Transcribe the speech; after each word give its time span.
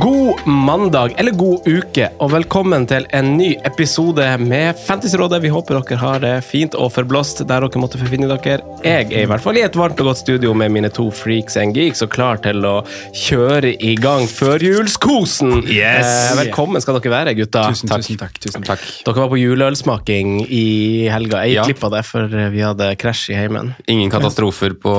God 0.00 0.46
mandag, 0.46 1.12
eller 1.18 1.32
god 1.34 1.66
uke, 1.68 2.06
og 2.22 2.30
velkommen 2.32 2.84
til 2.88 3.04
en 3.16 3.32
ny 3.36 3.50
episode 3.66 4.24
med 4.40 4.78
Fantasyrådet. 4.86 5.40
Vi 5.42 5.50
håper 5.52 5.76
dere 5.80 5.98
har 6.00 6.22
det 6.22 6.30
fint 6.46 6.76
og 6.78 6.92
forblåst 6.94 7.42
der 7.48 7.64
dere 7.66 7.82
måtte 7.82 7.98
forfinne 8.00 8.28
dere. 8.30 8.60
Jeg 8.86 9.10
er 9.10 9.24
i 9.24 9.28
hvert 9.28 9.42
fall 9.44 9.58
i 9.58 9.64
et 9.66 9.76
varmt 9.76 10.00
og 10.00 10.08
godt 10.12 10.20
studio 10.22 10.54
med 10.56 10.72
mine 10.72 10.88
to 10.94 11.08
freaks 11.12 11.58
and 11.60 11.76
geeks 11.76 12.00
og 12.06 12.12
klar 12.14 12.40
til 12.44 12.64
å 12.64 12.76
kjøre 13.18 13.74
i 13.76 13.92
gang 14.00 14.24
førjulskosen. 14.30 15.66
Yes. 15.66 16.06
Eh, 16.06 16.38
velkommen 16.44 16.80
skal 16.84 16.96
dere 17.00 17.12
være, 17.18 17.36
gutta. 17.42 17.66
Tusen, 17.74 17.90
tusen 17.92 18.20
takk. 18.22 18.40
Tusen 18.46 18.64
takk. 18.70 18.86
Dere 19.04 19.24
var 19.24 19.32
på 19.34 19.42
juleølsmaking 19.42 20.36
i 20.46 20.64
helga. 21.12 21.44
Jeg 21.44 21.58
Ja. 21.58 21.64
glipp 21.68 21.84
det, 21.90 22.04
for 22.06 22.26
vi 22.30 22.62
hadde 22.64 22.94
krasj 22.96 23.34
i 23.34 23.40
heimen. 23.42 23.74
Ingen 23.88 24.08
katastrofer 24.10 24.78
på 24.80 24.94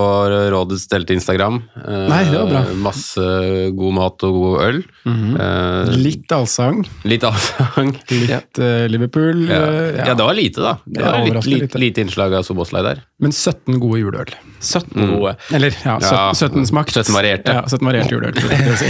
rådets 0.51 0.85
delte 0.91 1.15
Instagram. 1.17 1.63
Eh, 1.87 2.07
Nei, 2.11 2.23
det 2.29 2.37
var 2.37 2.49
bra. 2.53 2.65
Masse 2.75 3.71
god 3.73 3.93
mat 3.93 4.23
og 4.29 4.33
god 4.41 4.61
øl. 4.69 4.83
Eh, 5.05 5.91
Litt 5.97 6.31
allsang, 6.35 6.83
litt 7.07 7.23
allsang. 7.25 7.91
litt 8.13 8.59
uh, 8.61 8.85
Liverpool. 8.91 9.45
Ja. 9.49 9.59
Uh, 9.65 9.97
ja, 9.97 10.13
det 10.13 10.27
var 10.27 10.37
lite, 10.37 10.61
da. 10.61 10.73
Det 10.85 11.01
Ja, 11.01 11.11
var 11.17 11.25
litt, 11.25 11.45
litt, 11.49 11.61
lite. 11.65 11.81
lite 11.81 12.03
innslag 12.05 12.35
av 12.37 12.43
Soboslai 12.47 12.83
der. 12.85 13.01
Men 13.21 13.33
17 13.33 13.79
gode 13.81 14.01
juleøl. 14.03 14.33
17 14.61 15.09
gode. 15.15 15.35
Eller 15.57 15.73
ja, 15.81 15.97
17, 15.99 16.11
Ja, 16.11 16.23
17 16.37 16.67
smakt. 16.69 16.93
17 16.93 17.15
varierte. 17.15 17.55
Ja, 17.57 17.63
17 17.67 17.87
varierte 17.87 18.13
juleøl. 18.13 18.35
si. 18.77 18.89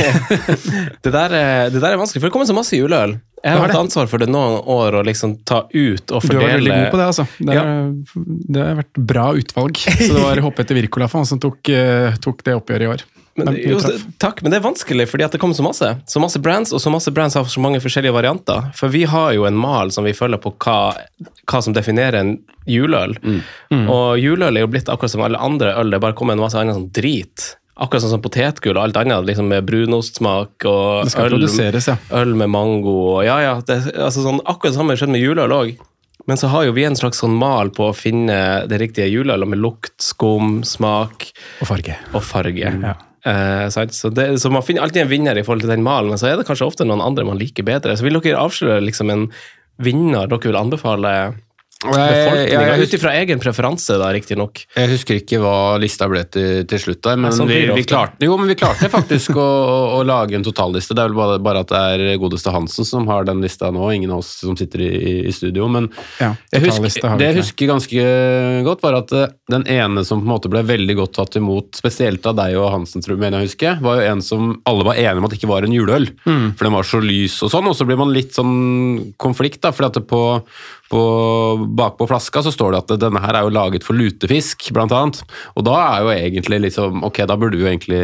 Det 1.03 1.11
der, 1.13 1.33
er, 1.33 1.69
det 1.73 1.79
der 1.81 1.93
er 1.95 1.99
vanskelig, 1.99 2.21
for 2.21 2.27
det 2.29 2.35
kommer 2.35 2.49
så 2.49 2.55
masse 2.57 2.75
juleøl. 2.77 3.15
Jeg 3.41 3.57
har 3.57 3.63
hatt 3.71 3.79
ansvar 3.79 4.05
for 4.11 4.21
det 4.21 4.27
noen 4.29 4.59
år, 4.69 4.99
å 4.99 5.05
liksom 5.07 5.39
ta 5.49 5.63
ut 5.73 6.11
og 6.13 6.21
Du 6.21 6.35
har 6.35 6.43
vært 6.43 6.51
fordele 6.51 6.57
veldig 6.59 6.75
god 6.75 6.91
på 6.93 6.99
det, 6.99 7.07
altså. 7.09 7.25
Det, 7.39 7.55
er, 7.57 7.79
det 8.53 8.65
har 8.67 8.77
vært 8.83 8.99
bra 9.13 9.23
utvalg. 9.39 9.79
Så 9.81 10.11
det 10.13 10.21
var 10.21 10.41
Hoppet 10.45 10.67
etter 10.67 10.77
Wirkola 10.77 11.07
som 11.09 11.41
tok, 11.41 11.71
tok 12.21 12.43
det 12.45 12.53
oppgjøret 12.59 12.85
i 12.85 12.91
år. 12.91 13.07
Men, 13.39 13.47
Men 13.47 13.57
jo, 13.63 13.77
takk, 14.19 14.41
men 14.43 14.51
det 14.51 14.59
er 14.59 14.65
vanskelig, 14.65 15.05
fordi 15.07 15.23
at 15.23 15.31
det 15.35 15.39
kommer 15.39 15.55
så 15.55 15.63
masse. 15.63 15.87
Så 16.09 16.19
masse 16.19 16.39
brands, 16.43 16.73
og 16.75 16.81
så 16.83 16.91
masse 16.91 17.13
brands 17.15 17.37
har 17.39 17.47
så 17.47 17.63
mange 17.63 17.79
forskjellige 17.83 18.15
varianter. 18.15 18.67
For 18.75 18.91
vi 18.91 19.05
har 19.07 19.31
jo 19.37 19.45
en 19.47 19.55
mal 19.57 19.93
som 19.95 20.03
vi 20.07 20.13
følger 20.17 20.41
på 20.43 20.51
hva, 20.65 20.79
hva 21.47 21.61
som 21.63 21.75
definerer 21.75 22.19
en 22.19 22.33
juleøl. 22.67 23.15
Mm. 23.23 23.87
Og 23.87 24.19
juleøl 24.19 24.59
er 24.59 24.65
jo 24.65 24.71
blitt 24.73 24.91
akkurat 24.91 25.13
som 25.15 25.23
alle 25.25 25.39
andre 25.39 25.71
øl, 25.79 25.93
det 25.93 26.01
bare 26.03 26.17
kommet 26.17 26.35
en 26.35 26.43
masse 26.43 26.59
annen 26.59 26.75
sånn 26.75 26.91
drit. 26.95 27.53
Akkurat 27.81 28.03
sånn 28.03 28.17
som 28.17 28.21
potetgull 28.21 28.75
og 28.75 28.83
alt 28.83 28.99
annet, 28.99 29.23
liksom 29.29 29.47
med 29.49 29.63
brunostsmak 29.65 30.67
og 30.69 31.07
Det 31.07 31.13
skal 31.13 31.31
øl, 31.31 31.47
ja. 31.47 31.95
øl 32.19 32.35
med 32.37 32.51
mango 32.51 32.97
og 33.15 33.23
Ja, 33.25 33.39
ja. 33.41 33.55
Det, 33.65 33.79
altså 33.95 34.25
sånn, 34.27 34.43
akkurat 34.43 34.75
det 34.75 34.81
samme 34.81 34.99
skjedde 34.99 35.15
med 35.15 35.23
juleøl 35.23 35.55
òg. 35.55 35.71
Men 36.29 36.37
så 36.37 36.51
har 36.51 36.67
jo 36.67 36.75
vi 36.75 36.83
en 36.85 36.97
slags 36.99 37.23
sånn 37.23 37.33
mal 37.33 37.71
på 37.73 37.87
å 37.89 37.95
finne 37.97 38.67
det 38.69 38.77
riktige 38.83 39.07
juleølet 39.09 39.49
med 39.49 39.61
lukt, 39.63 39.95
skum, 40.03 40.59
smak 40.67 41.31
Og 41.63 41.71
farge. 41.71 41.95
og 42.13 42.21
farge. 42.21 42.75
Ja. 42.83 42.93
Eh, 43.25 43.67
så, 43.69 44.09
det, 44.09 44.27
så 44.41 44.49
man 44.53 44.65
finner 44.65 44.85
alltid 44.85 45.03
en 45.03 45.11
vinner 45.11 45.37
i 45.37 45.43
forhold 45.45 45.65
til 45.65 45.73
den 45.73 45.85
malen, 45.85 46.09
men 46.09 46.21
så 46.21 46.31
er 46.31 46.39
det 46.39 46.47
kanskje 46.49 46.67
ofte 46.67 46.87
noen 46.87 47.03
andre 47.03 47.25
man 47.27 47.39
liker 47.41 47.67
bedre. 47.67 47.95
Så 47.97 48.07
vil 48.07 48.17
dere 48.19 48.41
avsløre 48.41 48.81
liksom 48.85 49.13
en 49.13 49.27
vinner 49.81 50.29
dere 50.29 50.51
vil 50.51 50.59
anbefale 50.59 51.13
ut 51.81 52.93
ifra 52.93 53.13
egen 53.17 53.39
preferanse, 53.41 53.95
da, 53.97 54.11
riktignok. 54.13 54.63
Jeg 54.77 54.89
husker 54.91 55.17
ikke 55.17 55.39
hva 55.41 55.79
lista 55.81 56.05
ble 56.11 56.21
til, 56.29 56.65
til 56.69 56.81
slutt 56.83 57.01
der, 57.07 57.17
men, 57.17 57.33
sånn 57.33 57.49
vi, 57.49 57.63
vi, 57.73 57.85
klarte, 57.89 58.21
jo, 58.27 58.35
men 58.37 58.51
vi 58.51 58.57
klarte 58.59 58.89
faktisk 58.91 59.33
å, 59.33 59.41
å, 59.45 59.79
å 59.97 60.03
lage 60.05 60.37
en 60.37 60.45
totalliste. 60.45 60.93
Det 60.97 61.03
er 61.03 61.09
vel 61.09 61.17
bare, 61.17 61.39
bare 61.41 61.63
at 61.65 61.73
det 61.73 61.81
er 61.95 62.21
godeste 62.21 62.53
Hansen 62.53 62.87
som 62.87 63.07
har 63.09 63.25
den 63.25 63.41
lista 63.41 63.71
nå, 63.73 63.87
ingen 63.95 64.13
av 64.13 64.21
oss 64.21 64.33
som 64.43 64.57
sitter 64.59 64.85
i, 64.85 64.91
i 65.25 65.33
studio. 65.33 65.67
Men 65.71 65.89
Ja, 66.21 66.33
jeg 66.53 66.67
husker, 66.67 67.17
det 67.17 67.31
jeg 67.31 67.39
husker 67.39 67.71
ganske 67.71 68.05
godt, 68.67 68.83
var 68.85 68.99
at 69.01 69.15
eh, 69.17 69.31
den 69.51 69.65
ene 69.71 70.05
som 70.07 70.21
på 70.21 70.27
en 70.27 70.33
måte 70.35 70.51
ble 70.53 70.61
veldig 70.67 70.97
godt 71.01 71.15
tatt 71.17 71.39
imot, 71.39 71.73
spesielt 71.81 72.25
av 72.29 72.37
deg 72.39 72.59
og 72.59 72.69
Hansen, 72.75 73.01
tror 73.01 73.15
jeg, 73.15 73.23
mener 73.23 73.41
jeg 73.41 73.51
husker, 73.51 73.81
var 73.81 73.99
jo 73.99 74.11
en 74.11 74.21
som 74.25 74.53
alle 74.69 74.85
var 74.87 75.01
enige 75.01 75.23
om 75.23 75.29
at 75.29 75.37
ikke 75.37 75.49
var 75.49 75.65
en 75.65 75.73
juleøl. 75.75 76.11
Mm. 76.27 76.51
For 76.59 76.67
den 76.67 76.77
var 76.77 76.87
så 76.87 77.01
lys 77.01 77.39
og 77.41 77.53
sånn, 77.53 77.71
og 77.71 77.77
så 77.77 77.87
blir 77.89 77.99
man 77.99 78.13
litt 78.13 78.37
sånn 78.37 78.53
konflikt, 79.21 79.63
da, 79.65 79.73
fordi 79.73 79.89
at 79.89 79.99
det 79.99 80.05
på, 80.11 80.21
på, 80.91 81.01
bakpå 81.77 82.07
flaska 82.09 82.43
så 82.43 82.51
står 82.53 82.75
det 82.75 82.81
at 82.83 82.93
denne 83.05 83.21
her 83.23 83.37
er 83.39 83.47
jo 83.47 83.53
laget 83.55 83.85
for 83.87 83.97
lutefisk, 83.97 84.69
blant 84.75 84.93
annet. 84.95 85.21
Og 85.55 85.65
da 85.67 85.77
er 85.85 86.05
jo 86.05 86.11
egentlig 86.13 86.61
liksom, 86.67 87.03
ok, 87.07 87.23
da 87.29 87.37
burde 87.39 87.59
vi 87.59 87.65
jo 87.65 87.71
egentlig 87.71 88.01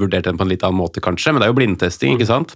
vurdert 0.00 0.28
den 0.28 0.38
på 0.38 0.46
en 0.46 0.52
litt 0.52 0.64
annen 0.66 0.78
måte, 0.78 1.02
kanskje, 1.04 1.34
men 1.34 1.42
det 1.42 1.48
er 1.48 1.52
jo 1.52 1.58
blindtesting, 1.58 2.16
ikke 2.18 2.28
sant? 2.30 2.54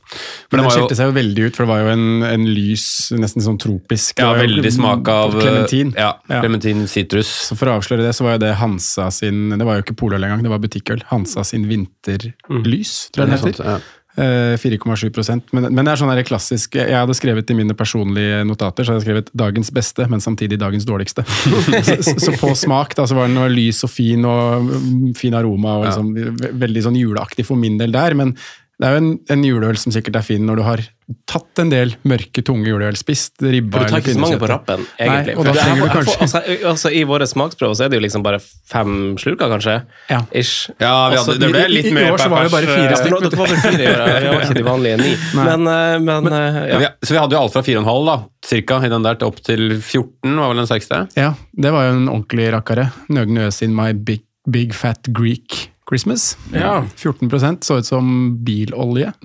Men 0.53 0.63
den 0.63 0.69
den 0.69 0.77
skilte 0.77 0.99
seg 0.99 1.11
jo 1.11 1.17
veldig 1.17 1.49
ut, 1.49 1.57
for 1.57 1.65
det 1.65 1.71
var 1.73 1.83
jo 1.83 1.91
en, 1.95 2.07
en 2.29 2.47
lys, 2.49 2.87
nesten 3.19 3.45
sånn 3.45 3.59
tropisk 3.63 4.23
ja, 4.23 4.31
det 4.35 4.47
veldig 4.47 4.73
smak 4.77 5.11
av 5.13 5.37
Clementin. 5.39 5.93
Ja, 5.99 6.13
clementin 6.31 6.87
sitrus. 6.91 7.31
Så 7.51 7.59
For 7.59 7.71
å 7.71 7.79
avsløre 7.81 8.07
det, 8.07 8.15
så 8.17 8.27
var 8.27 8.39
jo 8.39 8.45
det 8.47 8.55
Hansa 8.61 9.11
sin 9.15 9.53
Det 9.55 9.67
var 9.67 9.79
jo 9.79 9.85
ikke 9.87 9.99
poløl 10.05 10.25
engang, 10.27 10.45
det 10.45 10.53
var 10.53 10.63
butikkøl. 10.63 11.05
Hansa 11.11 11.45
sin 11.47 11.69
vinterlys, 11.71 12.97
tror 13.15 13.25
jeg 13.25 13.31
den 13.31 13.39
heter. 13.39 13.61
sånt, 13.61 13.63
ja. 13.67 14.04
Eh, 14.15 14.55
4,7 14.63 15.11
men, 15.51 15.65
men 15.75 15.81
det 15.83 15.91
er 15.91 15.99
sånn 15.99 16.11
der 16.13 16.21
klassisk 16.23 16.77
Jeg 16.79 16.95
hadde 16.95 17.17
skrevet 17.19 17.49
i 17.51 17.57
mine 17.59 17.75
personlige 17.75 18.45
notater 18.47 18.87
så 18.87 18.93
hadde 18.93 19.03
jeg 19.03 19.09
skrevet 19.09 19.33
'dagens 19.35 19.73
beste', 19.75 20.07
men 20.07 20.23
samtidig 20.23 20.61
'dagens 20.61 20.87
dårligste'. 20.87 21.25
så, 22.07 22.15
så, 22.23 22.35
på 22.39 22.53
smak 22.55 22.95
da, 22.95 23.09
så 23.11 23.19
var 23.19 23.27
den 23.27 23.35
noe 23.35 23.51
lys 23.51 23.83
og 23.83 23.91
fin 23.91 24.23
og 24.23 24.71
mm, 24.71 25.17
fin 25.19 25.35
aroma 25.35 25.81
og 25.81 25.89
liksom, 25.89 26.13
ve- 26.15 26.53
veldig 26.63 26.85
sånn 26.87 27.01
juleaktig 27.01 27.43
for 27.49 27.59
min 27.59 27.75
del 27.81 27.91
der. 27.91 28.15
Men 28.15 28.37
det 28.79 28.87
er 28.87 28.95
jo 28.95 29.03
en, 29.03 29.11
en 29.35 29.45
juleøl 29.51 29.83
som 29.83 29.91
sikkert 29.91 30.21
er 30.23 30.27
fin 30.31 30.47
når 30.47 30.63
du 30.63 30.63
har 30.63 30.85
tatt 31.29 31.59
en 31.61 31.69
del 31.71 31.95
mørke, 32.09 32.43
tunge 32.45 32.67
juleøl. 32.71 32.97
Spist 32.97 33.43
ribba 33.45 33.79
For 33.79 33.85
du 33.85 33.91
tar 33.93 34.01
ikke 34.01 34.15
så 34.15 34.21
mange 34.23 34.39
på 34.41 34.49
rappen, 34.49 34.87
egentlig. 34.99 35.35
Nei, 35.35 35.37
og 35.37 35.45
da 35.45 35.53
trenger 35.59 35.83
du 35.83 35.93
kanskje- 35.99 36.21
altså, 36.25 36.41
altså, 36.71 36.93
I 36.93 37.03
våre 37.05 37.27
smaksprøver 37.29 37.75
så 37.77 37.85
er 37.85 37.89
det 37.93 37.99
jo 38.01 38.05
liksom 38.07 38.23
bare 38.25 38.39
fem 38.41 38.95
slurker, 39.21 39.49
kanskje? 39.53 39.75
Ja. 40.11 40.21
Ish. 40.33 40.71
Ja, 40.81 41.11
vi 41.11 41.17
Altså, 41.19 41.33
hadde, 41.33 41.41
det 41.45 41.51
ble 41.53 41.61
i- 41.61 41.65
i- 41.65 41.75
litt 41.77 41.87
i 41.93 42.11
år 42.11 42.19
så 42.19 42.29
var 42.31 42.43
det 42.45 42.53
bare 42.53 42.67
fire 42.67 42.97
stykker. 42.97 43.15
Ja, 43.15 43.21
dere 43.21 43.31
dere 43.31 43.39
var 43.39 43.47
vel 43.53 43.63
fire 43.65 43.83
i 43.83 43.93
år, 43.93 44.05
ja. 44.09 44.21
Vi 44.21 44.29
var 44.37 44.43
ikke 44.45 44.55
de 44.55 44.65
vanlige 44.71 44.97
ni. 44.99 45.13
Men, 45.35 45.45
Men, 45.65 45.69
eh, 45.69 45.99
men, 45.99 46.33
eh, 46.33 46.55
Ja. 46.55 46.67
ja. 46.73 46.79
vi- 46.79 47.07
Så 47.07 47.11
vi 47.13 47.19
hadde 47.21 47.33
jo 47.37 47.41
alt 47.43 47.53
fra 47.53 47.63
4,5 47.63 48.07
da, 48.07 48.17
cirka, 48.45 48.81
i 48.85 48.89
den 48.89 49.03
der, 49.03 49.15
til 49.17 49.29
opp 49.29 49.41
til 49.43 49.81
14 49.81 50.37
var 50.41 50.49
vel 50.55 50.57
den 50.65 50.67
sterkeste. 50.67 51.09
Ja, 51.17 51.35
det 51.57 51.71
var 51.73 51.85
jo 51.91 51.93
en 51.99 52.09
ordentlig 52.09 52.51
rakkere. 52.53 52.93
Nøgne 53.11 53.47
Øs 53.49 53.63
in 53.63 53.75
my 53.75 53.93
big, 53.93 54.23
big 54.51 54.73
fat 54.75 55.03
Greek 55.13 55.69
Christmas. 55.89 56.39
Ja. 56.53 56.87
14 56.97 57.31
så 57.61 57.79
ut 57.79 57.87
som 57.87 58.39
bilolje. 58.45 59.13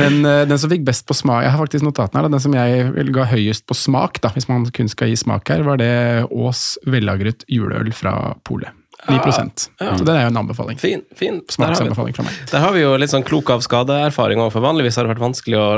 Men 0.00 0.24
uh, 0.24 0.48
den 0.48 0.58
som 0.58 0.70
fikk 0.72 0.84
best 0.86 1.04
på 1.08 1.14
smak 1.16 1.44
Jeg 1.44 1.52
har 1.52 1.60
faktisk 1.60 1.84
notatene 1.84 2.22
her. 2.22 2.28
da. 2.28 2.32
Den 2.36 2.44
som 2.44 2.54
jeg 2.56 3.12
ga 3.14 3.24
høyest 3.28 3.66
på 3.68 3.74
smak, 3.76 4.20
da, 4.24 4.28
hvis 4.32 4.48
man 4.48 4.64
kun 4.74 4.88
skal 4.88 5.08
gi 5.12 5.16
smak 5.20 5.48
her, 5.52 5.62
var 5.66 5.76
det 5.82 5.92
Ås 6.30 6.78
vellagret 6.88 7.44
juleøl 7.50 7.92
fra 7.96 8.34
Polet. 8.46 8.72
9% 9.04 9.64
Så 9.98 10.04
det 10.06 10.14
er 10.14 10.22
jo 10.24 10.30
en 10.30 10.40
anbefaling. 10.40 10.78
Fin, 10.80 11.02
fin. 11.16 11.40
Smaksanbefaling 11.52 12.16
fra 12.16 12.24
meg. 12.24 12.38
der 12.50 12.62
har 12.64 12.72
vi 12.72 12.84
jo 12.84 12.94
litt 13.00 13.12
sånn 13.12 13.26
klok 13.26 13.52
av 13.52 13.64
skadeerfaring 13.64 14.40
òg, 14.40 14.50
for 14.54 14.64
vanligvis 14.64 14.96
har 14.96 15.06
det 15.06 15.14
vært 15.14 15.24
vanskelig 15.24 15.60
å 15.60 15.68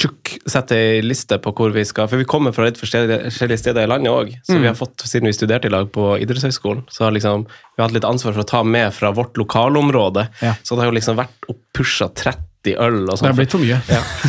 tjukk, 0.00 0.34
sette 0.50 0.76
ei 0.76 1.02
liste 1.04 1.38
på 1.40 1.52
hvor 1.56 1.72
vi 1.74 1.84
skal 1.88 2.08
For 2.10 2.20
vi 2.20 2.28
kommer 2.28 2.54
fra 2.56 2.68
litt 2.68 2.80
forskjellige 2.80 3.60
steder 3.60 3.84
i 3.84 3.90
landet 3.90 4.12
òg, 4.12 4.32
så 4.44 4.58
vi 4.60 4.68
har 4.68 4.78
fått, 4.78 5.04
siden 5.08 5.30
vi 5.30 5.36
studerte 5.36 5.70
i 5.70 5.74
lag 5.74 5.90
på 5.94 6.14
idrettshøyskolen, 6.24 6.84
så 6.92 7.06
har 7.06 7.16
liksom 7.16 7.46
vi 7.48 7.82
hatt 7.82 7.94
litt 7.96 8.08
ansvar 8.08 8.36
for 8.36 8.44
å 8.44 8.50
ta 8.54 8.64
med 8.66 8.92
fra 8.94 9.12
vårt 9.16 9.38
lokalområde. 9.40 10.28
Ja. 10.44 10.56
Så 10.62 10.76
det 10.76 10.84
har 10.84 10.92
jo 10.92 10.98
liksom 10.98 11.20
vært 11.20 11.48
og 11.48 11.60
pusha 11.76 12.10
30 12.12 12.53
øl 12.72 13.02
og 13.04 13.18
Det 13.18 13.26
er 13.26 13.28
har 13.28 13.36
blitt 13.36 13.52
for 13.52 13.60
mye. 13.60 13.76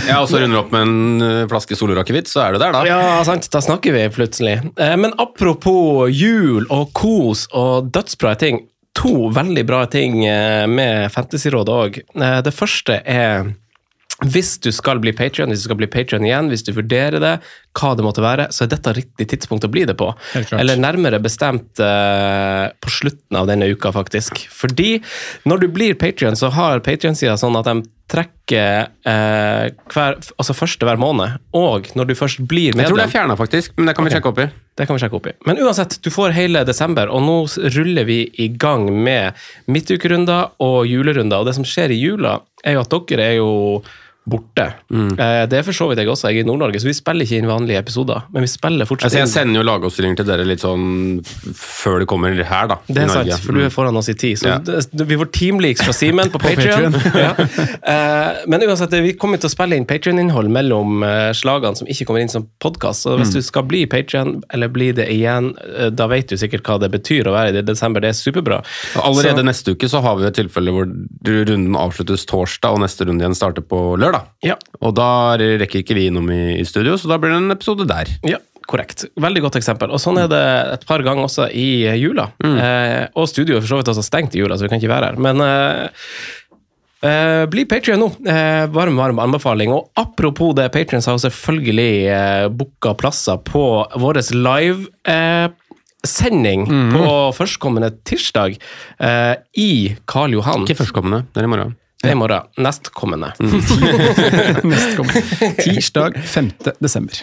Ja, 0.09 0.19
og 0.19 0.27
så 0.27 0.41
runder 0.41 0.57
du 0.57 0.59
opp 0.59 0.73
med 0.75 0.83
en 0.83 1.25
eh, 1.25 1.47
flaske 1.47 1.77
Solora-akevitt, 1.79 2.27
så 2.27 2.43
er 2.43 2.55
du 2.55 2.59
der, 2.59 2.75
da. 2.75 2.83
Ja, 2.83 2.99
sant. 3.23 3.47
Da 3.53 3.61
snakker 3.63 3.95
vi 3.95 4.03
plutselig. 4.11 4.57
Eh, 4.75 4.95
Men 4.99 5.15
apropos 5.21 6.11
jul 6.11 6.67
og 6.67 6.91
kos 6.97 7.47
og 7.55 7.91
dødsbra 7.95 8.35
ting. 8.43 8.65
To 8.99 9.29
veldig 9.35 9.65
bra 9.67 9.85
ting 9.91 10.21
eh, 10.27 10.65
med 10.67 11.07
Fantasyrådet 11.15 11.79
òg. 11.79 12.01
Det 12.43 12.53
første 12.55 12.99
er 13.07 13.53
hvis 14.23 14.53
du 14.63 14.69
skal 14.71 15.01
bli 15.03 15.11
Patreon, 15.11 15.51
hvis 15.51 15.65
du 15.65 15.67
skal 15.67 15.79
bli 15.81 15.89
Patreon 15.91 16.23
igjen, 16.23 16.47
hvis 16.47 16.63
du 16.63 16.71
vurderer 16.75 17.19
det, 17.19 17.33
hva 17.75 17.93
det 17.97 18.05
måtte 18.05 18.23
være, 18.23 18.49
så 18.55 18.65
er 18.65 18.71
dette 18.71 18.93
riktig 18.95 19.27
tidspunkt 19.33 19.67
å 19.67 19.71
bli 19.71 19.85
det 19.87 19.97
på. 19.99 20.11
Eller 20.55 20.79
nærmere 20.79 21.19
bestemt 21.23 21.81
uh, 21.83 22.71
på 22.79 22.93
slutten 22.93 23.39
av 23.39 23.49
denne 23.49 23.67
uka, 23.71 23.91
faktisk. 23.95 24.45
Fordi 24.51 24.97
når 25.49 25.65
du 25.65 25.67
blir 25.75 25.99
Patreon, 25.99 26.37
så 26.39 26.51
har 26.55 26.83
Patreon-sida 26.85 27.35
sånn 27.39 27.57
at 27.59 27.67
de 27.69 27.83
trekker 28.11 28.91
uh, 29.09 29.65
hver, 29.91 30.19
altså 30.37 30.55
første 30.55 30.87
hver 30.87 30.99
måned. 31.01 31.39
Og 31.57 31.89
når 31.97 32.11
du 32.11 32.15
først 32.17 32.43
blir 32.45 32.75
medlem 32.75 32.85
Jeg 32.85 32.93
tror 32.93 33.01
det 33.01 33.07
er 33.07 33.15
fjerna, 33.15 33.37
faktisk, 33.39 33.75
men 33.79 33.89
det 33.89 33.97
kan 33.97 34.07
vi 34.07 34.13
sjekke 34.13 34.31
opp 34.31 34.41
i. 34.43 34.47
det 34.77 34.87
kan 34.87 34.97
vi 34.97 35.03
sjekke 35.03 35.19
opp 35.19 35.29
i. 35.31 35.35
Men 35.49 35.61
uansett, 35.65 35.97
du 36.05 36.11
får 36.13 36.35
hele 36.37 36.63
desember, 36.67 37.11
og 37.11 37.25
nå 37.25 37.37
ruller 37.75 38.07
vi 38.07 38.21
i 38.43 38.49
gang 38.61 38.87
med 38.93 39.45
midtukerunder 39.71 40.55
og 40.63 40.81
julerunder. 40.89 41.41
Og 41.41 41.49
det 41.49 41.57
som 41.57 41.67
skjer 41.67 41.95
i 41.95 42.01
jula, 42.01 42.39
er 42.63 42.77
jo 42.77 42.85
at 42.85 42.97
dere 43.09 43.29
er 43.31 43.39
jo 43.39 43.53
borte. 44.27 44.73
Mm. 44.91 45.11
Eh, 45.19 45.45
Det 45.45 45.59
er 45.59 45.63
for 45.63 45.71
så 45.77 45.87
vidt 45.89 45.99
jeg 46.01 46.07
også, 46.09 46.29
jeg 46.31 46.39
er 46.39 46.43
i 46.43 46.47
Nord-Norge, 46.49 46.79
så 46.81 46.87
vi 46.89 46.93
spiller 46.97 47.25
ikke 47.25 47.37
inn 47.37 47.47
vanlige 47.49 47.77
episoder. 47.83 48.23
Men 48.33 48.41
vi 48.41 48.47
spiller 48.47 48.85
fortsatt 48.89 49.05
Altså, 49.11 49.19
jeg 49.21 49.29
sender 49.29 49.61
jo 49.61 49.65
lagoppstillinger 49.69 50.15
til 50.17 50.25
dere 50.25 50.45
litt 50.45 50.59
sånn 50.63 51.21
før 51.55 51.99
det 52.01 52.07
kommer 52.09 52.33
her, 52.43 52.67
da. 52.67 52.77
Det 52.87 52.97
er 52.97 53.05
i 53.05 53.09
sant, 53.09 53.27
Norge. 53.27 53.37
for 53.45 53.53
du 53.53 53.61
er 53.65 53.69
foran 53.69 53.97
oss 53.97 54.09
i 54.09 54.13
tid. 54.13 54.37
Så 54.41 54.47
Ja. 54.49 54.57
det, 54.57 54.87
det, 54.91 55.07
vi 55.07 55.15
får 55.17 55.31
teamleaks 55.31 55.83
fra 55.85 55.93
Simen 55.93 56.29
på 56.33 56.39
Patreon. 56.45 56.93
ja. 57.15 57.33
Eh, 57.83 58.43
men 58.47 58.61
uansett, 58.65 58.91
vi 59.03 59.13
kommer 59.13 59.37
til 59.41 59.49
å 59.49 59.53
spille 59.53 59.75
inn 59.77 59.85
Patreon-innhold 59.85 60.49
mellom 60.49 61.03
eh, 61.05 61.31
slagene 61.37 61.77
som 61.77 61.87
ikke 61.87 62.05
kommer 62.09 62.21
inn 62.25 62.29
som 62.33 62.47
podkast. 62.63 63.05
Så 63.05 63.15
Mm. 63.15 63.21
hvis 63.21 63.33
du 63.33 63.41
skal 63.41 63.63
bli 63.63 63.85
Patreon, 63.85 64.41
eller 64.51 64.67
bli 64.67 64.91
det 64.91 65.05
igjen, 65.13 65.53
da 65.95 66.07
vet 66.07 66.27
du 66.27 66.35
sikkert 66.35 66.63
hva 66.67 66.79
det 66.79 66.89
betyr 66.91 67.27
å 67.29 67.33
være 67.35 67.57
i 67.59 67.61
desember. 67.61 68.01
Det 68.01 68.09
er 68.09 68.17
superbra. 68.17 68.57
Og 68.97 69.03
Allerede 69.03 69.37
Så- 69.39 69.45
neste 69.45 69.71
uke 69.75 69.87
så 69.87 70.01
har 70.01 70.15
vi 70.17 70.25
et 70.25 70.33
tilfelle 70.35 70.71
hvor 70.71 70.85
runden 71.25 71.75
avsluttes 71.75 72.25
torsdag, 72.25 72.71
og 72.73 72.79
neste 72.79 73.05
runde 73.07 73.21
igjen 73.23 73.35
starter 73.35 73.61
på 73.61 73.97
lørdag. 73.97 74.14
Ja, 74.45 74.55
Og 74.81 74.93
da 74.97 75.07
rekker 75.37 75.81
ikke 75.83 75.95
vi 75.97 76.07
innom 76.09 76.29
i, 76.33 76.59
i 76.61 76.65
studio, 76.67 76.97
så 76.99 77.09
da 77.11 77.17
blir 77.21 77.31
det 77.33 77.41
en 77.43 77.51
episode 77.55 77.87
der. 77.89 78.11
Ja, 78.27 78.37
korrekt. 78.67 79.05
Veldig 79.21 79.41
godt 79.45 79.57
eksempel. 79.59 79.91
Og 79.93 79.99
sånn 80.01 80.17
er 80.23 80.27
det 80.31 80.43
et 80.73 80.85
par 80.89 81.03
ganger 81.05 81.27
også 81.27 81.49
i 81.53 81.67
jula. 82.01 82.29
Mm. 82.43 82.55
Eh, 82.57 83.03
og 83.15 83.27
studioet 83.29 83.61
for 83.63 83.73
så 83.75 83.79
vidt 83.81 83.91
også 83.93 84.05
stengt 84.07 84.35
i 84.35 84.41
jula, 84.41 84.57
så 84.57 84.65
vi 84.65 84.71
kan 84.73 84.81
ikke 84.81 84.89
være 84.93 85.11
her. 85.13 85.19
Men 85.21 85.41
eh, 85.45 86.07
eh, 87.05 87.43
bli 87.51 87.65
Patrion 87.69 88.01
nå. 88.01 88.09
Eh, 88.25 88.65
varm, 88.73 88.97
varm 88.97 89.19
anbefaling. 89.25 89.73
Og 89.75 89.91
apropos 90.01 90.55
det, 90.57 90.69
Patrions 90.73 91.05
har 91.09 91.19
selvfølgelig 91.21 91.91
eh, 92.09 92.47
booka 92.49 92.95
plasser 92.97 93.37
på 93.45 93.65
vår 94.01 94.21
live 94.33 94.87
eh, 95.05 95.47
sending 96.05 96.67
Mhm. 96.69 96.91
på 96.93 97.13
førstkommende 97.33 97.89
tirsdag 98.05 98.57
eh, 98.99 99.35
i 99.57 99.95
Karl 100.05 100.35
Johan. 100.37 100.65
Ikke 100.65 100.77
førstkommende, 100.83 101.23
det 101.33 101.41
er 101.41 101.47
i 101.47 101.49
morgen. 101.53 101.75
Det 102.05 102.11
er 102.11 102.17
i 102.19 102.19
morgen. 102.21 102.49
Nestkommende. 102.61 103.31
Nestkommende. 104.69 105.23
Tirsdag 105.57 106.19
5. 106.29 106.51
desember. 106.77 107.21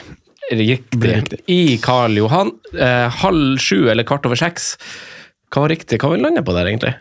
Riktig. 0.51 1.07
Riktig. 1.07 1.39
I 1.47 1.79
Karl 1.83 2.19
Johan. 2.19 2.51
Eh, 2.75 3.07
halv 3.23 3.63
sju 3.63 3.87
eller 3.93 4.03
kvart 4.09 4.27
over 4.27 4.41
seks. 4.41 4.73
Hva 5.53 5.63
var 5.65 5.71
riktig? 5.71 6.01
Hva 6.03 6.11
vi 6.11 6.19
lande 6.19 6.43
på 6.43 6.55
der, 6.57 6.67
egentlig? 6.73 6.97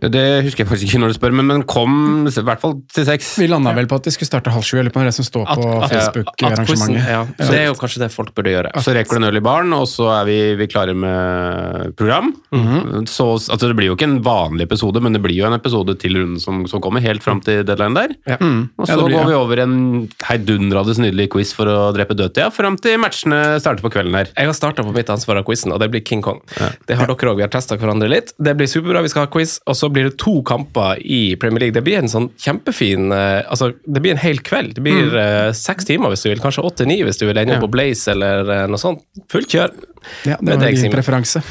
Det 0.00 0.40
husker 0.46 0.62
jeg 0.64 0.68
faktisk 0.70 0.88
ikke 0.88 1.00
når 1.02 1.10
du 1.12 1.16
spør, 1.18 1.34
men, 1.36 1.46
men 1.50 1.62
kom 1.68 2.24
i 2.24 2.32
hvert 2.32 2.62
fall 2.62 2.78
til 2.96 3.04
seks. 3.04 3.34
Vi 3.42 3.48
landa 3.50 3.74
vel 3.76 3.84
på 3.90 3.98
at 4.00 4.06
vi 4.08 4.12
skulle 4.14 4.30
starte 4.30 4.52
halv 4.54 4.64
sju, 4.64 4.78
eller 4.80 4.92
på 4.94 5.02
det 5.04 5.12
som 5.12 5.26
står 5.26 5.50
på 5.50 5.66
Facebook-arrangementet. 5.92 7.10
Ja, 7.12 7.18
det 7.36 7.58
er 7.58 7.66
jo 7.68 7.74
kanskje 7.76 8.00
det 8.00 8.08
folk 8.14 8.32
burde 8.32 8.54
gjøre. 8.54 8.70
Så 8.80 8.94
rekker 8.96 9.18
du 9.18 9.20
en 9.20 9.28
øl 9.28 9.36
i 9.36 9.42
baren, 9.44 9.74
og 9.76 9.84
så 9.90 10.08
er 10.14 10.24
vi, 10.30 10.38
vi 10.56 10.68
klare 10.72 10.94
med 10.96 11.92
program. 11.98 12.32
Mhm. 12.56 13.04
så, 13.10 13.26
altså 13.36 13.68
det 13.68 13.76
blir 13.76 13.90
jo 13.90 13.98
ikke 13.98 14.08
en 14.08 14.22
vanlig 14.24 14.64
episode, 14.70 15.02
men 15.04 15.12
det 15.12 15.20
blir 15.24 15.36
jo 15.36 15.44
en 15.50 15.58
episode 15.58 15.98
til 16.00 16.16
runden 16.16 16.40
som, 16.40 16.64
som 16.70 16.80
kommer, 16.80 17.04
helt 17.04 17.24
fram 17.24 17.44
til 17.44 17.60
deadline 17.68 17.98
der. 17.98 18.16
Ja. 18.32 18.40
Og 18.40 18.88
så 18.88 18.96
Ja, 18.96 19.04
blir 19.04 19.18
går 19.18 19.28
vi 19.28 19.36
over 19.36 19.62
en 19.66 19.76
heidundrende 20.24 20.96
nydelig 21.04 21.28
quiz 21.36 21.52
for 21.56 21.68
å 21.68 21.76
drepe 21.92 22.16
dødtida, 22.16 22.48
fram 22.54 22.80
til 22.80 22.96
matchene 23.02 23.60
starter 23.60 23.84
på 23.84 23.92
kvelden 23.92 24.16
her. 24.16 24.32
Jeg 24.32 24.48
har 24.48 24.56
starta 24.56 24.86
på 24.86 24.96
mitt 24.96 25.12
ansvar 25.12 25.42
av 25.42 25.46
quizen, 25.48 25.76
og 25.76 25.84
det 25.84 25.92
blir 25.92 26.04
King 26.06 26.24
Kong. 26.24 26.40
Det 26.88 26.96
har 26.96 27.12
dere 27.12 27.32
òg. 27.34 27.36
Vi 27.42 27.44
har 27.44 27.52
testa 27.52 27.76
hverandre 27.76 28.08
litt. 28.08 28.32
Det 28.40 28.56
blir 28.56 28.70
superbra. 28.70 29.04
Vi 29.04 29.12
skal 29.12 29.26
ha 29.26 29.32
quiz, 29.32 29.58
og 29.68 29.81
så 29.82 29.88
blir 29.90 30.06
det 30.06 30.16
to 30.22 30.36
kamper 30.46 31.00
i 31.02 31.36
Premier 31.36 31.64
League. 31.64 31.74
Det 31.74 31.82
blir 31.82 31.98
en 31.98 32.10
sånn 32.10 32.28
kjempefin 32.38 33.10
eh, 33.10 33.40
Altså, 33.50 33.72
det 33.82 34.02
blir 34.04 34.14
en 34.14 34.22
hel 34.22 34.38
kveld. 34.46 34.76
Det 34.76 34.84
blir 34.84 35.16
eh, 35.18 35.50
seks 35.58 35.88
timer 35.88 36.12
hvis 36.12 36.22
du 36.22 36.28
vil. 36.30 36.42
Kanskje 36.42 36.62
åtte-ni 36.68 37.00
hvis 37.02 37.18
du 37.18 37.26
vil 37.26 37.40
ende 37.42 37.56
opp 37.56 37.64
på 37.66 37.72
Blaze 37.74 38.14
eller 38.14 38.46
eh, 38.46 38.66
noe 38.70 38.78
sånt. 38.80 39.02
Fullt 39.32 39.50
kjør. 39.50 39.74
Ja, 40.26 40.36
det 40.38 40.54
var 40.54 40.78
min 40.78 40.94
preferanse. 40.94 41.42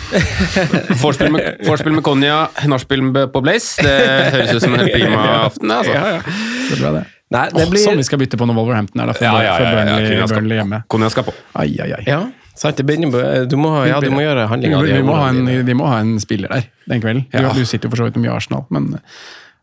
Vorspiel 1.03 1.31
med, 1.35 1.61
vorspiel 1.67 1.95
med 1.95 2.03
Konja, 2.07 2.39
nachspiel 2.67 3.03
på 3.31 3.43
Blaze. 3.43 3.83
Det 3.83 3.95
høres 4.35 4.55
ut 4.55 4.65
som 4.65 4.75
en 4.75 4.83
helt 4.83 4.95
prima 4.95 5.23
aften, 5.45 5.71
altså. 5.71 5.95
ja, 5.95 6.17
ja. 6.17 6.21
Det 6.67 6.77
er 6.77 6.83
bra, 6.83 6.93
det. 6.99 7.07
Nei, 7.31 7.45
det 7.53 7.63
oh, 7.63 7.69
blir 7.71 7.79
Som 7.79 7.95
vi 7.95 8.03
skal 8.03 8.19
bytte 8.19 8.35
på 8.39 8.43
når 8.47 8.57
Wolverhampton 8.59 9.03
er 9.03 9.07
da, 9.07 9.15
for, 9.15 9.23
Ja, 9.23 9.39
ja, 9.39 9.53
ja, 9.55 9.69
ja, 9.71 9.83
ja, 9.87 9.99
Burnley, 10.03 10.31
Burnley 10.33 10.59
hjemme. 10.59 10.81
Konja 10.91 11.11
skal 11.13 11.27
på. 11.29 11.35
Ai, 11.55 11.69
ai, 11.79 11.93
ai. 11.95 12.03
Ja, 12.07 12.25
sant. 12.55 12.77
Det 12.77 12.85
begynner, 12.85 13.45
du, 13.49 13.55
må, 13.57 13.71
ja, 13.87 13.99
du 14.03 14.09
må 14.13 14.21
gjøre 14.23 14.47
handlinga 14.51 14.81
di. 14.85 14.93
vi, 14.93 15.03
må 15.07 15.15
ha 15.19 15.29
en, 15.29 15.45
vi 15.65 15.73
må 15.77 15.87
ha 15.87 15.99
en 16.03 16.17
spiller 16.19 16.51
der 16.51 16.67
den 16.89 17.01
kvelden. 17.03 17.25
Du, 17.31 17.37
Ja. 17.39 17.53
du 17.53 17.65
sitter 17.65 17.87
jo 17.87 17.95
for 17.95 18.03
så 18.03 18.09
vidt 18.09 18.15
med 18.19 18.27
mye 18.29 18.35
Arsenal, 18.35 18.65
men 18.69 18.95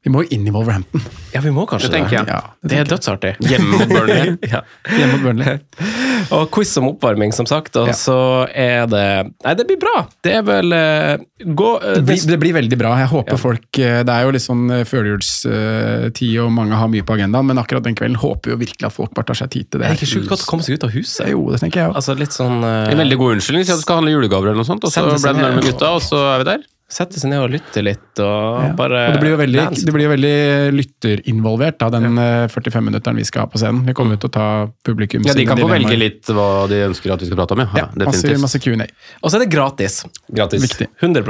vi 0.04 0.10
må 0.14 0.22
jo 0.22 0.28
inn 0.36 0.46
i 0.46 0.52
Wolverhampton. 0.54 1.02
Ja, 1.34 1.40
vi 1.42 1.50
må 1.50 1.64
kanskje 1.68 1.88
Det 1.90 2.00
Det. 2.08 2.12
Ja, 2.30 2.40
det 2.62 2.70
Det 2.70 2.76
er 2.78 2.84
dødsartig. 2.92 3.32
Hjemme 3.42 3.78
mot 3.80 3.88
Burnley. 3.90 4.36
ja. 4.54 4.60
Hjemme 4.88 5.16
mot 5.16 5.22
Burnley. 5.26 5.58
Og 6.36 6.50
quiz 6.54 6.70
om 6.78 6.86
oppvarming, 6.92 7.32
som 7.34 7.46
sagt. 7.46 7.76
Og 7.76 7.88
Ja. 7.90 7.96
så 7.98 8.46
er 8.54 8.86
det 8.86 9.32
Nei, 9.44 9.54
det 9.58 9.66
blir 9.66 9.78
bra. 9.82 10.06
Det 10.22 10.32
er 10.38 10.42
vel 10.46 10.72
uh, 10.72 11.18
Gå 11.42 11.68
uh, 11.82 11.94
Det 11.98 12.04
blir, 12.06 12.22
det- 12.30 12.38
blir 12.40 12.54
veldig 12.54 12.78
bra. 12.78 12.94
Jeg 13.02 13.08
håper 13.10 13.32
Ja. 13.36 13.40
folk 13.42 13.66
uh, 13.82 13.98
Det 14.06 14.14
er 14.14 14.22
jo 14.24 14.30
litt 14.36 14.46
sånn 14.46 14.64
førjulstid, 14.86 16.38
og 16.44 16.52
mange 16.52 16.78
har 16.78 16.88
mye 16.88 17.02
på 17.02 17.18
agendaen, 17.18 17.46
men 17.50 17.58
akkurat 17.58 17.82
den 17.84 17.98
kvelden 17.98 18.16
håper 18.22 18.54
jo 18.54 18.56
virkelig 18.62 18.86
at 18.86 18.94
folk 18.94 19.12
bare 19.18 19.26
tar 19.32 19.34
seg 19.42 19.50
tid 19.50 19.70
til 19.70 19.80
det. 19.80 19.88
Det 19.88 19.92
er 19.96 20.00
ikke 20.00 20.12
sjukt 20.14 20.28
godt 20.30 20.46
å 20.46 20.50
komme 20.54 20.62
seg 20.66 20.78
ut 20.78 20.84
av 20.88 20.94
huset. 20.94 21.28
Jo, 21.34 21.44
det 21.52 21.60
tenker 21.60 21.82
jeg 21.82 21.90
òg. 21.90 21.98
Altså 21.98 22.14
litt 22.18 22.32
sånn 22.36 22.62
En 22.64 22.98
veldig 23.02 23.18
god 23.18 23.38
unnskyldning, 23.38 23.66
si 23.66 23.72
at 23.74 23.82
du 23.82 23.86
skal 23.86 24.00
handle 24.00 24.14
julegaver 24.14 24.52
eller 24.52 24.62
noe 24.62 24.68
sånt, 24.68 24.84
og 24.84 24.92
så 24.94 25.04
blir 25.10 25.18
du 25.34 25.42
nærme 25.42 25.62
gutta, 25.64 25.90
og 25.98 26.02
så 26.06 26.22
er 26.34 26.44
vi 26.44 26.50
der. 26.54 26.66
Sette 26.88 27.20
seg 27.20 27.28
ned 27.28 27.42
og 27.44 27.50
lytte 27.52 27.82
litt, 27.84 28.16
og 28.24 28.62
Ja. 28.64 28.72
bare 28.72 29.00
Og 29.10 29.12
det 29.12 29.20
blir 29.20 29.34
jo 29.34 29.40
veldig, 29.42 29.64
det 29.84 29.92
blir 29.92 30.08
veldig 30.08 30.36
lytterinvolvert, 30.72 31.76
da, 31.82 31.90
den 31.92 32.16
ja. 32.16 32.46
45-minutteren 32.48 33.20
vi 33.20 33.26
skal 33.28 33.44
ha 33.44 33.50
på 33.52 33.60
scenen. 33.60 33.84
Vi 33.84 33.92
kommer 33.92 34.16
ut 34.16 34.22
til 34.24 34.30
å 34.30 34.32
ta 34.32 34.46
publikum 34.88 35.26
Ja, 35.28 35.34
De 35.36 35.44
kan 35.44 35.60
få 35.60 35.68
velge 35.68 35.98
litt 36.00 36.24
hva 36.32 36.66
de 36.70 36.80
ønsker 36.88 37.12
at 37.12 37.20
vi 37.20 37.28
skal 37.28 37.36
prate 37.42 37.52
om, 37.58 37.60
ja. 37.66 37.68
Ja, 37.84 37.88
masse, 38.08 38.32
masse 38.40 38.58
Q&A. 38.64 38.88
Og 39.22 39.28
så 39.30 39.36
er 39.36 39.44
det 39.44 39.50
gratis. 39.52 40.00
Gratis. 40.32 40.64
Viktig. 40.64 40.88
100 41.02 41.28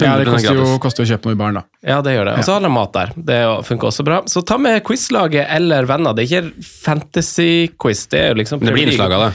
Ja, 0.00 0.14
det 0.18 0.26
koster 0.26 0.56
jo, 0.58 0.78
koster 0.82 1.04
å 1.04 1.08
kjøpe 1.08 1.28
noe 1.28 1.36
i 1.36 1.38
baren, 1.38 1.60
da. 1.60 1.62
Ja, 1.86 2.00
det 2.02 2.16
gjør 2.16 2.30
det. 2.30 2.38
Og 2.40 2.46
så 2.46 2.56
har 2.56 2.64
de 2.64 2.70
mat 2.74 2.94
der. 2.96 3.12
Det 3.30 3.42
funker 3.68 3.90
også 3.92 4.06
bra. 4.06 4.22
Så 4.30 4.42
ta 4.46 4.58
med 4.58 4.80
quizlaget 4.86 5.46
eller 5.54 5.86
venner. 5.90 6.16
Det 6.16 6.24
er 6.24 6.32
ikke 6.40 6.66
fantasy-quiz, 6.80 8.08
det 8.10 8.24
er 8.24 8.34
jo 8.34 8.40
liksom 8.42 8.64
Det 8.64 8.74
blir 8.74 8.90
innslag 8.90 9.14
av 9.14 9.28
det. 9.28 9.32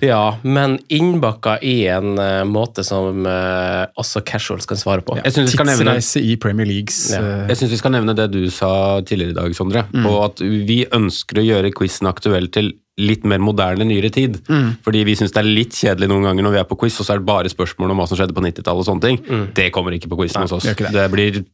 Ja, 0.00 0.38
men 0.42 0.78
innbakka 0.94 1.56
i 1.58 1.88
en 1.90 2.18
uh, 2.18 2.44
måte 2.46 2.84
som 2.86 3.26
uh, 3.26 3.90
også 3.98 4.22
casuals 4.26 4.68
kan 4.70 4.78
svare 4.78 5.02
på. 5.02 5.16
Syns 5.26 5.56
nevne 5.58 5.74
Tidsreise 5.74 6.22
i 6.22 6.36
Premier 6.38 6.68
Leagues 6.70 7.00
Ja. 7.16 7.18
Uh, 7.18 7.48
Jeg 7.50 7.58
synes 7.58 7.74
vi 7.74 7.80
skal 7.80 7.96
nevne 7.96 8.14
det 8.14 8.28
du 8.30 8.44
sa 8.54 8.70
tidligere 9.02 9.34
i 9.34 9.38
dag, 9.40 9.56
Sondre. 9.58 9.88
Og 10.06 10.20
at 10.28 10.44
vi 10.44 10.84
ønsker 10.94 11.42
å 11.42 11.48
gjøre 11.48 11.74
quizen 11.74 12.10
aktuell 12.10 12.46
til 12.54 12.76
litt 12.98 13.22
mer 13.28 13.38
moderne, 13.38 13.86
nyere 13.86 14.10
tid. 14.14 14.40
Fordi 14.84 15.04
vi 15.06 15.14
syns 15.18 15.30
det 15.34 15.42
er 15.44 15.46
litt 15.48 15.76
kjedelig 15.78 16.08
noen 16.10 16.26
ganger 16.26 16.42
når 16.48 16.56
vi 16.56 16.62
er 16.64 16.68
på 16.70 16.78
quiz, 16.80 16.96
og 16.98 17.06
så 17.06 17.14
er 17.14 17.20
det 17.22 17.28
bare 17.28 17.52
spørsmål 17.52 17.94
om 17.94 18.00
hva 18.02 18.08
som 18.10 18.18
skjedde 18.18 18.34
på 18.34 18.42
90-tallet 18.42 18.82
og 18.82 18.88
sånne 18.88 19.04
ting. 19.06 19.20
Det 19.54 19.68
kommer 19.74 19.94
ikke 19.94 20.10
på 20.10 20.18
quizen 20.24 20.42
hos 20.42 20.56
oss. 20.58 20.66
det 20.66 20.90
Det. 20.92 21.06
blir 21.14 21.44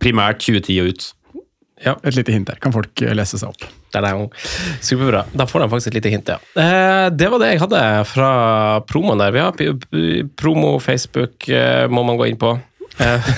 primært 0.00 0.40
2010 0.40 0.80
og 0.80 0.88
ut. 0.94 1.12
Ja. 1.84 1.96
Et 2.06 2.14
lite 2.16 2.32
hint 2.32 2.46
der. 2.48 2.56
Kan 2.62 2.72
folk 2.72 3.02
eh, 3.04 3.12
lese 3.18 3.36
seg 3.36 3.50
opp. 3.50 3.64
Superbra. 4.80 5.24
Da 5.36 5.44
får 5.50 5.64
de 5.64 5.66
faktisk 5.72 5.90
et 5.92 5.98
lite 5.98 6.12
hint, 6.14 6.30
ja. 6.32 6.38
Eh, 6.56 7.08
det 7.12 7.28
var 7.30 7.42
det 7.42 7.50
jeg 7.52 7.60
hadde 7.64 7.80
fra 8.08 8.28
promoen 8.88 9.20
der. 9.20 9.34
Vi 9.34 9.42
har 9.42 10.30
promo, 10.40 10.78
Facebook, 10.80 11.48
eh, 11.50 11.84
må 11.92 12.04
man 12.06 12.16
gå 12.16 12.30
inn 12.30 12.38
på. 12.40 12.54
Eh, 12.98 13.28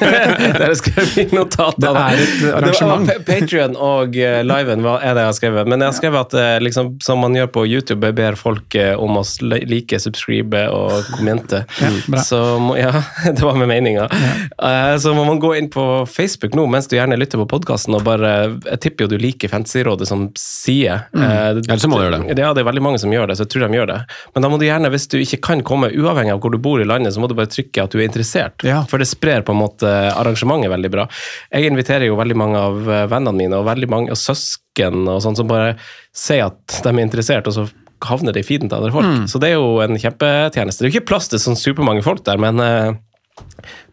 Der 0.58 0.72
jeg 0.72 0.78
skrevet 0.80 1.18
i 1.22 1.24
notatene. 1.34 1.92
Det 1.94 2.02
er 2.02 2.22
et 2.22 2.56
arrangement. 2.58 3.10
Patrion 3.26 3.76
og 3.78 4.16
eh, 4.18 4.40
liven 4.46 4.82
hva 4.84 4.96
er 5.00 5.14
det 5.14 5.24
jeg 5.24 5.30
har 5.30 5.36
skrevet. 5.38 5.70
Men 5.70 5.84
jeg 5.84 5.92
har 5.92 5.98
skrevet 5.98 6.26
at 6.28 6.38
eh, 6.40 6.56
liksom, 6.64 6.94
som 7.04 7.22
man 7.22 7.36
gjør 7.38 7.50
på 7.54 7.66
YouTube, 7.68 8.10
jeg 8.10 8.18
ber 8.18 8.38
folk 8.38 8.78
om 8.98 9.20
å 9.20 9.24
like, 9.44 10.00
subscribe 10.02 10.66
og 10.74 11.12
kommente. 11.14 11.64
Ja, 11.84 12.20
så 12.22 12.38
må, 12.62 12.76
ja, 12.78 12.90
det 13.36 13.42
var 13.42 13.56
med 13.58 13.68
meninga. 13.68 14.06
Ja. 14.08 14.96
så 15.00 15.12
må 15.16 15.24
man 15.26 15.38
gå 15.42 15.50
inn 15.58 15.66
på 15.72 15.82
Facebook 16.08 16.54
nå 16.56 16.64
mens 16.70 16.86
du 16.88 16.94
gjerne 16.96 17.16
lytter 17.18 17.40
på 17.42 17.46
podkasten, 17.50 17.94
og 17.96 18.04
bare 18.06 18.30
Jeg 18.64 18.80
tipper 18.82 19.04
jo 19.04 19.14
du 19.14 19.16
liker 19.20 19.50
Fantasyrådet 19.52 20.08
som 20.08 20.26
sier. 20.38 21.06
Mm. 21.12 21.24
Eller 21.24 21.82
så 21.82 21.90
må 21.90 21.98
du 21.98 22.06
gjøre 22.06 22.20
det. 22.22 22.38
Ja, 22.40 22.52
det 22.56 22.62
er 22.62 22.68
veldig 22.68 22.84
mange 22.84 23.00
som 23.02 23.12
gjør 23.12 23.30
det, 23.30 23.38
så 23.38 23.46
jeg 23.46 23.52
tror 23.54 23.66
de 23.66 23.78
gjør 23.78 23.90
det. 23.90 23.98
Men 24.34 24.46
da 24.46 24.50
må 24.52 24.58
du 24.60 24.66
gjerne, 24.66 24.90
hvis 24.94 25.06
du 25.12 25.18
ikke 25.20 25.40
kan 25.50 25.64
komme, 25.66 25.90
uavhengig 25.92 26.34
av 26.34 26.40
hvor 26.44 26.54
du 26.54 26.58
bor 26.62 26.82
i 26.82 26.88
landet, 26.88 27.14
så 27.14 27.22
må 27.22 27.30
du 27.30 27.36
bare 27.38 27.50
trykke 27.52 27.84
at 27.84 27.94
du 27.94 28.00
er 28.00 28.08
interessert. 28.08 28.64
Ja. 28.66 28.82
For 28.90 29.02
det 29.02 29.03
sprer 29.08 29.44
på 29.46 29.54
en 29.54 29.60
måte 29.60 29.90
arrangementet 30.14 30.72
veldig 30.72 30.90
bra. 30.92 31.06
Jeg 31.52 31.70
inviterer 31.70 32.08
jo 32.08 32.18
veldig 32.20 32.36
mange 32.40 32.60
av 32.60 32.90
eh, 32.90 33.06
vennene 33.12 33.38
mine 33.44 33.60
og 33.60 33.68
veldig 33.68 33.90
mange 33.92 34.14
og 34.14 34.20
søsken 34.20 35.06
og 35.08 35.22
sånn 35.24 35.38
som 35.38 35.48
bare 35.50 35.74
sier 36.14 36.48
at 36.50 36.80
de 36.84 36.92
er 36.92 37.02
interessert, 37.04 37.48
og 37.50 37.56
så 37.56 37.66
havner 38.04 38.34
det 38.36 38.42
i 38.44 38.46
feeden 38.48 38.68
til 38.68 38.80
andre 38.80 38.92
folk. 38.92 39.08
Mm. 39.08 39.26
Så 39.30 39.40
det 39.40 39.52
er 39.52 39.58
jo 39.58 39.78
en 39.84 39.96
kjempetjeneste. 39.96 40.82
Det 40.82 40.88
er 40.88 40.92
jo 40.92 40.98
ikke 40.98 41.10
plass 41.14 41.30
til 41.32 41.40
sånn 41.40 41.56
supermange 41.58 42.04
folk 42.04 42.24
der, 42.26 42.40
men 42.42 42.60
eh, 42.60 42.94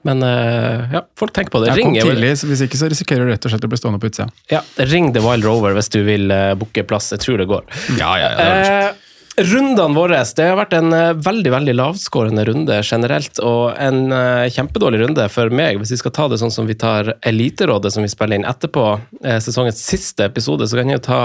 men 0.06 0.22
eh, 0.26 0.94
ja, 0.94 1.02
folk 1.18 1.34
tenker 1.34 1.54
på 1.54 1.62
det. 1.62 1.72
Jeg 1.72 1.84
kom 1.86 1.94
Ring, 1.94 1.98
er 2.02 2.06
vel- 2.06 2.18
tidlig, 2.18 2.32
så 2.42 2.50
hvis 2.50 2.64
ikke 2.66 2.78
så 2.80 2.90
risikerer 2.90 3.26
du 3.26 3.32
rett 3.34 3.46
og 3.46 3.54
slett 3.54 3.66
å 3.66 3.70
bli 3.70 3.80
stående 3.80 4.02
på 4.02 4.10
utsida. 4.10 4.28
ja, 4.54 4.62
ring 4.90 5.12
The 5.14 5.22
Wild 5.22 5.46
Rover 5.46 5.74
hvis 5.78 5.90
du 5.94 6.02
vil 6.06 6.30
uh, 6.34 6.54
booke 6.58 6.84
plass. 6.90 7.12
Jeg 7.14 7.22
tror 7.26 7.42
det 7.42 7.48
går. 7.50 7.66
Ja, 8.00 8.12
ja, 8.22 8.30
ja. 8.38 8.50
Eh, 8.50 9.01
rundene 9.38 9.96
våre 9.96 10.20
Det 10.36 10.46
har 10.46 10.58
vært 10.60 10.74
en 10.76 10.94
eh, 10.96 11.14
veldig 11.16 11.52
veldig 11.54 11.76
lavskårende 11.78 12.46
runde 12.50 12.80
generelt, 12.84 13.40
og 13.40 13.78
en 13.80 14.12
eh, 14.16 14.52
kjempedårlig 14.52 15.02
runde 15.06 15.28
for 15.32 15.54
meg. 15.54 15.80
Hvis 15.80 15.94
vi 15.96 16.00
skal 16.02 16.16
ta 16.16 16.28
det 16.32 16.42
sånn 16.42 16.54
som 16.54 16.70
vi 16.70 16.78
tar 16.80 17.14
Eliterådet, 17.28 17.94
som 17.96 18.06
vi 18.06 18.12
spiller 18.12 18.40
inn 18.40 18.48
etterpå, 18.50 18.86
eh, 19.24 19.40
sesongens 19.44 19.82
siste 19.82 20.28
episode, 20.28 20.68
så 20.68 20.80
kan 20.80 20.92
jeg 20.92 21.02
jo 21.02 21.06
ta 21.10 21.22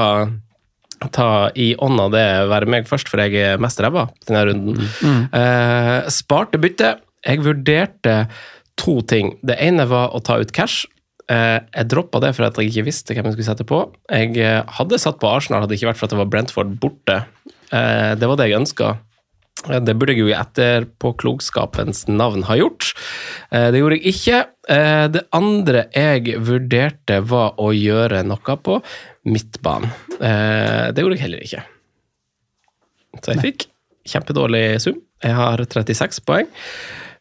ta 1.12 1.50
i 1.52 1.74
ånd 1.84 2.00
av 2.00 2.14
det 2.14 2.24
være 2.48 2.68
meg 2.72 2.86
først, 2.88 3.10
for 3.12 3.20
jeg 3.20 3.36
er 3.36 3.58
mest 3.60 3.80
ræva 3.84 4.06
denne 4.24 4.44
runden. 4.48 4.86
Eh, 5.28 6.06
sparte 6.08 6.56
bytte. 6.56 6.94
Jeg 7.26 7.42
vurderte 7.44 8.14
to 8.80 9.02
ting. 9.04 9.34
Det 9.44 9.58
ene 9.60 9.84
var 9.90 10.14
å 10.16 10.22
ta 10.24 10.38
ut 10.40 10.54
cash. 10.56 10.86
Eh, 11.28 11.58
jeg 11.60 11.90
droppa 11.92 12.22
det 12.24 12.32
for 12.36 12.46
at 12.46 12.56
jeg 12.56 12.70
ikke 12.70 12.86
visste 12.88 13.12
hvem 13.12 13.28
jeg 13.28 13.36
skulle 13.36 13.50
sette 13.50 13.68
på. 13.68 13.82
Jeg 14.08 14.64
hadde 14.78 15.02
satt 15.02 15.20
på 15.20 15.28
Arsenal, 15.28 15.66
hadde 15.66 15.74
det 15.74 15.82
ikke 15.82 15.90
vært 15.90 16.00
for 16.00 16.08
at 16.08 16.16
det 16.16 16.22
var 16.22 16.32
Brentford 16.32 16.78
borte. 16.80 17.20
Eh, 17.72 18.14
det 18.14 18.26
var 18.28 18.36
det 18.36 18.48
jeg 18.50 18.60
ønska. 18.60 18.96
Det 19.66 19.94
burde 19.98 20.12
jeg 20.12 20.20
jo 20.20 20.28
i 20.28 20.36
etterpåklokskapens 20.36 22.04
navn 22.12 22.42
ha 22.46 22.54
gjort. 22.58 22.92
Eh, 23.50 23.70
Det 23.72 23.80
gjorde 23.80 23.96
jeg 23.98 24.12
ikke. 24.14 24.40
Eh, 24.68 25.08
Det 25.08 25.22
andre 25.32 25.86
jeg 25.94 26.36
vurderte, 26.38 27.20
var 27.24 27.54
å 27.58 27.72
gjøre 27.72 28.22
noe 28.24 28.56
på 28.56 28.82
midtbanen. 29.24 29.90
Eh, 30.20 30.92
Det 30.92 31.02
gjorde 31.02 31.16
jeg 31.16 31.24
heller 31.24 31.40
ikke. 31.42 31.62
Så 33.22 33.32
jeg 33.34 33.42
fikk 33.42 33.66
kjempedårlig 34.06 34.80
sum. 34.80 35.00
Jeg 35.24 35.32
har 35.34 35.58
36 35.64 36.20
poeng. 36.20 36.46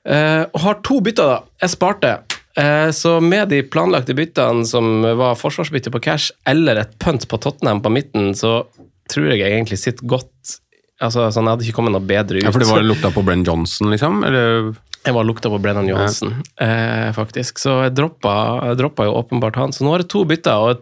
Eh, 0.06 0.46
Og 0.54 0.60
har 0.62 0.76
to 0.84 1.00
bytter, 1.02 1.26
da. 1.26 1.40
Jeg 1.62 1.70
sparte. 1.70 2.20
Eh, 2.58 2.92
Så 2.92 3.22
med 3.22 3.50
de 3.50 3.64
planlagte 3.64 4.14
byttene 4.14 4.66
som 4.66 5.02
var 5.02 5.36
forsvarsbytte 5.36 5.90
på 5.92 6.02
cash, 6.02 6.32
eller 6.46 6.76
et 6.78 7.00
punt 7.00 7.28
på 7.28 7.40
Tottenham 7.40 7.82
på 7.82 7.90
midten, 7.92 8.34
så 8.36 8.66
tror 9.12 9.32
jeg 9.34 9.42
egentlig 9.52 9.80
sitter 9.82 10.08
godt 10.08 10.60
Altså, 11.04 11.26
sånn, 11.28 11.44
Jeg 11.44 11.52
hadde 11.58 11.66
ikke 11.68 11.76
kommet 11.76 11.92
noe 11.92 12.08
bedre 12.08 12.40
ut. 12.40 12.46
ja, 12.46 12.52
for 12.56 12.64
du 12.64 12.70
var 12.70 12.86
lukta 12.86 13.10
på 13.12 13.20
Brenn 13.28 13.42
Johnson, 13.44 13.90
liksom? 13.92 14.22
Eller 14.24 14.70
Jeg 15.04 15.14
var 15.14 15.26
lukta 15.28 15.50
på 15.52 15.60
Brennan 15.62 15.90
Johansen, 15.90 16.38
eh, 16.58 17.12
faktisk. 17.14 17.60
Så 17.60 17.84
jeg 17.84 17.94
droppa, 17.98 18.64
jeg 18.72 18.78
droppa 18.80 19.04
jo 19.04 19.18
åpenbart 19.20 19.60
han. 19.60 19.74
Så 19.76 19.84
nå 19.84 19.92
har 19.92 20.00
jeg 20.06 20.08
to 20.10 20.24
bytter, 20.24 20.56
og 20.56 20.80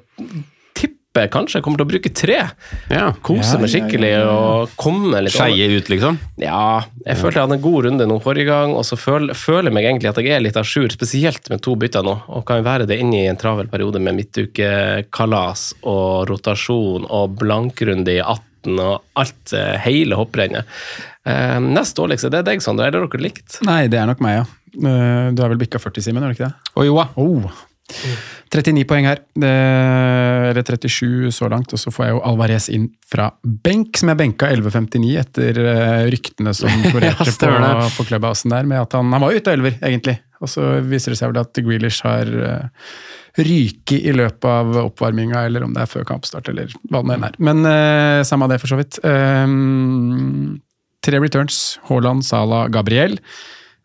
tipper 1.13 1.29
kanskje 1.29 1.59
jeg 1.59 1.63
kommer 1.63 1.77
til 1.77 1.85
å 1.85 1.91
bruke 1.91 2.11
tre. 2.13 2.37
ja. 2.89 3.11
Kose 3.21 3.53
Ja, 3.55 3.59
meg 3.61 3.69
skikkelig 3.69 4.09
ja, 4.09 4.21
ja. 4.23 4.29
og 4.33 4.69
komme 4.79 5.21
litt. 5.21 5.33
Skeie 5.33 5.67
ut, 5.77 5.89
liksom? 5.91 6.17
Ja, 6.41 6.83
jeg 7.05 7.17
følte 7.17 7.37
jeg 7.39 7.45
hadde 7.47 7.57
en 7.59 7.61
god 7.63 7.85
runde 7.85 8.07
nå 8.09 8.17
forrige 8.23 8.47
gang, 8.49 8.73
og 8.73 8.83
så 8.85 8.97
føler, 8.97 9.33
føler 9.37 9.69
jeg 9.69 9.73
meg 9.77 9.85
egentlig 9.85 10.09
at 10.09 10.17
jeg 10.21 10.31
er 10.33 10.41
litt 10.43 10.57
à 10.57 10.63
jour, 10.65 10.89
spesielt 10.93 11.49
med 11.53 11.61
to 11.61 11.75
bytter 11.75 12.03
nå, 12.05 12.15
og 12.33 12.45
kan 12.47 12.63
være 12.65 12.87
det 12.89 12.97
inne 12.99 13.21
i 13.21 13.27
en 13.29 13.37
travel 13.39 13.67
periode 13.71 14.01
med 14.01 14.17
midtukekalas 14.17 15.73
og 15.83 16.29
rotasjon 16.31 17.05
og 17.09 17.37
blankrunde 17.41 18.17
i 18.17 18.21
18 18.23 18.79
og 18.79 19.01
alt, 19.19 19.53
eh, 19.53 19.77
hele 19.83 20.15
hopprennet. 20.15 20.65
Eh, 21.25 21.59
nest 21.59 21.97
dårligste, 21.99 22.29
det 22.31 22.39
er 22.41 22.49
deg, 22.53 22.61
Sondre. 22.63 22.87
Er 22.87 22.91
det 22.95 23.03
dere 23.11 23.21
likt? 23.21 23.59
Nei, 23.67 23.87
det 23.87 23.99
er 23.99 24.07
nok 24.09 24.21
meg, 24.23 24.41
ja. 24.41 24.45
Eh, 24.73 25.31
Du 25.35 25.41
har 25.43 25.49
vel 25.51 25.57
bikka 25.59 25.77
40, 25.79 26.01
Simen? 26.01 26.23
du 26.23 26.31
ikke 26.33 26.47
det? 26.49 26.53
Oi, 26.79 26.87
joa. 26.87 27.09
Oh. 27.17 27.51
39 28.53 28.85
poeng 28.89 29.07
her. 29.07 29.21
Det, 29.35 29.49
eller 30.51 30.65
37 30.65 31.31
så 31.35 31.49
langt. 31.51 31.73
Og 31.73 31.81
så 31.81 31.91
får 31.93 32.05
jeg 32.05 32.15
jo 32.15 32.21
Alvarez 32.29 32.69
inn 32.73 32.89
fra 33.09 33.29
benk, 33.43 33.97
som 33.99 34.11
jeg 34.11 34.21
benka 34.21 34.49
11.59 34.53 35.15
etter 35.21 35.59
eh, 35.63 36.05
ryktene 36.13 36.53
som 36.57 36.71
florerte 36.91 37.33
Ja, 37.33 37.73
på, 37.81 37.89
på 37.97 38.07
Clubhousen 38.11 38.53
der, 38.53 38.67
med 38.69 38.83
at 38.85 38.95
han, 38.97 39.11
han 39.13 39.23
var 39.23 39.35
ute 39.35 39.51
av 39.51 39.59
elver, 39.59 39.77
egentlig. 39.81 40.19
Og 40.43 40.51
så 40.51 40.77
viser 40.83 41.13
det 41.13 41.19
seg 41.21 41.31
vel 41.31 41.39
at 41.39 41.59
Grealish 41.63 42.03
har 42.03 42.27
uh, 42.27 42.87
ryket 43.39 44.03
i 44.03 44.11
løpet 44.15 44.47
av 44.49 44.75
oppvarminga, 44.81 45.45
eller 45.47 45.63
om 45.63 45.71
det 45.75 45.85
er 45.85 45.91
før 45.91 46.07
kampstart, 46.09 46.49
eller 46.51 46.73
hva 46.91 46.99
det 46.99 47.15
nå 47.15 47.29
er. 47.29 47.37
Men 47.39 47.63
uh, 47.63 48.19
samme 48.27 48.49
av 48.49 48.51
det, 48.51 48.59
for 48.59 48.73
så 48.73 48.79
vidt. 48.81 48.99
Um, 49.07 50.59
tre 51.03 51.21
returns. 51.23 51.77
Haaland, 51.87 52.25
Salah, 52.27 52.67
Gabriel. 52.73 53.15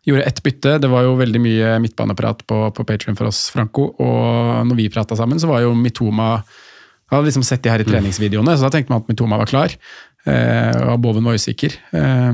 Gjorde 0.07 0.23
ett 0.23 0.43
bytte. 0.43 0.77
Det 0.79 0.89
var 0.91 1.05
jo 1.05 1.17
veldig 1.19 1.41
mye 1.43 1.75
midtbaneprat 1.83 2.45
på, 2.47 2.59
på 2.75 2.85
Patreon 2.87 3.17
for 3.19 3.29
oss, 3.29 3.47
Franco. 3.53 3.89
Og 3.99 4.67
når 4.69 4.79
vi 4.79 4.89
prata 4.93 5.17
sammen, 5.19 5.41
så 5.41 5.49
var 5.51 5.65
jo 5.65 5.75
Mitoma 5.77 6.37
Jeg 6.39 7.17
hadde 7.17 7.27
liksom 7.27 7.47
sett 7.47 7.63
de 7.65 7.71
her 7.73 7.81
i 7.81 7.87
treningsvideoene, 7.87 8.53
så 8.53 8.67
da 8.67 8.69
tenkte 8.75 8.93
man 8.93 9.01
at 9.01 9.09
Mitoma 9.09 9.39
var 9.41 9.49
klar. 9.49 9.73
Eh, 10.29 10.83
og 10.91 10.99
Boven 11.01 11.25
var 11.25 11.39
usikker. 11.39 11.73
Eh, 11.97 12.31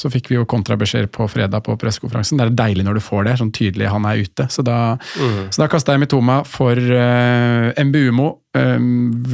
så 0.00 0.10
fikk 0.12 0.30
vi 0.30 0.36
jo 0.38 0.46
kontrabeskjeder 0.48 1.10
på 1.12 1.26
fredag 1.28 1.64
på 1.66 1.74
pressekonferansen. 1.80 2.38
Det 2.38 2.46
er 2.46 2.58
deilig 2.60 2.84
når 2.86 3.00
du 3.00 3.02
får 3.02 3.26
det, 3.26 3.34
sånn 3.40 3.52
tydelig 3.54 3.90
han 3.90 4.06
er 4.06 4.22
ute. 4.22 4.46
Så 4.52 4.62
da, 4.66 4.94
så 5.50 5.64
da 5.64 5.68
kasta 5.70 5.96
jeg 5.96 6.04
Mitoma 6.04 6.40
for 6.48 6.78
eh, 6.78 7.82
Mbumo. 7.88 8.30
Eh, 8.56 8.76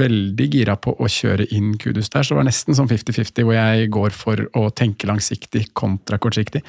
veldig 0.00 0.48
gira 0.52 0.78
på 0.80 0.96
å 0.96 1.10
kjøre 1.12 1.46
inn 1.56 1.74
Kudus 1.80 2.10
der, 2.12 2.24
så 2.24 2.34
det 2.34 2.40
var 2.40 2.48
nesten 2.48 2.76
sånn 2.78 2.90
50-50 2.90 3.46
hvor 3.46 3.56
jeg 3.56 3.90
går 3.92 4.16
for 4.16 4.46
å 4.58 4.66
tenke 4.76 5.08
langsiktig 5.08 5.68
kontra 5.76 6.18
kortsiktig. 6.22 6.64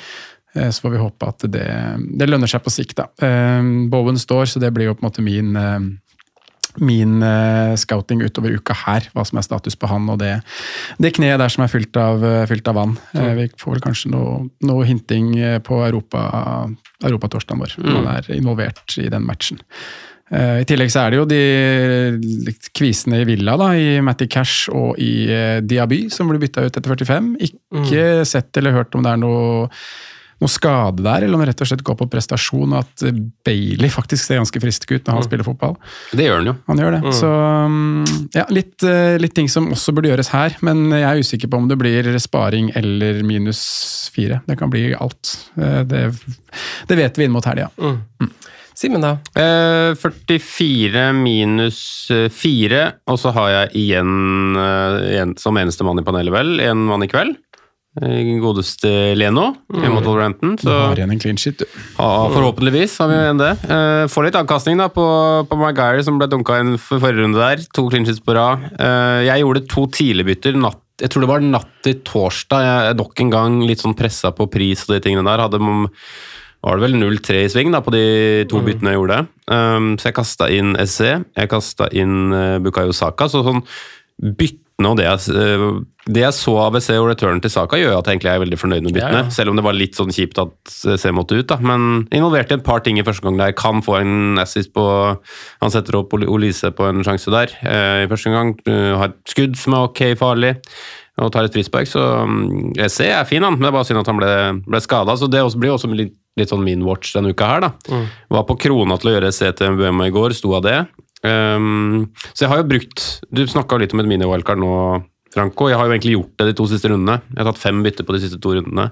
Eh, 0.55 0.69
Så 0.69 0.81
får 0.81 0.95
vi 0.95 1.03
håpe 1.03 1.29
at 1.29 1.47
det, 1.51 1.69
det 2.19 2.29
lønner 2.29 2.49
seg 2.49 2.63
på 2.65 2.73
sikt, 2.73 2.97
da. 2.99 3.07
Um, 3.21 3.89
Bowen 3.93 4.19
står, 4.19 4.45
så 4.51 4.63
det 4.63 4.73
blir 4.75 4.91
jo 4.91 4.97
på 4.97 5.03
en 5.03 5.09
måte 5.09 5.25
min 5.25 5.55
um, 5.55 5.95
min 6.77 7.23
eh, 7.25 7.73
scouting 7.73 8.21
utover 8.21 8.53
uka 8.53 8.75
her, 8.85 9.07
hva 9.15 9.23
som 9.25 9.39
er 9.39 9.45
status 9.47 9.73
på 9.79 9.87
han 9.89 10.03
og 10.13 10.19
det, 10.21 10.35
det 11.01 11.09
kneet 11.17 11.39
der 11.41 11.49
som 11.49 11.63
er 11.65 11.71
fylt 11.71 11.97
av, 11.97 12.21
eh, 12.21 12.43
fylt 12.45 12.69
av 12.69 12.77
vann. 12.77 12.91
Mm. 13.17 13.31
vi 13.39 13.47
får 13.57 13.73
vel 13.73 13.81
kanskje 13.81 14.11
noe, 14.13 14.43
noe 14.61 14.85
hinting 14.85 15.31
på 15.65 15.65
på 15.67 15.79
Europa, 15.87 16.19
europatorsdagen 17.03 17.59
vår, 17.59 17.73
når 17.81 17.97
han 17.97 18.07
er 18.13 18.29
involvert 18.37 18.93
i 19.01 19.09
den 19.09 19.25
matchen. 19.25 19.59
Eh, 20.31 20.61
I 20.63 20.65
tillegg 20.67 20.91
så 20.91 21.05
er 21.05 21.13
det 21.13 21.19
jo 21.21 21.27
de 21.29 22.53
kvisene 22.75 23.21
i 23.21 23.27
Villa, 23.27 23.55
da, 23.59 23.71
i 23.77 24.01
Matty 24.03 24.27
Cash 24.31 24.67
og 24.73 24.99
i 24.99 25.29
eh, 25.31 25.59
Diaby, 25.63 26.07
som 26.13 26.27
blir 26.31 26.41
bytta 26.43 26.65
ut 26.67 26.75
etter 26.79 26.95
45. 26.95 27.29
Ikke 27.47 28.03
sett 28.27 28.59
eller 28.59 28.75
hørt 28.75 28.95
om 28.97 29.05
det 29.05 29.13
er 29.13 29.21
noe 29.21 29.69
noe 30.37 30.51
skade 30.51 31.01
der, 31.01 31.23
eller 31.25 31.33
om 31.33 31.41
det 31.41 31.49
rett 31.51 31.61
og 31.65 31.69
slett 31.71 31.83
går 31.87 31.97
på 31.97 32.07
prestasjon, 32.13 32.75
og 32.77 32.83
at 32.83 33.05
Bailey 33.47 33.89
faktisk 33.89 34.27
ser 34.27 34.37
ganske 34.41 34.61
frisk 34.61 34.91
ut 34.91 35.07
når 35.07 35.17
han 35.17 35.25
spiller 35.25 35.47
fotball. 35.47 35.77
Det 36.13 36.27
gjør 36.27 36.41
han 36.41 36.49
jo. 36.51 36.55
Han 36.69 36.81
gjør 36.83 36.97
det. 36.97 37.13
Så 37.17 37.31
um, 37.31 38.03
ja, 38.35 38.45
litt, 38.53 38.75
eh, 38.85 39.15
litt 39.21 39.33
ting 39.37 39.49
som 39.49 39.71
også 39.73 39.95
burde 39.97 40.11
gjøres 40.11 40.29
her, 40.35 40.57
men 40.61 40.85
jeg 40.93 41.07
er 41.09 41.23
usikker 41.23 41.49
på 41.49 41.61
om 41.63 41.69
det 41.71 41.79
blir 41.81 42.11
sparing 42.21 42.69
eller 42.77 43.23
minus 43.25 43.63
fire. 44.13 44.41
Det 44.45 44.59
kan 44.59 44.69
bli 44.73 44.91
alt. 44.97 45.33
Eh, 45.57 45.81
Det, 45.87 46.03
det 46.89 46.97
vet 46.99 47.17
vi 47.17 47.25
inn 47.25 47.33
mot 47.33 47.45
helga. 47.45 47.69
Simen, 48.77 49.01
da? 49.01 49.15
Eh, 49.33 49.95
44 49.97 51.07
minus 51.17 51.79
4, 52.13 52.81
og 53.09 53.17
så 53.17 53.31
har 53.33 53.49
jeg 53.49 53.71
igjen, 53.81 54.11
eh, 54.61 54.97
igjen 55.15 55.33
som 55.41 55.57
eneste 55.57 55.85
mann 55.87 55.97
i 55.97 56.05
panelet, 56.05 56.29
vel, 56.35 56.59
en 56.61 56.83
mann 56.85 57.01
i 57.01 57.09
kveld. 57.09 57.33
Eh, 58.01 58.31
Godeste 58.43 58.89
Leno 59.17 59.49
mm. 59.73 59.85
mot 59.93 60.05
Wolverhampton. 60.05 60.55
Så 60.61 60.71
har 60.71 60.99
igjen 60.99 61.13
en 61.15 61.21
clean 61.21 61.39
shit, 61.41 61.59
du. 61.59 61.65
forhåpentligvis 61.97 62.97
har 63.01 63.11
vi 63.11 63.19
igjen 63.19 63.41
det. 63.41 63.53
Eh, 63.65 64.05
Får 64.11 64.27
litt 64.27 64.39
avkastning 64.39 64.81
da 64.81 64.89
på, 64.93 65.05
på 65.49 65.59
Maguire, 65.59 66.03
som 66.05 66.19
ble 66.21 66.29
dunka 66.31 66.59
inn 66.61 66.75
for 66.81 67.01
forrige 67.03 67.25
runde 67.25 67.41
der. 67.41 67.63
To 67.77 67.87
clean 67.89 68.07
sheets 68.07 68.23
på 68.23 68.37
rad. 68.37 68.67
Eh, 68.77 69.27
Jeg 69.31 69.45
gjorde 69.45 69.65
to 69.71 69.87
tidligbytter 69.99 70.59
natt 70.59 70.83
jeg 70.97 71.11
tror 71.13 71.21
det 71.21 71.29
var 71.29 71.43
natt 71.45 71.73
til 71.85 71.99
torsdag. 72.01 72.63
Jeg 72.65 72.85
er 72.89 72.95
nok 72.97 73.19
en 73.21 73.29
gang 73.29 73.57
litt 73.69 73.83
sånn 73.83 73.93
pressa 73.93 74.31
på 74.33 74.47
pris 74.49 74.81
og 74.87 74.95
de 74.95 75.03
tingene 75.05 75.27
der. 75.27 75.43
Hadde 75.43 75.59
var 75.61 76.79
det 76.79 76.87
vel 76.87 76.97
0-3 76.97 77.43
i 77.45 77.49
sving 77.53 77.69
da, 77.71 77.83
på 77.85 77.93
de 77.93 78.03
to 78.49 78.63
byttene 78.65 78.95
jeg 78.95 78.99
gjorde. 78.99 79.19
Um, 79.45 79.91
så 79.99 80.09
jeg 80.09 80.17
kasta 80.17 80.47
inn 80.51 80.73
SC, 80.81 81.11
jeg 81.37 81.51
kasta 81.51 81.87
inn 81.95 82.33
uh, 82.33 82.57
Bukayo 82.65 82.95
Saka. 82.97 83.29
Så 83.29 83.43
sånn 83.45 83.61
byttene 84.77 84.91
og 84.91 84.97
det 84.97 85.05
jeg, 85.05 85.35
eh, 85.35 85.83
det 86.07 86.21
jeg 86.21 86.33
så 86.37 86.53
av 86.61 86.73
BC 86.73 86.89
og 87.01 87.07
return 87.09 87.41
til 87.41 87.49
Saka, 87.49 87.77
gjør 87.77 87.97
at 87.97 88.05
jeg 88.05 88.17
egentlig 88.19 88.31
er 88.31 88.39
veldig 88.45 88.59
fornøyd 88.61 88.83
med 88.85 88.93
byttene. 88.93 89.21
Ja, 89.23 89.23
ja. 89.25 89.29
Selv 89.33 89.49
om 89.49 89.55
det 89.57 89.63
var 89.65 89.73
litt 89.73 89.95
sånn 89.97 90.13
kjipt 90.13 90.37
at 90.39 90.53
C 91.01 91.09
måtte 91.11 91.35
ut. 91.37 91.47
da, 91.47 91.57
Men 91.57 92.07
involvert 92.11 92.51
i 92.51 92.55
et 92.55 92.63
par 92.63 92.79
ting 92.81 92.97
i 92.99 93.03
første 93.03 93.23
gang 93.23 93.37
der. 93.37 93.51
Kan 93.53 93.81
få 93.81 93.99
en 93.99 94.37
assist 94.37 94.71
på 94.73 95.17
Han 95.61 95.69
setter 95.71 95.97
opp 95.97 96.13
Oli- 96.13 96.27
Olise 96.29 96.71
på 96.71 96.87
en 96.87 97.03
sjanse 97.03 97.29
der 97.31 97.47
eh, 97.65 98.05
i 98.05 98.07
første 98.07 98.31
gang. 98.31 98.55
eh, 98.67 98.95
har 98.95 99.09
et 99.09 99.17
skudd 99.27 99.57
som 99.57 99.73
er 99.73 99.87
ok 99.89 100.15
farlig. 100.15 100.55
Og 101.19 101.31
tar 101.33 101.43
et 101.45 101.51
frispark, 101.51 101.87
så 101.89 102.27
mm, 102.29 102.77
SC 102.87 103.01
er 103.09 103.25
fin, 103.25 103.41
han. 103.41 103.53
Men 103.57 103.61
det 103.65 103.67
er 103.71 103.71
bare 103.79 103.85
synd 103.89 103.99
at 103.99 104.05
han 104.05 104.17
ble, 104.19 104.61
ble 104.69 104.79
skada. 104.79 105.17
Så 105.17 105.25
det 105.27 105.41
også, 105.41 105.57
blir 105.57 105.73
også 105.73 105.89
litt, 105.91 106.13
litt 106.37 106.49
sånn 106.53 106.61
min 106.63 106.83
watch 106.85 107.15
denne 107.15 107.33
uka 107.33 107.47
her, 107.49 107.59
da. 107.65 107.71
Var 108.29 108.43
på 108.45 108.55
krona 108.61 108.99
til 109.01 109.09
å 109.09 109.15
gjøre 109.17 109.31
SC 109.33 109.49
til 109.57 109.75
Buema 109.79 110.05
i 110.05 110.13
går, 110.13 110.35
sto 110.37 110.53
av 110.53 110.61
det. 110.61 110.85
Um, 111.25 112.09
så 112.29 112.43
jeg 112.43 112.51
har 112.51 112.59
jo 112.61 112.67
brukt 112.69 113.01
Du 113.33 113.39
snakka 113.49 113.79
litt 113.81 113.95
om 113.95 114.03
et 114.03 114.09
mini-wildcard 114.09 114.61
nå, 114.61 114.73
Franco. 115.33 115.69
Jeg 115.71 115.79
har 115.79 115.89
jo 115.89 115.95
egentlig 115.95 116.15
gjort 116.15 116.35
det 116.39 116.49
de 116.51 116.57
to 116.59 116.67
siste 116.69 116.91
rundene. 116.91 117.19
Jeg 117.33 117.41
har 117.41 117.49
tatt 117.51 117.63
fem 117.63 117.81
bytter 117.85 118.07
på 118.07 118.15
de 118.15 118.23
siste 118.23 118.39
to 118.43 118.53
rundene. 118.57 118.89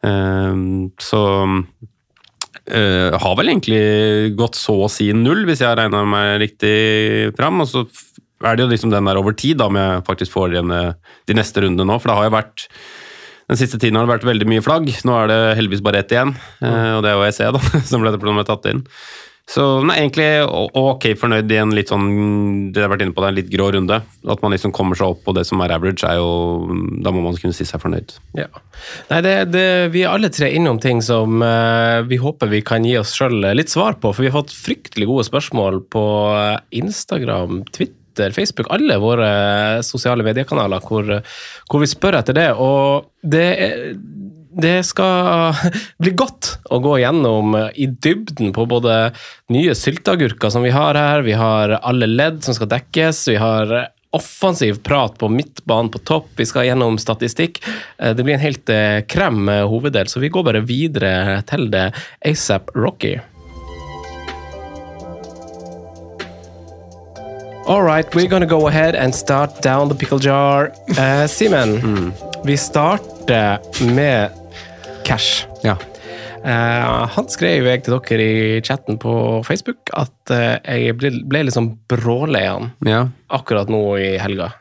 Um, 0.00 0.90
så 1.00 1.22
uh, 1.46 3.10
har 3.22 3.36
vel 3.38 3.52
egentlig 3.52 3.82
gått 4.38 4.58
så 4.58 4.76
å 4.86 4.90
si 4.92 5.10
null, 5.16 5.44
hvis 5.48 5.62
jeg 5.62 5.70
har 5.70 5.80
regna 5.82 6.02
meg 6.08 6.38
riktig 6.44 6.74
fram. 7.38 7.62
Og 7.64 7.70
så 7.70 7.84
er 8.40 8.56
det 8.56 8.64
jo 8.64 8.72
liksom 8.72 8.92
den 8.92 9.08
der 9.08 9.20
over 9.20 9.36
tid, 9.36 9.58
da, 9.60 9.68
om 9.68 9.76
jeg 9.76 10.04
faktisk 10.06 10.32
får 10.32 10.54
igjen 10.54 10.72
eh, 10.72 11.14
de 11.28 11.36
neste 11.36 11.60
rundene 11.60 11.88
nå. 11.90 11.98
For 12.00 12.10
det 12.10 12.16
har 12.16 12.28
jo 12.28 12.36
vært 12.38 12.66
den 13.50 13.58
siste 13.58 13.80
tiden 13.82 13.98
har 13.98 14.06
det 14.06 14.14
vært 14.14 14.28
veldig 14.28 14.46
mye 14.48 14.64
flagg. 14.64 14.88
Nå 15.04 15.16
er 15.18 15.30
det 15.30 15.40
heldigvis 15.58 15.82
bare 15.84 16.04
ett 16.04 16.14
igjen, 16.14 16.32
eh, 16.62 16.92
og 16.96 17.02
det 17.04 17.10
er 17.10 17.18
jo 17.18 17.26
EC, 17.26 17.40
da, 17.56 17.62
som 17.90 18.04
ble 18.04 18.14
det 18.14 18.46
tatt 18.48 18.70
inn. 18.70 18.84
Så 19.50 19.64
nei, 19.82 19.96
egentlig 19.98 20.26
ok 20.78 21.08
fornøyd 21.18 21.50
i 21.50 21.56
en 21.58 21.72
litt 21.74 21.90
sånn 21.90 22.04
det 22.70 22.84
har 22.84 22.92
vært 22.92 23.02
inne 23.02 23.14
på, 23.16 23.22
det 23.24 23.30
en 23.32 23.38
litt 23.40 23.48
grå 23.50 23.66
runde. 23.74 23.96
At 24.30 24.44
man 24.44 24.54
liksom 24.54 24.70
kommer 24.76 24.94
seg 24.98 25.10
opp 25.16 25.24
på 25.26 25.34
det 25.34 25.42
som 25.48 25.58
er 25.64 25.72
average, 25.74 26.06
er 26.06 26.20
jo 26.20 26.76
Da 27.02 27.10
må 27.10 27.24
man 27.24 27.34
kunne 27.40 27.56
si 27.56 27.66
seg 27.66 27.82
fornøyd. 27.82 28.14
Ja. 28.38 28.46
Nei, 29.10 29.18
det, 29.26 29.34
det, 29.50 29.64
vi 29.96 30.04
er 30.04 30.12
alle 30.14 30.30
tre 30.30 30.52
innom 30.54 30.78
ting 30.82 31.02
som 31.02 31.42
uh, 31.42 32.00
vi 32.06 32.20
håper 32.22 32.52
vi 32.52 32.62
kan 32.62 32.86
gi 32.86 32.94
oss 33.00 33.16
sjøl 33.18 33.40
litt 33.58 33.72
svar 33.74 33.98
på. 33.98 34.12
For 34.14 34.22
vi 34.22 34.30
har 34.30 34.38
fått 34.38 34.54
fryktelig 34.54 35.08
gode 35.10 35.26
spørsmål 35.26 35.82
på 35.90 36.04
eh, 36.36 36.60
Instagram, 36.78 37.64
Twitter, 37.74 38.30
Facebook, 38.36 38.70
alle 38.70 39.00
våre 39.02 39.28
sosiale 39.86 40.22
mediekanaler 40.26 40.82
hvor, 40.86 41.10
hvor 41.70 41.82
vi 41.82 41.90
spør 41.90 42.20
etter 42.20 42.36
det. 42.38 42.48
Og 42.54 43.10
det, 43.26 43.46
er- 43.66 43.92
det 44.50 44.82
skal 44.88 45.54
bli 46.02 46.10
godt 46.18 46.56
å 46.70 46.80
gå 46.82 46.98
gjennom 47.02 47.54
i 47.74 47.86
dybden 47.86 48.52
på 48.56 48.66
både 48.70 49.12
nye 49.52 49.74
sylteagurker 49.78 50.50
som 50.50 50.66
vi 50.66 50.74
har 50.74 50.98
her, 50.98 51.22
vi 51.26 51.36
har 51.38 51.78
alle 51.80 52.08
ledd 52.10 52.42
som 52.44 52.56
skal 52.56 52.70
dekkes, 52.72 53.28
vi 53.30 53.38
har 53.40 53.90
offensiv 54.10 54.82
prat 54.82 55.18
på 55.18 55.28
midtbanen 55.28 55.90
på 55.90 55.98
topp, 55.98 56.28
vi 56.36 56.46
skal 56.46 56.66
gjennom 56.66 56.98
statistikk. 56.98 57.62
Eh, 57.98 58.14
Det 58.14 58.24
blir 58.24 58.34
en 58.34 58.40
helt 58.40 58.68
eh, 58.68 59.00
krem 59.06 59.48
eh, 59.48 59.66
hoveddel, 59.66 60.08
så 60.08 60.20
vi 60.20 60.28
går 60.28 60.44
bare 60.44 60.60
videre 60.66 61.42
til 61.46 61.70
det 61.70 61.92
ASAP 62.26 62.74
Rocky. 62.74 63.20
All 67.66 67.82
right, 67.84 68.12
we're 68.14 68.26
gonna 68.26 68.46
go 68.46 68.66
ahead 68.66 68.96
and 68.96 69.14
start 69.14 69.62
down 69.62 69.88
the 69.88 69.94
pickle 69.94 70.18
jar. 70.18 70.72
Uh, 70.98 71.26
Simen, 71.26 72.12
vi 72.44 72.56
starter 72.56 73.58
med 73.94 74.39
cash. 75.10 75.44
Ja. 75.66 75.74
Eh, 76.40 77.08
han 77.14 77.26
skrev 77.28 77.66
jeg 77.68 77.82
til 77.84 77.98
dere 77.98 78.24
i 78.24 78.60
chatten 78.64 78.96
på 79.02 79.12
Facebook 79.44 79.90
at 79.92 80.32
eh, 80.32 80.56
jeg 80.86 80.96
ble, 80.96 81.10
ble 81.28 81.42
liksom 81.50 81.74
brålei 81.90 82.46
han 82.48 82.70
Ja. 82.86 83.02
akkurat 83.28 83.68
nå 83.72 83.82
i 84.00 84.14
helga. 84.22 84.52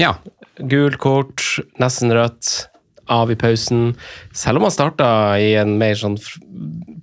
ja. 0.00 0.14
Gult 0.56 0.96
kort, 0.96 1.42
nesten 1.76 2.08
rødt, 2.16 2.68
av 3.12 3.28
i 3.30 3.34
pausen. 3.36 3.90
Selv 4.32 4.56
om 4.56 4.64
han 4.64 4.72
starta 4.72 5.36
i 5.38 5.50
en 5.60 5.74
mer 5.78 5.92
sånn 6.00 6.16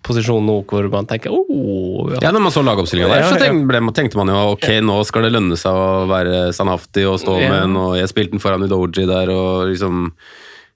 posisjon 0.03 0.43
nå 0.43 0.55
hvor 0.67 0.87
man 0.91 1.05
tenker 1.07 1.29
oh, 1.31 2.09
Ja, 2.17 2.31
når 2.33 2.43
man 2.47 2.51
så 2.55 2.63
lagoppstillinga 2.65 3.11
der, 3.13 3.27
så 3.29 3.37
tenkte, 3.39 3.93
tenkte 3.95 4.17
man 4.19 4.31
jo 4.33 4.39
ok, 4.55 4.65
nå 4.83 4.97
skal 5.07 5.27
det 5.27 5.31
lønne 5.35 5.55
seg 5.61 5.69
å 5.71 6.07
være 6.09 6.47
standhaftig 6.57 7.05
og 7.07 7.21
stå 7.21 7.37
Ja. 7.39 7.51
med 7.53 7.61
en, 7.69 7.77
og 7.77 7.93
jeg 8.01 8.09
spilte 8.11 8.33
den 8.35 8.43
foran 8.43 8.65
Udoji 8.65 9.05
der, 9.07 9.29
og 9.31 9.69
liksom 9.69 10.09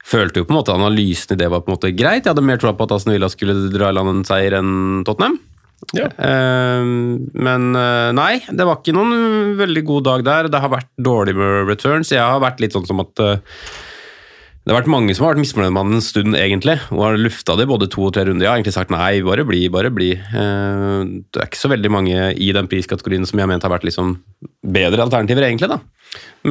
Følte 0.07 0.39
jo 0.41 0.47
på 0.47 0.53
en 0.53 0.61
måte 0.61 0.75
analysen 0.75 1.35
i 1.35 1.39
det 1.41 1.49
var 1.51 1.65
på 1.65 1.71
en 1.71 1.75
måte 1.75 1.91
greit. 1.91 2.23
Jeg 2.23 2.31
hadde 2.31 2.45
mer 2.45 2.59
tro 2.61 2.71
på 2.71 2.87
at 2.87 2.95
Aston 2.95 3.15
Villa 3.15 3.27
skulle 3.31 3.67
dra 3.73 3.91
i 3.91 3.95
land 3.97 4.13
en 4.13 4.25
seier 4.27 4.55
enn 4.59 5.03
Tottenham. 5.07 5.35
Ja. 5.95 6.07
Eh, 6.09 6.85
men 7.47 7.67
eh, 7.77 8.11
nei, 8.15 8.31
det 8.49 8.65
var 8.65 8.79
ikke 8.79 8.95
noen 8.95 9.57
veldig 9.59 9.83
god 9.89 10.07
dag 10.07 10.23
der. 10.27 10.49
Det 10.53 10.63
har 10.63 10.73
vært 10.73 10.89
dårlig 10.95 11.35
med 11.37 11.67
returns. 11.69 12.13
Jeg 12.15 12.23
har 12.23 12.39
vært 12.43 12.63
litt 12.63 12.77
sånn 12.77 12.87
som 12.87 13.03
at 13.03 13.23
eh, 13.23 13.59
det 14.67 14.73
har 14.73 14.81
vært 14.81 14.89
mange 14.91 15.13
som 15.15 15.23
har 15.23 15.31
vært 15.31 15.39
misfornøyd 15.45 15.71
med 15.71 15.79
han 15.85 15.95
en 15.95 16.03
stund, 16.03 16.35
egentlig, 16.35 16.73
og 16.91 16.99
har 17.05 17.15
lufta 17.21 17.53
det 17.55 17.69
både 17.69 17.87
to 17.87 18.01
og 18.03 18.11
tre 18.17 18.25
runder. 18.27 18.43
Jeg 18.43 18.51
har 18.51 18.57
egentlig 18.59 18.73
sagt 18.75 18.91
nei, 18.91 19.21
bare 19.23 19.45
bli, 19.47 19.61
bare 19.71 19.91
bli. 19.95 20.09
Eh, 20.11 21.03
Det 21.31 21.39
er 21.39 21.47
ikke 21.47 21.61
så 21.61 21.69
veldig 21.71 21.91
mange 21.93 22.17
i 22.35 22.49
den 22.51 22.67
priskategorien 22.67 23.23
som 23.29 23.39
jeg 23.39 23.45
har 23.47 23.51
ment 23.53 23.63
har 23.63 23.71
vært 23.71 23.87
liksom 23.87 24.17
bedre 24.67 25.05
alternativer, 25.05 25.47
egentlig. 25.47 25.69
da. 25.71 25.79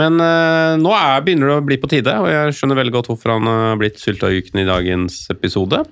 Men 0.00 0.16
eh, 0.25 0.76
nå 0.80 0.95
er, 0.97 1.21
begynner 1.26 1.52
det 1.52 1.58
å 1.60 1.67
bli 1.69 1.76
på 1.82 1.90
tide, 1.93 2.14
og 2.23 2.30
jeg 2.32 2.56
skjønner 2.56 2.80
veldig 2.80 2.95
godt 2.97 3.10
hvorfor 3.12 3.34
han 3.36 3.50
har 3.52 3.76
blitt 3.84 4.00
sylteagurken 4.00 4.62
i 4.64 4.69
dagens 4.71 5.19
episode. 5.36 5.82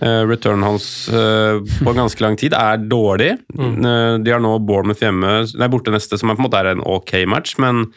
Eh, 0.00 0.22
returnen 0.30 0.64
hans 0.64 0.86
på 1.84 1.94
ganske 2.00 2.24
lang 2.24 2.38
tid 2.40 2.56
er 2.56 2.80
dårlig. 2.80 3.34
Eh, 3.60 4.14
de 4.24 4.32
har 4.32 4.40
nå 4.40 4.56
Bournemouth 4.64 5.04
hjemme, 5.04 5.42
nei, 5.52 5.68
borte 5.68 5.92
neste, 5.92 6.16
som 6.16 6.32
er 6.32 6.40
på 6.40 6.46
en 6.46 6.48
måte 6.48 6.64
er 6.64 6.72
en 6.72 6.86
ok 6.96 7.12
match, 7.28 7.58
men 7.60 7.90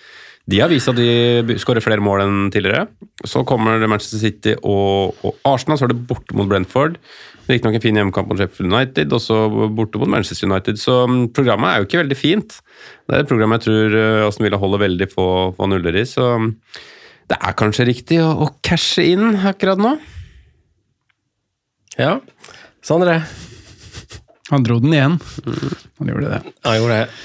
de 0.50 0.60
har 0.60 0.72
vist 0.72 0.90
at 0.90 0.98
de 0.98 1.58
skårer 1.62 1.84
flere 1.86 2.02
mål 2.04 2.24
enn 2.24 2.38
tidligere. 2.54 2.88
Så 3.30 3.44
kommer 3.48 3.78
det 3.80 3.90
Manchester 3.92 4.22
City 4.22 4.56
og, 4.58 5.18
og 5.22 5.36
Arsenal, 5.48 5.78
så 5.78 5.86
er 5.86 5.94
det 5.94 6.02
borte 6.10 6.36
mot 6.38 6.50
Brentford. 6.50 6.98
Riktignok 7.46 7.78
en 7.78 7.84
fin 7.84 8.00
hjemmekamp 8.00 8.32
mot 8.32 8.40
Sheffield 8.40 8.72
United, 8.72 9.14
og 9.14 9.22
så 9.22 9.38
borte 9.76 10.02
mot 10.02 10.10
Manchester 10.10 10.50
United. 10.50 10.80
Så 10.82 10.96
mm, 11.10 11.20
programmet 11.38 11.70
er 11.70 11.82
jo 11.82 11.90
ikke 11.90 12.02
veldig 12.02 12.18
fint. 12.18 12.58
Det 13.06 13.18
er 13.18 13.26
et 13.26 13.30
program 13.30 13.54
jeg 13.58 13.66
tror 13.68 14.00
eh, 14.00 14.24
Aston 14.26 14.48
Villa 14.48 14.60
holder 14.62 14.84
veldig 14.88 15.10
få, 15.12 15.28
få 15.58 15.70
nuller 15.70 16.00
i, 16.02 16.08
så 16.10 16.34
mm, 16.42 16.50
det 17.32 17.38
er 17.38 17.60
kanskje 17.60 17.88
riktig 17.88 18.18
å, 18.24 18.32
å 18.44 18.50
cashe 18.66 19.06
inn 19.14 19.38
akkurat 19.48 19.80
nå. 19.82 19.94
Ja. 22.00 22.18
Sondre? 22.84 23.20
Han 24.50 24.66
dro 24.66 24.80
den 24.84 24.96
igjen. 24.96 25.20
Han 26.02 26.12
gjorde 26.12 26.34
det. 26.34 26.42
Han 26.66 26.82
gjorde 26.82 26.98
det. 27.04 27.22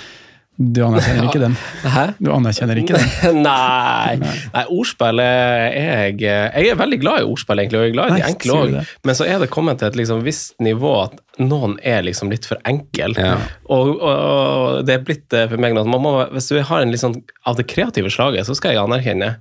Du 0.56 0.80
anerkjenner 0.86 1.26
ikke 1.28 1.40
den. 1.42 1.54
Hæ? 1.84 2.04
Du 2.16 2.30
anerkjenner 2.32 2.78
ikke 2.80 2.96
den. 2.96 3.42
Nei. 3.46 4.16
Nei, 4.22 4.62
ordspill 4.72 5.20
er 5.20 5.74
jeg 5.76 6.16
Jeg 6.24 6.70
er 6.72 6.78
veldig 6.80 6.98
glad 7.02 7.20
i 7.20 7.26
ordspill, 7.28 7.60
egentlig, 7.60 7.82
og 7.82 7.84
jeg 7.84 7.92
er 7.92 7.96
glad 7.98 8.14
i 8.14 8.16
de 8.16 8.30
enkle 8.30 8.56
òg. 8.62 8.76
Men 9.04 9.18
så 9.18 9.28
er 9.28 9.42
det 9.42 9.50
kommet 9.52 9.82
til 9.82 9.90
et 9.90 10.00
liksom 10.00 10.24
visst 10.24 10.56
nivå 10.64 10.94
at 11.02 11.20
noen 11.42 11.76
er 11.84 12.06
liksom 12.06 12.32
litt 12.32 12.48
for 12.48 12.60
enkel. 12.64 13.12
Ja. 13.20 13.36
Og, 13.68 13.92
og, 13.98 14.08
og 14.08 14.88
det 14.88 14.96
er 14.96 15.04
blitt 15.04 15.36
eh, 15.36 15.44
for 15.50 15.60
meg 15.60 15.76
nå 15.76 15.84
at 15.84 15.92
man 15.92 16.00
må, 16.00 16.16
Hvis 16.32 16.48
du 16.48 16.56
har 16.56 16.80
en 16.80 16.94
litt 16.94 17.04
sånn 17.04 17.18
av 17.44 17.60
det 17.60 17.68
kreative 17.68 18.08
slaget, 18.12 18.48
så 18.48 18.56
skal 18.56 18.72
jeg 18.72 18.84
anerkjenne. 18.86 19.34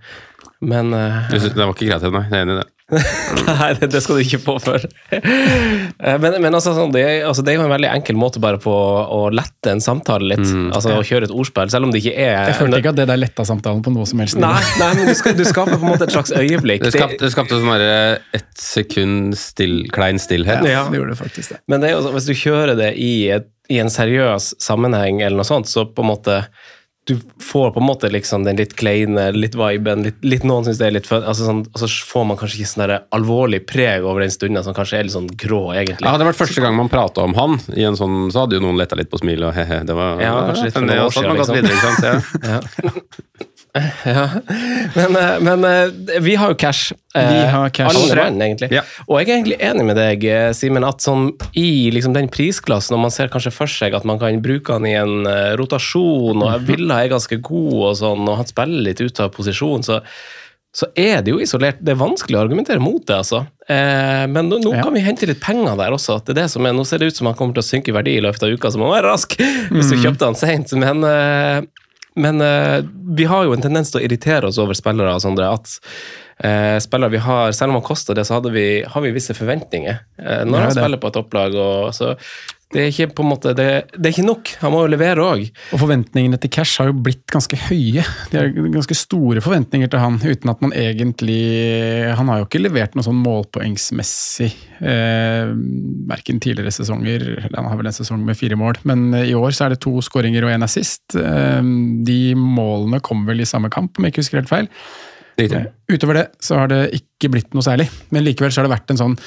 Men 0.65 0.91
uh, 0.95 1.31
Det 1.31 1.55
var 1.55 1.71
ikke 1.71 1.87
kreativ, 1.87 2.11
nei. 2.15 2.27
Jeg 2.27 2.41
er 2.41 2.47
enig 2.47 2.57
i 2.57 2.63
det. 2.63 2.69
Nei, 3.47 3.71
det, 3.79 3.87
det 3.95 3.99
skal 4.03 4.19
du 4.19 4.21
ikke 4.21 4.37
få 4.43 4.55
for. 4.61 4.83
Eh, 5.09 6.17
men, 6.21 6.35
men 6.43 6.53
altså, 6.53 6.75
sånn, 6.77 6.91
det, 6.93 7.01
altså, 7.25 7.41
det 7.45 7.55
er 7.55 7.57
jo 7.57 7.63
en 7.65 7.71
veldig 7.71 7.89
enkel 7.89 8.17
måte 8.19 8.41
bare 8.43 8.59
på 8.61 8.71
å 8.71 9.21
lette 9.33 9.71
en 9.73 9.81
samtale 9.81 10.29
litt. 10.35 10.43
Altså 10.69 10.93
Å 10.99 11.05
kjøre 11.05 11.29
et 11.29 11.33
ordspill, 11.33 11.71
selv 11.73 11.87
om 11.87 11.93
det 11.93 12.03
ikke 12.03 12.13
er 12.13 12.51
Jeg 12.51 12.59
følte 12.59 12.83
ikke 12.83 12.93
at 12.93 12.99
det 12.99 13.07
der 13.09 13.21
letta 13.21 13.47
samtalen 13.47 13.81
på 13.85 13.93
noe 13.95 14.05
som 14.09 14.21
helst. 14.21 14.37
Nei, 14.41 14.53
nei 14.81 14.91
men 14.99 15.09
du, 15.09 15.15
skal, 15.17 15.33
du 15.37 15.41
skaper 15.49 15.79
på 15.79 15.81
en 15.81 15.95
måte 15.95 16.05
et 16.05 16.13
slags 16.13 16.35
øyeblikk. 16.37 16.85
Du 16.85 16.93
skapte, 16.93 17.31
skapte 17.33 17.57
sånn 17.57 17.73
derre 17.73 17.97
ett 18.37 18.53
sekund 18.61 19.33
still, 19.39 19.79
klein 19.95 20.21
stillhet. 20.21 20.61
Ja. 20.69 20.85
Det 20.85 21.01
gjorde 21.01 21.15
det 21.15 21.19
faktisk 21.23 21.55
det. 21.55 21.61
Men 21.71 21.81
det 21.81 21.89
er 21.89 21.97
jo, 21.97 22.13
hvis 22.13 22.29
du 22.29 22.35
kjører 22.37 22.77
det 22.77 22.93
i, 23.01 23.13
et, 23.33 23.49
i 23.73 23.81
en 23.81 23.89
seriøs 23.89 24.53
sammenheng, 24.61 25.25
eller 25.25 25.41
noe 25.41 25.47
sånt, 25.47 25.71
så 25.71 25.87
på 25.89 26.05
en 26.05 26.13
måte 26.13 26.41
du 27.05 27.19
får 27.41 27.71
på 27.71 27.79
en 27.79 27.85
måte 27.85 28.09
liksom 28.09 28.43
den 28.47 28.57
litt 28.57 28.73
kleine, 28.79 29.27
litt 29.35 29.53
viben, 29.55 30.01
litt, 30.07 30.17
litt 30.25 30.45
noen 30.47 30.65
syns 30.65 30.79
det 30.81 30.87
er 30.87 30.95
litt 30.95 31.05
fun, 31.09 31.21
altså 31.21 31.45
sånn, 31.45 31.59
og 31.69 31.81
så 31.83 31.89
får 32.09 32.23
man 32.31 32.39
kanskje 32.39 32.63
ikke 32.63 32.71
sånn 32.71 32.95
alvorlig 33.13 33.59
preg 33.69 34.05
over 34.07 34.25
den 34.25 34.33
stunden 34.33 34.65
som 34.65 34.73
kanskje 34.73 34.97
er 34.99 35.05
litt 35.05 35.13
sånn 35.13 35.29
grå, 35.29 35.61
egentlig. 35.77 36.01
Ja, 36.07 36.17
det 36.17 36.25
vært 36.25 36.39
første 36.41 36.63
gang 36.65 36.73
man 36.79 36.89
prata 36.89 37.27
om 37.27 37.37
han, 37.37 37.59
i 37.77 37.85
en 37.85 37.99
sånn, 37.99 38.31
så 38.33 38.45
hadde 38.45 38.57
jo 38.57 38.65
noen 38.65 38.81
letta 38.81 38.97
litt 38.97 39.11
på 39.13 39.21
smilet 39.21 39.51
og 39.51 39.53
he-he. 39.57 39.83
Det 39.85 39.97
var 39.97 40.23
Ja, 40.23 40.33
kanskje 40.49 40.65
litt 40.65 40.79
for 40.79 40.87
noen 40.89 41.03
år 41.05 41.13
siden, 41.13 41.37
gått 41.43 41.53
videre, 41.59 41.77
ikke 41.77 41.93
sant? 41.93 42.33
Ja. 42.55 43.51
Ja. 44.05 44.29
Men, 44.95 45.15
eh, 45.19 45.39
men 45.43 45.65
eh, 45.67 46.19
vi 46.23 46.35
har 46.39 46.53
jo 46.53 46.55
cash. 46.55 46.93
eh, 47.15 47.27
Vi 47.33 47.41
har 47.51 47.69
cash. 47.75 47.89
Alle 47.91 48.15
mann, 48.15 48.39
egentlig. 48.45 48.69
Ja. 48.71 48.83
Og 49.09 49.19
jeg 49.19 49.27
er 49.29 49.33
egentlig 49.41 49.57
enig 49.67 49.85
med 49.89 49.97
deg, 49.99 50.23
eh, 50.31 50.51
Simen, 50.55 50.85
at 50.87 51.03
sånn, 51.03 51.27
i 51.59 51.91
liksom, 51.91 52.13
den 52.15 52.29
prisklassen, 52.31 52.95
når 52.95 53.01
man 53.07 53.11
ser 53.15 53.27
kanskje 53.33 53.51
for 53.55 53.67
seg 53.71 53.97
at 53.97 54.07
man 54.07 54.21
kan 54.21 54.39
bruke 54.45 54.77
han 54.77 54.87
i 54.87 54.95
en 54.99 55.27
eh, 55.27 55.51
rotasjon, 55.59 56.39
og 56.45 56.63
Villa 56.69 57.01
er 57.03 57.11
ganske 57.17 57.41
god, 57.43 57.75
og 57.91 57.93
sånn, 57.99 58.23
og 58.31 58.39
han 58.41 58.47
spiller 58.49 58.87
litt 58.89 59.03
ut 59.03 59.19
av 59.25 59.33
posisjon, 59.35 59.83
så 59.87 60.01
så 60.75 60.89
er 60.99 61.21
det 61.23 61.31
jo 61.31 61.37
isolert. 61.39 61.77
Det 61.79 61.93
er 61.93 61.99
vanskelig 62.01 62.35
å 62.35 62.41
argumentere 62.43 62.81
mot 62.83 62.99
det, 63.07 63.15
altså. 63.21 63.45
Eh, 63.71 64.25
men 64.27 64.49
nå, 64.51 64.57
nå 64.59 64.73
Ja. 64.75 64.81
kan 64.83 64.91
vi 64.91 64.99
hente 65.05 65.23
litt 65.29 65.39
penger 65.39 65.77
der 65.79 65.93
også. 65.95 66.17
Det 66.19 66.33
er 66.33 66.41
det 66.41 66.49
som 66.51 66.65
er, 66.67 66.73
nå 66.75 66.83
ser 66.83 66.99
det 66.99 67.07
ut 67.13 67.15
som 67.15 67.29
han 67.29 67.35
kommer 67.39 67.55
til 67.55 67.63
å 67.63 67.67
synke 67.69 67.93
i 67.93 67.95
verdi 67.95 68.17
i 68.17 68.23
løpet 68.25 68.43
av 68.43 68.51
uka, 68.51 68.67
så 68.73 68.81
man 68.81 68.89
må 68.89 68.97
være 68.97 69.07
rask 69.13 69.37
hvis 69.71 69.93
du 69.93 69.95
kjøpte 70.03 70.27
han 70.27 70.35
sent. 70.35 70.73
Men, 70.75 70.99
eh, 71.07 71.61
men 72.15 72.41
uh, 72.41 72.79
vi 73.17 73.27
har 73.29 73.45
jo 73.45 73.55
en 73.55 73.63
tendens 73.63 73.91
til 73.91 74.01
å 74.01 74.05
irritere 74.07 74.49
oss 74.49 74.59
over 74.61 74.77
spillere, 74.77 75.17
Sondre. 75.23 75.51
At 75.57 75.77
eh, 76.39 76.77
spillere 76.83 77.15
vi 77.15 77.23
har, 77.23 77.51
selv 77.51 77.73
om 77.73 77.79
han 77.79 77.87
koster 77.87 78.17
det, 78.17 78.25
så 78.27 78.41
vi, 78.49 78.83
har 78.87 79.05
vi 79.05 79.13
visse 79.15 79.35
forventninger 79.37 79.95
eh, 79.95 80.43
når 80.45 80.59
Ja, 80.59 80.65
han 80.67 80.77
spiller 80.77 81.01
på 81.01 81.11
et 81.11 81.17
topplag. 81.19 81.57
Det 82.75 82.81
er 82.81 82.89
ikke 82.89 83.13
på 83.19 83.23
en 83.23 83.29
måte, 83.29 83.51
det, 83.55 83.65
det 83.93 84.09
er 84.09 84.11
ikke 84.11 84.25
nok. 84.25 84.49
Han 84.59 84.73
må 84.73 84.81
jo 84.83 84.89
levere 84.89 85.23
òg. 85.23 85.43
Og 85.71 85.79
forventningene 85.79 86.39
til 86.41 86.51
Cash 86.51 86.81
har 86.81 86.89
jo 86.89 86.95
blitt 87.05 87.23
ganske 87.31 87.59
høye. 87.67 88.03
De 88.31 88.39
har 88.39 88.49
ganske 88.73 88.97
store 88.97 89.43
forventninger 89.45 89.91
til 89.91 90.01
han, 90.01 90.17
uten 90.19 90.51
at 90.51 90.63
man 90.65 90.73
egentlig 90.75 91.37
Han 92.17 92.31
har 92.31 92.41
jo 92.41 92.49
ikke 92.49 92.63
levert 92.63 92.97
noe 92.97 93.05
sånn 93.05 93.21
målpoengsmessig, 93.21 94.49
eh, 94.81 95.53
verken 96.09 96.41
tidligere 96.43 96.73
sesonger 96.73 97.27
Han 97.45 97.69
har 97.69 97.79
vel 97.79 97.91
en 97.91 97.95
sesong 97.95 98.25
med 98.25 98.39
fire 98.39 98.57
mål, 98.59 98.81
men 98.83 99.07
eh, 99.13 99.29
i 99.31 99.37
år 99.37 99.55
så 99.55 99.67
er 99.67 99.75
det 99.75 99.83
to 99.85 99.93
skåringer 100.03 100.47
og 100.47 100.57
én 100.57 100.65
assist. 100.65 101.15
Eh, 101.15 101.61
de 102.09 102.21
målene 102.35 102.99
kom 103.05 103.23
vel 103.29 103.45
i 103.45 103.47
samme 103.47 103.71
kamp, 103.71 103.95
om 103.95 104.07
jeg 104.07 104.15
ikke 104.15 104.25
husker 104.25 104.41
helt 104.41 104.51
feil. 104.51 104.71
Eh, 105.37 105.67
Utover 105.91 106.21
det 106.21 106.25
så 106.43 106.61
har 106.61 106.71
det 106.71 106.79
ikke 106.97 107.31
blitt 107.33 107.53
noe 107.55 107.65
særlig, 107.65 107.89
men 108.15 108.25
likevel 108.25 108.53
så 108.53 108.61
har 108.61 108.69
det 108.69 108.75
vært 108.75 108.93
en 108.93 109.01
sånn 109.01 109.17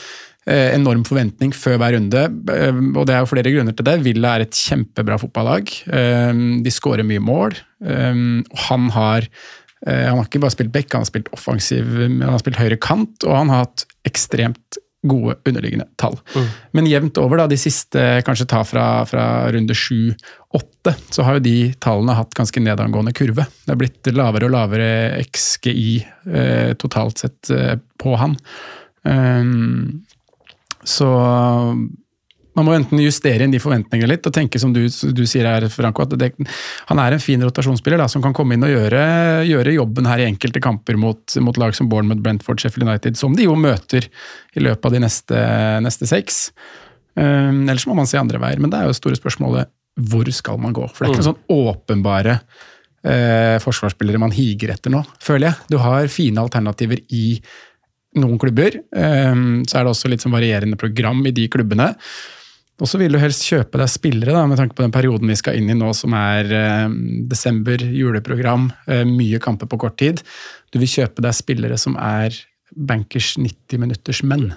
eh, 0.48 0.72
enorm 0.74 1.04
forventning 1.06 1.52
før 1.56 1.78
hver 1.82 1.94
runde, 1.98 2.24
eh, 2.54 2.80
og 2.94 3.06
det 3.08 3.14
er 3.14 3.22
jo 3.22 3.30
flere 3.30 3.52
grunner 3.54 3.76
til 3.76 3.86
det. 3.88 3.98
Villa 4.06 4.34
er 4.38 4.46
et 4.46 4.56
kjempebra 4.56 5.20
fotballag. 5.20 5.70
Eh, 5.92 6.42
De 6.64 6.74
skårer 6.74 7.06
mye 7.06 7.22
mål, 7.22 7.56
han 8.68 8.90
har 8.96 9.28
han 9.86 10.16
har 10.18 10.24
ikke 10.24 10.40
bare 10.42 10.50
spilt 10.50 10.72
back, 10.74 10.88
han 10.90 11.04
har 11.04 11.06
spilt 11.06 11.28
offensiv, 11.30 11.86
men 11.86 12.24
han 12.24 12.32
har 12.34 12.40
spilt 12.42 12.58
høyre 12.58 12.80
kant, 12.82 13.22
og 13.22 13.36
han 13.36 13.52
har 13.52 13.60
hatt 13.62 13.84
ekstremt 14.08 14.80
gode 15.06 15.36
underliggende 15.46 15.86
tall. 15.96 16.16
Men 16.74 16.88
jevnt 16.90 17.18
over, 17.22 17.38
da, 17.38 17.46
de 17.50 17.58
siste, 17.60 18.02
kanskje 18.26 18.48
ta 18.50 18.64
fra, 18.66 18.86
fra 19.06 19.26
runde 19.54 19.76
sju-åtte, 19.76 20.94
så 21.14 21.26
har 21.26 21.38
jo 21.38 21.44
de 21.44 21.56
tallene 21.82 22.16
hatt 22.18 22.34
ganske 22.38 22.62
nedadgående 22.64 23.14
kurve. 23.16 23.46
Det 23.64 23.74
er 23.74 23.78
blitt 23.78 24.10
lavere 24.10 24.48
og 24.48 24.54
lavere 24.56 24.90
XGI 25.22 25.92
eh, 26.32 26.74
totalt 26.80 27.22
sett 27.22 27.52
eh, 27.54 27.76
på 28.00 28.16
han. 28.18 28.34
Um, 29.06 30.02
så 30.82 31.08
man 32.58 32.66
må 32.66 32.74
enten 32.76 33.00
justere 33.02 33.46
inn 33.46 33.54
de 33.54 33.60
forventningene 33.62 34.10
litt 34.10 34.26
og 34.26 34.34
tenke 34.34 34.60
som 34.60 34.74
du, 34.74 34.82
du 34.86 35.22
sier 35.30 35.46
her, 35.48 35.68
Franco, 35.72 36.04
at 36.04 36.16
det, 36.18 36.32
han 36.90 37.02
er 37.02 37.14
en 37.14 37.22
fin 37.22 37.42
rotasjonsspiller 37.44 38.02
da, 38.02 38.08
som 38.10 38.24
kan 38.24 38.34
komme 38.36 38.56
inn 38.56 38.66
og 38.66 38.72
gjøre, 38.72 39.02
gjøre 39.48 39.76
jobben 39.76 40.10
her 40.10 40.24
i 40.24 40.28
enkelte 40.28 40.62
kamper 40.64 40.98
mot, 41.00 41.38
mot 41.44 41.60
lag 41.60 41.76
som 41.78 41.90
Bournemouth, 41.90 42.22
Brentford, 42.24 42.60
Sheffield 42.62 42.88
United, 42.88 43.18
som 43.20 43.36
de 43.38 43.46
jo 43.46 43.56
møter 43.58 44.10
i 44.58 44.64
løpet 44.64 44.90
av 44.90 44.96
de 44.96 45.02
neste, 45.06 45.42
neste 45.86 46.10
seks. 46.10 46.48
Um, 47.18 47.64
ellers 47.66 47.86
må 47.88 47.96
man 47.98 48.10
se 48.10 48.20
andre 48.20 48.40
veier, 48.42 48.60
men 48.62 48.70
det 48.70 48.80
er 48.80 48.88
jo 48.88 48.94
det 48.94 49.00
store 49.00 49.18
spørsmålet 49.18 49.72
hvor 50.08 50.28
skal 50.30 50.60
man 50.62 50.74
gå? 50.76 50.84
For 50.92 51.04
det 51.04 51.08
er 51.08 51.14
ikke 51.16 51.24
noen 51.24 51.32
sånn 51.32 51.56
åpenbare 51.72 52.34
eh, 53.02 53.56
forsvarsspillere 53.62 54.20
man 54.22 54.34
higer 54.34 54.74
etter 54.74 54.92
nå, 54.94 55.02
føler 55.22 55.50
jeg. 55.50 55.70
Du 55.74 55.78
har 55.82 56.06
fine 56.12 56.44
alternativer 56.44 57.02
i 57.14 57.40
noen 58.18 58.38
klubber. 58.40 58.78
Um, 58.94 59.64
så 59.68 59.78
er 59.78 59.84
det 59.84 59.92
også 59.92 60.10
litt 60.10 60.24
sånn 60.24 60.34
varierende 60.34 60.78
program 60.80 61.20
i 61.28 61.34
de 61.34 61.46
klubbene. 61.52 61.92
Og 62.78 62.86
så 62.86 62.98
vil 63.00 63.10
du 63.14 63.18
helst 63.18 63.42
kjøpe 63.48 63.80
deg 63.80 63.90
spillere, 63.90 64.34
da, 64.36 64.44
med 64.46 64.60
tanke 64.60 64.76
på 64.78 64.84
den 64.84 64.92
perioden 64.94 65.26
vi 65.32 65.38
skal 65.38 65.56
inn 65.58 65.70
i 65.72 65.74
nå, 65.78 65.88
som 65.98 66.14
er 66.14 66.52
eh, 66.54 66.84
desember, 67.30 67.82
juleprogram, 67.82 68.68
eh, 68.86 69.02
mye 69.08 69.40
kamper 69.42 69.66
på 69.70 69.80
kort 69.82 69.96
tid. 69.98 70.22
Du 70.70 70.78
vil 70.78 70.90
kjøpe 70.92 71.24
deg 71.24 71.34
spillere 71.34 71.78
som 71.80 71.96
er 71.98 72.36
bankers 72.76 73.32
90 73.40 73.80
minutters 73.82 74.22
menn. 74.22 74.52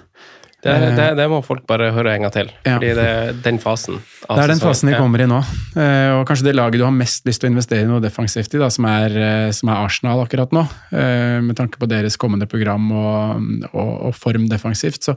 Det, 0.62 0.70
det, 0.94 1.06
det 1.18 1.24
må 1.26 1.40
folk 1.42 1.64
bare 1.66 1.88
høre 1.90 2.12
en 2.14 2.22
gang 2.22 2.32
til. 2.36 2.50
Ja. 2.62 2.76
Fordi 2.76 2.90
det 2.94 3.06
er 3.10 3.32
den 3.42 3.56
fasen. 3.58 3.96
Det 4.22 4.36
er 4.44 4.52
den 4.52 4.60
fasen 4.62 4.92
vi 4.92 4.94
kommer 4.94 5.24
i 5.24 5.26
nå. 5.26 5.40
Eh, 5.74 6.10
Og 6.20 6.22
kanskje 6.28 6.46
det 6.46 6.52
laget 6.54 6.78
du 6.78 6.84
har 6.86 6.94
mest 6.94 7.26
lyst 7.26 7.42
til 7.42 7.48
å 7.48 7.52
investere 7.56 7.82
i 7.82 7.88
noe 7.90 7.98
defensivt 8.04 8.54
i, 8.54 8.60
da, 8.62 8.68
som, 8.70 8.86
er, 8.86 9.16
eh, 9.18 9.48
som 9.56 9.72
er 9.72 9.80
Arsenal 9.88 10.22
akkurat 10.22 10.54
nå. 10.54 10.62
eh, 10.94 11.40
Med 11.42 11.58
tanke 11.58 11.82
på 11.82 11.88
deres 11.90 12.14
kommende 12.20 12.46
program 12.46 12.86
og, 12.94 13.42
og, 13.72 13.90
og 14.12 14.14
form 14.14 14.46
defensivt, 14.52 15.02
så, 15.10 15.16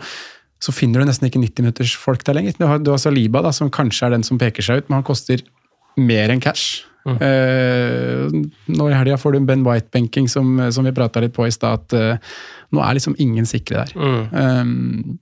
så 0.66 0.74
finner 0.74 1.02
du 1.02 1.10
nesten 1.10 1.30
ikke 1.30 1.44
90 1.44 1.66
minutters 1.66 1.94
folk 2.00 2.24
der 2.26 2.40
lenger. 2.40 2.58
Du 2.58 2.66
har, 2.66 2.82
du 2.82 2.90
har 2.94 3.02
Saliba, 3.02 3.44
da, 3.46 3.54
som 3.54 3.70
kanskje 3.74 4.08
er 4.08 4.16
den 4.16 4.26
som 4.26 4.42
peker 4.42 4.66
seg 4.66 4.82
ut, 4.82 4.90
men 4.90 5.00
han 5.02 5.08
koster 5.08 5.44
mer 6.00 6.34
enn 6.34 6.42
cash. 6.44 6.86
Eh, 7.06 8.32
nå 8.74 8.88
i 8.90 8.96
helga 8.98 9.20
får 9.22 9.36
du 9.36 9.40
en 9.40 9.46
Ben 9.50 9.66
White-benking, 9.66 10.30
som, 10.32 10.58
som 10.74 10.88
vi 10.88 10.96
prata 10.96 11.22
litt 11.22 11.36
på 11.36 11.46
i 11.46 11.54
stad, 11.54 11.86
at 11.86 11.94
eh, 11.98 12.34
nå 12.74 12.82
er 12.82 12.98
liksom 12.98 13.18
ingen 13.22 13.46
sikre 13.50 13.84
der. 13.84 13.94
Um, 14.34 15.20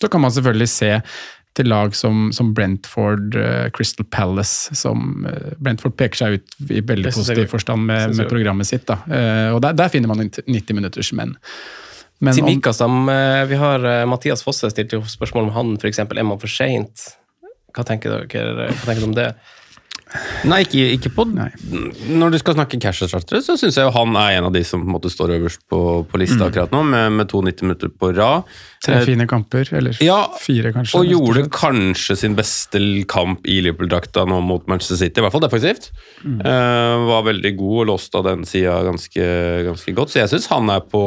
så 0.00 0.12
kan 0.12 0.20
man 0.20 0.34
selvfølgelig 0.34 0.68
se 0.68 0.92
til 1.56 1.70
lag 1.72 1.94
som, 1.96 2.28
som 2.36 2.50
Brentford, 2.52 3.32
uh, 3.32 3.70
Crystal 3.72 4.04
Palace, 4.12 4.76
som 4.76 5.24
Brentford 5.56 5.96
peker 5.96 6.20
seg 6.20 6.36
ut 6.36 6.68
i 6.68 6.84
veldig 6.84 7.14
positiv 7.16 7.48
forstand 7.48 7.88
med, 7.88 8.12
med 8.18 8.28
programmet 8.28 8.68
sitt. 8.68 8.84
Da. 8.90 9.00
Og 9.56 9.62
der, 9.64 9.72
der 9.78 9.88
finner 9.88 10.12
man 10.12 10.20
90 10.20 10.76
minutters 10.76 11.14
menn. 11.16 11.32
Men 12.18 12.32
om, 12.32 12.36
Tsimikas, 12.38 12.80
da, 12.80 12.88
eh, 13.12 13.44
vi 13.50 13.58
har 13.60 13.84
eh, 13.84 14.06
Mathias 14.08 14.44
Fosse 14.46 14.70
stilt 14.72 14.94
jo 14.96 15.02
spørsmål 15.04 15.50
om 15.50 15.54
han 15.56 15.76
f.eks. 15.76 16.00
er 16.00 16.24
man 16.24 16.40
for 16.40 16.52
seint. 16.52 17.10
Hva 17.76 17.84
tenker 17.84 18.12
dere 18.12 18.26
hva 18.26 18.86
tenker 18.86 19.02
dere 19.02 19.10
om 19.10 19.16
det? 19.16 19.30
Nei, 20.46 20.60
ikke, 20.62 20.84
ikke 20.94 21.10
på 21.16 21.24
Når 21.26 22.30
du 22.32 22.38
skal 22.38 22.54
snakke 22.54 22.78
cash-erstattere, 22.80 23.42
så 23.42 23.56
syns 23.58 23.76
jeg 23.76 23.88
jo 23.88 23.92
han 23.92 24.14
er 24.20 24.36
en 24.36 24.46
av 24.48 24.54
de 24.54 24.62
som 24.64 24.84
på 24.84 24.86
en 24.86 24.94
måte 24.94 25.10
står 25.12 25.34
øverst 25.34 25.64
på, 25.68 25.80
på 26.06 26.20
lista 26.22 26.46
akkurat 26.46 26.72
nå, 26.72 26.84
med, 26.86 27.16
med 27.18 27.28
to 27.32 27.42
90 27.42 27.66
minutter 27.66 27.90
på 27.90 28.12
rad. 28.14 28.46
Tre 28.86 28.96
Eh, 29.00 29.04
fine 29.08 29.26
kamper, 29.28 29.68
eller 29.76 29.96
Ja, 30.04 30.20
fire 30.40 30.72
kanskje. 30.74 30.98
Og 31.00 31.06
gjorde 31.10 31.42
sett. 31.44 31.52
kanskje 31.58 32.16
sin 32.16 32.36
beste 32.38 32.80
kamp 33.10 33.44
i 33.50 33.58
Liverpool-drakta 33.66 34.24
nå 34.30 34.38
mot 34.46 34.66
Manchester 34.70 34.96
City, 35.00 35.20
i 35.20 35.24
hvert 35.26 35.34
fall 35.34 35.42
defensivt. 35.44 35.90
Mm. 36.24 36.40
Eh, 36.40 37.06
var 37.10 37.26
veldig 37.28 37.52
god 37.58 37.80
og 37.82 37.86
låste 37.92 38.20
av 38.20 38.24
den 38.30 38.44
sida 38.48 38.78
ganske, 38.86 39.26
ganske 39.70 39.94
godt, 39.98 40.10
så 40.14 40.22
jeg 40.22 40.30
syns 40.34 40.46
han 40.54 40.70
er 40.70 40.80
på 40.86 41.02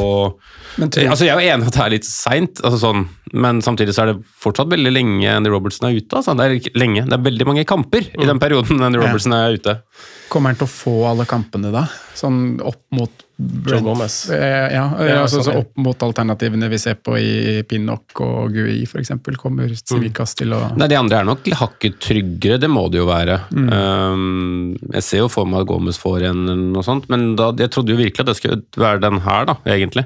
Men 0.77 0.89
tror- 0.89 1.09
altså, 1.09 1.25
Jeg 1.25 1.35
er 1.35 1.39
jo 1.39 1.55
enig 1.57 1.67
at 1.67 1.73
det 1.73 1.85
er 1.85 1.89
litt 1.95 2.05
seint, 2.05 2.61
altså 2.61 2.79
sånn, 2.79 3.07
men 3.33 3.61
samtidig 3.61 3.93
så 3.95 4.03
er 4.03 4.13
det 4.13 4.23
fortsatt 4.41 4.69
veldig 4.69 4.91
lenge 4.93 5.27
Andy 5.29 5.49
Robertson 5.49 5.89
er 5.89 5.95
ute. 5.97 6.15
Altså. 6.17 6.35
Det 6.37 6.45
er 6.45 6.79
lenge, 6.79 7.03
det 7.05 7.13
er 7.13 7.23
veldig 7.31 7.45
mange 7.45 7.65
kamper 7.65 8.05
i 8.19 8.25
den 8.25 8.39
perioden 8.39 8.81
Andy 8.81 8.97
Robertson 8.99 9.33
er 9.33 9.53
ute. 9.57 9.81
Kommer 10.29 10.49
han 10.53 10.55
til 10.59 10.67
å 10.67 10.69
få 10.69 10.93
alle 11.09 11.25
kampene 11.25 11.71
da? 11.73 11.87
Sånn 12.15 12.59
opp 12.61 12.81
mot 12.91 13.11
Brent- 13.39 13.84
Gomez. 13.86 14.30
Eh, 14.30 14.73
Ja, 14.73 14.84
eh, 14.99 15.08
Ja, 15.13 15.21
altså, 15.23 15.39
sånn, 15.39 15.54
så 15.54 15.60
opp 15.62 15.78
mot 15.78 15.97
alternativene 16.04 16.67
vi 16.69 16.78
ser 16.78 16.95
på 16.95 17.15
i 17.17 17.63
Pinnock 17.63 18.19
og 18.19 18.52
Gui 18.54 18.84
f.eks. 18.84 19.12
Kommer 19.39 19.69
Civikas 19.80 20.36
til 20.36 20.52
å 20.52 20.75
Nei, 20.75 20.88
De 20.91 20.97
andre 20.99 21.21
er 21.21 21.23
nok 21.30 21.47
hakket 21.62 21.99
tryggere, 22.04 22.60
det 22.60 22.69
må 22.69 22.89
det 22.91 22.99
jo 22.99 23.08
være. 23.08 23.39
Mm. 23.56 23.69
Um, 23.71 24.78
jeg 24.91 25.04
ser 25.04 25.23
jo 25.23 25.30
for 25.32 25.45
meg 25.45 25.62
at 25.62 25.67
Gomez 25.71 25.97
får 25.97 26.28
en 26.34 26.45
noe 26.73 26.84
sånt, 26.84 27.08
men 27.10 27.36
da, 27.39 27.52
jeg 27.56 27.71
trodde 27.71 27.95
jo 27.95 27.99
virkelig 28.02 28.25
at 28.25 28.32
det 28.34 28.38
skulle 28.41 28.62
være 28.75 28.99
den 29.08 29.19
her, 29.23 29.45
da, 29.45 29.56
egentlig. 29.65 30.06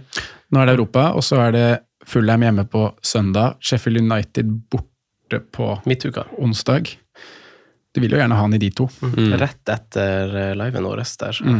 Nå 0.54 0.62
er 0.62 0.69
det 0.69 0.76
Europa, 0.78 1.08
og 1.17 1.26
så 1.26 1.41
er 1.48 1.52
det 1.58 1.67
Fullheim 2.06 2.41
hjemme 2.46 2.65
på 2.69 2.91
søndag. 3.02 3.56
Sheffield 3.63 4.02
United 4.04 4.46
borte 4.69 5.39
på 5.52 5.80
Midtuka. 5.89 6.26
onsdag. 6.38 6.98
Du 7.93 8.01
vil 8.01 8.15
jo 8.15 8.17
gjerne 8.17 8.38
ha 8.38 8.45
han 8.47 8.56
i 8.58 8.62
de 8.62 8.71
to. 8.73 8.88
Rett 9.38 9.69
etter 9.69 10.32
eh, 10.34 10.53
liven 10.58 10.88
vår 10.89 11.03
der. 11.21 11.41
Mm. 11.45 11.60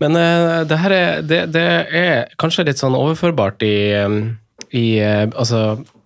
Men 0.00 0.16
uh, 0.16 0.60
det 0.68 0.78
her 0.80 0.94
er, 0.96 1.18
det, 1.20 1.40
det 1.52 1.64
er 2.00 2.30
kanskje 2.40 2.64
litt 2.70 2.80
sånn 2.80 2.96
overførbart 2.96 3.64
i, 3.66 3.76
eh, 3.92 4.16
i 4.80 4.86
uh, 5.04 5.26
Altså, 5.28 5.60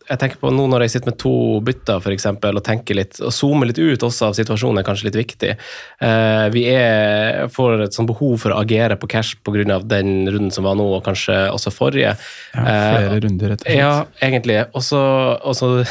jeg 0.08 0.20
tenker 0.20 0.40
på 0.40 0.50
nå 0.54 0.64
når 0.70 0.86
jeg 0.86 0.94
sitter 0.94 1.10
med 1.10 1.18
to 1.20 1.32
bytter, 1.64 2.00
for 2.04 2.14
eksempel, 2.14 2.56
og 2.58 2.64
tenker 2.64 2.96
litt, 2.96 3.18
og 3.20 3.32
zoomer 3.34 3.68
litt 3.68 3.80
ut 3.80 4.04
også 4.08 4.30
av 4.30 4.36
situasjonen, 4.38 4.80
er 4.80 4.86
kanskje 4.86 5.08
litt 5.08 5.18
viktig. 5.18 5.50
Eh, 6.04 6.46
vi 6.54 6.64
er, 6.72 7.44
får 7.52 7.84
et 7.86 7.96
sånn 7.98 8.08
behov 8.08 8.38
for 8.42 8.54
å 8.54 8.60
agere 8.62 8.96
på 9.00 9.10
cash 9.10 9.36
pga. 9.44 9.80
den 9.84 10.28
runden 10.28 10.50
som 10.54 10.64
var 10.64 10.78
nå, 10.78 10.86
og 10.96 11.04
kanskje 11.04 11.36
også 11.52 11.74
forrige. 11.74 12.14
Ja, 12.54 12.62
flere 12.62 13.18
Eh, 13.18 13.20
runder, 13.24 13.52
rett 13.52 13.60
og 13.62 13.66
slett. 13.66 13.76
ja, 13.76 14.06
egentlig. 14.20 14.58
Og 14.72 14.82
så, 14.82 15.02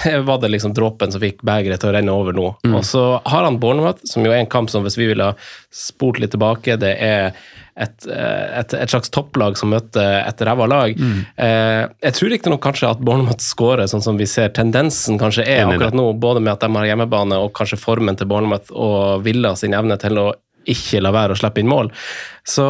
var 0.30 0.42
det 0.42 0.52
liksom 0.54 0.74
dråpen 0.74 1.12
som 1.12 1.22
fikk 1.22 1.44
begeret 1.46 1.82
til 1.82 1.92
å 1.92 1.96
renne 1.98 2.14
over 2.14 2.34
nå. 2.34 2.50
Mm. 2.66 2.76
Og 2.80 2.86
så 2.88 3.06
har 3.26 3.48
han 3.48 3.60
Bournemouth, 3.62 4.02
som 4.06 4.26
jo 4.26 4.34
er 4.34 4.42
en 4.42 4.50
kamp 4.50 4.72
som 4.74 4.86
hvis 4.86 4.98
vi 4.98 5.12
ville 5.12 5.32
ha 5.32 5.38
spurt 5.74 6.20
litt 6.20 6.34
tilbake, 6.34 6.78
det 6.82 6.96
er 7.04 7.34
et, 7.78 8.08
eh, 8.10 8.60
et, 8.60 8.74
et 8.74 8.92
slags 8.92 9.12
topplag 9.14 9.58
som 9.60 9.72
møter 9.74 10.22
et 10.24 10.44
ræva 10.48 10.68
lag. 10.70 10.98
Mm. 10.98 11.20
Eh, 11.46 11.84
jeg 12.08 12.18
tror 12.18 12.34
riktignok 12.34 12.64
kanskje 12.64 12.90
at 12.90 13.04
Bournemouth 13.04 13.44
skårer, 13.44 13.90
sånn 13.90 14.04
som 14.06 14.20
vi 14.20 14.28
ser 14.30 14.54
tendensen 14.56 15.20
kanskje 15.22 15.46
er 15.46 15.64
Enig 15.66 15.78
akkurat 15.78 15.98
nå, 15.98 16.08
både 16.18 16.42
med 16.44 16.56
at 16.56 16.66
de 16.66 16.72
har 16.74 16.90
hjemmebane 16.92 17.40
og 17.44 17.54
kanskje 17.58 17.80
formen 17.82 18.18
til 18.18 18.30
Bournemouth 18.30 18.74
og 18.74 19.26
Villa 19.28 19.54
sin 19.60 19.78
evne 19.78 20.00
til 20.02 20.22
å 20.22 20.32
ikke 20.68 21.00
la 21.04 21.14
være 21.16 21.36
å 21.36 21.40
slippe 21.40 21.64
inn 21.64 21.72
mål. 21.72 21.94
Så 22.48 22.68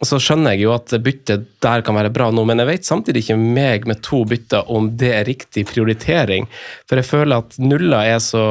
så 0.00 0.16
skjønner 0.16 0.54
jeg 0.54 0.64
jo 0.64 0.70
at 0.72 0.94
byttet 1.04 1.42
der 1.60 1.82
kan 1.84 1.96
være 1.98 2.12
bra 2.14 2.30
nå, 2.32 2.46
men 2.48 2.62
jeg 2.62 2.70
vet 2.70 2.88
samtidig 2.88 3.20
ikke 3.20 3.36
meg 3.36 3.84
med 3.88 4.00
to 4.06 4.22
bytter 4.28 4.70
om 4.72 4.88
det 5.00 5.10
er 5.12 5.28
riktig 5.28 5.66
prioritering. 5.68 6.46
For 6.88 6.96
jeg 6.96 7.08
føler 7.10 7.42
at 7.42 7.58
nulla 7.60 8.00
er 8.08 8.22
så 8.24 8.44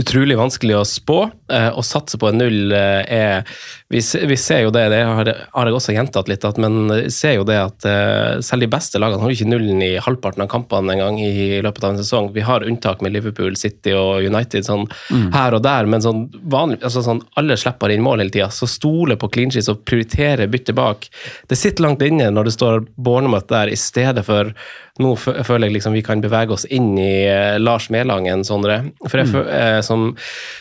utrolig 0.00 0.36
vanskelig 0.38 0.76
å 0.78 0.84
spå. 0.88 1.18
Eh, 1.52 1.68
å 1.76 1.82
satse 1.84 2.18
på 2.20 2.30
en 2.30 2.40
null 2.40 2.72
eh, 2.72 3.02
er 3.12 3.48
vi, 3.92 4.00
vi 4.00 4.36
ser 4.40 4.62
jo 4.64 4.70
det, 4.72 4.86
det 4.88 5.02
har, 5.04 5.28
har 5.52 5.68
jeg 5.68 5.76
også 5.76 5.92
gjentatt 5.92 6.30
litt, 6.30 6.46
at, 6.48 6.56
men 6.62 7.10
ser 7.12 7.36
jo 7.36 7.44
det 7.48 7.58
at 7.60 7.86
eh, 7.88 8.38
selv 8.44 8.64
de 8.64 8.70
beste 8.72 9.00
lagene 9.02 9.20
har 9.20 9.32
jo 9.32 9.36
ikke 9.36 9.50
nullen 9.50 9.82
i 9.84 9.90
halvparten 10.00 10.44
av 10.44 10.48
kampene 10.52 10.94
en 10.94 11.02
gang 11.02 11.18
i 11.20 11.60
løpet 11.64 11.84
av 11.84 11.92
en 11.92 12.00
sesong. 12.00 12.30
Vi 12.32 12.44
har 12.46 12.64
unntak 12.64 13.04
med 13.04 13.12
Liverpool, 13.12 13.56
City 13.60 13.92
og 13.96 14.24
United 14.24 14.64
sånn 14.68 14.86
her 15.34 15.56
og 15.56 15.64
der, 15.66 15.88
men 15.90 16.04
sånn 16.04 16.24
vanlig, 16.52 16.80
altså 16.80 17.04
sånn, 17.04 17.20
alle 17.40 17.58
slipper 17.60 17.92
inn 17.92 18.04
mål 18.04 18.24
hele 18.24 18.32
tida. 18.32 18.48
Så 18.54 18.68
stole 18.70 19.18
på 19.20 19.28
clean 19.34 19.52
sheets 19.52 19.70
og 19.72 19.84
prioritere 19.88 20.48
bytte 20.52 20.74
bak. 20.76 21.10
Det 21.50 21.58
sitter 21.58 21.84
langt 21.84 22.04
inne 22.06 22.30
når 22.32 22.48
det 22.48 22.56
står 22.56 22.86
Bournemouth 22.96 23.50
der, 23.52 23.68
i 23.68 23.78
stedet 23.78 24.24
for 24.26 24.54
nå 25.00 25.14
føler 25.16 25.68
jeg 25.70 25.74
liksom 25.78 25.94
vi 25.96 26.02
kan 26.04 26.20
bevege 26.20 26.52
oss 26.52 26.66
inn 26.68 26.90
i 27.00 27.24
eh, 27.24 27.56
Lars 27.62 27.86
Melangen, 27.94 28.42
Sondre. 28.44 28.80
For 29.06 29.22
jeg, 29.22 29.30
fø- 29.32 29.46
eh, 29.48 29.78
som, 29.86 30.10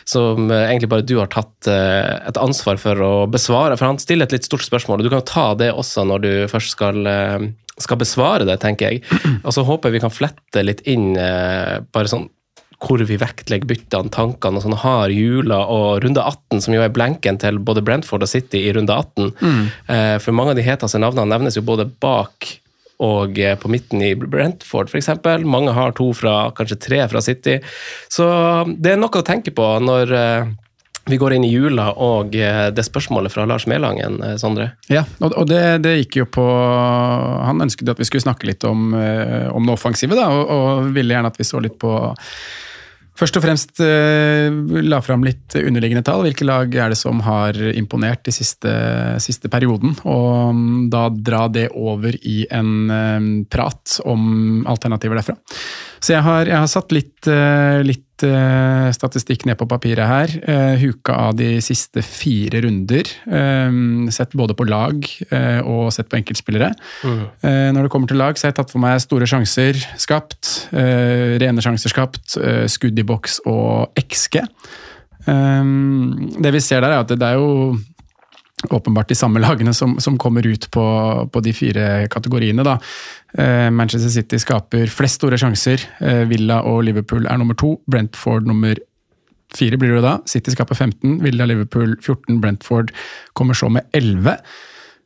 som 0.07 0.47
eh, 0.51 0.69
egentlig 0.69 0.87
bare 0.93 1.03
du 1.03 1.17
har 1.19 1.27
tatt 1.33 1.67
et 1.67 2.39
ansvar 2.39 2.79
for 2.79 3.01
å 3.03 3.11
besvare. 3.27 3.75
For 3.77 3.89
han 3.91 3.99
stiller 3.99 4.29
et 4.29 4.37
litt 4.37 4.47
stort 4.47 4.63
spørsmål, 4.63 5.01
og 5.01 5.07
du 5.07 5.11
kan 5.11 5.19
jo 5.19 5.27
ta 5.33 5.47
det 5.59 5.71
også 5.75 6.05
når 6.07 6.23
du 6.23 6.31
først 6.51 6.77
skal, 6.77 7.01
skal 7.81 7.99
besvare 7.99 8.47
det, 8.47 8.55
tenker 8.63 8.93
jeg. 8.93 9.03
Og 9.45 9.51
så 9.55 9.65
håper 9.67 9.89
jeg 9.91 9.99
vi 9.99 10.05
kan 10.07 10.13
flette 10.15 10.63
litt 10.63 10.85
inn 10.87 11.11
bare 11.15 12.07
sånn 12.11 12.29
hvor 12.81 12.97
vi 13.05 13.13
vektlegger 13.21 13.67
byttene, 13.69 14.09
tankene 14.09 14.57
og 14.57 14.63
sånn, 14.63 14.73
har 14.81 15.11
jula 15.13 15.59
og 15.69 15.99
runde 16.01 16.17
18, 16.25 16.63
som 16.65 16.73
jo 16.73 16.81
er 16.81 16.89
blenken 16.89 17.37
til 17.37 17.59
både 17.61 17.83
Brentford 17.85 18.23
og 18.25 18.31
City 18.31 18.63
i 18.65 18.71
runde 18.73 18.95
18. 18.95 19.27
Eh, 19.85 20.15
For 20.23 20.33
mange 20.33 20.55
av 20.55 20.57
de 20.57 20.65
heteste 20.65 20.97
navnene 20.97 21.29
nevnes 21.29 21.59
jo 21.59 21.61
både 21.67 21.85
bak 22.01 22.55
og 23.01 23.39
eh, 23.39 23.57
på 23.59 23.71
midten 23.71 24.01
i 24.05 24.13
Brentford, 24.15 24.91
f.eks. 24.91 25.09
Mange 25.45 25.73
har 25.75 25.95
to 25.97 26.11
fra, 26.17 26.51
kanskje 26.57 26.79
tre 26.81 27.03
fra 27.11 27.21
City. 27.23 27.59
Så 28.11 28.27
det 28.77 28.93
er 28.93 29.01
noe 29.01 29.21
å 29.21 29.25
tenke 29.25 29.53
på 29.55 29.67
når 29.81 30.13
eh, 30.17 30.51
vi 31.09 31.17
går 31.17 31.33
inn 31.33 31.47
i 31.47 31.51
jula 31.51 31.89
og 31.97 32.35
eh, 32.37 32.67
det 32.75 32.85
spørsmålet 32.85 33.33
fra 33.33 33.47
Lars 33.49 33.65
Melangen, 33.69 34.21
Sondre. 34.41 34.71
Ja, 34.91 35.03
og, 35.25 35.43
det, 35.49 35.81
det 35.85 35.97
gikk 36.03 36.21
jo 36.21 36.27
på 36.37 36.45
Han 36.45 37.63
ønsket 37.65 37.89
at 37.89 38.01
vi 38.01 38.05
skulle 38.07 38.27
snakke 38.27 38.49
litt 38.51 38.65
om, 38.67 38.91
om 38.93 39.65
det 39.65 39.73
offensive, 39.73 40.17
da, 40.17 40.29
og, 40.29 40.51
og 40.51 40.91
ville 40.95 41.17
gjerne 41.17 41.33
at 41.33 41.41
vi 41.41 41.47
så 41.47 41.63
litt 41.63 41.79
på 41.81 41.95
Først 43.17 43.37
og 43.37 43.43
fremst 43.43 43.81
eh, 43.83 44.47
la 44.81 45.01
fram 45.03 45.25
litt 45.27 45.53
underliggende 45.59 46.03
tall. 46.07 46.23
Hvilke 46.25 46.47
lag 46.47 46.73
er 46.73 46.93
det 46.93 46.97
som 46.97 47.19
har 47.25 47.57
imponert 47.75 48.29
i 48.31 48.33
siste, 48.33 48.71
siste 49.21 49.51
perioden? 49.51 49.93
Og 50.07 50.55
mm, 50.55 50.89
da 50.93 51.05
dra 51.11 51.45
det 51.51 51.67
over 51.75 52.15
i 52.17 52.45
en 52.49 52.73
eh, 52.89 53.29
prat 53.51 53.99
om 54.07 54.63
alternativer 54.69 55.19
derfra. 55.19 55.37
Så 56.01 56.15
jeg 56.15 56.25
har, 56.25 56.49
jeg 56.49 56.57
har 56.57 56.69
satt 56.69 56.93
litt, 56.95 57.27
eh, 57.29 57.79
litt 57.85 58.23
eh, 58.25 58.87
statistikk 58.95 59.45
ned 59.45 59.59
på 59.59 59.67
papiret 59.69 60.09
her. 60.09 60.33
eh, 60.49 60.73
Huka 60.81 61.13
av 61.27 61.35
de 61.37 61.59
siste 61.61 62.01
fire 62.01 62.63
runder. 62.65 63.05
Sett 64.11 64.33
både 64.33 64.55
på 64.57 64.65
lag 64.65 65.05
og 65.61 65.91
sett 65.93 66.09
på 66.09 66.17
enkeltspillere. 66.17 66.71
Mm. 67.05 67.21
Når 67.75 67.85
det 67.85 67.91
kommer 67.93 68.09
til 68.09 68.17
lag, 68.17 68.37
så 68.37 68.47
har 68.47 68.51
jeg 68.51 68.59
tatt 68.61 68.73
for 68.73 68.81
meg 68.81 69.01
store 69.03 69.29
sjanser 69.29 69.77
skapt. 70.01 70.69
Rene 70.73 71.63
sjanser 71.63 71.93
skapt, 71.93 72.35
skudd 72.71 72.99
i 72.99 73.05
boks 73.07 73.39
og 73.49 73.93
XG. 74.01 74.41
Det 75.21 76.53
vi 76.55 76.63
ser 76.63 76.81
der, 76.81 76.95
er 76.95 77.03
at 77.05 77.13
det 77.13 77.27
er 77.27 77.37
jo 77.37 77.77
åpenbart 78.69 79.09
de 79.09 79.17
samme 79.17 79.41
lagene 79.41 79.73
som, 79.73 79.97
som 79.99 80.17
kommer 80.21 80.45
ut 80.47 80.67
på, 80.71 80.85
på 81.31 81.43
de 81.43 81.53
fire 81.55 81.87
kategoriene. 82.11 82.65
Da. 82.67 82.77
Eh, 83.37 83.69
Manchester 83.73 84.13
City 84.13 84.39
skaper 84.41 84.91
flest 84.93 85.21
store 85.21 85.39
sjanser. 85.41 85.83
Eh, 85.99 86.23
Villa 86.29 86.61
og 86.69 86.83
Liverpool 86.87 87.25
er 87.25 87.41
nummer 87.41 87.57
to. 87.57 87.75
Brentford 87.89 88.49
nummer 88.49 88.77
fire 89.55 89.79
blir 89.79 89.97
det 89.97 90.03
da. 90.05 90.17
City 90.29 90.53
skaper 90.53 90.77
15, 90.77 91.19
Villa 91.23 91.47
Liverpool 91.49 91.97
14, 91.99 92.41
Brentford 92.41 92.91
kommer 93.37 93.57
så 93.57 93.69
med 93.69 93.87
11. 93.97 94.37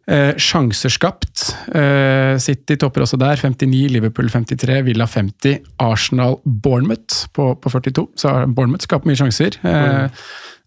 Eh, 0.05 0.35
sjanser 0.37 0.93
skapt. 0.93 1.47
Eh, 1.73 2.37
City 2.37 2.77
topper 2.77 3.01
også 3.01 3.17
der, 3.17 3.39
59, 3.41 3.87
Liverpool 3.89 4.29
53, 4.29 4.83
Villa 4.85 5.07
50, 5.09 5.63
Arsenal 5.81 6.37
Bournemouth 6.45 7.25
på, 7.33 7.55
på 7.57 7.73
42. 7.73 8.07
Så 8.21 8.33
Bournemouth 8.53 8.85
skaper 8.85 9.09
mye 9.09 9.17
sjanser. 9.17 9.57
Eh, 9.65 9.71
er 9.71 10.11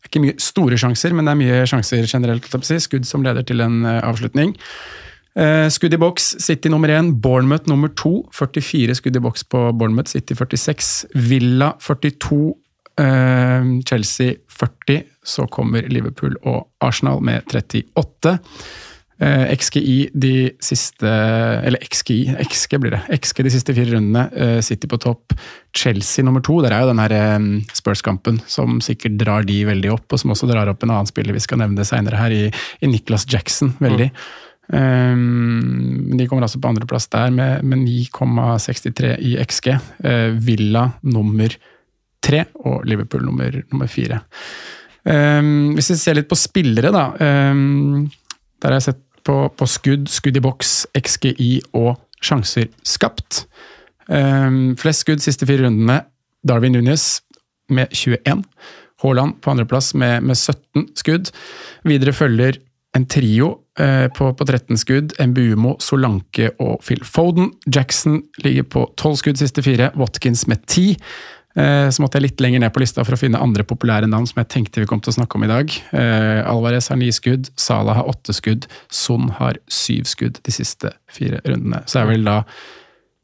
ikke 0.08 0.22
mye 0.24 0.38
store 0.42 0.78
sjanser, 0.80 1.14
men 1.14 1.28
det 1.28 1.34
er 1.34 1.42
mye 1.42 1.66
sjanser 1.68 2.08
generelt. 2.08 2.48
Skudd 2.48 3.06
som 3.08 3.26
leder 3.26 3.46
til 3.46 3.62
en 3.64 3.84
eh, 3.86 4.00
avslutning. 4.04 4.56
Eh, 5.38 5.66
skudd 5.70 5.94
i 5.94 6.00
boks, 6.00 6.32
City 6.42 6.70
nummer 6.72 6.90
én, 6.90 7.12
Bournemouth 7.22 7.68
nummer 7.70 7.92
to. 7.94 8.24
44 8.34 8.96
skudd 8.98 9.18
i 9.20 9.22
boks 9.22 9.44
på 9.46 9.68
Bournemouth, 9.78 10.10
City 10.10 10.34
46. 10.34 11.06
Villa 11.28 11.74
42, 11.84 12.56
eh, 12.98 13.70
Chelsea 13.86 14.34
40. 14.48 15.04
Så 15.22 15.46
kommer 15.52 15.86
Liverpool 15.92 16.34
og 16.42 16.66
Arsenal 16.80 17.22
med 17.22 17.46
38. 17.52 18.38
Eh, 19.18 19.50
XGI 19.50 20.10
de 20.14 20.32
siste 20.62 21.10
Eller 21.66 21.82
XGI, 21.82 22.36
XG 22.44 22.78
blir 22.78 22.94
det. 22.94 23.00
XG 23.18 23.42
de 23.42 23.50
siste 23.50 23.74
fire 23.74 23.96
rundene. 23.96 24.28
Eh, 24.30 24.60
City 24.62 24.90
på 24.90 24.98
topp. 25.02 25.34
Chelsea 25.74 26.24
nummer 26.24 26.44
to. 26.44 26.60
Der 26.62 26.74
er 26.74 26.84
jo 26.84 26.92
den 26.92 27.02
her 27.02 27.14
eh, 27.16 27.48
Spurs-kampen 27.74 28.38
som 28.46 28.78
sikkert 28.84 29.18
drar 29.18 29.48
de 29.48 29.64
veldig 29.66 29.94
opp, 29.96 30.06
og 30.12 30.22
som 30.22 30.34
også 30.34 30.50
drar 30.50 30.70
opp 30.70 30.86
en 30.86 30.94
annen 30.94 31.10
spiller 31.10 31.34
vi 31.34 31.42
skal 31.42 31.62
nevne 31.62 31.86
seinere 31.86 32.20
her, 32.20 32.34
i, 32.34 32.44
i 32.80 32.90
Nicholas 32.90 33.26
Jackson. 33.28 33.74
veldig. 33.82 34.12
Um, 34.68 36.12
de 36.12 36.26
kommer 36.28 36.44
altså 36.44 36.60
på 36.60 36.68
andreplass 36.68 37.06
der 37.08 37.30
med, 37.32 37.64
med 37.64 37.86
9,63 37.86 39.14
i 39.24 39.34
XG. 39.40 39.70
Eh, 40.04 40.30
Villa 40.44 40.84
nummer 41.08 41.54
tre 42.22 42.44
og 42.68 42.84
Liverpool 42.86 43.24
nummer, 43.24 43.62
nummer 43.72 43.90
fire. 43.90 44.20
Um, 45.08 45.72
hvis 45.74 45.92
vi 45.94 45.96
ser 45.96 46.18
litt 46.18 46.28
på 46.28 46.36
spillere, 46.36 46.92
da. 46.92 47.06
Um, 47.50 48.10
der 48.58 48.74
har 48.74 48.80
jeg 48.80 48.90
sett 48.90 49.04
på, 49.28 49.36
på 49.52 49.68
skudd, 49.68 50.08
skudd 50.08 50.38
i 50.40 50.44
boks, 50.44 50.86
XGI 50.96 51.50
og 51.76 51.96
sjanser 52.24 52.70
skapt. 52.86 53.44
Um, 54.08 54.72
flest 54.80 55.04
skudd 55.04 55.22
siste 55.24 55.48
fire 55.48 55.66
rundene. 55.66 56.00
Darwin 56.48 56.72
Nunes 56.78 57.20
med 57.68 57.92
21. 57.92 58.44
Haaland 59.02 59.36
på 59.44 59.52
andreplass 59.52 59.92
med, 59.94 60.24
med 60.24 60.38
17 60.38 60.88
skudd. 60.98 61.32
Videre 61.86 62.16
følger 62.16 62.58
en 62.96 63.04
trio 63.10 63.50
uh, 63.80 64.08
på, 64.16 64.30
på 64.32 64.46
13 64.48 64.80
skudd. 64.80 65.12
Mbumo, 65.20 65.76
Solanke 65.84 66.54
og 66.56 66.80
Phil 66.86 67.04
Foden. 67.04 67.52
Jackson 67.68 68.22
ligger 68.44 68.64
på 68.64 68.86
12 68.96 69.20
skudd 69.20 69.42
siste 69.42 69.62
fire. 69.66 69.92
Watkins 69.98 70.46
med 70.48 70.64
10. 70.66 70.96
Eh, 71.58 71.90
så 71.90 72.02
måtte 72.04 72.18
jeg 72.18 72.28
litt 72.28 72.42
lenger 72.42 72.62
ned 72.62 72.72
på 72.74 72.82
lista 72.82 73.02
for 73.06 73.16
å 73.16 73.18
finne 73.18 73.40
andre 73.42 73.64
populære 73.66 74.08
navn 74.10 74.28
som 74.30 74.38
jeg 74.42 74.50
tenkte 74.52 74.82
vi 74.82 74.88
kom 74.90 75.00
til 75.02 75.10
å 75.10 75.18
snakke 75.18 75.38
om 75.38 75.46
i 75.46 75.50
dag. 75.50 75.72
Eh, 75.96 76.40
Alvarez 76.46 76.90
har 76.92 76.98
ni 77.00 77.10
skudd, 77.14 77.50
Salah 77.58 77.98
har 77.98 78.10
åtte 78.10 78.34
skudd, 78.36 78.68
Son 78.94 79.32
har 79.40 79.58
syv 79.66 80.06
skudd 80.10 80.38
de 80.46 80.54
siste 80.54 80.92
fire 81.10 81.40
rundene. 81.46 81.82
Så 81.90 82.02
er 82.02 82.12
vel 82.12 82.28
da 82.28 82.42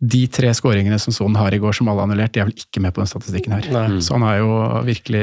de 0.05 0.25
tre 0.29 0.51
skåringene 0.57 0.99
som 1.01 1.15
Son 1.15 1.37
har 1.39 1.55
i 1.55 1.61
går, 1.63 1.77
som 1.79 1.89
alle 1.89 2.03
har 2.03 2.11
annullert, 2.11 2.35
de 2.35 2.43
er 2.43 2.49
vel 2.49 2.59
ikke 2.59 2.83
med 2.83 2.93
på 2.97 3.01
den 3.01 3.09
statistikken 3.09 3.55
her. 3.55 3.69
Nei. 3.73 4.03
Så 4.05 4.17
han 4.17 4.27
har 4.27 4.41
jo 4.41 4.51
virkelig 4.85 5.23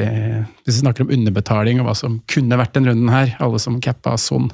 Hvis 0.63 0.77
vi 0.77 0.79
snakker 0.79 1.05
om 1.05 1.11
underbetaling 1.13 1.81
og 1.81 1.89
hva 1.89 1.97
som 1.97 2.21
kunne 2.31 2.57
vært 2.57 2.79
den 2.79 2.87
runden 2.89 3.11
her, 3.11 3.35
alle 3.43 3.59
som 3.61 3.81
cappa 3.83 4.15
Son, 4.17 4.47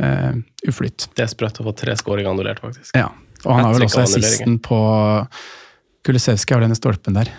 uh, 0.00 0.32
uflytt. 0.66 1.10
Det 1.14 1.26
er 1.26 1.30
sprøtt 1.30 1.60
å 1.60 1.68
få 1.68 1.76
tre 1.76 1.94
skåringer 2.00 2.32
annullert, 2.32 2.64
faktisk. 2.64 2.96
Ja, 2.96 3.12
og 3.44 3.52
han 3.52 3.68
har 3.68 3.76
vel 3.76 3.86
også 3.86 4.06
assisten 4.08 4.58
på 4.64 4.80
Kulisevskij 6.04 6.56
har 6.56 6.64
denne 6.64 6.76
stolpen 6.76 7.16
der. 7.16 7.30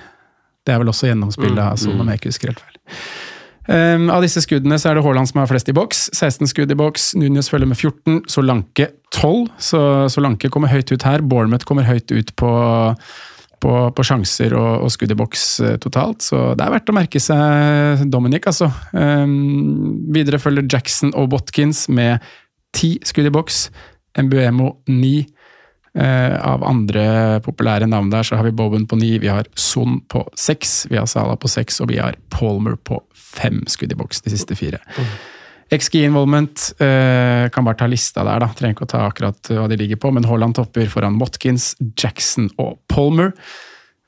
Det 0.66 0.74
er 0.74 0.82
vel 0.82 0.90
også 0.92 1.12
gjennomspill 1.12 1.58
av 1.62 1.78
Son, 1.82 2.00
om 2.02 2.10
jeg 2.10 2.22
ikke 2.22 2.34
husker 2.34 2.52
helt 2.52 2.64
feil. 2.64 2.80
Um, 3.66 4.12
av 4.14 4.22
disse 4.22 4.44
skuddene 4.46 4.78
så 4.78 4.92
er 4.92 4.98
det 4.98 5.04
Haaland 5.06 5.30
som 5.30 5.40
har 5.42 5.50
flest 5.50 5.70
i 5.72 5.76
boks. 5.76 6.08
16 6.14 6.52
skudd 6.52 6.74
i 6.74 6.78
boks. 6.78 7.14
Núñez 7.18 7.50
følger 7.50 7.70
med 7.70 7.80
14. 7.80 8.20
Solanke 8.30 8.92
12. 9.14 9.48
Så 9.58 9.80
Solanke 10.14 10.52
kommer 10.54 10.70
høyt 10.70 10.92
ut 10.94 11.06
her. 11.06 11.26
Bournemouth 11.26 11.66
kommer 11.66 11.88
høyt 11.88 12.14
ut 12.14 12.34
på, 12.38 12.52
på, 13.66 13.74
på 13.98 14.06
sjanser 14.06 14.54
og, 14.58 14.86
og 14.86 14.94
skudd 14.94 15.16
i 15.16 15.18
boks 15.18 15.48
eh, 15.66 15.78
totalt. 15.82 16.22
Så 16.26 16.44
det 16.54 16.66
er 16.66 16.76
verdt 16.78 16.94
å 16.94 16.98
merke 16.98 17.22
seg 17.22 18.06
Dominic, 18.14 18.46
altså. 18.52 18.70
Um, 18.94 20.06
videre 20.14 20.42
følger 20.42 20.70
Jackson 20.70 21.16
og 21.18 21.32
Botkins 21.34 21.88
med 21.90 22.22
10 22.78 23.10
skudd 23.10 23.32
i 23.32 23.34
boks. 23.34 23.66
Mbuemo 24.22 24.76
9. 24.88 25.16
Eh, 25.96 26.36
av 26.44 26.64
andre 26.68 27.40
populære 27.46 27.88
navn 27.88 28.10
der 28.12 28.26
så 28.28 28.36
har 28.36 28.44
vi 28.44 28.56
Bowen 28.56 28.84
på 28.88 28.98
ni, 29.00 29.14
vi 29.24 29.32
har 29.32 29.48
Son 29.56 30.02
på 30.12 30.26
seks, 30.36 30.84
vi 30.92 31.00
har 31.00 31.08
Salah 31.08 31.38
på 31.40 31.48
seks, 31.48 31.80
og 31.80 31.94
vi 31.94 32.02
har 32.02 32.18
Palmer 32.36 32.76
på 32.76 33.00
fem 33.16 33.64
skudd 33.72 33.96
i 33.96 34.00
boks 34.00 34.20
de 34.26 34.34
siste 34.34 34.58
fire. 34.60 34.82
XG 35.72 36.04
involvement 36.04 36.68
eh, 36.84 37.48
kan 37.50 37.66
bare 37.66 37.80
ta 37.80 37.88
lista 37.90 38.26
der, 38.28 38.44
da. 38.44 38.52
Trenger 38.54 38.76
ikke 38.76 38.90
å 38.90 38.92
ta 38.92 39.06
akkurat 39.08 39.54
hva 39.56 39.70
de 39.72 39.80
ligger 39.80 40.02
på, 40.02 40.12
men 40.14 40.28
Haaland 40.28 40.60
topper 40.60 40.92
foran 40.92 41.18
Watkins, 41.22 41.74
Jackson 41.96 42.52
og 42.62 42.78
Palmer. 42.92 43.32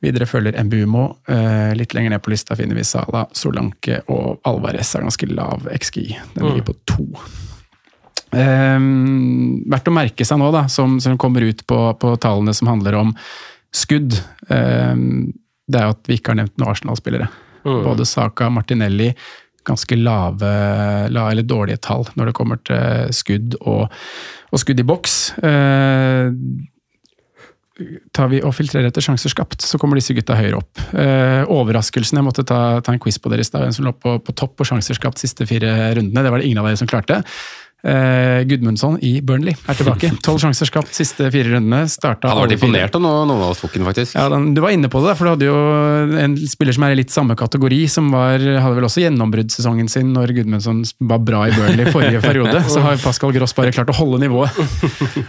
Videre 0.03 0.27
følger 0.29 0.59
Mbumo. 0.67 1.07
Eh, 1.31 1.73
litt 1.79 1.95
lenger 1.97 2.13
ned 2.13 2.21
på 2.21 2.35
lista 2.35 2.55
finner 2.59 2.77
vi 2.77 2.85
Salah, 2.85 3.31
Solanke 3.33 4.03
og 4.13 4.43
Alvarez 4.45 4.93
er 4.93 5.07
ganske 5.07 5.31
lav 5.31 5.65
XG. 5.73 6.01
Den 6.35 6.49
ligger 6.51 6.67
på 6.69 6.81
to. 6.91 7.07
Um, 8.37 9.63
verdt 9.71 9.89
å 9.89 9.95
merke 9.95 10.27
seg 10.27 10.39
nå, 10.41 10.51
da, 10.53 10.67
som, 10.71 10.99
som 11.03 11.17
kommer 11.21 11.45
ut 11.47 11.63
på, 11.67 11.79
på 11.97 12.13
tallene 12.21 12.53
som 12.53 12.69
handler 12.69 12.99
om 12.99 13.11
skudd, 13.73 14.19
um, 14.51 15.33
det 15.67 15.79
er 15.81 15.89
jo 15.89 15.97
at 15.97 16.07
vi 16.07 16.19
ikke 16.19 16.33
har 16.33 16.41
nevnt 16.43 16.55
noen 16.57 16.71
Arsenal-spillere. 16.71 17.27
Mm. 17.65 17.81
Både 17.83 18.07
Saka 18.07 18.47
og 18.47 18.55
Martinelli 18.59 19.11
ganske 19.67 19.97
lave, 19.99 20.49
lave, 21.11 21.31
eller 21.31 21.43
dårlige 21.43 21.81
tall 21.83 22.07
når 22.15 22.29
det 22.29 22.37
kommer 22.37 22.59
til 22.63 23.13
skudd 23.15 23.57
og, 23.59 23.91
og 24.51 24.63
skudd 24.63 24.79
i 24.79 24.87
boks. 24.87 25.17
Eh, 25.43 26.31
tar 28.15 28.31
vi 28.31 28.39
og 28.41 28.55
filtrerer 28.57 28.89
etter 28.89 29.03
sjanser 29.05 29.31
skapt, 29.33 29.61
så 29.61 29.77
kommer 29.81 29.99
disse 29.99 30.15
gutta 30.17 30.37
høyere 30.39 30.61
opp. 30.61 30.81
Eh, 30.97 31.43
overraskelsen, 31.53 32.17
jeg 32.17 32.25
måtte 32.25 32.47
ta, 32.47 32.79
ta 32.81 32.95
en 32.95 33.01
quiz 33.03 33.19
på 33.21 33.31
dere 33.33 33.45
i 33.45 33.47
stad, 33.47 33.65
hvem 33.65 33.75
som 33.75 33.85
lå 33.87 33.93
på, 33.93 34.17
på 34.23 34.35
topp 34.37 34.57
på 34.57 34.67
sjanser 34.71 34.97
skapt 34.97 35.21
siste 35.21 35.45
fire 35.49 35.73
rundene. 35.97 36.23
Det 36.25 36.33
var 36.33 36.41
det 36.41 36.49
ingen 36.49 36.63
av 36.63 36.69
dere 36.69 36.79
som 36.79 36.89
klarte. 36.89 37.21
Eh, 37.85 38.41
Gudmundsson 38.49 38.95
i 39.05 39.19
Burnley 39.21 39.53
er 39.53 39.77
tilbake. 39.77 40.09
Tolv 40.25 40.41
sjanser 40.41 40.65
skapt 40.65 40.95
siste 40.97 41.27
fire 41.29 41.51
rundene. 41.53 41.83
Starta 41.91 42.31
Hadde 42.31 42.47
vært 42.47 42.55
imponert 42.55 42.97
av 42.97 43.03
noen, 43.03 43.33
av 43.35 43.43
oss 43.51 43.61
tok 43.61 43.77
faktisk. 43.85 44.15
Ja, 44.17 44.25
den, 44.33 44.49
Du 44.57 44.63
var 44.63 44.73
inne 44.73 44.89
på 44.89 45.01
det, 45.05 45.13
for 45.19 45.27
du 45.27 45.31
hadde 45.35 45.47
jo 45.47 46.17
en 46.25 46.33
spiller 46.49 46.73
som 46.73 46.87
er 46.87 46.95
i 46.95 46.99
litt 47.03 47.13
samme 47.13 47.37
kategori, 47.37 47.79
som 47.93 48.09
var, 48.15 48.41
hadde 48.41 48.79
vel 48.79 48.87
også 48.89 49.03
gjennombruddssesongen 49.05 49.91
sin 49.93 50.09
når 50.15 50.33
Gudmundsson 50.39 50.81
var 51.11 51.21
bra 51.27 51.45
i 51.47 51.53
Burnley 51.53 51.93
forrige 51.93 52.23
periode. 52.25 52.63
Så 52.73 52.81
har 52.81 52.97
Pascal 53.03 53.35
Gross 53.37 53.53
bare 53.57 53.75
klart 53.75 53.93
å 53.93 53.97
holde 53.99 54.23
nivået. 54.25 54.57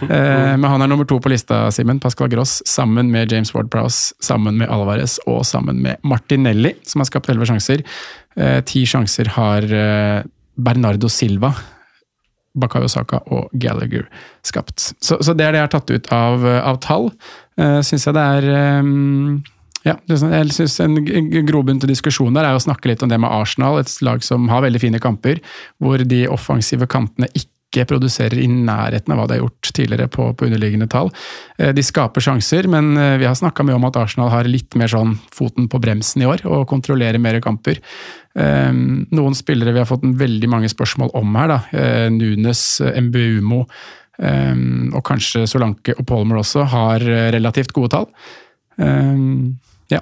Eh, 0.09 0.55
men 0.57 0.65
han 0.65 0.81
er 0.81 0.89
nummer 0.89 1.05
to 1.07 1.19
på 1.21 1.29
lista, 1.31 1.67
Simen. 1.75 2.01
Pascal 2.01 2.31
Gross 2.33 2.59
sammen 2.67 3.13
med 3.13 3.31
James 3.31 3.53
Ward-Prowse, 3.53 4.15
sammen 4.25 4.57
med 4.57 4.71
Alvarez 4.73 5.19
og 5.29 5.43
sammen 5.47 5.83
med 5.85 6.01
Martinelli, 6.01 6.73
som 6.87 7.03
har 7.03 7.11
skapt 7.11 7.29
elleve 7.29 7.47
sjanser. 7.51 7.85
Eh, 8.39 8.59
ti 8.65 8.87
sjanser 8.89 9.35
har 9.37 9.69
eh, 9.69 10.23
Bernardo 10.57 11.11
Silva. 11.13 11.53
Bakayo 12.57 12.89
Saka 12.89 13.21
og 13.29 13.53
Gallagher 13.53 14.07
skapt. 14.47 14.91
Så, 15.01 15.19
så 15.21 15.35
det 15.37 15.45
er 15.45 15.53
det 15.53 15.61
jeg 15.61 15.67
har 15.67 15.73
tatt 15.75 15.93
ut 15.93 16.11
av, 16.15 16.45
av 16.45 16.81
tall. 16.83 17.09
Uh, 17.59 17.79
syns 17.85 18.07
jeg 18.07 18.17
det 18.17 18.25
er 18.39 18.79
um, 18.81 19.41
ja, 19.87 19.95
sånn- 20.11 20.33
jeg 20.33 20.55
synes 20.55 20.79
En 20.83 20.97
grobunn 21.47 21.79
til 21.79 21.91
diskusjon 21.91 22.35
der 22.35 22.47
er 22.47 22.57
å 22.57 22.63
snakke 22.63 22.91
litt 22.91 23.03
om 23.05 23.11
det 23.11 23.19
med 23.21 23.31
Arsenal, 23.31 23.79
et 23.79 23.93
lag 24.05 24.23
som 24.25 24.49
har 24.51 24.65
veldig 24.65 24.81
fine 24.83 24.99
kamper, 25.03 25.39
hvor 25.79 26.03
de 26.03 26.25
offensive 26.31 26.87
kantene 26.91 27.31
ikke 27.33 27.53
produserer 27.71 28.39
i 28.41 28.47
nærheten 28.49 29.13
av 29.13 29.19
hva 29.19 29.27
de 29.29 29.35
har 29.37 29.43
gjort 29.43 29.69
tidligere 29.77 30.07
på, 30.09 30.33
på 30.33 30.45
underliggende 30.47 30.87
tall. 30.89 31.11
Eh, 31.59 31.69
De 31.73 31.83
skaper 31.85 32.21
sjanser, 32.21 32.67
men 32.67 32.97
eh, 32.97 33.17
vi 33.21 33.27
har 33.29 33.35
snakka 33.37 33.63
mye 33.63 33.75
om 33.77 33.85
at 33.85 33.99
Arsenal 34.01 34.31
har 34.33 34.49
litt 34.49 34.73
mer 34.75 34.87
sånn 34.89 35.15
foten 35.31 35.67
på 35.69 35.79
bremsen 35.79 36.21
i 36.23 36.27
år, 36.29 36.41
og 36.49 36.67
kontrollerer 36.67 37.21
mer 37.21 37.39
kamper. 37.45 37.77
Eh, 38.35 38.71
Noen 38.73 39.37
spillere 39.37 39.71
vi 39.75 39.79
har 39.83 39.89
fått 39.89 40.03
veldig 40.03 40.49
mange 40.49 40.69
spørsmål 40.69 41.13
om 41.13 41.35
her, 41.37 41.47
da. 41.53 41.59
Nunes, 42.09 42.81
Mbumo 42.81 43.65
og 44.19 45.03
kanskje 45.07 45.45
Solanke 45.47 45.93
og 45.95 46.03
Palmer 46.09 46.41
også, 46.41 46.65
har 46.67 46.99
relativt 47.31 47.71
gode 47.71 47.93
tall. 47.93 48.09
Ja. 49.89 50.01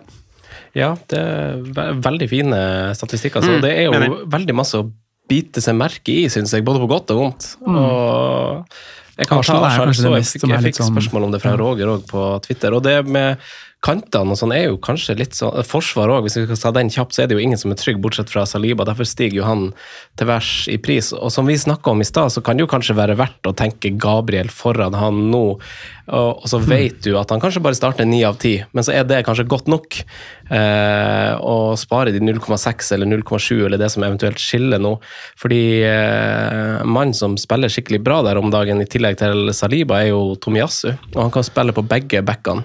Ja, 0.78 0.96
det 1.10 1.20
er 1.22 2.00
veldig 2.02 2.28
fine 2.30 2.62
statistikker. 2.98 3.42
Så 3.46 3.58
Mm, 3.58 3.62
det 3.62 3.72
er 3.78 3.84
jo 3.86 4.26
veldig 4.26 4.56
masse 4.58 4.78
å 4.82 4.88
bite 5.28 5.64
seg 5.64 5.78
merke 5.78 6.14
i, 6.14 6.28
syns 6.32 6.54
jeg, 6.56 6.66
både 6.68 6.84
på 6.84 6.90
godt 6.92 7.14
og 7.16 7.22
vondt. 7.22 7.50
Mm. 7.66 7.78
Og 7.82 8.76
jeg 9.18 9.30
kan 9.30 9.40
Arsenal 9.42 9.64
ta 9.64 9.70
Arsenal, 9.72 9.96
så 9.98 10.12
jeg 10.14 10.28
fikk, 10.30 10.50
jeg 10.52 10.66
fikk 10.68 10.82
sånn- 10.82 10.94
spørsmål 10.94 11.24
om 11.28 11.32
det 11.34 11.42
fra. 11.42 11.56
Roger 11.58 11.88
òg 11.96 12.06
på 12.10 12.28
Twitter. 12.46 12.74
Og 12.78 12.84
det 12.86 13.00
med 13.06 13.42
kantene 13.86 14.34
og 14.34 14.38
sånn 14.40 14.54
er 14.56 14.64
jo 14.68 14.78
kanskje 14.82 15.16
litt 15.18 15.36
sånn 15.38 15.64
Forsvar 15.66 16.10
òg, 16.10 16.26
hvis 16.26 16.38
vi 16.40 16.46
skal 16.46 16.58
ta 16.58 16.72
den 16.80 16.90
kjapt, 16.90 17.14
så 17.14 17.24
er 17.24 17.28
det 17.30 17.38
jo 17.38 17.44
ingen 17.44 17.58
som 17.58 17.72
er 17.72 17.78
trygg, 17.78 18.00
bortsett 18.02 18.30
fra 18.30 18.46
Saliba. 18.50 18.86
Derfor 18.86 19.06
stiger 19.10 19.42
jo 19.42 19.48
han 19.48 19.74
til 20.18 20.28
værs 20.28 20.68
i 20.74 20.78
pris. 20.78 21.12
Og 21.14 21.32
som 21.34 21.46
vi 21.50 21.58
snakka 21.58 21.94
om 21.94 22.02
i 22.02 22.08
stad, 22.10 22.34
så 22.34 22.44
kan 22.44 22.58
det 22.58 22.66
jo 22.66 22.72
kanskje 22.74 22.98
være 22.98 23.18
verdt 23.18 23.50
å 23.50 23.56
tenke 23.58 23.94
Gabriel 23.98 24.50
foran 24.50 24.98
han 24.98 25.32
nå. 25.32 25.60
Og, 26.08 26.44
og 26.44 26.48
så 26.48 26.60
vet 26.64 27.02
du 27.04 27.18
at 27.20 27.32
han 27.34 27.42
kanskje 27.44 27.62
bare 27.64 27.78
starter 27.78 28.08
ni 28.08 28.22
av 28.24 28.38
ti, 28.40 28.58
men 28.72 28.86
så 28.86 28.94
er 28.96 29.08
det 29.08 29.26
kanskje 29.28 29.48
godt 29.50 29.68
nok. 29.72 30.00
Eh, 30.48 31.34
å 31.44 31.76
spare 31.76 32.14
de 32.16 32.22
0,6 32.24 32.94
eller 32.96 33.10
0,7 33.12 33.66
eller 33.66 33.82
det 33.82 33.90
som 33.92 34.06
eventuelt 34.08 34.40
skiller 34.40 34.80
nå. 34.80 34.94
Fordi 35.40 35.62
eh, 35.84 36.86
mannen 36.88 37.16
som 37.18 37.36
spiller 37.40 37.72
skikkelig 37.72 38.00
bra 38.06 38.22
der 38.24 38.40
om 38.40 38.52
dagen, 38.54 38.80
i 38.80 38.88
tillegg 38.88 39.20
til 39.20 39.52
Saliba, 39.56 40.00
er 40.00 40.14
jo 40.14 40.38
Tomiyasu. 40.40 40.94
Og 41.16 41.20
han 41.26 41.34
kan 41.36 41.46
spille 41.46 41.76
på 41.76 41.84
begge 41.88 42.24
backene. 42.24 42.64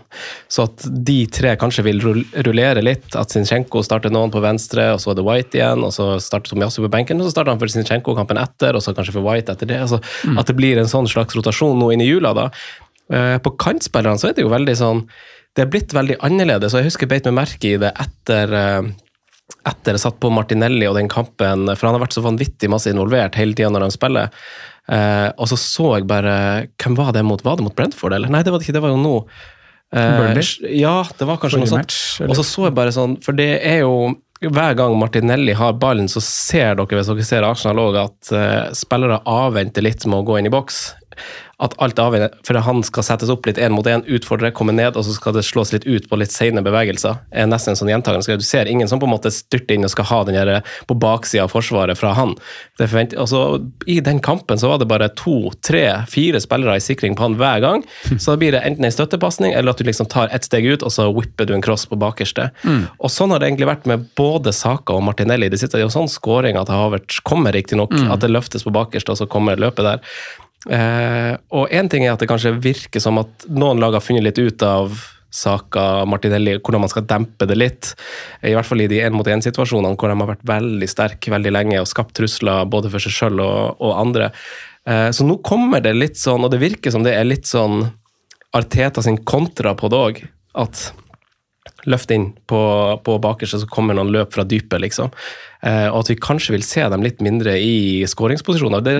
Så 0.52 0.68
at 0.68 0.86
de 0.86 1.18
tre 1.32 1.56
kanskje 1.58 1.86
vil 1.88 2.02
rullere 2.02 2.84
litt. 2.84 3.10
At 3.18 3.34
Zinchenko 3.34 3.82
starter 3.82 4.14
noen 4.14 4.30
på 4.30 4.42
venstre, 4.44 4.92
og 4.94 5.02
så 5.02 5.12
er 5.12 5.18
det 5.18 5.26
White 5.26 5.58
igjen, 5.58 5.82
og 5.82 5.94
så 5.96 6.12
starter 6.22 6.54
Tomiyasu 6.54 6.84
på 6.84 6.92
benken, 6.94 7.18
og 7.18 7.26
så 7.26 7.34
starter 7.34 7.56
han 7.56 7.62
for 7.62 7.72
Zinchenko 7.72 8.14
kampen 8.18 8.40
etter, 8.40 8.78
og 8.78 8.84
så 8.84 8.94
kanskje 8.94 9.16
for 9.18 9.26
White 9.26 9.56
etter 9.56 9.70
det. 9.74 9.82
Altså, 9.88 9.98
At 10.38 10.46
det 10.46 10.58
blir 10.58 10.78
en 10.78 10.90
sånn 10.90 11.10
slags 11.10 11.34
rotasjon 11.34 11.78
nå 11.82 11.90
inn 11.94 12.04
i 12.04 12.08
jula, 12.08 12.34
da. 12.36 12.48
Eh, 13.12 13.36
På 13.44 13.54
kantspillerne 13.60 14.20
så 14.20 14.30
er 14.30 14.36
det 14.36 14.46
jo 14.46 14.52
veldig 14.52 14.74
sånn 14.78 15.04
Det 15.52 15.66
er 15.66 15.72
blitt 15.72 15.92
veldig 15.92 16.16
annerledes, 16.24 16.72
og 16.72 16.80
jeg 16.80 16.90
husker 16.90 17.04
jeg 17.04 17.12
beit 17.12 17.26
meg 17.28 17.42
merke 17.42 17.74
i 17.74 17.80
det 17.80 17.92
etter 18.00 18.54
eh, 18.56 18.92
etter 19.68 19.98
satt 20.00 20.16
på 20.22 20.30
Martinelli 20.32 20.86
og 20.88 20.96
den 20.96 21.10
kampen, 21.12 21.66
for 21.76 21.86
han 21.86 21.96
har 21.98 22.02
vært 22.06 22.16
så 22.16 22.22
vanvittig 22.24 22.70
masse 22.72 22.90
involvert 22.90 23.36
hele 23.36 23.54
tida 23.54 23.68
når 23.70 23.84
han 23.84 23.94
spiller. 23.94 24.30
Eh, 24.88 25.28
og 25.36 25.50
så 25.50 25.58
så 25.60 25.88
jeg 25.98 26.08
bare 26.10 26.32
Hvem 26.80 26.96
var 26.98 27.12
det 27.14 27.22
mot? 27.22 27.44
Var 27.44 27.60
det 27.60 27.66
mot 27.68 27.76
Brentford, 27.76 28.16
eller? 28.16 28.32
Nei, 28.32 28.40
det 28.42 28.50
var 28.50 28.58
det 28.58 28.66
ikke, 28.66 28.78
det 28.78 28.82
var 28.82 28.94
jo 28.94 29.02
nå. 29.02 29.14
Eh, 29.92 30.16
Burnley? 30.18 30.72
Ja, 30.80 30.96
det 31.18 31.28
var 31.28 31.38
kanskje 31.38 31.60
Forrige 31.60 31.70
noe 31.70 31.84
sånt. 31.84 32.30
og 32.30 32.38
så 32.38 32.46
så 32.48 32.66
jeg 32.70 32.76
bare 32.80 32.94
sånn, 32.96 33.18
for 33.22 33.36
det 33.38 33.50
er 33.60 33.82
jo 33.84 33.94
hver 34.42 34.74
gang 34.74 34.96
Martinelli 34.98 35.54
har 35.54 35.76
ballen, 35.78 36.08
så 36.10 36.18
ser 36.24 36.74
dere 36.74 36.98
hvis 36.98 37.10
dere 37.12 37.26
ser 37.28 37.46
Arsenal 37.46 37.78
òg, 37.84 37.98
at 38.00 38.32
eh, 38.34 38.72
spillere 38.74 39.20
avventer 39.28 39.84
litt 39.86 40.02
med 40.08 40.18
å 40.18 40.26
gå 40.26 40.40
inn 40.40 40.48
i 40.50 40.54
boks. 40.54 40.80
At 41.62 41.76
alt 41.82 42.00
avventer, 42.02 42.34
for 42.46 42.58
Han 42.62 42.82
skal 42.86 43.06
settes 43.06 43.30
opp 43.32 43.46
litt 43.46 43.58
én 43.58 43.74
mot 43.74 43.86
én, 43.86 44.02
utfordre, 44.06 44.52
komme 44.54 44.74
ned, 44.74 44.96
og 44.96 45.06
så 45.06 45.14
skal 45.14 45.36
det 45.36 45.44
slås 45.46 45.72
litt 45.72 45.86
ut 45.86 46.08
på 46.10 46.18
litt 46.18 46.32
sene 46.34 46.62
bevegelser. 46.62 47.20
er 47.30 47.46
nesten 47.46 47.72
en 47.72 47.78
sånn 47.78 47.90
gjentagende. 47.92 48.38
Du 48.38 48.46
ser 48.46 48.66
ingen 48.66 48.88
som 48.88 49.00
på 49.00 49.06
en 49.06 49.14
måte 49.14 49.30
styrter 49.30 49.76
inn 49.76 49.86
og 49.86 49.92
skal 49.94 50.08
ha 50.10 50.22
den 50.24 50.34
der 50.34 50.62
på 50.86 50.94
baksida 50.98 51.44
av 51.44 51.52
forsvaret 51.54 51.98
fra 51.98 52.12
han. 52.18 52.34
Det 52.78 52.88
altså, 53.16 53.62
I 53.86 54.00
den 54.00 54.20
kampen 54.20 54.58
så 54.58 54.68
var 54.68 54.78
det 54.78 54.90
bare 54.90 55.08
to, 55.18 55.52
tre, 55.64 56.04
fire 56.10 56.40
spillere 56.42 56.76
i 56.76 56.84
sikring 56.84 57.16
på 57.16 57.26
han 57.26 57.38
hver 57.40 57.62
gang. 57.64 57.86
Så 58.18 58.32
da 58.32 58.36
blir 58.40 58.52
det 58.52 58.62
enten 58.66 58.84
en 58.84 58.94
støttepasning, 58.94 59.54
eller 59.54 59.72
at 59.72 59.78
du 59.78 59.86
liksom 59.86 60.10
tar 60.10 60.32
ett 60.34 60.44
steg 60.44 60.66
ut, 60.66 60.82
og 60.82 60.92
så 60.92 61.08
whipper 61.12 61.46
du 61.48 61.54
en 61.54 61.64
cross 61.64 61.86
på 61.86 61.98
bakerste. 62.00 62.50
Og 62.98 63.10
sånn 63.12 63.30
har 63.30 63.42
det 63.42 63.50
egentlig 63.50 63.70
vært 63.70 63.88
med 63.90 64.08
både 64.18 64.52
Saka 64.56 64.96
og 64.98 65.04
Martinelli. 65.06 65.50
Det 65.52 65.60
sitter 65.62 65.82
jo 65.82 65.90
sånn 65.92 66.10
scoring 66.10 66.58
at 66.58 66.72
Havertz 66.72 67.20
kommer 67.26 67.54
riktignok, 67.54 67.94
at 68.10 68.24
det 68.24 68.32
løftes 68.32 68.66
på 68.66 68.74
bakerste, 68.74 69.14
og 69.14 69.22
så 69.22 69.30
kommer 69.30 69.60
løpet 69.60 69.86
der. 69.86 70.02
Eh, 70.70 71.32
og 71.50 71.72
én 71.74 71.88
ting 71.90 72.06
er 72.06 72.14
at 72.14 72.22
det 72.22 72.30
kanskje 72.30 72.54
virker 72.62 73.02
som 73.02 73.18
at 73.22 73.48
noen 73.50 73.82
lag 73.82 73.96
har 73.96 74.04
funnet 74.04 74.26
litt 74.26 74.38
ut 74.38 74.64
av 74.66 74.94
Saka, 75.32 76.04
Martinelli, 76.04 76.58
hvordan 76.60 76.82
man 76.84 76.90
skal 76.92 77.06
dempe 77.08 77.46
det 77.48 77.56
litt. 77.56 77.94
I 78.44 78.52
hvert 78.52 78.68
fall 78.68 78.84
i 78.84 78.88
de 78.90 79.00
én-mot-én-situasjonene 79.00 79.96
hvor 79.96 80.12
de 80.12 80.18
har 80.20 80.30
vært 80.34 80.44
veldig 80.48 80.88
sterke 80.90 81.32
veldig 81.32 81.54
lenge 81.54 81.80
og 81.80 81.88
skapt 81.88 82.12
trusler 82.18 82.68
både 82.68 82.92
for 82.92 83.02
seg 83.02 83.16
sjøl 83.16 83.40
og, 83.40 83.80
og 83.80 83.96
andre. 83.96 84.28
Eh, 84.84 85.08
så 85.14 85.24
nå 85.26 85.38
kommer 85.46 85.80
det 85.80 85.94
litt 85.96 86.20
sånn, 86.20 86.44
og 86.44 86.52
det 86.52 86.60
virker 86.62 86.92
som 86.92 87.06
det 87.06 87.16
er 87.16 87.28
litt 87.28 87.48
sånn 87.48 87.86
Arteta 88.52 89.00
sin 89.00 89.22
kontra 89.24 89.72
på 89.78 89.88
det 89.88 90.02
òg. 90.04 90.20
At 90.60 90.90
løft 91.88 92.12
inn 92.12 92.28
på, 92.46 92.60
på 93.04 93.16
bakerste, 93.22 93.62
så 93.62 93.70
kommer 93.70 93.96
noen 93.96 94.12
løp 94.12 94.34
fra 94.34 94.44
dypet, 94.44 94.82
liksom. 94.84 95.12
Eh, 95.62 95.86
og 95.92 96.00
at 96.00 96.08
vi 96.10 96.16
kanskje 96.18 96.50
vil 96.56 96.62
se 96.66 96.82
dem 96.90 97.04
litt 97.06 97.20
mindre 97.22 97.52
i 97.62 98.02
skåringsposisjoner. 98.10 98.82
Det 98.82 98.94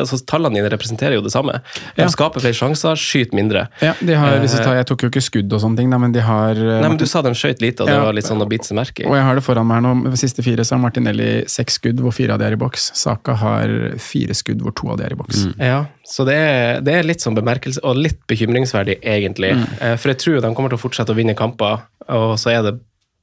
altså, 0.00 0.16
tallene 0.24 0.56
dine 0.56 0.70
representerer 0.72 1.18
jo 1.18 1.20
det 1.26 1.32
samme. 1.34 1.58
De 1.96 2.02
Ja. 2.02 2.06
skaper 2.08 2.40
flere 2.40 2.56
sjanser, 2.56 2.96
skyter 2.96 3.36
mindre. 3.36 3.66
Ja, 3.84 3.92
de 4.00 4.14
har, 4.16 4.38
hvis 4.40 4.54
jeg, 4.56 4.64
tar, 4.64 4.74
jeg 4.78 4.86
tok 4.88 5.02
jo 5.04 5.10
ikke 5.12 5.20
skudd 5.20 5.52
og 5.52 5.60
sånne 5.60 5.76
ting, 5.76 5.90
men 5.92 6.12
de 6.16 6.20
har 6.24 6.56
eh, 6.56 6.80
Nei, 6.80 6.88
men 6.88 6.96
Du 6.96 7.04
sa 7.06 7.20
de 7.20 7.34
skøyt 7.36 7.60
lite, 7.60 7.82
og 7.84 7.88
det 7.92 7.94
Ja. 7.98 8.04
var 8.04 8.16
litt 8.16 8.24
sånn 8.24 8.40
å 8.40 8.48
bite 8.48 8.64
seg 8.64 8.76
merke 8.80 9.04
i. 9.04 9.06
Og 9.06 9.14
jeg 9.18 9.24
har 9.28 9.34
det 9.34 9.44
foran 9.44 9.66
meg 9.68 9.82
her 9.82 9.84
nå. 9.84 9.92
Ved 10.08 10.18
siste 10.18 10.42
fire 10.42 10.64
så 10.64 10.76
har 10.76 10.82
Martinelli 10.82 11.44
seks 11.46 11.76
skudd, 11.78 12.00
hvor 12.00 12.12
fire 12.16 12.32
av 12.32 12.38
de 12.40 12.46
er 12.46 12.52
i 12.56 12.60
boks. 12.64 12.90
Saka 12.96 13.34
har 13.36 13.68
fire 14.00 14.32
skudd, 14.32 14.62
hvor 14.64 14.72
to 14.74 14.88
av 14.90 14.96
de 14.98 15.04
er 15.04 15.12
i 15.12 15.20
boks. 15.20 15.44
Ja, 15.60 15.84
så 16.08 16.24
det 16.24 16.34
er, 16.40 16.80
det 16.80 16.94
er 16.94 17.02
litt 17.04 17.20
sånn 17.20 17.36
bemerkelse, 17.36 17.80
og 17.84 17.96
litt 18.00 18.20
bekymringsverdig, 18.26 19.00
egentlig. 19.04 19.52
Mm. 19.54 19.98
For 20.00 20.08
jeg 20.08 20.18
tror 20.24 20.40
de 20.40 20.54
kommer 20.54 20.70
til 20.72 20.78
å 20.80 20.84
fortsette 20.88 21.12
å 21.12 21.18
vinne 21.18 21.36
kamper, 21.36 21.82
og 22.08 22.38
så 22.40 22.50
er 22.56 22.62
det 22.64 22.78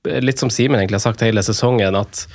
litt 0.05 0.41
som 0.41 0.51
Simen 0.53 0.79
egentlig 0.79 0.99
har 1.01 1.07
sagt 1.09 1.25
hele 1.25 1.43
sesongen, 1.45 1.95
at 1.99 2.25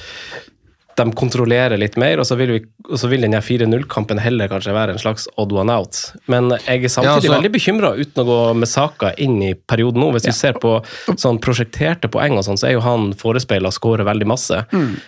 de 1.00 1.12
kontrollerer 1.16 1.78
litt 1.80 1.96
mer, 2.00 2.20
og 2.20 2.26
så 2.28 2.36
vil, 2.38 2.50
vi, 2.54 2.60
og 2.90 2.98
så 3.00 3.08
vil 3.10 3.24
den 3.24 3.36
4-0-kampen 3.40 4.20
heller 4.20 4.50
kanskje 4.50 4.74
være 4.74 4.94
en 4.94 5.00
slags 5.00 5.26
odd 5.40 5.52
one 5.56 5.72
out. 5.72 5.96
Men 6.30 6.50
jeg 6.66 6.84
er 6.84 6.92
samtidig 6.92 7.06
Ja, 7.08 7.14
altså- 7.20 7.34
veldig 7.36 7.52
bekymra 7.54 7.92
uten 7.96 8.22
å 8.22 8.26
gå 8.26 8.38
med 8.58 8.68
saka 8.68 9.12
inn 9.16 9.38
i 9.42 9.54
perioden 9.54 10.02
nå. 10.02 10.10
Hvis 10.12 10.28
du 10.28 10.32
ser 10.32 10.58
på 10.60 10.74
sånn 11.14 11.40
prosjekterte 11.40 12.10
poeng 12.10 12.36
og 12.36 12.44
sånn, 12.44 12.58
så 12.58 12.68
er 12.68 12.72
jo 12.72 12.84
han 12.84 13.12
forespeila 13.14 13.70
å 13.70 13.76
skåre 13.76 14.04
veldig 14.04 14.26
masse. 14.26 14.66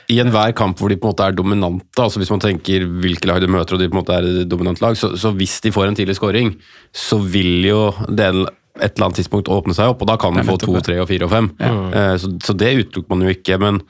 I 0.08 0.20
enhver 0.20 0.54
kamp 0.54 0.78
hvor 0.78 0.88
de 0.88 0.96
på 0.96 1.08
en 1.08 1.14
måte 1.14 1.26
er 1.28 1.32
dominante, 1.32 1.98
altså 1.98 2.18
hvis 2.22 2.30
man 2.30 2.40
tenker 2.40 2.86
hvilke 2.86 3.26
lag 3.26 3.40
de 3.40 3.48
møter 3.48 3.74
og 3.74 3.80
de 3.80 3.88
på 3.88 3.98
en 3.98 4.04
måte 4.04 4.16
er 4.16 4.44
dominant 4.44 4.80
lag, 4.80 4.96
så, 4.96 5.16
så 5.16 5.34
hvis 5.36 5.60
de 5.60 5.70
får 5.70 5.88
en 5.88 5.94
tidlig 5.98 6.16
scoring, 6.16 6.56
så 6.92 7.20
vil 7.20 7.64
jo 7.66 7.92
den 8.08 8.46
et 8.80 8.94
eller 8.94 9.10
annet 9.10 9.18
tidspunkt 9.20 9.50
åpne 9.52 9.74
seg 9.76 9.90
opp, 9.92 10.00
og 10.00 10.08
da 10.08 10.14
kan 10.16 10.32
du 10.32 10.40
få 10.48 10.54
to, 10.56 10.72
tre 10.80 10.94
og 11.02 11.08
fire 11.10 11.26
og 11.26 11.30
fem. 11.32 11.50
Eh, 11.60 12.14
Så, 12.16 12.30
så 12.40 12.54
det 12.56 12.70
utelukker 12.78 13.10
man 13.12 13.24
jo 13.26 13.32
ikke, 13.34 13.58
men 13.60 13.82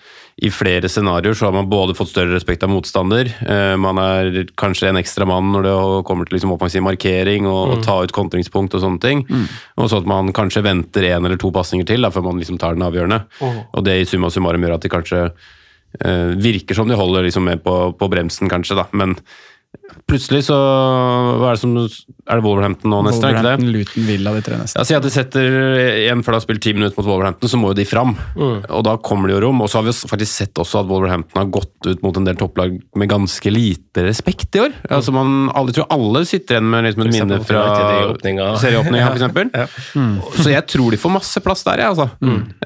i 0.42 0.50
flere 0.50 0.88
scenarioer 0.90 1.36
så 1.38 1.46
har 1.46 1.54
man 1.54 1.68
både 1.70 1.94
fått 1.94 2.10
større 2.10 2.34
respekt 2.34 2.64
av 2.66 2.72
motstander, 2.72 3.30
uh, 3.46 3.76
man 3.78 4.00
er 4.00 4.48
kanskje 4.58 4.88
en 4.88 4.98
ekstra 4.98 5.26
mann 5.28 5.52
når 5.52 5.68
det 5.68 5.74
kommer 6.08 6.26
til 6.26 6.38
liksom 6.38 6.54
offensiv 6.56 6.82
markering 6.82 7.46
og, 7.46 7.76
og 7.76 7.84
ta 7.84 7.98
ut 8.02 8.14
kontringspunkt 8.16 8.74
og 8.74 8.82
sånne 8.82 9.02
ting, 9.04 9.22
og 9.76 9.90
så 9.92 10.00
at 10.00 10.08
man 10.08 10.32
kanskje 10.34 10.64
venter 10.66 11.06
en 11.12 11.28
eller 11.28 11.38
to 11.38 11.52
pasninger 11.54 11.86
til 11.86 12.02
da, 12.02 12.10
før 12.10 12.26
man 12.30 12.40
liksom 12.42 12.58
tar 12.58 12.74
den 12.74 12.82
avgjørende. 12.88 13.20
Og 13.76 13.84
det 13.86 14.00
i 14.00 14.08
summa 14.08 14.32
summarum 14.32 14.64
gjør 14.64 14.78
at 14.80 14.82
de 14.88 14.92
kanskje 14.96 15.22
uh, 15.28 16.30
virker 16.42 16.74
som 16.74 16.88
de 16.88 16.98
holder 16.98 17.28
liksom 17.28 17.46
med 17.46 17.62
på, 17.62 17.92
på 17.94 18.10
bremsen, 18.10 18.50
kanskje, 18.50 18.80
da. 18.80 18.88
Men 18.96 19.14
plutselig 20.08 20.44
så 20.46 20.56
hva 20.56 21.50
er 21.50 21.56
det 21.56 21.60
som 21.62 21.72
Er 21.76 22.38
det 22.38 22.44
Wolverhampton 22.44 22.92
nå 22.92 22.98
neste? 23.06 23.24
er 23.26 23.32
det 23.32 23.40
ikke 23.40 23.42
det? 23.42 23.52
Wolverhampton, 23.56 23.72
Luton, 23.74 24.04
Villa, 24.08 24.32
de 24.36 24.42
tre 24.46 24.56
neste. 24.60 24.78
Ja, 24.78 24.84
Si 24.88 24.94
at 24.96 25.02
de 25.04 25.10
setter 25.12 25.46
igjen 26.04 26.22
før 26.24 26.32
de 26.34 26.38
har 26.38 26.44
spilt 26.44 26.62
ti 26.64 26.72
minutter 26.76 26.96
mot 27.00 27.08
Wolverhampton, 27.10 27.50
så 27.50 27.58
må 27.60 27.72
jo 27.72 27.76
de 27.80 27.86
fram. 27.88 28.12
Og 28.38 28.82
da 28.86 28.94
kommer 29.04 29.28
det 29.28 29.36
jo 29.36 29.40
rom. 29.46 29.60
Og 29.64 29.70
så 29.72 29.80
har 29.80 29.86
vi 29.88 29.94
faktisk 29.96 30.32
sett 30.42 30.60
også 30.62 30.82
at 30.82 30.88
Wolverhampton 30.90 31.40
har 31.42 31.50
gått 31.52 31.88
ut 31.88 32.02
mot 32.04 32.16
en 32.20 32.28
del 32.28 32.38
topplag 32.40 32.76
med 33.00 33.10
ganske 33.10 33.52
lite 33.52 34.04
respekt 34.06 34.54
i 34.56 34.62
år. 34.66 34.76
Altså 34.92 35.12
man, 35.14 35.48
alle, 35.54 35.72
Jeg 35.72 35.80
tror 35.80 35.90
alle 35.96 36.24
sitter 36.28 36.56
igjen 36.60 36.70
med 36.72 36.86
liksom 36.88 37.06
et 37.06 37.12
minne 37.16 37.40
fra 37.48 37.64
serieåpninga, 37.72 38.12
åpninga. 38.14 38.48
serieåpninga, 38.62 39.08
for 39.10 39.18
eksempel. 39.20 40.42
Så 40.42 40.52
jeg 40.54 40.66
tror 40.72 40.94
de 40.94 41.00
får 41.02 41.14
masse 41.18 41.42
plass 41.44 41.64
der, 41.68 41.82
jeg, 41.84 41.96
altså. 41.96 42.08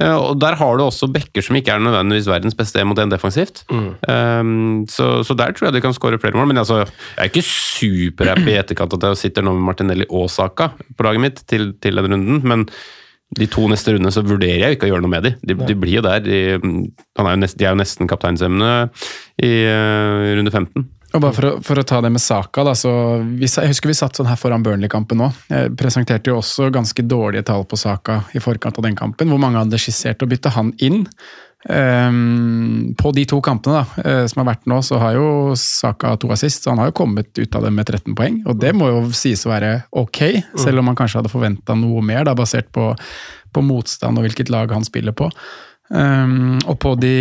Eh, 0.00 0.14
Og 0.16 0.38
der 0.42 0.54
har 0.60 0.76
du 0.78 0.84
også 0.86 1.08
backer 1.12 1.42
som 1.42 1.56
ikke 1.58 1.74
er 1.74 1.82
nødvendigvis 1.82 2.28
verdens 2.30 2.54
beste 2.58 2.84
mot 2.86 2.98
en 3.02 3.10
defensivt. 3.12 3.64
Um, 3.72 4.84
så, 4.90 5.22
så 5.26 5.34
der 5.38 5.52
tror 5.56 5.68
jeg 5.70 5.78
de 5.78 5.84
kan 5.84 5.94
skåre 5.96 6.20
flere 6.20 6.36
mål. 6.36 6.48
Men 6.52 6.60
altså, 6.62 6.84
jeg 6.96 7.24
er 7.24 7.32
ikke 7.32 7.46
superhappy 7.48 8.52
i 8.52 8.60
etterkant 8.60 8.96
at 8.98 9.08
jeg 9.10 9.22
sitter 9.26 9.46
nå 9.46 9.56
med 9.56 9.66
Martinelli 9.70 10.06
og 10.10 10.30
Saka 10.32 10.72
på 10.76 11.06
laget 11.06 11.24
mitt 11.24 11.42
til, 11.48 11.72
til 11.82 12.00
den 12.00 12.16
runden, 12.16 12.40
men 12.46 12.66
de 13.36 13.48
to 13.50 13.64
neste 13.68 13.92
rundene 13.92 14.12
så 14.14 14.22
vurderer 14.22 14.62
jeg 14.62 14.76
ikke 14.76 14.86
å 14.86 14.92
gjøre 14.92 15.02
noe 15.02 15.12
med 15.16 15.24
de. 15.26 15.32
De, 15.42 15.56
de 15.66 15.74
blir 15.76 15.98
jo 15.98 16.04
der. 16.06 16.20
De, 16.22 16.36
han 17.18 17.26
er 17.26 17.34
jo 17.34 17.40
nest, 17.42 17.56
de 17.58 17.66
er 17.66 17.74
jo 17.74 17.80
nesten 17.80 18.10
kapteinsemne 18.10 18.74
i 19.42 19.50
uh, 19.66 20.36
runde 20.38 20.52
15. 20.52 20.86
Og 21.16 21.22
bare 21.22 21.34
for 21.34 21.48
å, 21.48 21.52
for 21.64 21.80
å 21.80 21.84
ta 21.86 21.98
det 22.04 22.10
med 22.12 22.22
Saka, 22.22 22.64
da, 22.66 22.74
så 22.76 22.90
vi, 23.24 23.48
Jeg 23.48 23.72
husker 23.72 23.90
vi 23.90 23.96
satt 23.96 24.18
sånn 24.18 24.28
her 24.28 24.38
foran 24.38 24.64
Burnley-kampen. 24.64 25.22
Jeg 25.50 25.72
presenterte 25.78 26.30
jo 26.30 26.40
også 26.40 26.68
ganske 26.74 27.06
dårlige 27.06 27.46
tall 27.48 27.64
på 27.68 27.78
Saka 27.80 28.20
i 28.36 28.42
forkant 28.42 28.78
av 28.78 28.86
den 28.86 28.98
kampen, 28.98 29.30
hvor 29.32 29.40
mange 29.42 29.62
hadde 29.62 29.80
skissert 29.80 30.22
å 30.22 30.30
bytte 30.30 30.52
han 30.56 30.74
inn. 30.84 31.06
Ehm, 31.68 32.94
på 32.98 33.10
de 33.12 33.24
to 33.26 33.40
kampene 33.42 33.80
da, 33.80 34.02
eh, 34.02 34.24
som 34.30 34.42
har 34.42 34.52
vært 34.52 34.68
nå, 34.70 34.78
så 34.86 35.00
har 35.02 35.16
jo 35.18 35.28
Saka 35.58 36.14
to 36.20 36.30
assist, 36.30 36.62
så 36.62 36.70
han 36.70 36.82
har 36.82 36.92
jo 36.92 36.98
kommet 37.02 37.32
ut 37.38 37.58
av 37.58 37.66
det 37.66 37.72
med 37.74 37.86
13 37.86 38.14
poeng. 38.14 38.40
Og 38.46 38.58
det 38.62 38.72
må 38.76 38.90
jo 38.92 39.06
sies 39.16 39.42
å 39.46 39.52
være 39.54 39.72
ok, 39.90 40.22
selv 40.62 40.82
om 40.82 40.92
man 40.92 40.98
kanskje 40.98 41.22
hadde 41.22 41.32
forventa 41.32 41.74
noe 41.78 42.04
mer, 42.06 42.26
da, 42.28 42.36
basert 42.38 42.70
på, 42.74 42.92
på 43.52 43.64
motstand 43.66 44.18
og 44.18 44.28
hvilket 44.28 44.52
lag 44.52 44.70
han 44.74 44.86
spiller 44.86 45.16
på. 45.16 45.30
Um, 45.86 46.56
og 46.66 46.80
på 46.82 46.96
de, 46.98 47.12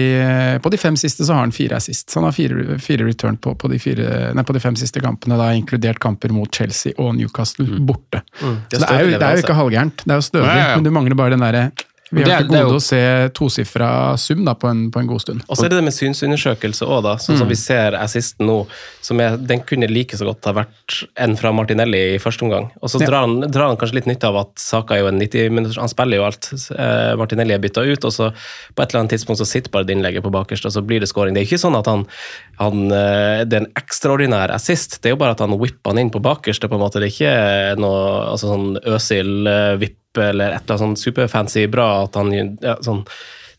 på 0.58 0.70
de 0.74 0.78
fem 0.82 0.96
siste 0.98 1.22
så 1.28 1.36
har 1.36 1.44
han 1.44 1.54
fire 1.54 1.78
assist. 1.78 2.10
Så 2.10 2.18
han 2.18 2.28
har 2.30 2.34
fire, 2.34 2.78
fire 2.82 3.06
return 3.06 3.38
på, 3.38 3.54
på, 3.62 3.70
de 3.70 3.82
fire, 3.82 4.32
nei, 4.34 4.46
på 4.46 4.56
de 4.58 4.62
fem 4.62 4.78
siste 4.78 5.02
kampene, 5.02 5.38
da 5.42 5.52
inkludert 5.58 6.02
kamper 6.02 6.34
mot 6.34 6.50
Chelsea 6.54 6.94
og 7.02 7.14
Newcastle 7.18 7.82
borte. 7.86 8.22
Det 8.42 8.78
er 8.78 8.80
Så 8.80 8.86
det 8.86 8.94
er, 8.94 9.04
jo, 9.04 9.18
det 9.18 9.28
er 9.28 9.38
jo 9.38 9.46
ikke 9.46 9.58
halvgærent, 9.58 10.06
det 10.06 10.16
er 10.16 10.22
jo 10.22 10.30
stødig, 10.30 10.56
men 10.76 10.88
du 10.88 10.94
mangler 10.94 11.18
bare 11.18 11.38
den 11.38 11.46
derre 11.46 11.68
Vi 12.12 12.22
Det 12.24 12.32
har 12.32 12.42
til 12.44 12.50
det 12.52 12.58
er 12.60 12.62
jo- 12.62 12.70
gode 12.70 12.78
å 12.78 12.86
se 12.86 13.30
tosifra 13.34 13.88
sum 14.22 14.44
da, 14.46 14.54
på, 14.54 14.68
en, 14.70 14.92
på 14.92 15.00
en 15.02 15.08
god 15.08 15.22
stund. 15.22 15.42
Og 15.50 15.58
så 15.58 15.66
er 15.66 15.70
det 15.70 15.78
det 15.80 15.86
med 15.88 15.94
synsundersøkelse 15.96 16.86
òg. 16.86 17.08
Sånn 17.20 17.40
som 17.40 17.48
vi 17.50 17.56
ser 17.58 17.96
assisten 17.98 18.46
nå. 18.46 18.68
Som 19.02 19.20
er, 19.20 19.38
den 19.38 19.62
kunne 19.66 19.90
like 19.90 20.14
så 20.16 20.26
godt 20.28 20.46
ha 20.46 20.54
vært 20.54 21.00
en 21.18 21.36
fra 21.36 21.52
Martinelli 21.52 22.16
i 22.16 22.20
første 22.22 22.46
omgang. 22.46 22.70
Og 22.82 22.90
så 22.94 23.02
Ja. 23.02 23.08
drar, 23.10 23.26
han, 23.26 23.42
drar 23.50 23.68
han 23.70 23.78
kanskje 23.78 23.96
litt 23.96 24.06
nytte 24.06 24.30
av 24.30 24.38
at 24.38 24.54
Saka 24.60 24.94
er 24.96 25.00
jo 25.02 25.08
en 25.08 25.20
90 25.20 25.50
minutter 25.50 25.80
Han 25.82 25.90
spiller 25.90 26.18
jo 26.18 26.26
alt. 26.30 26.52
Eh, 26.78 27.16
Martinelli 27.18 27.54
er 27.54 27.60
bytta 27.60 27.82
ut, 27.84 28.06
og 28.06 28.12
så 28.14 28.32
på 28.76 28.84
et 28.84 28.94
eller 28.94 29.02
annet 29.04 29.12
tidspunkt 29.18 29.42
så 29.42 29.46
sitter 29.50 29.72
bare 29.72 29.84
det 29.86 29.98
innlegget 29.98 30.22
på 30.24 30.32
bakerst, 30.32 30.66
og 30.66 30.72
så 30.78 30.86
blir 30.86 31.00
det 31.00 31.10
scoring. 31.10 31.34
Det 31.34 31.42
er 31.42 31.50
ikke 31.50 31.66
sånn 31.66 31.76
at 31.78 31.86
han, 31.88 32.06
han 32.60 32.92
eh, 32.92 33.44
Det 33.46 33.54
er 33.54 33.66
en 33.66 33.74
ekstraordinær 33.76 34.54
assist. 34.54 35.02
Det 35.02 35.10
er 35.10 35.16
jo 35.18 35.22
bare 35.26 35.32
at 35.32 35.40
han 35.40 35.58
whipper 35.58 35.90
han 35.92 35.98
inn 36.06 36.12
på 36.12 36.22
bakerste, 36.22 36.70
på 36.70 36.76
en 36.78 36.82
måte. 36.86 37.02
Det 37.02 37.10
er 37.10 37.16
ikke 37.18 37.80
noe 37.82 38.30
altså 38.32 38.54
sånn 38.54 38.78
Øsil-vipp 38.86 39.98
eller 40.24 40.54
et 40.54 40.64
eller 40.64 40.76
annet 40.76 40.84
sånn 40.84 40.96
superfancy 41.00 41.66
bra 41.72 41.90
at 42.04 42.16
han 42.20 42.32
ja, 42.34 42.78
sånn 42.86 43.04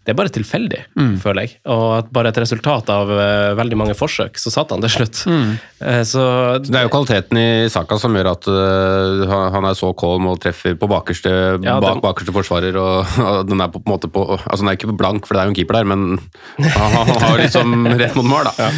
det 0.07 0.13
er 0.15 0.19
bare 0.21 0.31
tilfeldig, 0.31 0.79
føler 1.19 1.43
jeg. 1.49 1.57
Og 1.67 1.87
at 1.99 2.11
bare 2.15 2.31
et 2.31 2.39
resultat 2.39 2.89
av 2.95 3.09
uh, 3.11 3.55
veldig 3.59 3.77
mange 3.81 3.95
forsøk, 3.99 4.39
så 4.39 4.53
satt 4.55 4.71
han 4.71 4.85
til 4.85 4.93
slutt. 4.95 5.25
Eh, 5.27 6.03
så 6.07 6.23
Så 6.27 6.71
Det 6.71 6.79
er 6.79 6.85
jo 6.87 6.93
kvaliteten 6.95 7.37
i 7.41 7.69
Saka 7.69 7.99
som 7.99 8.15
gjør 8.15 8.29
at 8.31 8.47
uh, 8.49 9.51
han- 9.53 9.67
er 9.67 9.75
så 9.75 9.91
calm 9.99 10.29
og 10.31 10.39
treffer 10.41 10.77
på 10.79 10.87
bakerste, 10.89 11.33
Ja, 11.65 11.81
bak 11.83 11.97
den- 11.97 12.03
bakerste 12.05 12.33
forsvarer. 12.37 12.77
Og, 12.79 13.19
og 13.19 13.49
den 13.51 13.61
er 13.61 13.69
på, 13.69 13.83
på 13.83 13.91
en 13.91 13.97
måte 13.97 14.09
på 14.13 14.23
Altså 14.39 14.63
den 14.63 14.71
er 14.71 14.77
ikke 14.79 14.95
blank, 14.97 15.27
for 15.27 15.35
det 15.35 15.43
er 15.43 15.49
jo 15.51 15.55
en 15.55 15.59
keeper 15.59 15.81
der, 15.81 15.89
men 15.91 16.21
han, 16.63 16.93
han 16.95 17.11
har 17.27 17.39
liksom 17.43 17.75
rett 18.03 18.15
mot 18.15 18.29
mål, 18.31 18.47
da. 18.53 18.71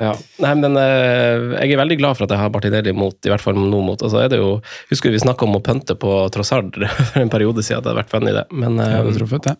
Ja. 0.00 0.14
Nei, 0.40 0.54
men 0.64 0.78
eh, 0.80 1.60
jeg 1.60 1.74
er 1.76 1.82
veldig 1.84 1.98
glad 2.00 2.16
for 2.16 2.24
at 2.24 2.32
jeg 2.34 2.40
har 2.40 2.52
Bartinelli 2.54 2.94
mot, 2.96 3.18
i 3.20 3.32
hvert 3.32 3.44
fall 3.44 3.58
nå 3.60 3.82
mot. 3.84 4.00
Altså 4.00 4.22
er 4.24 4.32
det 4.32 4.40
jo, 4.40 4.54
Husker 4.90 5.12
du 5.12 5.18
vi 5.18 5.22
snakka 5.26 5.44
om 5.44 5.58
å 5.60 5.62
pønte 5.64 5.94
på 6.00 6.16
Trossard 6.34 6.72
for 7.12 7.20
en 7.20 7.30
periode 7.32 7.60
siden, 7.62 7.82
at 7.82 7.84
det 7.84 7.92
hadde 7.92 8.00
vært 8.00 8.14
funny, 8.16 8.32
det. 8.32 8.46
Men 8.54 8.80
hadde 8.80 9.12
truffet 9.18 9.50
det, 9.50 9.56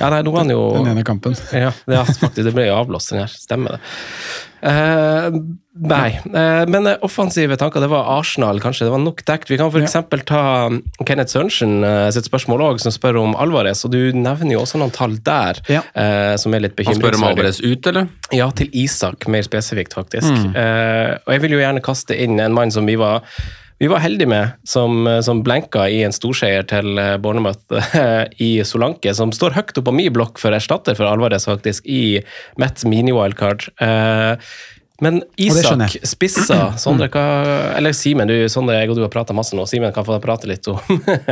ja, 0.00 0.10
nei, 0.10 0.22
nå 0.26 0.34
var 0.34 0.47
han 0.48 0.56
jo 0.56 0.66
den 0.80 0.92
ene 0.96 1.04
kampen. 1.06 1.36
Ja, 1.52 1.70
ja 1.86 2.04
faktisk. 2.08 2.40
Det 2.48 2.56
ble 2.56 2.68
jo 2.70 2.76
avblåst, 2.80 3.12
den 3.12 3.22
her. 3.26 3.32
Stemmer 3.46 3.76
det. 3.76 3.80
Eh, 4.58 5.28
nei, 5.86 6.08
eh, 6.34 6.64
men 6.66 6.88
eh, 6.90 6.96
offensive 7.06 7.54
tanker, 7.60 7.78
det 7.84 7.90
var 7.92 8.08
Arsenal, 8.16 8.58
kanskje. 8.62 8.88
Det 8.88 8.94
var 8.96 9.02
nok 9.04 9.22
dekt. 9.28 9.52
Vi 9.52 9.58
kan 9.60 9.70
f.eks. 9.70 9.84
eksempel 9.86 10.24
ta 10.26 10.40
um, 10.66 10.80
Kenneth 11.06 11.30
Sørensen 11.30 11.76
eh, 11.86 12.08
sitt 12.16 12.26
spørsmål 12.26 12.64
òg, 12.66 12.80
som 12.82 12.94
spør 12.94 13.20
om 13.22 13.36
Alvarez. 13.38 13.84
Og 13.86 13.94
du 13.94 14.00
nevner 14.18 14.56
jo 14.56 14.64
også 14.64 14.80
noen 14.82 14.94
tall 14.94 15.14
der 15.22 15.60
Ja. 15.70 15.84
eh, 15.94 16.34
som 16.42 16.56
er 16.58 16.64
litt 16.66 16.80
Han 16.88 16.98
spør 16.98 17.20
om. 17.20 17.28
Alvarez 17.30 17.60
ut, 17.62 17.86
eller? 17.92 18.10
Ja, 18.34 18.50
til 18.50 18.72
Isak, 18.74 19.28
mer 19.30 19.46
spesifikt, 19.46 19.94
faktisk. 19.94 20.32
Eh, 20.58 21.14
og 21.22 21.36
jeg 21.36 21.44
vil 21.46 21.54
jo 21.58 21.62
gjerne 21.62 21.84
kaste 21.84 22.18
inn 22.18 22.40
en 22.42 22.56
mann 22.56 22.74
som 22.74 22.88
vi 22.88 22.98
var 22.98 23.22
vi 23.78 23.86
var 23.86 24.02
heldige 24.02 24.28
med, 24.28 24.48
som, 24.66 25.06
som 25.22 25.42
blenka 25.46 25.84
i 25.88 26.00
en 26.02 26.14
storseier 26.14 26.66
til 26.66 26.98
eh, 26.98 27.14
Bournemouth 27.22 27.78
eh, 27.94 28.24
i 28.42 28.50
Solanke, 28.66 29.12
som 29.14 29.30
står 29.34 29.54
høyt 29.54 29.78
opp 29.78 29.86
på 29.86 29.94
min 29.94 30.10
blokk 30.14 30.40
for 30.42 30.54
erstatter 30.56 30.98
for 30.98 31.06
Alvarez, 31.06 31.46
faktisk, 31.46 31.86
i 31.86 32.18
Mets 32.58 32.86
mini-wildcard. 32.88 33.68
Eh, 33.78 34.50
men 35.04 35.20
Isak 35.38 35.94
spissa 36.02 36.72
Sondre, 36.82 37.06
hva 37.14 37.22
Eller 37.78 37.94
Simen, 37.94 38.26
du, 38.26 38.34
Sondre, 38.50 38.80
jeg 38.80 38.90
og 38.90 38.98
du 38.98 39.04
har 39.04 39.14
prata 39.14 39.36
masse 39.36 39.54
nå. 39.54 39.62
Simen 39.70 39.94
kan 39.94 40.06
få 40.06 40.18
prate 40.22 40.50
litt 40.50 40.66
om 40.72 40.82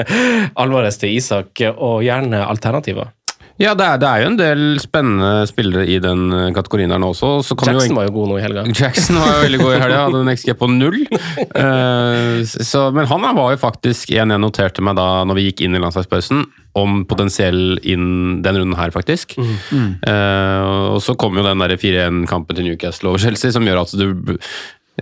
Alvarez 0.62 1.03
til 1.03 1.18
Isak, 1.18 1.64
og 1.74 2.07
gjerne 2.07 2.47
alternativer. 2.47 3.11
Ja, 3.57 3.72
det 3.72 3.86
er, 3.86 4.00
det 4.00 4.09
er 4.09 4.20
jo 4.20 4.28
en 4.28 4.38
del 4.38 4.64
spennende 4.82 5.46
spillere 5.48 5.86
i 5.88 5.96
den 6.02 6.26
øh, 6.28 6.48
kategorien 6.57 6.92
der 6.92 7.00
nå 7.00 7.09
også. 7.14 7.30
Så 7.46 7.57
kan 7.57 7.70
vi 7.70 7.78
jo 7.78 7.80
Jackson 7.80 7.96
var 7.96 8.09
jo 8.09 8.14
god 8.18 8.28
nå 8.28 8.36
i 8.36 8.44
helga. 8.44 8.64
Jackson 8.82 9.20
var 9.22 9.32
jo 9.32 9.46
veldig 9.46 9.61
god 9.62 9.72
i 9.72 9.80
helga, 9.80 10.02
hadde 10.04 10.20
en 10.20 10.34
XG 10.36 10.52
på 10.61 10.70
null. 10.74 11.00
Uh, 11.57 12.42
så, 12.44 12.90
men 12.92 13.07
han 13.09 13.22
var 13.36 13.54
jo 13.54 13.59
faktisk 13.61 14.11
en 14.12 14.32
jeg 14.34 14.40
noterte 14.42 14.82
meg 14.84 14.96
da 14.98 15.24
når 15.26 15.38
vi 15.38 15.44
gikk 15.46 15.62
inn 15.64 15.76
i 15.76 15.80
landslagspausen, 15.80 16.42
om 16.76 17.00
potensiell 17.09 17.78
inn 17.88 18.42
den 18.44 18.59
runden 18.61 18.76
her, 18.76 18.92
faktisk. 18.92 19.36
Eh, 19.40 20.64
og 20.92 21.00
så 21.04 21.16
kom 21.18 21.38
jo 21.38 21.44
den 21.46 21.62
der 21.62 21.76
4-1-kampen 21.80 22.59
til 22.59 22.68
Newcastle 22.68 23.12
over 23.12 23.22
Chelsea, 23.22 23.54
som 23.54 23.64
gjør 23.64 23.80
at 23.86 23.94
du 23.96 24.36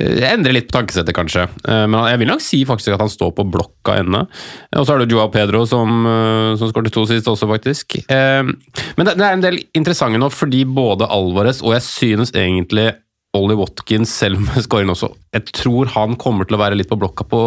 eh, 0.01 0.25
endrer 0.33 0.57
litt 0.57 0.69
på 0.71 0.77
tankesettet, 0.79 1.15
kanskje. 1.17 1.47
Eh, 1.69 1.85
Men 1.91 2.09
jeg 2.11 2.19
vil 2.23 2.31
nok 2.33 2.43
si 2.45 2.65
faktisk 2.69 2.97
at 2.97 3.05
han 3.05 3.13
står 3.13 3.35
på 3.37 3.47
blokka 3.51 3.99
ennå. 4.03 4.25
Og 4.77 4.87
så 4.87 4.95
er 4.97 5.05
det 5.05 5.13
Joao 5.15 5.31
Pedro 5.35 5.65
som, 5.67 6.07
eh, 6.07 6.57
som 6.61 6.71
skåret 6.73 6.93
to 6.95 7.07
sist 7.11 7.27
også, 7.31 7.49
faktisk. 7.51 7.99
Eh, 8.09 8.43
Men 8.43 9.07
det, 9.07 9.21
er 9.21 9.33
en 9.33 9.45
del 9.45 9.63
interessante 9.75 10.19
nå, 10.19 10.31
fordi 10.33 10.65
både 10.65 11.09
Alvarez 11.09 11.63
og 11.63 11.73
jeg 11.77 11.83
synes 11.83 12.33
egentlig 12.35 12.93
Ollie 13.35 13.57
Watkins, 13.59 14.13
selv 14.15 14.39
med 14.39 14.63
scoring 14.67 14.93
også 14.93 15.09
Jeg 15.35 15.49
tror 15.59 15.89
han 15.91 16.15
kommer 16.15 16.47
til 16.47 16.55
å 16.55 16.61
være 16.61 16.77
litt 16.79 16.87
på 16.91 16.99
blokka 17.01 17.25
på 17.27 17.41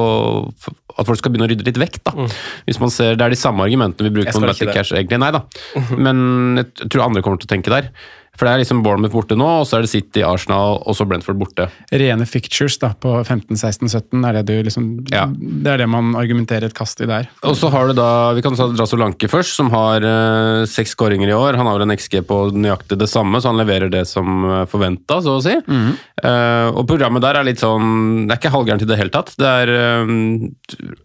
at 0.97 1.07
folk 1.07 1.19
skal 1.21 1.31
begynne 1.31 1.47
å 1.47 1.51
rydde 1.51 1.63
litt 1.67 1.79
vekk. 1.79 1.99
da. 2.03 2.27
Hvis 2.67 2.79
man 2.81 2.89
ser, 2.91 3.15
Det 3.15 3.23
er 3.23 3.29
de 3.29 3.39
samme 3.39 3.63
argumentene 3.63 4.09
vi 4.09 4.15
bruker 4.17 4.33
Jeg 4.33 4.35
på 4.35 4.65
det. 4.65 4.73
Cash, 4.73 4.91
egentlig. 4.97 5.19
Nei 5.21 5.31
da. 5.31 5.43
Men 6.05 6.57
jeg 6.59 6.89
tror 6.89 7.05
andre 7.05 7.21
kommer 7.23 7.39
til 7.39 7.47
å 7.47 7.53
tenke 7.53 7.71
der. 7.71 7.91
For 8.37 8.47
det 8.47 8.53
er 8.53 8.61
liksom 8.63 8.83
Bournemouth 8.85 9.15
borte 9.15 9.37
nå, 9.37 9.47
og 9.61 9.67
så 9.67 9.79
er 9.79 9.85
det 9.85 9.91
City, 9.91 10.21
Arsenal 10.25 10.79
og 10.83 10.97
så 10.97 11.07
Brentford 11.09 11.39
borte. 11.41 11.69
Rene 11.91 12.27
fictures 12.29 12.77
da, 12.81 12.91
på 12.93 13.15
15, 13.23 13.57
16, 13.57 13.89
17 13.89 14.27
er 14.29 14.37
det 14.37 14.45
du 14.49 14.55
liksom 14.67 14.87
Ja. 15.11 15.25
Det 15.27 15.73
er 15.73 15.83
det 15.83 15.89
man 15.89 16.13
argumenterer 16.19 16.69
et 16.69 16.77
kast 16.77 17.01
i 17.01 17.09
der. 17.09 17.29
Og 17.47 17.57
så 17.57 17.71
har 17.73 17.89
du 17.89 17.97
da, 17.97 18.33
Vi 18.37 18.43
kan 18.45 18.55
ta 18.55 18.85
Solanke 18.87 19.29
først, 19.31 19.55
som 19.57 19.71
har 19.73 20.05
eh, 20.05 20.65
seks 20.69 20.93
skåringer 20.95 21.29
i 21.29 21.35
år. 21.35 21.57
Han 21.57 21.67
har 21.67 21.79
vel 21.79 21.87
en 21.87 21.97
XG 21.97 22.21
på 22.27 22.39
nøyaktig 22.53 22.99
det 22.99 23.09
samme, 23.09 23.41
så 23.41 23.51
han 23.51 23.59
leverer 23.59 23.91
det 23.91 24.05
som 24.07 24.65
forventa, 24.69 25.19
så 25.23 25.37
å 25.37 25.43
si. 25.43 25.55
Eh, 25.57 26.67
og 26.73 26.85
programmet 26.89 27.21
der 27.21 27.37
er 27.37 27.45
litt 27.45 27.61
sånn 27.61 28.25
Det 28.25 28.33
er 28.33 28.39
ikke 28.39 28.53
halvgærent 28.53 28.83
i 28.85 28.89
det 28.89 28.97
hele 28.99 29.13
tatt. 29.13 29.33
Det 29.37 29.47
er 29.47 29.71
uh, 29.71 30.47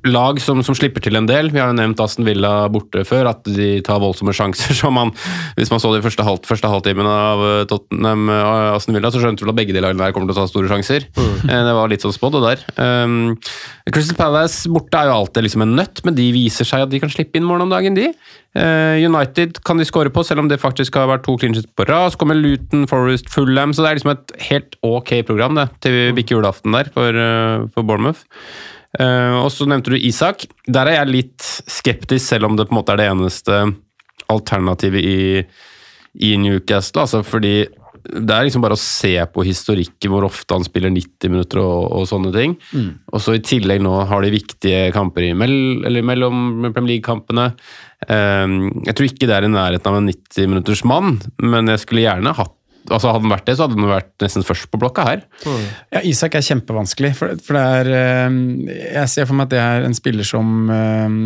lag 0.09 0.41
som, 0.43 0.62
som 0.64 0.76
slipper 0.76 1.05
til 1.05 1.18
en 1.18 1.28
del. 1.28 1.51
Vi 1.53 1.61
har 1.61 1.72
jo 1.72 1.78
nevnt 1.78 2.01
Aston 2.03 2.26
Villa 2.26 2.68
borte 2.72 3.05
før, 3.09 3.30
at 3.33 3.45
de 3.49 3.74
tar 3.85 4.03
voldsomme 4.03 4.35
sjanser. 4.37 4.76
som 4.80 4.95
man, 4.97 5.12
Hvis 5.59 5.72
man 5.72 5.83
så 5.83 5.93
de 5.95 6.03
første, 6.05 6.24
halv, 6.26 6.43
første 6.49 6.70
halvtimen 6.70 7.09
av 7.22 7.42
eh, 7.46 7.62
Tottenham 7.70 8.28
og 8.32 8.76
Aston 8.76 8.96
Villa, 8.96 9.10
så 9.14 9.22
skjønte 9.22 9.42
vi 9.42 9.46
vel 9.46 9.54
at 9.54 9.58
begge 9.60 9.76
de 9.76 9.82
lagene 9.84 10.02
der 10.02 10.14
kommer 10.14 10.30
til 10.30 10.36
å 10.36 10.42
ta 10.42 10.50
store 10.50 10.70
sjanser. 10.70 11.06
Mm. 11.16 11.32
Det 11.68 11.74
var 11.78 11.92
litt 11.92 12.04
sånn 12.04 12.14
spådd, 12.14 12.38
det 12.38 12.50
der. 12.50 12.64
Um, 12.82 13.16
Crystal 13.92 14.18
Palace 14.18 14.70
borte 14.72 14.98
er 14.98 15.10
jo 15.10 15.16
alltid 15.20 15.46
liksom 15.46 15.64
en 15.66 15.76
nøtt, 15.78 16.02
men 16.06 16.16
de 16.18 16.28
viser 16.34 16.68
seg 16.68 16.86
at 16.86 16.92
de 16.92 17.00
kan 17.02 17.12
slippe 17.12 17.38
inn 17.38 17.46
mål 17.48 17.66
om 17.66 17.72
dagen, 17.72 17.96
de. 17.98 18.10
Uh, 18.52 19.00
United 19.00 19.62
kan 19.64 19.80
de 19.80 19.86
skåre 19.88 20.12
på, 20.12 20.24
selv 20.28 20.44
om 20.44 20.50
det 20.50 20.60
faktisk 20.62 20.98
har 21.00 21.08
vært 21.08 21.24
to 21.26 21.38
clinches 21.40 21.64
på 21.78 21.86
rad. 21.88 22.12
Så 22.12 22.20
kommer 22.20 22.38
Luton, 22.38 22.84
Forest, 22.90 23.30
Fulham, 23.32 23.72
så 23.72 23.86
det 23.86 23.90
er 23.90 24.00
liksom 24.00 24.14
et 24.14 24.36
helt 24.50 24.76
ok 24.84 25.16
program 25.28 25.56
det, 25.58 25.70
til 25.84 26.12
bikker 26.18 26.38
julaften 26.38 26.76
der 26.76 26.92
for, 26.92 27.16
uh, 27.16 27.70
for 27.72 27.88
Bournemouth. 27.88 28.26
Uh, 29.00 29.40
og 29.40 29.48
så 29.54 29.64
nevnte 29.64 29.94
du 29.94 29.96
Isak. 29.96 30.44
Der 30.68 30.90
er 30.90 31.00
jeg 31.00 31.12
litt 31.14 31.48
skeptisk, 31.70 32.26
selv 32.26 32.50
om 32.50 32.58
det 32.58 32.68
på 32.68 32.76
en 32.76 32.82
måte 32.82 32.92
er 32.92 33.00
det 33.00 33.08
eneste 33.08 33.62
alternativet 34.32 35.04
i, 35.04 35.20
i 36.20 36.34
Newcastle. 36.40 37.06
Altså 37.06 37.22
fordi 37.26 37.62
det 38.02 38.34
er 38.34 38.46
liksom 38.46 38.64
bare 38.64 38.74
å 38.74 38.80
se 38.80 39.12
på 39.30 39.44
historikken 39.46 40.10
hvor 40.10 40.26
ofte 40.26 40.56
han 40.56 40.64
spiller 40.66 40.90
90 40.90 41.30
minutter 41.30 41.60
og, 41.62 41.84
og 42.00 42.08
sånne 42.10 42.32
ting. 42.34 42.56
Og 43.12 43.22
så 43.22 43.36
i 43.36 43.42
tillegg 43.46 43.82
nå 43.84 43.92
har 44.10 44.24
de 44.24 44.32
viktige 44.34 44.88
kamper 44.94 45.28
mell, 45.38 45.84
eller 45.86 46.06
mellom 46.06 46.66
Premier 46.72 46.96
League-kampene. 46.96 47.52
Um, 48.08 48.56
jeg 48.88 48.96
tror 48.98 49.06
ikke 49.06 49.28
det 49.30 49.36
er 49.36 49.46
i 49.46 49.52
nærheten 49.52 49.92
av 49.92 50.00
en 50.00 50.10
90 50.10 50.50
minutters 50.50 50.82
mann, 50.88 51.20
men 51.38 51.70
jeg 51.70 51.84
skulle 51.84 52.02
gjerne 52.02 52.34
hatt 52.34 52.56
Altså 52.91 53.12
Hadde 53.12 53.22
han 53.22 53.33
vært 53.33 53.47
det, 53.47 53.55
så 53.57 53.66
hadde 53.66 53.78
han 53.78 53.93
vært 53.93 54.24
nesten 54.24 54.47
først 54.47 54.68
på 54.72 54.80
blokka 54.83 55.05
her. 55.07 55.24
Ja, 55.93 56.03
Isak 56.09 56.37
er 56.39 56.45
kjempevanskelig. 56.47 57.12
For, 57.18 57.35
for 57.45 57.59
det 57.59 57.62
er 57.78 57.91
eh, 57.99 58.39
Jeg 58.99 59.12
ser 59.12 59.28
for 59.28 59.39
meg 59.39 59.49
at 59.49 59.55
det 59.55 59.61
er 59.62 59.87
en 59.87 59.97
spiller 59.97 60.26
som 60.26 60.70
eh, 60.72 61.16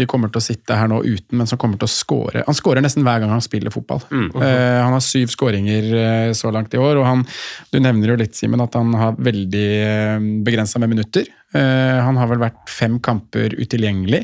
vi 0.00 0.08
kommer 0.10 0.32
til 0.32 0.42
å 0.42 0.44
sitte 0.44 0.78
her 0.78 0.90
nå 0.90 1.02
uten, 1.04 1.38
men 1.38 1.50
som 1.50 1.60
kommer 1.60 1.80
til 1.80 1.90
å 1.90 1.92
score. 1.94 2.44
Han 2.46 2.58
scorer 2.58 2.84
nesten 2.84 3.06
hver 3.06 3.22
gang 3.22 3.34
han 3.34 3.44
spiller 3.44 3.74
fotball. 3.74 4.02
Eh, 4.10 4.78
han 4.80 4.96
har 4.96 5.04
syv 5.04 5.30
skåringer 5.34 5.92
så 6.36 6.50
langt 6.54 6.74
i 6.74 6.80
år, 6.80 7.00
og 7.00 7.06
han 7.06 7.26
Du 7.70 7.78
nevner 7.78 8.12
jo 8.12 8.18
litt, 8.18 8.34
Simen, 8.38 8.62
at 8.62 8.74
han 8.78 8.92
har 8.96 9.18
veldig 9.20 9.66
uh, 9.84 10.28
begrensa 10.46 10.80
med 10.82 10.90
minutter. 10.94 11.28
Eh, 11.50 11.98
han 11.98 12.18
har 12.20 12.28
vel 12.30 12.42
vært 12.44 12.70
fem 12.70 13.00
kamper 13.02 13.56
utilgjengelig. 13.58 14.22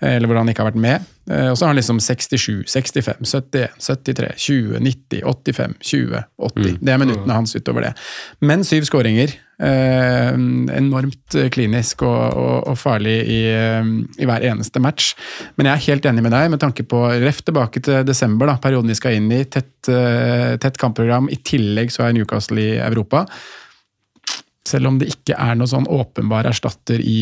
Eh, 0.00 0.14
Eller 0.16 0.28
hvor 0.30 0.38
han 0.40 0.48
ikke 0.48 0.64
har 0.64 0.70
vært 0.70 0.80
med. 0.82 1.08
Eh, 1.30 1.50
Og 1.50 1.58
så 1.58 1.66
har 1.66 1.74
han 1.74 1.80
liksom 1.80 2.00
67, 2.00 2.64
65, 2.66 3.24
71, 3.24 3.74
73, 3.78 4.30
20, 4.36 4.78
90, 4.80 5.22
85, 5.24 5.76
20, 5.80 6.24
80. 6.38 6.78
Det 6.80 6.94
er 6.94 7.02
minuttene 7.02 7.36
hans 7.36 7.54
utover 7.56 7.88
det. 7.88 7.92
Men 8.40 8.64
syv 8.64 8.86
skåringer. 8.88 9.34
Eh, 9.58 10.32
enormt 10.78 11.34
klinisk 11.50 12.04
og, 12.06 12.36
og, 12.38 12.68
og 12.70 12.78
farlig 12.78 13.16
i, 13.26 13.40
eh, 13.50 13.90
i 14.22 14.28
hver 14.30 14.46
eneste 14.52 14.80
match. 14.80 15.14
Men 15.58 15.66
jeg 15.66 15.74
er 15.74 15.86
helt 15.90 16.06
enig 16.06 16.22
med 16.22 16.36
deg 16.36 16.50
med 16.54 16.62
tanke 16.62 16.86
på 16.86 17.04
ref 17.24 17.42
tilbake 17.42 17.82
til 17.82 18.06
desember, 18.06 18.46
da, 18.46 18.58
perioden 18.62 18.88
vi 18.88 18.98
skal 18.98 19.18
inn 19.18 19.30
i. 19.34 19.42
Tett, 19.50 19.72
tett 20.62 20.78
kampprogram. 20.78 21.26
I 21.32 21.40
tillegg 21.42 21.90
så 21.90 22.06
er 22.06 22.14
Newcastle 22.14 22.62
i 22.62 22.76
Europa. 22.78 23.26
Selv 24.68 24.90
om 24.90 24.98
det 25.00 25.10
ikke 25.12 25.36
er 25.40 25.56
noen 25.56 25.70
sånn 25.70 25.88
åpenbar 25.88 26.48
erstatter 26.50 27.00
i, 27.00 27.20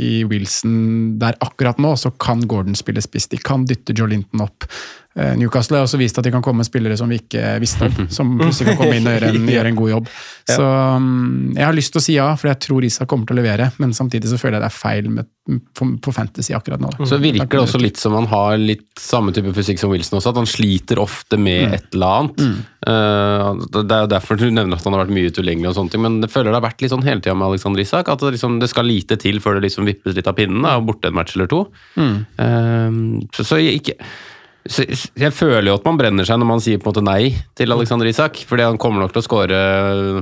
i 0.00 0.14
Wilson 0.28 1.18
der 1.20 1.36
akkurat 1.44 1.80
nå, 1.82 1.92
så 2.00 2.12
kan 2.22 2.44
Gordon 2.48 2.78
spille 2.78 3.04
spiss. 3.04 3.28
De 3.32 3.40
kan 3.40 3.66
dytte 3.68 3.96
Joe 3.96 4.10
Linton 4.12 4.44
opp. 4.46 4.68
Eh, 5.16 5.32
Newcastle 5.40 5.78
har 5.78 5.86
også 5.86 5.96
vist 5.96 6.18
at 6.20 6.26
de 6.26 6.30
kan 6.34 6.42
komme 6.44 6.60
med 6.60 6.68
spillere 6.68 6.96
som 7.00 7.08
vi 7.08 7.16
ikke 7.22 7.54
visste 7.62 7.88
om, 7.88 8.08
som 8.18 8.34
plutselig 8.36 8.74
kan 8.74 8.80
komme 8.82 8.98
inn 8.98 9.08
og 9.08 9.16
gjøre 9.16 9.30
en, 9.32 9.48
gjøre 9.56 9.72
en 9.72 9.78
god 9.78 9.92
jobb. 9.94 10.10
Så 10.50 10.66
mm, 10.66 11.54
jeg 11.56 11.64
har 11.64 11.76
lyst 11.76 11.94
til 11.94 12.02
å 12.02 12.04
si 12.04 12.16
ja, 12.18 12.26
for 12.36 12.50
jeg 12.52 12.60
tror 12.66 12.84
Isak 12.86 13.08
kommer 13.08 13.28
til 13.28 13.38
å 13.38 13.40
levere, 13.40 13.70
men 13.80 13.96
samtidig 13.96 14.28
så 14.28 14.40
føler 14.40 14.58
jeg 14.58 14.66
det 14.66 14.68
er 14.68 14.76
feil 14.76 15.08
med, 15.14 15.30
på, 15.78 16.12
Fantasy 16.12 16.52
akkurat 16.56 16.82
nå. 16.82 16.92
Da. 16.98 17.08
Så 17.08 17.20
virker 17.22 17.48
det 17.48 17.62
også 17.62 17.80
litt 17.80 18.00
som 18.00 18.16
han 18.18 18.28
har 18.28 18.58
litt 18.60 18.84
samme 19.00 19.32
type 19.36 19.54
fysikk 19.56 19.80
som 19.80 19.94
Wilson 19.94 20.18
også, 20.20 20.34
at 20.34 20.42
han 20.42 20.50
sliter 20.50 21.00
ofte 21.00 21.40
med 21.40 21.78
et 21.78 21.88
eller 21.96 22.20
annet. 22.20 22.46
Eh, 22.92 23.64
det 23.72 23.86
er 23.86 24.04
jo 24.04 24.12
derfor 24.12 24.40
du 24.40 24.46
nevner 24.50 24.76
at 24.76 24.84
han 24.84 24.98
har 24.98 25.06
vært 25.06 25.16
mye 25.16 25.32
utilgjengelig, 25.32 25.72
og 25.72 25.78
sånne 25.80 25.96
ting, 25.96 26.04
men 26.04 26.20
det 26.20 26.32
føler 26.34 26.52
det 26.52 26.60
har 26.60 26.68
vært 26.68 26.84
litt 26.84 26.92
sånn 26.92 27.08
hele 27.08 27.24
tida 27.24 27.38
med 27.38 27.48
Alexander 27.48 27.86
Isak, 27.86 28.12
at 28.12 28.20
det, 28.20 28.36
liksom, 28.36 28.60
det 28.60 28.68
skal 28.74 28.90
lite 28.90 29.16
til 29.22 29.40
før 29.40 29.56
det 29.56 29.70
liksom 29.70 29.88
vippes 29.88 30.18
litt 30.18 30.28
av 30.28 30.36
pinnen, 30.36 30.60
da, 30.66 30.76
og 30.76 30.90
borte 30.92 31.08
en 31.08 31.16
match 31.16 31.38
eller 31.38 31.48
to. 31.48 31.64
Eh, 31.96 33.02
så, 33.32 33.52
så 33.54 33.64
jeg 33.64 33.80
ikke 33.80 34.00
så 34.00 34.35
jeg 34.66 35.32
føler 35.34 35.68
jo 35.70 35.76
at 35.78 35.86
man 35.86 35.98
brenner 36.00 36.26
seg 36.26 36.40
når 36.40 36.48
man 36.48 36.62
sier 36.62 36.80
på 36.80 36.88
en 36.88 36.92
måte 36.92 37.04
nei 37.04 37.34
til 37.58 37.72
Alexander 37.74 38.08
Isak. 38.10 38.40
Fordi 38.48 38.66
han 38.66 38.78
kommer 38.80 39.04
nok 39.04 39.14
til 39.14 39.22
å 39.22 39.26
skåre 39.26 39.60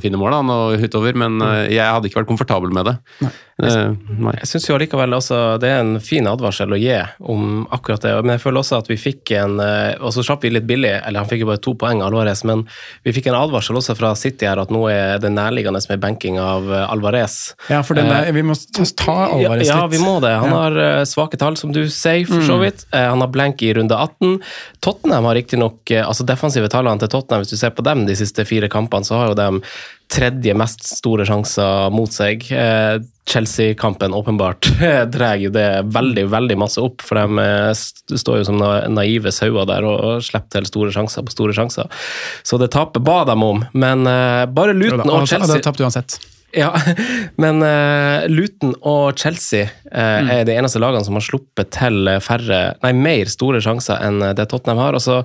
fine 0.05 0.21
mål 0.21 0.39
han, 0.39 0.53
og 0.53 0.85
utover, 0.85 1.17
men 1.19 1.41
eh, 1.45 1.75
jeg 1.77 1.85
hadde 1.87 2.11
ikke 2.11 2.23
vært 2.23 2.31
komfortabel 2.33 2.75
med 2.75 2.91
det. 2.91 2.97
Eh, 3.25 3.41
nei. 3.63 4.33
Jeg 4.41 4.49
syns 4.51 4.65
jo 4.67 4.75
allikevel 4.75 5.15
også 5.15 5.37
det 5.63 5.69
er 5.71 5.83
en 5.85 5.93
fin 6.03 6.27
advarsel 6.27 6.73
å 6.75 6.79
gi 6.81 6.97
om 7.23 7.65
akkurat 7.75 8.03
det. 8.03 8.15
Men 8.25 8.33
jeg 8.35 8.43
føler 8.43 8.63
også 8.65 8.81
at 8.83 8.89
vi 8.91 8.97
fikk 8.99 9.31
en 9.39 9.61
eh, 9.63 9.95
Og 10.03 10.11
så 10.17 10.25
slapp 10.27 10.43
vi 10.43 10.51
litt 10.51 10.67
billig, 10.67 10.91
eller 11.07 11.23
han 11.23 11.29
fikk 11.31 11.45
jo 11.45 11.51
bare 11.53 11.63
to 11.63 11.75
poeng, 11.79 12.03
Alvarez, 12.03 12.43
men 12.49 12.65
vi 13.07 13.15
fikk 13.15 13.29
en 13.31 13.39
advarsel 13.39 13.79
også 13.79 13.95
fra 13.99 14.11
City 14.19 14.49
her 14.49 14.59
at 14.59 14.73
nå 14.75 14.81
er 14.91 15.23
det 15.23 15.31
nærliggende 15.37 15.79
med 15.89 16.03
benking 16.03 16.41
av 16.43 16.67
eh, 16.73 16.83
Alvarez. 16.91 17.37
Ja, 17.71 17.83
for 17.87 17.95
den 17.95 18.11
der, 18.11 18.33
vi 18.35 18.43
må 18.43 18.57
ta 18.99 19.17
Alvarez 19.37 19.69
ja, 19.71 19.79
ja, 19.85 19.87
vi 19.93 20.03
må 20.03 20.17
det. 20.25 20.35
Han 20.43 20.51
Ja. 20.51 20.61
har 20.67 20.81
eh, 20.89 21.05
svake 21.07 21.39
tall, 21.39 21.57
som 21.61 21.71
du 21.73 21.85
sier, 21.89 22.27
for 22.27 22.43
så 22.43 22.59
vidt. 22.59 22.87
Eh, 22.91 23.07
han 23.07 23.23
har 23.23 23.31
blank 23.35 23.63
i 23.63 23.71
runde 23.79 23.95
18. 23.95 24.41
Tottenham 24.83 25.31
har 25.31 25.39
riktignok 25.39 25.95
altså 26.03 26.27
defensive 26.27 26.69
tallene 26.75 26.99
til 27.01 27.09
Tottenham, 27.15 27.45
hvis 27.47 27.55
du 27.55 27.61
ser 27.61 27.71
på 27.77 27.87
dem 27.87 28.03
de 28.09 28.19
siste 28.19 28.43
fire 28.49 28.69
kampene, 28.73 29.07
så 29.07 29.21
har 29.23 29.31
jo 29.33 29.39
de 29.39 29.49
tredje 30.13 30.55
mest 30.57 30.85
store 30.99 31.27
sjanser 31.29 31.91
mot 31.95 32.13
seg. 32.13 32.45
Eh, 32.53 33.01
Chelsea-kampen 33.29 34.15
åpenbart 34.15 34.69
drar 35.15 35.41
jo 35.41 35.51
det 35.55 35.69
veldig 35.95 36.27
veldig 36.33 36.59
masse 36.61 36.83
opp, 36.83 37.01
for 37.05 37.21
de 37.21 37.45
eh, 37.45 38.19
står 38.19 38.43
jo 38.43 38.49
som 38.51 38.61
naive 38.93 39.33
sauer 39.33 39.69
der 39.71 39.87
og, 39.89 40.21
slipper 40.25 40.59
til 40.59 40.69
store 40.69 40.93
sjanser 40.95 41.25
på 41.25 41.35
store 41.35 41.57
sjanser. 41.57 41.89
Så 42.45 42.61
det 42.61 42.73
taper 42.77 43.05
ba 43.05 43.23
dem 43.29 43.47
om, 43.47 43.65
men 43.73 44.07
eh, 44.11 44.45
bare 44.53 44.77
Luton 44.77 45.07
og 45.09 45.25
Chelsea 45.25 45.41
Han 45.41 45.51
hadde 45.57 45.67
tapte 45.67 45.87
uansett. 45.87 46.19
Ja, 46.57 46.71
men 47.43 47.63
uh, 47.63 48.25
Luton 48.31 48.75
og 48.87 49.19
Chelsea 49.19 49.67
eh, 49.91 50.31
er 50.39 50.45
de 50.47 50.55
eneste 50.55 50.81
lagene 50.83 51.05
som 51.07 51.17
har 51.19 51.25
sluppet 51.25 51.71
til 51.75 52.09
eh, 52.11 52.21
færre, 52.23 52.61
nei, 52.83 52.93
mer 52.97 53.31
store 53.31 53.61
sjanser 53.65 54.03
enn 54.05 54.21
det 54.37 54.47
Tottenham 54.51 54.81
har. 54.83 54.97
Altså, 54.99 55.21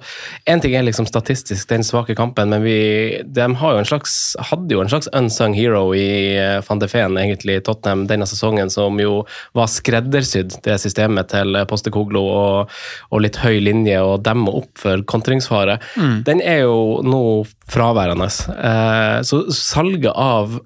en 0.49 0.63
ting 0.63 0.75
er 0.77 0.85
liksom 0.87 1.07
statistisk 1.09 1.69
den 1.71 1.85
svake 1.85 2.15
kampen, 2.17 2.51
men 2.53 2.65
vi, 2.65 2.79
de 3.25 3.47
har 3.61 3.75
jo 3.75 3.81
en 3.81 3.89
slags, 3.89 4.15
hadde 4.51 4.75
jo 4.75 4.83
en 4.83 4.91
slags 4.91 5.09
unsung 5.17 5.55
hero 5.57 5.83
i 5.97 6.07
uh, 6.39 6.59
van 6.65 6.81
de 6.81 6.89
Feen, 6.91 7.17
egentlig, 7.21 7.59
Tottenham 7.67 8.07
denne 8.09 8.27
sesongen, 8.29 8.71
som 8.73 8.99
jo 9.01 9.21
var 9.57 9.69
skreddersydd 9.71 10.59
det 10.65 10.79
systemet 10.81 11.31
til 11.33 11.59
Postekoglo 11.69 12.23
og, 12.29 12.79
og 13.13 13.23
litt 13.25 13.39
høy 13.43 13.59
linje 13.63 13.99
og 14.05 14.23
demme 14.25 14.53
opp 14.61 14.71
for 14.81 15.05
kontringsfare. 15.09 15.79
Den 16.25 16.41
er 16.41 16.63
jo 16.63 16.99
nå 17.05 17.21
fraværende. 17.69 18.29
Så 18.29 19.41
salget 19.53 20.11
av 20.15 20.59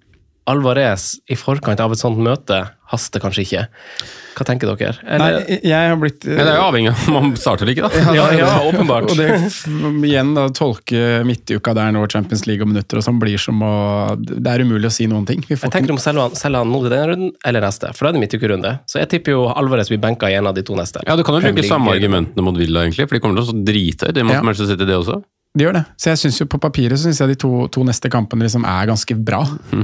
Alvarez 0.50 1.14
i 1.32 1.38
forkant 1.40 1.80
av 1.80 1.94
et 1.96 2.02
sånt 2.02 2.20
møte 2.20 2.58
haster 2.94 3.22
kanskje 3.24 3.44
ikke. 3.46 3.62
Hva 4.34 4.46
tenker 4.46 4.70
dere? 4.78 4.94
Nei, 5.22 5.30
jeg 5.66 5.90
har 5.90 5.96
blitt 6.02 6.26
Men 6.26 6.42
det 6.42 6.52
er 6.52 6.58
jo 6.58 6.66
avhengig 6.66 6.90
av 6.92 7.04
om 7.10 7.16
man 7.16 7.32
starter 7.38 7.66
eller 7.66 7.74
ikke, 7.78 7.90
da. 7.90 8.14
ja, 8.18 8.26
ja, 8.38 8.50
åpenbart. 8.68 9.08
Og 9.14 9.18
det 9.18 9.28
igjen 10.10 10.34
da, 10.38 10.48
tolke 10.54 11.22
midtuka 11.26 11.74
der 11.78 11.94
nå, 11.96 12.04
Champions 12.12 12.46
League 12.50 12.66
og 12.66 12.70
minutter 12.74 13.00
og 13.00 13.06
sånn, 13.06 13.20
blir 13.22 13.42
som 13.42 13.62
å 13.66 13.74
Det 14.20 14.42
er 14.42 14.66
umulig 14.66 14.90
å 14.90 14.94
si 14.94 15.08
noen 15.10 15.26
ting. 15.30 15.42
Vi 15.48 15.56
får 15.58 15.70
Jeg 15.70 15.76
tenker 15.78 15.96
om 15.96 16.02
selger 16.02 16.28
han, 16.28 16.38
selger 16.38 16.66
han 16.66 16.74
nå 16.74 16.82
i 16.86 16.90
denne 16.92 17.10
runden 17.14 17.34
eller 17.46 17.66
neste, 17.66 17.94
for 17.94 18.06
da 18.06 18.12
er 18.14 18.18
det 18.20 18.24
midtukerunde. 18.26 18.74
Så 18.90 19.02
jeg 19.02 19.12
tipper 19.16 19.38
jo 19.38 19.46
Alvarez 19.54 19.90
blir 19.94 20.02
benka 20.04 20.30
i 20.34 20.38
en 20.40 20.50
av 20.50 20.58
de 20.58 20.66
to 20.66 20.78
neste. 20.78 21.02
Ja, 21.08 21.16
Du 21.18 21.24
kan 21.26 21.40
jo 21.40 21.46
bruke 21.46 21.66
samme 21.70 21.94
argumentene 21.96 22.46
mot 22.46 22.58
Villa, 22.60 22.84
egentlig, 22.88 23.08
for 23.08 23.18
de 23.18 23.24
kommer 23.24 23.42
til 23.42 23.54
å 23.54 23.64
drite 23.70 24.10
ut. 24.10 24.18
det 24.18 24.26
måtte 24.28 24.42
Ja. 24.42 24.48
Manchester 24.50 24.74
City, 24.76 24.86
det 24.90 24.98
også. 24.98 25.22
De 25.54 25.68
gjør 25.68 25.76
det. 25.78 25.82
Så 26.02 26.10
jeg 26.10 26.18
synes 26.18 26.40
jo 26.42 26.46
på 26.50 26.58
papiret 26.58 26.98
så 26.98 27.04
synes 27.06 27.20
jeg 27.22 27.30
de 27.30 27.36
to, 27.44 27.50
to 27.70 27.84
neste 27.86 28.10
kampene 28.10 28.42
liksom 28.48 28.64
er 28.66 28.88
ganske 28.90 29.14
bra. 29.22 29.44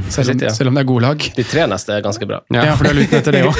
Selv, 0.09 0.31
om, 0.33 0.39
selv 0.55 0.71
om 0.71 0.77
det 0.79 0.81
er 0.81 0.87
gode 0.89 1.03
lag. 1.05 1.25
De 1.35 1.43
tre 1.45 1.67
neste 1.69 1.93
er 1.93 2.01
ganske 2.01 2.25
bra. 2.25 2.39
Ja, 2.55 2.71
for 2.73 2.87
du 2.87 2.89
har 2.89 2.97
lurt 2.97 3.13
etter 3.19 3.37
det 3.37 3.43
òg. 3.45 3.59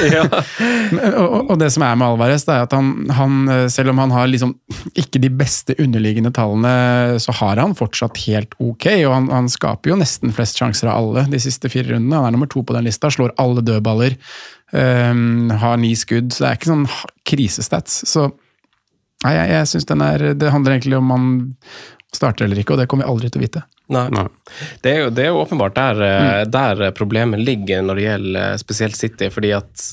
og, 1.20 1.26
og- 1.28 1.52
og 1.54 1.60
det 1.62 1.68
som 1.70 1.84
er 1.86 1.94
med 2.00 2.08
Alvarez, 2.08 2.42
det 2.48 2.56
er 2.56 2.64
at 2.66 2.74
han, 2.74 2.88
han, 3.14 3.36
selv 3.70 3.92
om 3.94 4.02
han 4.02 4.10
har 4.16 4.26
liksom 4.32 4.56
ikke 4.98 5.22
de 5.22 5.30
beste 5.38 5.76
underliggende 5.78 6.32
tallene, 6.34 6.74
så 7.22 7.34
har 7.44 7.62
han 7.62 7.76
fortsatt 7.78 8.18
helt 8.26 8.58
ok. 8.58 8.88
Og 9.06 9.14
han, 9.14 9.30
han 9.30 9.48
skaper 9.52 9.92
jo 9.94 10.00
nesten 10.02 10.34
flest 10.34 10.58
sjanser 10.58 10.90
av 10.90 10.98
alle 11.04 11.28
de 11.30 11.38
siste 11.46 11.70
fire 11.70 11.94
rundene. 11.94 12.18
Han 12.24 12.32
er 12.32 12.36
nummer 12.40 12.50
to 12.50 12.64
på 12.66 12.74
den 12.74 12.90
lista, 12.90 13.06
slår 13.14 13.36
alle 13.38 13.62
dødballer, 13.62 14.18
um, 14.74 15.50
har 15.62 15.78
ni 15.78 15.94
skudd. 15.98 16.34
Så 16.34 16.42
det 16.42 16.50
er 16.50 16.58
ikke 16.58 16.72
sånn 16.74 16.88
krisestats. 17.30 18.02
Så 18.10 18.26
nei, 19.22 19.36
jeg, 19.36 19.50
jeg 19.54 19.70
synes 19.74 19.86
den 19.90 20.02
er 20.06 20.22
Det 20.38 20.50
handler 20.54 20.74
egentlig 20.78 20.96
om 20.98 21.10
man 21.14 21.30
starter 22.16 22.46
eller 22.46 22.60
ikke, 22.60 22.74
og 22.74 22.82
det 22.82 22.88
kommer 22.90 23.06
vi 23.06 23.12
aldri 23.14 23.30
til 23.30 23.40
å 23.40 23.44
vite. 23.44 23.62
Nei. 23.94 24.06
Nei. 24.14 24.26
Det, 24.82 24.92
er 24.92 25.00
jo, 25.04 25.08
det 25.14 25.24
er 25.24 25.32
jo 25.32 25.40
åpenbart 25.42 25.76
der, 25.78 26.02
mm. 26.02 26.52
der 26.52 26.84
problemet 26.96 27.42
ligger 27.42 27.82
når 27.86 27.98
det 27.98 28.06
gjelder 28.06 28.40
eh, 28.42 28.58
spesielt 28.62 28.98
City, 28.98 29.30
fordi 29.34 29.52
at 29.56 29.86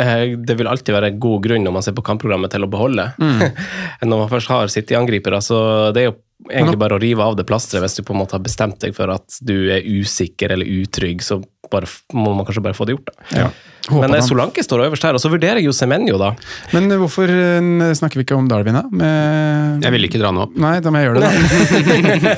eh, 0.00 0.34
det 0.36 0.58
vil 0.58 0.70
alltid 0.70 0.96
være 0.96 1.14
god 1.20 1.44
grunn 1.48 1.66
når 1.66 1.76
man 1.78 1.86
ser 1.86 1.96
på 1.96 2.04
kampprogrammet 2.06 2.54
til 2.54 2.66
å 2.66 2.70
beholde. 2.72 3.10
når 4.08 4.14
man 4.14 4.30
først 4.32 4.52
har 4.52 4.72
City-angripere. 4.72 5.40
Så 5.44 5.58
det 5.96 6.04
er 6.04 6.10
jo 6.10 6.18
egentlig 6.50 6.80
bare 6.80 6.96
å 6.96 7.02
rive 7.02 7.24
av 7.24 7.36
det 7.38 7.46
plasteret 7.48 7.84
hvis 7.84 8.00
du 8.00 8.04
på 8.06 8.16
en 8.16 8.22
måte 8.22 8.36
har 8.36 8.44
bestemt 8.44 8.80
deg 8.84 8.96
for 8.96 9.12
at 9.12 9.38
du 9.44 9.56
er 9.72 9.84
usikker 9.84 10.52
eller 10.56 10.68
utrygg, 10.82 11.24
så 11.24 11.40
bare, 11.72 11.88
må 12.12 12.34
man 12.36 12.46
kanskje 12.46 12.64
bare 12.64 12.76
få 12.76 12.88
det 12.88 12.98
gjort. 12.98 13.12
da. 13.12 13.44
Ja. 13.44 13.52
Håper 13.88 14.08
Men 14.08 14.16
eh, 14.16 14.24
Solanke 14.24 14.62
står 14.64 14.86
øverst 14.86 15.04
her, 15.04 15.16
og 15.16 15.20
så 15.20 15.28
vurderer 15.32 15.60
jeg 15.60 15.68
jo 15.68 15.74
Semenyo, 15.76 16.16
da. 16.20 16.30
Men 16.72 16.88
hvorfor 17.00 17.28
eh, 17.28 17.92
snakker 17.98 18.20
vi 18.20 18.24
ikke 18.24 18.36
om 18.38 18.46
Darwin, 18.48 18.78
da? 18.78 18.84
Med... 18.88 19.84
Jeg 19.84 19.94
vil 19.94 20.08
ikke 20.08 20.20
dra 20.22 20.30
han 20.32 20.40
opp. 20.46 20.54
Nei, 20.60 20.76
da 20.84 20.92
må 20.92 21.02
jeg 21.02 21.10
gjøre 21.10 21.20
det, 21.20 21.28
da. 21.28 22.36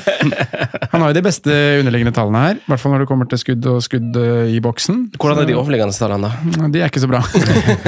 Han 0.96 1.02
har 1.02 1.10
jo 1.10 1.16
de 1.16 1.22
beste 1.26 1.54
underliggende 1.80 2.14
tallene 2.16 2.42
her, 2.42 2.58
i 2.58 2.70
hvert 2.70 2.80
fall 2.80 2.94
når 2.94 3.04
det 3.04 3.08
kommer 3.10 3.28
til 3.28 3.40
skudd 3.40 3.66
og 3.68 3.82
skudd 3.84 4.16
eh, 4.20 4.54
i 4.56 4.60
boksen. 4.64 5.02
Hvordan 5.20 5.42
er 5.42 5.50
de 5.50 5.58
overliggende 5.58 5.96
tallene, 5.96 6.30
da? 6.32 6.70
De 6.72 6.82
er 6.82 6.90
ikke 6.90 7.04
så 7.04 7.10
bra. 7.10 7.20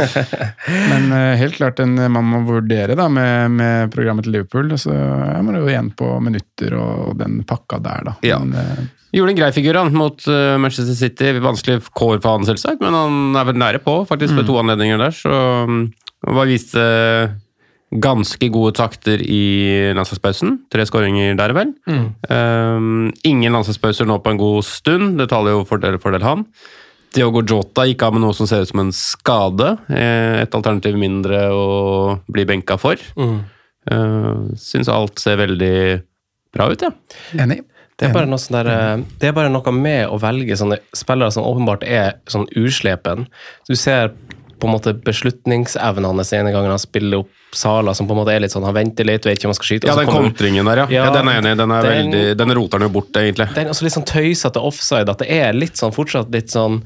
Men 0.90 1.10
helt 1.40 1.56
klart 1.56 1.80
en 1.82 1.96
man 2.12 2.28
må 2.28 2.42
vurdere 2.46 2.94
da, 2.98 3.08
med, 3.10 3.56
med 3.58 3.94
programmet 3.94 4.26
til 4.26 4.36
Liverpool. 4.36 4.74
Så 4.78 4.92
er 4.92 5.42
man 5.46 5.58
jo 5.58 5.66
igjen 5.70 5.90
på 5.96 6.12
minutter 6.22 6.76
og 6.78 7.16
den 7.18 7.40
pakka 7.48 7.80
der, 7.82 8.10
da. 8.10 8.16
Ja. 8.26 8.38
Men, 8.44 8.90
Gjorde 9.18 9.34
en 9.34 9.40
grei 9.40 9.50
figur 9.56 9.74
han 9.80 9.90
mot 9.98 10.22
eh, 10.30 10.54
Manchester 10.62 10.94
City. 10.94 11.32
Vanskelig 11.42 11.80
kår 11.90 12.20
for 12.22 12.36
han, 12.36 12.46
selvsagt, 12.46 12.80
men 12.84 12.94
han 12.94 13.38
er 13.40 13.50
vel 13.50 13.58
nære 13.58 13.82
på, 13.82 14.00
faktisk, 14.06 14.36
ved 14.38 14.46
to 14.46 14.58
anledninger 14.60 15.00
der. 15.00 15.14
Så 15.16 15.32
han 15.34 15.84
bare 16.22 16.48
viste 16.52 16.84
ganske 17.88 18.50
gode 18.52 18.74
takter 18.76 19.22
i 19.24 19.92
landslagspausen. 19.96 20.58
Tre 20.72 20.84
skåringer 20.88 21.36
der, 21.38 21.54
vel. 21.56 21.70
Um, 21.88 23.08
ingen 23.24 23.54
landslagspauser 23.56 24.08
nå 24.08 24.18
på 24.20 24.34
en 24.34 24.40
god 24.40 24.66
stund. 24.68 25.16
Det 25.20 25.30
taler 25.32 25.56
jo 25.56 25.64
fordel 25.68 25.96
fordel 26.02 26.26
han. 26.26 26.44
Diogo 27.16 27.40
Jota 27.48 27.86
gikk 27.88 28.04
av 28.04 28.12
med 28.12 28.26
noe 28.26 28.36
som 28.36 28.46
ser 28.50 28.66
ut 28.66 28.68
som 28.68 28.82
en 28.82 28.92
skade. 28.92 29.70
Eh, 29.88 30.42
Et 30.42 30.54
alternativ 30.58 30.98
mindre 31.00 31.46
å 31.56 31.64
bli 32.28 32.44
benka 32.50 32.76
for. 32.80 33.00
Mm. 33.16 33.38
Uh, 33.88 34.52
Syns 34.60 34.90
alt 34.92 35.16
ser 35.22 35.40
veldig 35.40 35.74
bra 36.52 36.68
ut, 36.68 36.84
ja. 36.84 36.92
enig. 37.40 37.62
Det 37.98 38.06
er, 38.06 38.14
bare 38.14 38.28
noe 38.30 38.38
sånn 38.38 38.60
der, 38.60 38.68
eh, 38.70 39.04
det 39.18 39.30
er 39.30 39.32
bare 39.34 39.50
noe 39.50 39.72
med 39.74 40.06
å 40.06 40.20
velge 40.22 40.54
sånne 40.58 40.78
spillere 40.94 41.34
som 41.34 41.46
åpenbart 41.48 41.82
er 41.82 42.20
sånn 42.30 42.46
uslepen. 42.54 43.26
Du 43.66 43.74
ser 43.74 44.12
på 44.58 44.66
en 44.66 44.74
måte 44.74 44.92
beslutningsevnen 45.06 46.06
hans 46.18 46.32
ene 46.34 46.52
gangen 46.54 46.70
han 46.74 46.82
spiller 46.82 47.22
opp 47.22 47.34
Sala, 47.54 47.94
som 47.96 48.06
på 48.06 48.12
en 48.12 48.20
måte 48.20 48.34
er 48.34 48.42
litt 48.44 48.52
sånn, 48.52 48.66
han 48.68 48.76
venter 48.76 49.06
litt, 49.08 49.24
vet 49.24 49.38
ikke 49.38 49.48
om 49.48 49.54
han 49.54 49.56
skal 49.56 49.70
skyte. 49.70 49.88
Ja, 49.88 49.94
den 49.96 50.10
kontringen 50.10 50.68
der, 50.68 50.82
ja. 50.84 50.88
ja. 50.98 51.04
Den 51.14 51.30
er 51.30 51.38
enig. 51.40 51.54
Den, 51.56 51.72
er 51.72 51.86
den- 51.86 51.94
veldig, 51.96 52.24
den 52.36 52.54
roter 52.58 52.78
han 52.78 52.88
jo 52.88 52.94
bort, 52.98 53.14
egentlig. 53.16 53.48
Den 53.54 53.66
er 53.68 53.72
også 53.72 53.86
litt 53.86 53.96
sånn 53.96 54.08
tøysete 54.08 54.64
offside, 54.70 55.08
at 55.08 55.22
det 55.24 55.30
er 55.32 55.56
litt 55.56 55.80
sånn 55.80 55.94
fortsatt 55.96 56.34
litt 56.34 56.52
sånn 56.54 56.82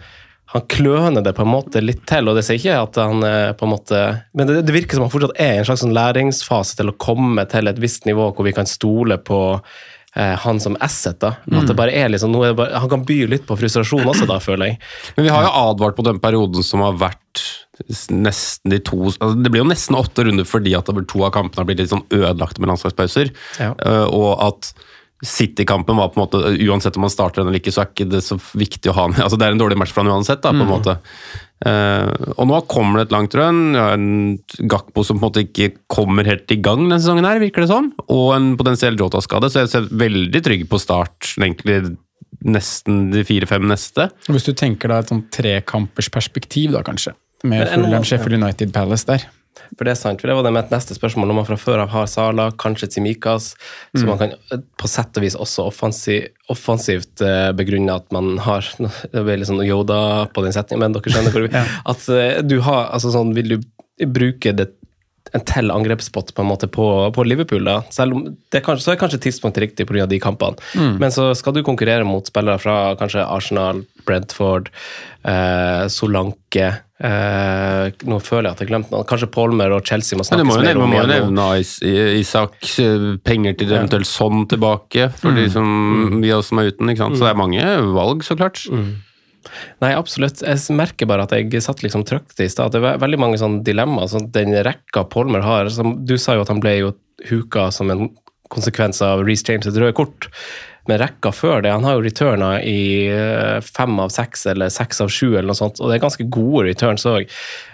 han 0.53 0.67
kløner 0.69 1.25
det 1.25 1.33
på 1.33 1.47
en 1.47 1.49
måte 1.49 1.81
litt 1.81 2.03
til, 2.09 2.29
og 2.29 2.37
det 2.37 2.43
sier 2.45 2.59
ikke 2.61 2.75
at 2.77 2.99
han 3.01 3.25
eh, 3.25 3.55
på 3.57 3.65
en 3.65 3.71
måte 3.73 4.01
Men 4.37 4.51
det, 4.51 4.59
det 4.69 4.75
virker 4.75 4.99
som 4.99 5.07
han 5.07 5.13
fortsatt 5.15 5.39
er 5.41 5.55
i 5.55 5.63
en 5.63 5.65
slags 5.65 5.81
sånn 5.81 5.95
læringsfase 5.97 6.77
til 6.77 6.93
å 6.93 6.97
komme 7.01 7.47
til 7.49 7.71
et 7.71 7.81
visst 7.81 8.05
nivå 8.05 8.27
hvor 8.37 8.45
vi 8.45 8.53
kan 8.53 8.69
stole 8.69 9.17
på 9.17 9.39
han 10.13 10.59
som 10.61 10.77
asset. 10.85 11.17
da. 11.23 11.35
At 11.57 11.71
det 11.71 11.77
bare 11.79 11.95
er 11.97 12.11
liksom, 12.13 12.35
bare, 12.37 12.77
Han 12.83 12.91
kan 12.93 13.05
by 13.09 13.19
litt 13.33 13.47
på 13.49 13.57
frustrasjon 13.57 14.05
også, 14.05 14.27
da, 14.29 14.37
føler 14.45 14.73
jeg. 14.73 14.81
Men 15.17 15.29
vi 15.29 15.33
har 15.33 15.47
jo 15.47 15.53
advart 15.71 15.97
på 15.97 16.05
den 16.05 16.21
perioden 16.21 16.67
som 16.67 16.85
har 16.85 16.99
vært 17.01 17.45
nesten 18.13 18.71
de 18.71 18.79
to 18.85 18.99
altså 19.09 19.33
Det 19.41 19.51
blir 19.51 19.63
jo 19.63 19.69
nesten 19.71 19.97
åtte 19.97 20.27
runder 20.27 20.47
fordi 20.47 20.75
at 20.77 20.91
to 20.93 21.23
av 21.25 21.33
kampene 21.35 21.63
har 21.63 21.69
blitt 21.69 21.81
litt 21.81 21.91
sånn 21.91 22.05
ødelagte 22.13 22.63
med 22.63 22.73
landslagspauser. 22.73 23.33
Ja. 23.59 23.73
Eh, 23.73 24.07
og 24.13 24.37
at 24.45 24.73
City-kampen 25.23 25.97
var 25.97 26.11
på 26.11 26.19
en 26.19 26.25
måte 26.25 26.67
Uansett 26.67 26.97
om 26.99 27.05
man 27.07 27.13
starter 27.13 27.43
den 27.43 27.51
eller 27.51 27.61
ikke, 27.63 27.73
så 27.75 27.85
er 27.85 27.91
ikke 27.93 28.09
det 28.11 28.25
så 28.27 28.37
viktig 28.59 28.91
å 28.91 28.97
ha 28.97 29.09
med. 29.13 29.23
altså 29.25 29.39
Det 29.39 29.47
er 29.47 29.55
en 29.55 29.63
dårlig 29.63 29.79
match 29.79 29.95
for 29.95 30.03
han 30.03 30.13
uansett, 30.13 30.43
da, 30.43 30.51
på 30.51 30.65
en 30.67 30.71
måte. 30.71 30.97
Uh, 31.63 32.11
og 32.35 32.49
nå 32.51 32.59
kommer 32.71 32.99
det 32.99 33.07
et 33.07 33.15
langt 33.15 33.37
run. 33.39 33.61
Ja, 33.79 33.93
en 33.95 34.67
Gakpo 34.71 35.05
som 35.07 35.21
på 35.21 35.23
en 35.23 35.29
måte 35.29 35.45
ikke 35.47 35.71
kommer 35.93 36.27
helt 36.27 36.51
i 36.51 36.59
gang 36.59 36.89
denne 36.89 36.99
sesongen, 36.99 37.29
her, 37.29 37.43
virker 37.43 37.65
det 37.65 37.71
som. 37.71 37.93
Og 38.09 38.33
en 38.35 38.55
potensiell 38.59 38.99
Jota-skade, 38.99 39.53
så 39.53 39.63
jeg 39.63 39.73
ser 39.75 39.93
veldig 40.03 40.43
trygg 40.43 40.67
på 40.71 40.81
start, 40.83 41.37
egentlig 41.39 41.95
nesten 42.43 43.13
de 43.13 43.23
fire-fem 43.27 43.69
neste. 43.71 44.09
Hvis 44.27 44.49
du 44.49 44.57
tenker 44.59 44.91
da 44.91 44.99
et 45.03 45.13
sånn 45.13 45.23
trekampers 45.31 46.11
perspektiv, 46.11 46.73
da 46.75 46.83
kanskje, 46.87 47.15
med 47.47 47.69
Fulham, 47.71 48.03
Sheffield 48.07 48.41
United 48.41 48.75
Palace 48.75 49.07
der. 49.07 49.29
For 49.77 49.85
det 49.85 49.93
er 49.93 49.99
sant, 50.01 50.21
for 50.21 50.31
det 50.31 50.37
var 50.37 50.47
det 50.47 50.53
mitt 50.55 50.73
neste 50.73 50.97
spørsmål. 50.97 51.29
Når 51.31 51.39
man 51.39 51.47
fra 51.49 51.59
før 51.61 51.83
av 51.85 51.93
har 51.93 52.09
Sala, 52.11 52.49
kanskje 52.61 52.89
Tsimikas, 52.93 53.53
så 53.93 54.05
man 54.09 54.21
kan 54.21 54.35
eh, 54.35 54.63
på 54.81 54.91
sett 54.91 55.19
og 55.19 55.25
vis 55.25 55.37
også 55.37 55.67
offensiv, 55.69 56.29
offensivt 56.53 57.25
eh, 57.25 57.51
begrunne 57.57 57.97
at 58.01 58.09
man 58.15 58.37
har 58.43 58.67
Det 59.13 59.25
blir 59.25 59.41
litt 59.41 59.51
sånn 59.51 59.65
Yoda 59.65 60.29
på 60.33 60.45
den 60.45 60.57
setningen, 60.57 60.85
men 60.85 60.97
dere 60.97 61.13
skjønner 61.15 61.35
hvor 61.35 61.47
vi 61.47 61.65
At 61.93 62.09
eh, 62.13 62.41
du 62.45 62.59
har 62.65 62.89
altså 62.95 63.13
sånn 63.15 63.35
Vil 63.37 63.57
du 63.57 64.07
bruke 64.09 64.55
det 64.57 64.71
en 65.35 65.45
til 65.49 65.71
angrepsspot 65.73 66.35
på 66.37 66.43
en 66.45 66.49
måte 66.51 66.69
på, 66.69 66.85
på 67.17 67.25
Liverpool, 67.25 67.65
da. 67.65 67.79
Selv 67.91 68.13
om 68.19 68.25
det 68.53 68.59
er 68.61 68.65
kanskje, 68.67 68.85
så 68.85 68.93
er 68.93 69.01
kanskje 69.01 69.21
tidspunktet 69.25 69.63
riktig 69.65 69.87
pga. 69.89 70.07
de 70.07 70.19
kampene. 70.21 70.57
Men 71.01 71.11
så 71.15 71.31
skal 71.39 71.55
du 71.57 71.63
konkurrere 71.65 72.05
mot 72.05 72.27
spillere 72.29 72.59
fra 72.61 72.95
kanskje 73.01 73.25
Arsenal, 73.25 73.81
Brentford, 74.05 74.69
eh, 75.25 75.87
Solanke 75.93 76.67
eh, 77.03 77.93
Nå 78.09 78.19
føler 78.23 78.49
jeg 78.49 78.53
at 78.57 78.61
jeg 78.61 78.67
har 78.67 78.71
glemt 78.73 78.91
noe. 78.93 79.07
Kanskje 79.09 79.29
Palmer 79.35 79.73
og 79.77 79.87
Chelsea 79.87 80.19
må 80.19 80.27
snakkes 80.27 80.59
mer 80.63 80.77
om. 80.77 80.83
om 80.85 80.91
må 80.93 81.01
jo 81.01 81.07
nevne 81.13 81.47
Is- 81.63 81.79
Isak, 81.83 82.59
eh, 82.83 83.07
penger 83.25 83.57
til 83.59 83.73
eventuelt 83.73 84.07
sånn 84.11 84.45
tilbake, 84.51 85.09
for 85.23 85.33
de 85.39 85.49
som 85.51 86.21
vi 86.21 86.29
også 86.35 86.51
som 86.53 86.59
er 86.63 86.71
uten. 86.73 86.91
ikke 86.93 87.05
sant? 87.07 87.17
Så 87.17 87.25
det 87.25 87.33
er 87.33 87.41
mange 87.41 87.65
valg, 87.95 88.23
så 88.27 88.37
klart. 88.37 88.61
Nei, 89.83 89.93
absolutt. 89.97 90.43
Jeg 90.45 90.77
merker 90.77 91.09
bare 91.11 91.27
at 91.27 91.35
jeg 91.37 91.63
satt 91.65 91.85
liksom 91.85 92.07
trygt 92.09 92.41
i 92.41 92.49
stad. 92.53 92.75
Det 92.75 92.83
er 92.83 93.01
veldig 93.03 93.21
mange 93.21 93.41
sånne 93.41 93.63
dilemmaer. 93.67 94.11
Sånn, 94.13 94.31
den 94.35 94.55
rekka 94.67 95.07
Polmer 95.13 95.45
har 95.47 95.71
som, 95.75 95.97
Du 96.07 96.17
sa 96.19 96.37
jo 96.37 96.45
at 96.47 96.53
han 96.53 96.63
ble 96.63 96.77
jo 96.79 96.93
huka 97.29 97.71
som 97.75 97.91
en 97.93 98.11
konsekvens 98.53 99.01
av 99.05 99.25
Reece 99.25 99.49
James 99.49 99.67
et 99.69 99.79
røde 99.81 99.97
kort. 99.97 100.29
Men 100.91 100.99
rekka 100.99 101.31
før 101.35 101.63
det, 101.63 101.71
han 101.71 101.85
har 101.87 101.95
jo 101.97 102.05
returna 102.05 102.57
i 102.67 103.07
eh, 103.07 103.59
fem 103.63 104.01
av 104.03 104.11
seks 104.11 104.49
eller 104.51 104.73
seks 104.73 104.99
av 105.05 105.13
sju, 105.15 105.29
eller 105.31 105.53
noe 105.53 105.59
sånt, 105.59 105.79
og 105.79 105.89
det 105.89 105.99
er 105.99 106.03
ganske 106.03 106.27
gode 106.27 106.67
returns 106.67 107.07
òg. 107.07 107.31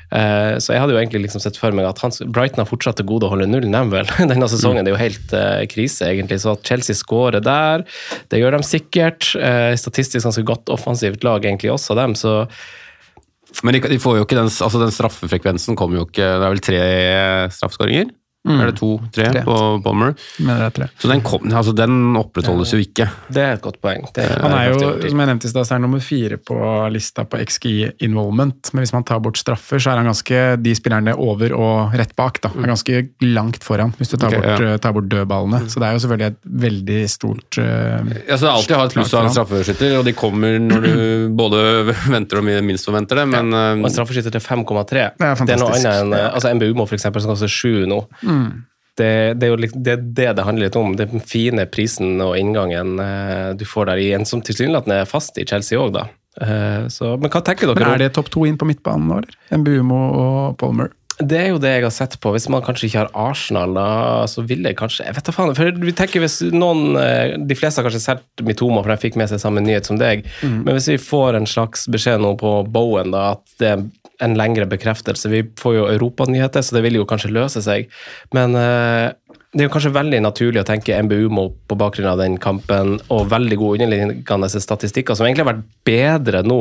Så 0.09 0.73
jeg 0.73 0.81
hadde 0.81 0.95
jo 0.95 1.01
egentlig 1.01 1.27
liksom 1.27 1.43
sett 1.43 1.59
for 1.61 1.75
meg 1.77 1.85
at 1.85 2.01
hans, 2.01 2.23
Brighton 2.25 2.63
har 2.63 2.69
fortsatt 2.71 2.97
til 3.01 3.09
gode 3.09 3.29
å 3.29 3.33
holde 3.35 3.49
nullen, 3.51 3.75
dem. 3.75 3.93
Denne 4.33 4.49
sesongen 4.51 4.87
det 4.87 4.93
er 4.93 4.97
jo 4.97 5.03
helt 5.03 5.35
eh, 5.37 5.65
krise, 5.71 6.09
egentlig. 6.09 6.41
Så 6.43 6.55
at 6.57 6.65
Chelsea 6.67 6.97
skårer 6.97 7.45
der, 7.45 7.85
det 8.33 8.41
gjør 8.41 8.57
de 8.57 8.63
sikkert. 8.67 9.31
Eh, 9.37 9.75
statistisk 9.81 10.25
ganske 10.25 10.47
godt 10.49 10.73
offensivt 10.73 11.27
lag, 11.27 11.45
egentlig 11.45 11.75
også, 11.75 11.97
dem. 11.99 12.17
Så 12.19 12.41
Men 13.65 13.77
de, 13.77 13.81
de 13.81 13.99
den, 13.99 14.49
altså 14.49 14.81
den 14.81 14.93
straffefrekvensen 14.93 15.77
kommer 15.77 16.03
jo 16.03 16.05
ikke 16.05 16.21
Det 16.21 16.45
er 16.45 16.53
vel 16.53 16.61
tre 16.65 16.81
straffeskåringer? 17.57 18.11
Er 18.49 18.71
det 18.71 18.77
to? 18.79 18.93
Tre, 19.13 19.27
Tre. 19.33 19.43
på 19.45 19.55
Bomber? 19.83 20.15
Mener 20.39 20.63
det 20.63 20.69
er 20.69 20.75
tre. 20.77 20.87
Så 21.03 21.09
den, 21.11 21.21
kom, 21.27 21.43
altså 21.51 21.75
den 21.77 22.15
opprettholdes 22.17 22.71
jo 22.73 22.79
ikke. 22.81 23.09
det 23.35 23.43
er 23.43 23.57
et 23.59 23.65
godt 23.65 23.81
poeng. 23.83 24.07
Det 24.15 24.25
Han 24.31 24.55
er 24.55 24.71
jo, 24.71 24.79
som 25.03 25.23
jeg 25.23 25.31
nevnte 25.31 25.49
i 25.49 25.51
stad, 25.51 25.67
er 25.67 25.75
han 25.75 25.85
nummer 25.85 26.03
fire 26.05 26.39
på 26.41 26.57
lista 26.95 27.27
på 27.29 27.41
XGI 27.43 27.75
involvement. 28.07 28.71
Men 28.73 28.87
hvis 28.87 28.95
man 28.95 29.05
tar 29.09 29.21
bort 29.25 29.41
straffer, 29.41 29.83
så 29.83 29.93
er 29.93 30.01
han 30.01 30.09
ganske 30.09 30.45
de 30.63 30.75
spillerne 30.79 31.17
over 31.19 31.53
og 31.59 31.99
rett 31.99 32.15
bak. 32.17 32.41
da. 32.45 32.53
Er 32.55 32.73
ganske 32.73 33.03
langt 33.27 33.67
foran, 33.67 33.93
hvis 33.99 34.15
du 34.15 34.17
tar, 34.17 34.31
okay, 34.31 34.41
bort, 34.41 34.65
ja. 34.65 34.71
eh, 34.77 34.81
tar 34.87 34.97
bort 34.97 35.11
dødballene. 35.13 35.65
Så 35.69 35.83
det 35.83 35.91
er 35.91 35.99
jo 35.99 36.05
selvfølgelig 36.07 36.31
et 36.33 36.41
veldig 36.69 37.01
stort 37.11 37.61
uh, 37.61 38.15
Ja, 38.23 38.39
så 38.39 38.47
det 38.47 38.49
er 38.49 38.55
alltid 38.55 38.77
har 38.79 38.89
et 38.89 38.97
pluss 38.97 39.15
av 39.19 39.29
en 39.29 39.35
straffeskytter, 39.35 39.99
og 39.99 40.07
de 40.09 40.15
kommer 40.17 40.59
når 40.63 40.87
du 40.87 40.95
både 41.43 41.61
venter 42.09 42.41
og 42.41 42.49
minst 42.65 42.89
forventer 42.89 43.23
det, 43.23 43.29
men 43.35 43.53
Og 43.53 43.61
en 43.75 43.85
eh, 43.85 43.93
straffeskytter 43.93 44.39
til 44.39 44.45
5,3. 44.47 45.05
Det 45.19 45.29
er 45.29 45.45
Det 45.45 45.57
er 45.57 45.63
noe 45.63 45.75
annet 45.75 45.93
enn 45.93 46.17
eh, 46.17 46.27
altså 46.31 46.55
MBUMO, 46.55 46.87
for 46.89 46.99
eksempel, 46.99 47.25
som 47.25 47.35
koster 47.35 47.51
7 47.51 47.87
nå. 47.91 48.01
Det, 48.99 49.11
det 49.39 49.47
er 49.47 49.53
jo 49.53 49.59
det, 49.63 49.97
det 50.17 50.29
det 50.35 50.45
handler 50.47 50.67
litt 50.67 50.77
om. 50.79 50.97
Den 50.99 51.23
fine 51.23 51.67
prisen 51.71 52.19
og 52.25 52.35
inngangen 52.39 52.99
eh, 53.03 53.51
du 53.55 53.63
får 53.69 53.93
der 53.93 54.03
i 54.03 54.09
en 54.17 54.27
som 54.27 54.43
tilsynelatende 54.43 55.03
er 55.05 55.11
fast 55.11 55.39
i 55.39 55.47
Chelsea 55.47 55.79
òg, 55.79 55.93
da. 55.95 56.09
Eh, 56.43 56.87
Så, 56.91 57.15
men 57.17 57.31
hva 57.31 57.43
tenker 57.47 57.71
dere? 57.71 57.79
Men 57.79 57.95
er 57.95 58.07
det 58.09 58.15
topp 58.19 58.31
to 58.35 58.47
inn 58.49 58.59
på 58.59 58.67
midtbanen 58.67 59.07
nå, 59.11 59.21
eller? 59.23 59.39
Mbumo 59.63 60.01
og 60.19 60.57
Palmer. 60.59 60.91
Det 61.19 61.35
er 61.35 61.49
jo 61.51 61.59
det 61.59 61.73
jeg 61.73 61.83
har 61.83 61.91
sett 61.95 62.13
på. 62.23 62.31
Hvis 62.31 62.47
man 62.51 62.63
kanskje 62.63 62.87
ikke 62.87 63.01
har 63.01 63.09
Arsenal, 63.31 63.73
da, 63.75 63.87
så 64.31 64.45
vil 64.47 64.63
jeg 64.63 64.77
kanskje 64.79 65.07
Jeg 65.09 65.17
vet 65.17 65.27
da 65.27 65.33
faen. 65.35 65.55
For 65.59 65.81
vi 65.83 65.95
tenker 65.99 66.23
hvis 66.23 66.37
noen 66.55 66.95
eh, 66.99 67.33
De 67.39 67.57
fleste 67.59 67.81
har 67.83 67.89
kanskje 67.89 68.05
sett 68.05 68.45
Mitoma, 68.47 68.85
for 68.85 68.93
de 68.95 69.03
fikk 69.03 69.19
med 69.19 69.31
seg 69.31 69.43
samme 69.43 69.63
nyhet 69.65 69.89
som 69.91 69.99
deg. 69.99 70.27
Men 70.43 70.77
hvis 70.77 70.87
vi 70.93 70.99
får 71.03 71.39
en 71.41 71.49
slags 71.51 71.89
beskjed 71.91 72.23
nå 72.23 72.37
på 72.39 72.53
Bowen, 72.71 73.11
da, 73.15 73.33
at 73.35 73.59
det 73.63 73.75
en 74.25 74.37
lengre 74.39 74.67
bekreftelse 74.71 75.31
Vi 75.31 75.45
får 75.61 75.75
jo 75.77 75.89
europanyheter, 75.93 76.63
så 76.63 76.77
det 76.77 76.85
vil 76.87 77.01
jo 77.01 77.09
kanskje 77.09 77.33
løse 77.35 77.63
seg. 77.65 77.89
Men 78.35 78.57
eh, 78.59 79.15
det 79.49 79.63
er 79.63 79.69
jo 79.71 79.73
kanskje 79.73 79.95
veldig 79.95 80.19
naturlig 80.21 80.61
å 80.61 80.67
tenke 80.69 80.97
MBUMO 81.07 81.43
på 81.71 81.77
bakgrunn 81.81 82.11
av 82.11 82.19
den 82.21 82.35
kampen, 82.43 82.99
og 83.09 83.31
veldig 83.33 83.57
gode 83.57 83.79
underliggende 83.87 84.49
statistikker, 84.53 85.17
som 85.17 85.25
egentlig 85.25 85.47
har 85.47 85.55
vært 85.55 85.63
bedre 85.89 86.43
nå 86.45 86.59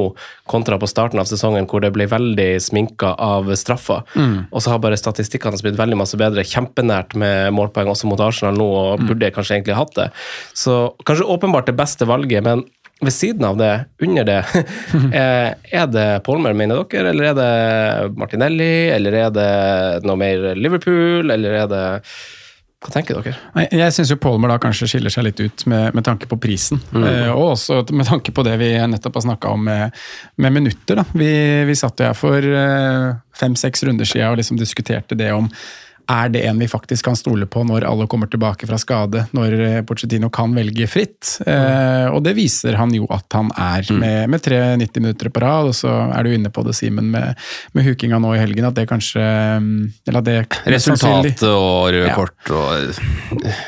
kontra 0.47 0.77
på 0.79 0.87
starten 0.87 1.19
av 1.19 1.27
sesongen, 1.27 1.67
hvor 1.67 1.83
det 1.83 1.91
ble 1.95 2.07
veldig 2.07 2.47
sminka 2.63 3.11
av 3.19 3.51
straffer. 3.59 4.07
Og 4.53 4.63
så 4.63 4.71
har 4.71 4.79
bare 4.83 4.99
statistikkene 4.99 5.59
blitt 5.65 5.79
veldig 5.81 5.99
masse 5.99 6.19
bedre. 6.19 6.47
Kjempenært 6.47 7.17
med 7.19 7.51
målpoeng 7.57 7.91
også 7.91 8.07
mot 8.07 8.23
Arsenal 8.23 8.55
nå, 8.55 8.69
og 8.71 9.03
burde 9.03 9.33
kanskje 9.35 9.59
egentlig 9.59 9.75
hatt 9.75 9.93
det. 9.99 10.07
Så 10.55 10.79
kanskje 11.03 11.27
åpenbart 11.35 11.67
det 11.67 11.75
beste 11.75 12.07
valget, 12.07 12.47
men 12.47 12.63
ved 13.01 13.13
siden 13.13 13.45
av 13.45 13.57
det, 13.57 13.85
under 14.01 14.25
det, 14.25 14.39
eh, 15.19 15.51
er 15.81 15.91
det 15.93 16.07
Polmer, 16.25 16.55
mener 16.57 16.81
dere, 16.89 17.11
eller 17.11 17.29
er 17.31 17.37
det 17.37 18.17
Martinelli, 18.17 18.89
eller 18.95 19.19
er 19.21 19.29
det 19.35 19.51
noe 20.07 20.17
mer 20.17 20.49
Liverpool, 20.57 21.29
eller 21.33 21.61
er 21.61 21.71
det 21.71 21.85
Hva 22.81 22.91
tenker 22.93 23.17
dere? 23.21 23.37
Jeg 23.73 23.93
syns 23.93 24.15
Polmer 24.21 24.53
da 24.53 24.59
kanskje 24.61 24.89
skiller 24.89 25.13
seg 25.13 25.27
litt 25.29 25.41
ut 25.41 25.65
med, 25.69 25.93
med 25.97 26.05
tanke 26.05 26.29
på 26.29 26.37
prisen. 26.41 26.81
Eh, 26.93 27.29
og 27.33 27.53
også 27.55 27.83
med 27.89 28.09
tanke 28.09 28.33
på 28.33 28.45
det 28.45 28.57
vi 28.61 28.73
nettopp 28.89 29.17
har 29.17 29.27
snakka 29.29 29.53
om 29.53 29.65
med, 29.69 29.97
med 30.37 30.57
minutter. 30.57 31.01
Da. 31.01 31.05
Vi, 31.17 31.31
vi 31.69 31.77
satt 31.77 32.01
jo 32.01 32.09
her 32.09 32.17
for 32.17 32.37
eh, 32.37 33.11
fem-seks 33.37 33.85
runder 33.85 34.09
siden 34.09 34.29
og 34.29 34.41
liksom 34.41 34.61
diskuterte 34.61 35.17
det 35.17 35.33
om 35.33 35.49
er 36.07 36.29
det 36.31 36.43
en 36.47 36.59
vi 36.59 36.67
faktisk 36.71 37.05
kan 37.09 37.17
stole 37.19 37.45
på 37.49 37.63
når 37.67 37.85
alle 37.87 38.07
kommer 38.07 38.29
tilbake 38.31 38.67
fra 38.69 38.79
skade, 38.79 39.25
når 39.35 39.55
eh, 39.59 39.79
Pochettino 39.87 40.29
kan 40.33 40.53
velge 40.55 40.87
fritt? 40.89 41.37
Eh, 41.43 42.07
og 42.07 42.21
det 42.23 42.33
viser 42.37 42.77
han 42.79 42.93
jo 42.95 43.07
at 43.11 43.27
han 43.35 43.51
er, 43.51 43.83
med, 43.91 44.31
med 44.31 44.43
3,90 44.45 45.03
minutter 45.03 45.31
på 45.33 45.43
rad. 45.43 45.71
Og 45.71 45.75
så 45.75 45.91
er 46.07 46.23
du 46.23 46.31
inne 46.33 46.51
på 46.53 46.63
det, 46.67 46.75
Simen, 46.77 47.09
med, 47.11 47.35
med 47.75 47.87
hukinga 47.87 48.21
nå 48.23 48.33
i 48.35 48.41
helgen, 48.41 48.69
at 48.69 48.77
det 48.77 48.87
kanskje 48.89 49.23
mm, 49.61 49.75
Eller 50.07 50.21
at 50.21 50.27
det 50.27 50.71
Resultatet 50.77 51.43
og 51.49 51.91
røde 51.91 52.05
Ja. 52.07 52.13
kort 52.15 52.51
og 52.55 52.95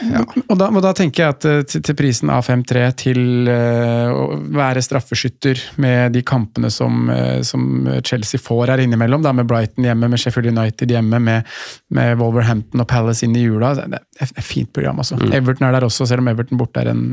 ja. 0.07 0.21
og 0.47 0.55
da, 0.59 0.69
og 0.69 0.83
da 0.83 0.93
tenker 0.95 1.23
jeg 1.23 1.35
at 1.35 1.47
eh, 1.49 1.61
til, 1.67 1.83
til 1.83 1.97
prisen 1.99 2.31
av 2.31 2.45
5-3 2.47 2.85
til 2.99 3.49
uh, 3.49 4.13
å 4.13 4.37
være 4.55 4.83
straffeskytter 4.83 5.59
med 5.83 6.13
de 6.15 6.23
kampene 6.25 6.71
som, 6.71 7.09
uh, 7.11 7.41
som 7.45 7.89
Chelsea 8.05 8.39
får 8.41 8.73
her 8.73 8.83
innimellom, 8.85 9.25
da, 9.25 9.33
med 9.35 9.49
Brighton 9.49 9.87
hjemme, 9.87 10.09
med 10.11 10.21
Sheffield 10.21 10.51
United 10.53 10.93
hjemme, 10.93 11.19
med, 11.23 11.49
med 11.95 12.15
Wolverhampton 12.21 12.28
og 12.29 12.87
Palace 12.89 13.25
inn 13.25 13.35
i 13.37 13.43
jula. 13.43 13.73
Det 13.79 13.99
er 13.99 14.29
et 14.29 14.45
fint 14.45 14.71
program, 14.75 15.01
altså. 15.01 15.17
Everton 15.33 15.67
er 15.67 15.77
der 15.77 15.87
også, 15.87 16.07
selv 16.09 16.23
om 16.23 16.29
Everton 16.31 16.59
borte 16.59 16.83
er 16.83 16.91
en 16.93 17.05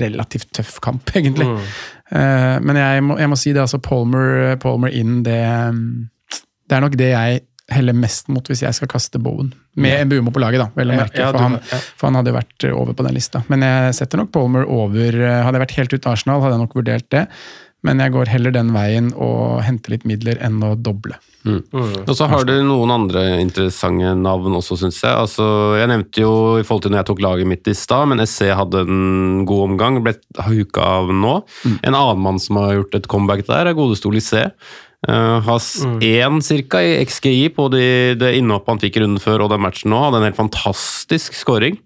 relativt 0.00 0.52
tøff 0.56 0.78
kamp, 0.84 1.12
egentlig. 1.18 1.48
Eh, 2.10 2.56
men 2.62 2.80
jeg 2.80 3.04
må, 3.04 3.18
jeg 3.20 3.32
må 3.32 3.38
si 3.40 3.52
det, 3.52 3.64
altså 3.64 3.82
Palmer, 3.82 4.56
Palmer 4.62 4.94
inn, 4.94 5.20
det, 5.26 5.42
det 6.66 6.78
er 6.78 6.84
nok 6.84 6.98
det 6.98 7.12
jeg 7.12 7.44
heller 7.72 7.96
mest 7.98 8.28
mot 8.30 8.46
hvis 8.46 8.62
jeg 8.62 8.76
skal 8.78 8.90
kaste 8.90 9.18
Bowen. 9.22 9.50
Med 9.82 10.04
en 10.04 10.10
Bumo 10.10 10.32
på 10.34 10.40
laget, 10.42 10.62
da, 10.62 10.68
vel 10.78 10.92
å 10.92 10.98
merke. 11.00 11.18
ja, 11.18 11.32
for, 11.34 11.42
han, 11.42 11.58
ja. 11.58 11.78
for 11.98 12.08
han 12.08 12.18
hadde 12.20 12.30
jo 12.30 12.36
vært 12.38 12.66
over 12.70 12.96
på 12.96 13.06
den 13.06 13.16
lista. 13.16 13.42
Men 13.50 13.64
jeg 13.66 13.96
setter 13.98 14.22
nok 14.22 14.30
Palmer 14.34 14.68
over 14.70 15.18
eh, 15.18 15.40
Hadde 15.42 15.58
jeg 15.58 15.64
vært 15.64 15.78
helt 15.80 15.96
uten 15.96 16.12
Arsenal, 16.12 16.44
hadde 16.44 16.54
jeg 16.54 16.62
nok 16.62 16.76
vurdert 16.78 17.08
det. 17.14 17.24
Men 17.86 18.02
jeg 18.02 18.14
går 18.16 18.32
heller 18.32 18.54
den 18.54 18.74
veien 18.74 19.12
og 19.14 19.62
henter 19.66 19.94
litt 19.94 20.06
midler 20.08 20.40
enn 20.42 20.58
å 20.66 20.74
doble. 20.74 21.18
Og 21.46 22.12
så 22.16 22.26
har 22.30 22.46
du 22.46 22.54
noen 22.66 22.90
andre 22.90 23.22
interessante 23.38 24.14
navn 24.18 24.56
også, 24.58 24.78
syns 24.80 24.98
jeg. 25.04 25.12
Altså, 25.14 25.46
jeg 25.78 25.90
nevnte 25.92 26.24
jo 26.24 26.32
i 26.58 26.64
forhold 26.66 26.86
til 26.86 26.94
når 26.94 27.02
jeg 27.02 27.08
tok 27.12 27.22
laget 27.22 27.50
mitt 27.50 27.70
i 27.70 27.76
stad, 27.78 28.10
men 28.10 28.24
SC 28.24 28.50
hadde 28.58 28.82
en 28.86 29.44
god 29.48 29.68
omgang, 29.70 30.00
ble 30.04 30.16
huka 30.48 30.88
av 30.98 31.12
nå. 31.14 31.36
En 31.78 31.94
annen 31.94 32.24
mann 32.24 32.42
som 32.42 32.58
har 32.60 32.80
gjort 32.80 32.98
et 32.98 33.08
comeback 33.12 33.46
der, 33.46 33.70
er 33.70 33.78
godeste 33.78 34.10
Olysée. 34.10 34.50
Uh, 35.06 35.38
har 35.44 35.60
én 36.02 36.38
mm. 36.38 36.42
cirka 36.42 36.80
i 36.82 36.96
XGI 37.06 37.50
på 37.54 37.68
de, 37.70 37.84
det 38.18 38.32
innhoppet 38.40 38.72
han 38.72 38.80
fikk 38.82 38.96
runden 39.02 39.22
før 39.22 39.44
og 39.44 39.52
den 39.52 39.62
matchen 39.62 39.92
nå. 39.92 40.00
Hadde 40.02 40.22
en 40.22 40.26
helt 40.26 40.40
fantastisk 40.40 41.36
scoring. 41.36 41.78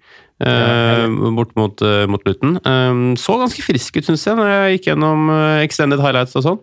Eh, 0.47 1.05
bort 1.36 1.53
mot, 1.59 1.82
uh, 1.84 2.07
mot 2.11 2.24
Luton. 2.26 2.57
Um, 2.64 3.03
så 3.20 3.36
ganske 3.41 3.64
frisk 3.64 3.99
ut, 3.99 4.07
syns 4.07 4.24
jeg, 4.26 4.38
når 4.38 4.51
jeg 4.53 4.78
gikk 4.78 4.88
gjennom 4.93 5.28
eh, 5.34 5.61
extended 5.66 6.03
highlights 6.03 6.38
og 6.38 6.47
sånn. 6.47 6.59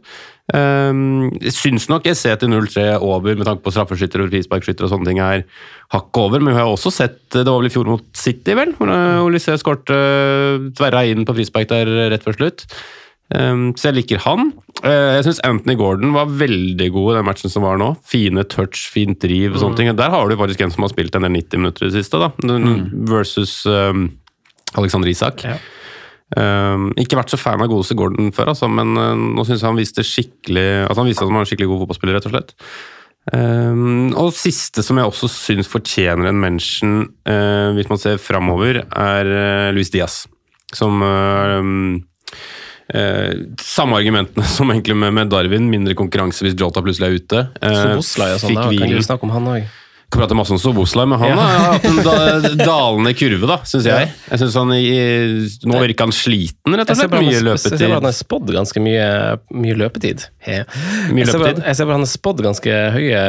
Um, 0.56 1.34
syns 1.52 1.90
nok 1.92 2.06
jeg 2.08 2.16
ser 2.16 2.38
til 2.40 2.48
0-3 2.54 2.86
over 3.04 3.36
med 3.36 3.44
tanke 3.44 3.66
på 3.66 3.74
straffeskytter 3.76 4.24
og 4.24 4.30
frisparkskytter 4.32 4.88
og 4.88 4.94
sånne 4.94 5.10
ting 5.10 5.20
er 5.20 5.44
hakket 5.92 6.22
over, 6.22 6.40
men 6.40 6.56
vi 6.56 6.62
har 6.62 6.72
også 6.72 6.94
sett 6.96 7.20
Det 7.36 7.44
var 7.44 7.60
vel 7.60 7.68
i 7.68 7.74
fjor 7.74 7.90
mot 7.90 8.06
City, 8.16 8.56
vel? 8.56 8.72
Hvor 8.78 8.94
Olysée 9.26 9.60
skårte 9.60 9.98
tverra 10.78 11.04
inn 11.10 11.28
på 11.28 11.36
frispark 11.36 11.68
der 11.74 11.92
rett 12.14 12.24
før 12.24 12.40
slutt. 12.40 12.64
Um, 13.28 13.74
så 13.76 13.90
jeg 13.90 13.98
liker 13.98 14.22
han. 14.24 14.52
Uh, 14.80 15.18
jeg 15.18 15.26
syns 15.28 15.42
Anthony 15.48 15.76
Gordon 15.80 16.14
var 16.16 16.30
veldig 16.32 16.88
god 16.96 17.10
i 17.12 17.18
den 17.18 17.28
matchen 17.28 17.52
som 17.52 17.66
var 17.68 17.80
nå. 17.82 17.92
Fine 18.08 18.46
touch, 18.48 18.86
fint 18.94 19.20
driv 19.24 19.56
og 19.56 19.64
sånne 19.64 19.80
ting. 19.80 19.92
Der 20.00 20.14
har 20.14 20.30
du 20.30 20.38
faktisk 20.40 20.64
en 20.64 20.74
som 20.74 20.86
har 20.86 20.94
spilt 20.94 21.18
en 21.18 21.28
del 21.28 21.36
90 21.36 21.64
minutter 21.64 21.88
i 21.88 21.92
det 21.92 22.00
siste, 22.00 22.22
da. 22.22 22.32
Versus 23.12 23.60
um, 23.68 24.08
Alexander 24.80 25.12
Isak. 25.12 25.44
Um, 26.36 26.92
ikke 27.00 27.20
vært 27.20 27.32
så 27.32 27.40
fan 27.40 27.64
av 27.64 27.72
godeste 27.72 27.96
Gordon 28.00 28.34
før, 28.36 28.52
altså, 28.52 28.68
men 28.72 28.96
uh, 29.00 29.14
nå 29.16 29.48
syns 29.48 29.62
jeg 29.62 29.70
han 29.70 29.80
viste 29.80 30.04
skikkelig 30.04 30.66
altså 30.84 31.00
han 31.00 31.08
viste 31.08 31.24
at 31.24 31.30
han 31.30 31.38
var 31.38 31.46
en 31.46 31.48
skikkelig 31.48 31.70
god 31.72 31.84
fotballspiller, 31.86 32.18
rett 32.18 32.28
og 32.28 32.34
slett. 32.36 32.56
Um, 33.28 34.14
og 34.16 34.32
siste 34.36 34.84
som 34.86 35.00
jeg 35.00 35.10
også 35.10 35.28
syns 35.32 35.68
fortjener 35.72 36.30
en 36.30 36.40
mention, 36.40 37.00
uh, 37.28 37.74
hvis 37.76 37.90
man 37.92 38.00
ser 38.00 38.22
framover, 38.24 38.86
er 38.88 39.32
uh, 39.32 39.72
Luis 39.76 39.92
Diaz. 39.92 40.26
Som 40.76 41.04
uh, 41.04 41.60
um, 41.60 41.98
uh, 42.98 43.32
Samme 43.64 43.98
argumentene 44.02 44.46
som 44.58 44.72
egentlig 44.74 44.98
med, 44.98 45.14
med 45.22 45.30
Darwin. 45.34 45.70
Mindre 45.72 45.96
konkurranse 45.98 46.46
hvis 46.48 46.58
Jota 46.58 46.82
plutselig 46.86 47.08
er 47.08 47.20
ute. 47.22 47.44
Eh, 47.62 47.82
Soboslai 47.84 48.32
og 48.36 48.42
sånn, 48.44 48.58
kan 48.58 48.74
vi 48.98 49.04
snakke 49.06 49.30
om 49.30 49.36
han 49.38 49.54
òg. 49.58 49.76
Kan 50.08 50.22
prate 50.22 50.36
masse 50.40 50.54
om 50.56 50.60
Soboslai, 50.62 51.04
men 51.12 51.20
han 51.20 51.34
Ja. 51.34 51.36
har 51.36 51.74
hatt 51.74 51.86
en 51.90 51.98
da, 52.00 52.12
dalende 52.62 53.12
kurve, 53.20 53.44
da, 53.50 53.58
syns 53.68 53.90
jeg. 53.90 54.08
Jeg 54.32 54.40
synes 54.40 54.54
han 54.56 54.70
i, 54.72 54.86
Nå 55.68 55.82
virker 55.84 56.08
han 56.08 56.14
sliten, 56.16 56.78
rett 56.80 56.94
og 56.94 56.96
slett. 57.02 57.12
Mye 57.12 57.42
løpetid. 57.44 57.74
jeg 57.74 57.82
ser 57.82 57.92
bare 57.92 58.00
han 58.00 58.08
har 58.08 58.16
spådd 58.16 58.54
ganske 58.56 58.84
mye, 58.86 59.10
mye 59.52 59.76
løpetid. 59.82 60.24
He. 60.48 60.62
Mye 61.12 61.26
jeg, 61.26 61.34
ser 61.34 61.44
bare, 61.44 61.60
jeg 61.60 61.76
ser 61.76 61.90
bare 61.90 61.98
han 62.00 62.06
har 62.08 62.14
spådd 62.14 62.44
ganske 62.48 62.78
høye 62.96 63.22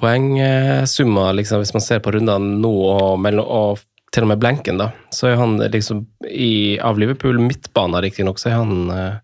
poengsummer, 0.00 1.36
liksom, 1.36 1.60
hvis 1.66 1.74
man 1.76 1.84
ser 1.84 2.00
på 2.00 2.16
rundene 2.16 2.56
nå 2.64 2.72
og, 2.80 3.20
mellom, 3.20 3.44
og 3.52 3.84
til 4.12 4.26
og 4.26 4.32
med 4.32 4.40
blenken, 4.42 4.78
da. 4.80 4.90
Så 5.14 5.30
er 5.32 5.38
han 5.40 5.56
liksom 5.72 6.06
i, 6.28 6.78
av 6.84 6.98
Liverpool 7.00 7.38
midtbane, 7.40 8.02
riktignok, 8.04 8.38
så 8.42 8.50
er 8.52 8.58
han 8.60 8.90
eh, 8.92 9.20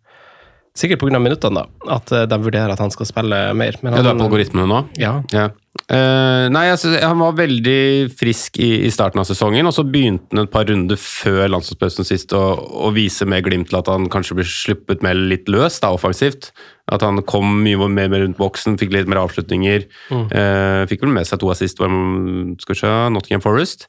Sikkert 0.78 1.00
pga. 1.02 1.18
minuttene, 1.18 1.64
da. 1.64 1.94
At 1.96 2.12
eh, 2.14 2.26
de 2.30 2.36
vurderer 2.38 2.70
at 2.70 2.78
han 2.78 2.92
skal 2.94 3.08
spille 3.08 3.38
mer. 3.58 3.76
Men 3.82 3.96
Ja, 3.96 4.02
du 4.04 4.12
er 4.12 4.14
på 4.20 4.28
algoritmene 4.28 4.68
nå? 4.70 4.76
Ja. 5.00 5.16
Ja. 5.34 5.48
Eh, 5.90 6.44
nei, 6.54 6.62
synes, 6.78 7.02
Han 7.02 7.18
var 7.18 7.34
veldig 7.38 8.12
frisk 8.14 8.60
i, 8.62 8.84
i 8.86 8.90
starten 8.94 9.18
av 9.18 9.26
sesongen, 9.26 9.66
og 9.66 9.74
så 9.74 9.82
begynte 9.82 10.30
han 10.36 10.44
et 10.46 10.52
par 10.54 10.68
runder 10.70 11.00
før 11.00 11.50
landslagspausen 11.50 12.06
sist 12.06 12.34
å, 12.36 12.42
å 12.86 12.92
vise 12.94 13.26
med 13.26 13.42
glimt 13.48 13.72
til 13.72 13.80
at 13.80 13.90
han 13.90 14.06
kanskje 14.12 14.38
ble 14.38 14.46
sluppet 14.46 15.02
mer 15.02 15.18
litt 15.18 15.50
løs, 15.50 15.80
da, 15.82 15.90
offensivt. 15.98 16.52
At 16.94 17.02
han 17.04 17.20
kom 17.28 17.58
mye 17.66 17.90
mer 17.90 18.14
rundt 18.22 18.38
boksen, 18.38 18.78
fikk 18.80 18.94
litt 18.94 19.10
mer 19.10 19.24
avslutninger. 19.26 19.88
Eh, 20.14 20.82
fikk 20.88 21.02
vel 21.04 21.16
med 21.18 21.26
seg 21.28 21.42
to 21.42 21.50
assist 21.52 21.82
han- 21.82 22.54
skal 22.62 22.74
vi 22.76 22.80
se, 22.84 22.94
Nottingham 23.18 23.42
Forest. 23.44 23.88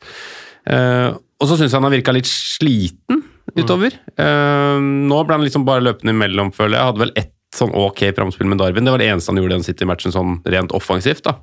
Eh, 0.68 1.10
og 1.14 1.48
så 1.48 1.56
syns 1.56 1.72
jeg 1.72 1.78
han 1.78 1.88
har 1.88 1.96
virka 1.96 2.16
litt 2.16 2.30
sliten 2.30 3.24
utover. 3.56 3.96
Eh, 4.20 4.78
nå 4.80 5.20
ble 5.26 5.38
han 5.38 5.46
liksom 5.46 5.68
bare 5.68 5.86
løpende 5.86 6.16
imellom, 6.16 6.52
føler 6.56 6.78
jeg. 6.78 6.90
Hadde 6.92 7.06
vel 7.06 7.16
ett 7.20 7.36
sånn 7.56 7.74
ok 7.74 8.10
framspill 8.18 8.50
med 8.50 8.60
Darwin. 8.62 8.86
Det 8.86 8.94
var 8.94 9.02
det 9.02 9.10
eneste 9.10 9.34
han 9.34 9.42
gjorde 9.42 9.56
i 9.56 9.60
den 9.60 9.70
City-matchen 9.70 10.16
sånn 10.16 10.40
rent 10.50 10.76
offensivt. 10.76 11.26
da. 11.26 11.40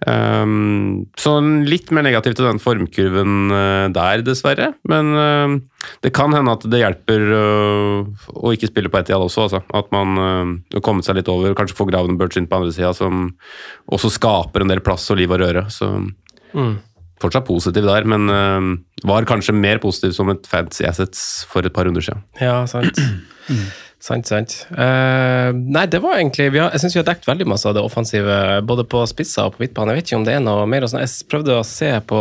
Um, 0.00 1.10
så 1.20 1.34
litt 1.44 1.90
mer 1.92 2.06
negativ 2.06 2.32
til 2.32 2.46
den 2.46 2.60
formkurven 2.62 3.52
uh, 3.52 3.86
der, 3.92 4.22
dessverre. 4.24 4.70
Men 4.88 5.10
uh, 5.12 5.88
det 6.04 6.14
kan 6.16 6.32
hende 6.32 6.54
at 6.56 6.64
det 6.72 6.80
hjelper 6.80 7.26
uh, 7.28 8.28
å 8.32 8.54
ikke 8.56 8.70
spille 8.70 8.92
på 8.92 9.02
Etiad 9.02 9.20
også. 9.20 9.48
Altså. 9.48 9.62
At 9.76 9.90
man 9.92 10.16
har 10.20 10.84
kommet 10.84 11.08
seg 11.08 11.18
litt 11.20 11.28
over, 11.32 11.56
kanskje 11.58 11.76
få 11.78 11.88
Graven 11.90 12.16
inn 12.16 12.48
på 12.48 12.60
andre 12.60 12.72
sida, 12.72 12.94
som 12.96 13.28
også 13.92 14.12
skaper 14.16 14.64
en 14.64 14.72
del 14.72 14.84
plass 14.84 15.08
og 15.12 15.20
liv 15.20 15.32
og 15.32 15.42
røre. 15.42 15.66
Så 15.72 15.90
fortsatt 17.22 17.46
positiv 17.48 17.84
der, 17.86 18.06
men 18.08 18.30
uh, 18.32 19.06
var 19.08 19.28
kanskje 19.28 19.54
mer 19.56 19.80
positiv 19.82 20.14
som 20.16 20.32
et 20.32 20.46
fancy 20.50 20.86
assets 20.88 21.44
for 21.50 21.66
et 21.66 21.74
par 21.76 21.86
runder 21.88 22.04
siden. 22.04 22.24
Ja, 22.40 22.62
sant. 22.70 22.98
sant, 24.10 24.26
sant. 24.30 24.56
Uh, 24.72 25.52
nei, 25.54 25.86
det 25.92 26.00
var 26.04 26.16
egentlig 26.18 26.50
vi 26.54 26.62
har, 26.62 26.72
Jeg 26.72 26.84
syns 26.84 26.96
vi 26.96 27.02
har 27.02 27.08
dekket 27.10 27.28
veldig 27.28 27.48
masse 27.52 27.68
av 27.68 27.76
det 27.76 27.84
offensive, 27.84 28.36
både 28.68 28.86
på 28.88 29.04
spisser 29.10 29.48
og 29.50 29.56
på 29.56 29.66
midtbane. 29.66 29.92
Jeg 29.94 30.02
vet 30.02 30.10
ikke 30.12 30.20
om 30.22 30.28
det 30.28 30.36
er 30.38 30.44
noe 30.44 30.66
mer. 30.70 30.86
og 30.86 30.92
sånn. 30.92 31.04
Jeg 31.04 31.28
prøvde 31.30 31.60
å 31.60 31.64
se 31.66 31.92
på 32.08 32.20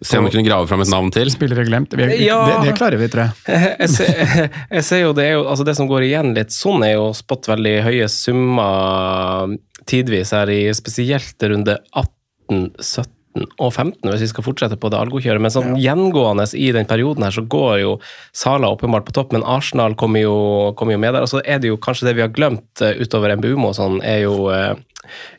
Se 0.00 0.16
om 0.16 0.24
vi 0.24 0.30
kunne 0.32 0.46
grave 0.46 0.64
fram 0.70 0.80
et 0.80 0.88
navn 0.88 1.10
til. 1.12 1.28
Spillere 1.28 1.66
glemt. 1.68 1.92
Vi, 1.92 2.06
Ja. 2.24 2.38
det, 2.48 2.70
det 2.70 2.76
klarer 2.78 2.96
vi, 2.96 3.10
tror 3.12 3.26
jeg. 3.26 3.58
jeg, 3.82 3.90
ser, 3.92 4.46
jeg 4.78 4.84
ser 4.88 5.02
jo 5.02 5.10
det 5.18 5.26
er 5.26 5.34
jo, 5.34 5.42
altså 5.52 5.66
det 5.68 5.74
som 5.76 5.90
går 5.90 6.06
igjen 6.06 6.32
litt 6.38 6.54
sånn, 6.54 6.86
er 6.86 6.94
jo 6.94 7.10
spått 7.16 7.50
veldig 7.50 7.74
høye 7.84 8.06
summer 8.08 9.52
tidvis 9.90 10.32
her 10.32 10.48
i 10.54 10.62
spesielt 10.76 11.44
runde 11.50 11.76
18, 11.92 12.70
17 12.80 13.10
og 13.32 13.70
15, 13.72 14.04
hvis 14.10 14.24
vi 14.26 14.30
skal 14.30 14.44
fortsette 14.44 14.76
på 14.80 14.90
det 14.92 14.98
algokjøret. 15.00 15.42
Men 15.42 15.54
sånn 15.54 15.76
gjengående 15.80 16.44
i 16.58 16.68
den 16.76 16.88
perioden 16.88 17.24
her, 17.26 17.34
så 17.34 17.44
går 17.44 17.78
jo 17.82 17.94
Sala 18.36 18.70
åpenbart 18.74 19.06
på 19.08 19.14
topp, 19.16 19.32
men 19.36 19.46
Arsenal 19.48 19.96
kommer 19.98 20.24
jo, 20.24 20.36
kommer 20.78 20.96
jo 20.96 21.02
med 21.02 21.16
der. 21.16 21.24
Og 21.24 21.32
så 21.32 21.40
er 21.44 21.62
det 21.62 21.72
jo 21.72 21.80
kanskje 21.80 22.10
det 22.10 22.16
vi 22.18 22.26
har 22.26 22.34
glemt 22.34 22.84
eh, 22.84 22.98
utover 23.00 23.34
MBUMO 23.38 23.72
og 23.72 23.78
sånn, 23.78 24.02
er 24.04 24.24
jo 24.26 24.50
eh, 24.52 24.74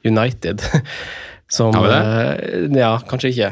United. 0.09 0.65
Som, 1.53 1.75
Har 1.77 1.85
vi 1.85 1.93
eh, 1.93 2.79
ja, 2.79 2.95
kanskje 3.05 3.29
ikke. 3.29 3.49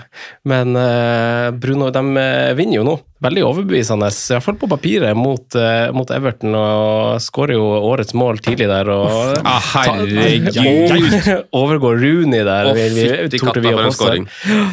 Men 0.49 0.73
uh, 0.73 1.51
Bruno, 1.53 1.91
de 1.93 2.01
eh, 2.17 2.53
vinner 2.57 2.79
jo 2.79 2.85
nå. 2.87 2.95
Veldig 3.21 3.43
overbevisende, 3.45 4.07
iallfall 4.09 4.57
på 4.57 4.69
papiret, 4.71 5.13
mot, 5.13 5.45
uh, 5.53 5.91
mot 5.93 6.09
Everton. 6.15 6.55
Og 6.57 7.19
skårer 7.21 7.59
jo 7.59 7.67
årets 7.91 8.15
mål 8.17 8.41
tidlig 8.41 8.71
der. 8.71 8.89
Og 8.89 9.37
Ah, 9.45 9.61
herregud! 9.75 11.13
Overgår 11.61 12.01
Rooney 12.01 12.41
der. 12.47 12.71
Å, 12.71 12.73
vi- 12.73 12.95
torde 13.37 13.43
katta 13.45 13.61
vi 13.67 13.75
å 13.75 13.77
for 13.93 14.15
en 14.17 14.25
påstå. 14.25 14.63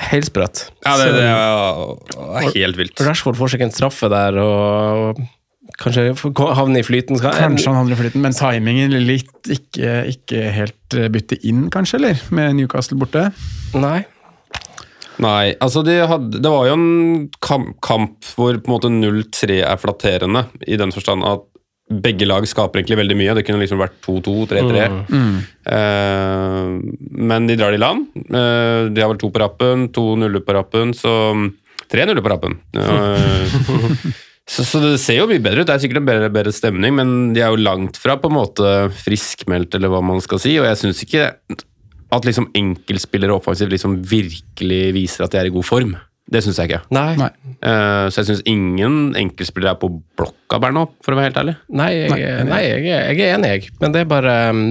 Helt 0.00 0.30
sprøtt. 0.30 0.62
Ja, 0.86 0.94
det, 0.96 1.10
det 1.18 1.26
er 1.28 2.54
helt 2.56 2.80
vilt. 2.80 3.04
Rashford 3.04 3.36
får 3.36 3.52
seg 3.58 3.66
en 3.66 3.74
straffe 3.76 4.08
der, 4.08 4.38
og 4.40 5.20
kanskje 5.78 6.08
havne 6.56 6.80
i 6.80 6.86
flyten. 6.86 7.18
Skal- 7.20 7.36
Kanskje 7.38 7.68
han 7.70 7.76
havner 7.82 7.94
i 7.96 8.00
flyten, 8.00 8.22
men 8.24 8.32
timingen 8.36 8.94
litt 9.06 9.50
ikke, 9.50 9.92
ikke 10.14 10.46
helt 10.56 10.96
eh, 10.96 11.08
bytte 11.12 11.38
inn, 11.46 11.68
kanskje, 11.70 12.00
eller? 12.00 12.22
Med 12.34 12.56
Newcastle 12.58 12.98
borte. 12.98 13.28
Nei. 13.74 14.00
Nei, 15.20 15.52
altså 15.60 15.82
de 15.84 15.98
hadde, 16.08 16.40
det 16.40 16.48
var 16.50 16.64
jo 16.70 16.74
en 16.78 17.28
kamp, 17.44 17.74
kamp 17.84 18.24
hvor 18.38 18.56
på 18.56 18.70
en 18.70 18.72
måte 18.72 18.88
0-3 18.88 19.58
er 19.68 19.76
flatterende, 19.82 20.46
i 20.66 20.78
den 20.80 20.94
forstand 20.96 21.26
at 21.28 21.44
begge 21.90 22.24
lag 22.24 22.44
skaper 22.46 22.78
egentlig 22.80 23.00
veldig 23.00 23.16
mye. 23.18 23.34
Det 23.34 23.42
kunne 23.48 23.60
liksom 23.64 23.80
vært 23.82 23.96
2-2, 24.06 24.34
3-3. 24.52 24.84
Mm. 25.10 25.38
Eh, 25.74 26.68
men 27.18 27.48
de 27.50 27.56
drar 27.58 27.74
det 27.74 27.80
i 27.80 27.82
land. 27.82 28.06
Eh, 28.30 28.88
de 28.94 29.02
har 29.02 29.10
vel 29.10 29.18
to 29.20 29.28
på 29.34 29.42
rappen, 29.42 29.88
to 29.92 30.14
nuller 30.20 30.44
på 30.46 30.54
rappen, 30.56 30.94
så 30.96 31.12
Tre 31.90 32.04
nuller 32.06 32.22
på 32.22 32.30
rappen. 32.30 32.52
Eh, 32.78 34.20
så, 34.50 34.64
så 34.66 34.80
det 34.82 34.96
ser 34.98 35.20
jo 35.20 35.28
mye 35.30 35.42
bedre 35.44 35.62
ut. 35.62 35.68
Det 35.68 35.76
er 35.76 35.82
sikkert 35.84 36.00
en 36.02 36.08
bedre, 36.08 36.30
bedre 36.34 36.52
stemning, 36.54 36.94
men 36.98 37.10
de 37.36 37.42
er 37.44 37.52
jo 37.54 37.60
langt 37.62 37.98
fra 38.02 38.16
på 38.18 38.30
en 38.30 38.34
måte 38.40 38.70
friskmeldt, 39.04 39.76
eller 39.78 39.92
hva 39.92 40.00
man 40.02 40.18
skal 40.24 40.42
si. 40.42 40.56
Og 40.58 40.66
jeg 40.66 40.80
syns 40.80 41.02
ikke 41.06 41.28
at 42.10 42.26
liksom 42.26 42.48
enkeltspillere 42.58 43.36
offensivt 43.36 43.70
liksom 43.70 44.00
virkelig 44.10 44.80
viser 44.96 45.26
at 45.28 45.34
de 45.36 45.38
er 45.44 45.50
i 45.50 45.54
god 45.54 45.66
form. 45.68 45.92
Det 46.30 46.42
syns 46.44 46.58
jeg 46.62 46.70
ikke. 46.70 46.82
Nei. 46.94 47.12
Nei. 47.18 47.30
Uh, 47.62 48.06
så 48.10 48.20
jeg 48.20 48.28
syns 48.32 48.42
ingen 48.50 48.98
enkeltspillere 49.18 49.74
er 49.76 49.80
på 49.82 49.88
blokka 50.18 50.60
der 50.62 50.74
nå, 50.74 50.84
for 51.02 51.14
å 51.14 51.18
være 51.18 51.30
helt 51.30 51.40
ærlig. 51.42 51.54
Nei, 51.80 51.88
jeg, 51.96 52.10
nei, 52.50 52.60
jeg, 52.66 52.82
er- 52.90 53.06
jeg 53.14 53.24
er 53.30 53.34
enig, 53.38 53.50
jeg. 53.56 53.72
Men 53.82 53.94
det 53.94 54.04
er 54.04 54.10
bare 54.10 54.34
um, 54.54 54.62